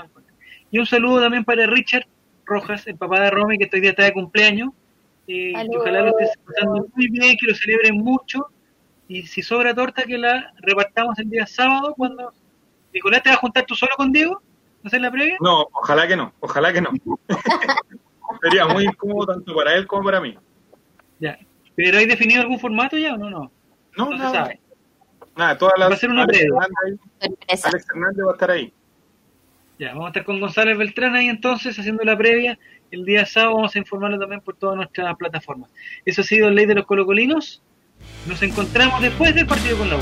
Y 0.71 0.79
un 0.79 0.85
saludo 0.85 1.21
también 1.21 1.43
para 1.43 1.65
Richard 1.65 2.05
Rojas, 2.45 2.87
el 2.87 2.97
papá 2.97 3.21
de 3.21 3.31
Romy, 3.31 3.57
que 3.57 3.69
hoy 3.71 3.81
día 3.81 3.91
está 3.91 4.03
de 4.03 4.13
cumpleaños. 4.13 4.69
Eh, 5.27 5.53
ojalá 5.77 6.01
lo 6.01 6.17
estés 6.17 6.37
pasando 6.45 6.87
muy 6.95 7.07
bien, 7.09 7.37
que 7.37 7.47
lo 7.47 7.55
celebren 7.55 7.97
mucho. 7.97 8.47
Y 9.09 9.23
si 9.23 9.41
sobra 9.41 9.73
torta, 9.73 10.03
que 10.03 10.19
la 10.19 10.53
repartamos 10.59 11.17
el 11.17 11.29
día 11.29 11.45
sábado 11.47 11.95
cuando... 11.97 12.31
Nicolás, 12.93 13.23
¿te 13.23 13.29
vas 13.29 13.39
a 13.39 13.41
juntar 13.41 13.65
tú 13.65 13.73
solo 13.73 13.91
con 13.97 14.11
Diego? 14.11 14.39
¿No 14.83 14.87
hacer 14.87 15.01
la 15.01 15.11
previa? 15.11 15.35
No, 15.41 15.67
ojalá 15.73 16.07
que 16.07 16.15
no, 16.15 16.31
ojalá 16.39 16.71
que 16.71 16.79
no. 16.79 16.91
Sería 18.43 18.67
muy 18.67 18.85
incómodo 18.85 19.33
tanto 19.33 19.55
para 19.55 19.73
él 19.75 19.87
como 19.87 20.03
para 20.03 20.21
mí. 20.21 20.37
Ya. 21.19 21.39
¿Pero 21.75 21.97
hay 21.97 22.05
definido 22.05 22.41
algún 22.41 22.59
formato 22.59 22.97
ya 22.99 23.15
o 23.15 23.17
no? 23.17 23.29
No, 23.31 23.51
no, 23.97 24.09
no 24.11 24.17
se 24.17 24.35
sabe. 24.35 24.59
Nada, 25.35 25.57
todas 25.57 25.73
las... 25.79 25.89
Va 25.89 25.93
a 25.95 25.97
ser 25.97 26.11
una 26.11 26.27
previa. 26.27 26.51
Alex 27.19 27.87
Hernández 27.89 28.25
va 28.25 28.29
a 28.29 28.33
estar 28.33 28.51
ahí. 28.51 28.71
Ya, 29.79 29.89
vamos 29.89 30.05
a 30.05 30.09
estar 30.09 30.23
con 30.23 30.39
González 30.39 30.77
Beltrán 30.77 31.15
ahí 31.15 31.29
entonces 31.29 31.79
haciendo 31.79 32.03
la 32.03 32.15
previa. 32.15 32.59
El 32.91 33.05
día 33.05 33.25
sábado 33.25 33.55
vamos 33.55 33.75
a 33.75 33.79
informarlo 33.79 34.19
también 34.19 34.41
por 34.41 34.55
todas 34.55 34.75
nuestras 34.75 35.15
plataformas. 35.17 35.71
Eso 36.05 36.21
ha 36.21 36.25
sido 36.25 36.51
Ley 36.51 36.67
de 36.67 36.75
los 36.75 36.85
Colocolinos. 36.85 37.63
Nos 38.29 38.43
encontramos 38.43 39.01
después 39.01 39.33
del 39.33 39.47
partido 39.47 39.75
con 39.75 39.89
la 39.89 39.95
U. 39.95 39.99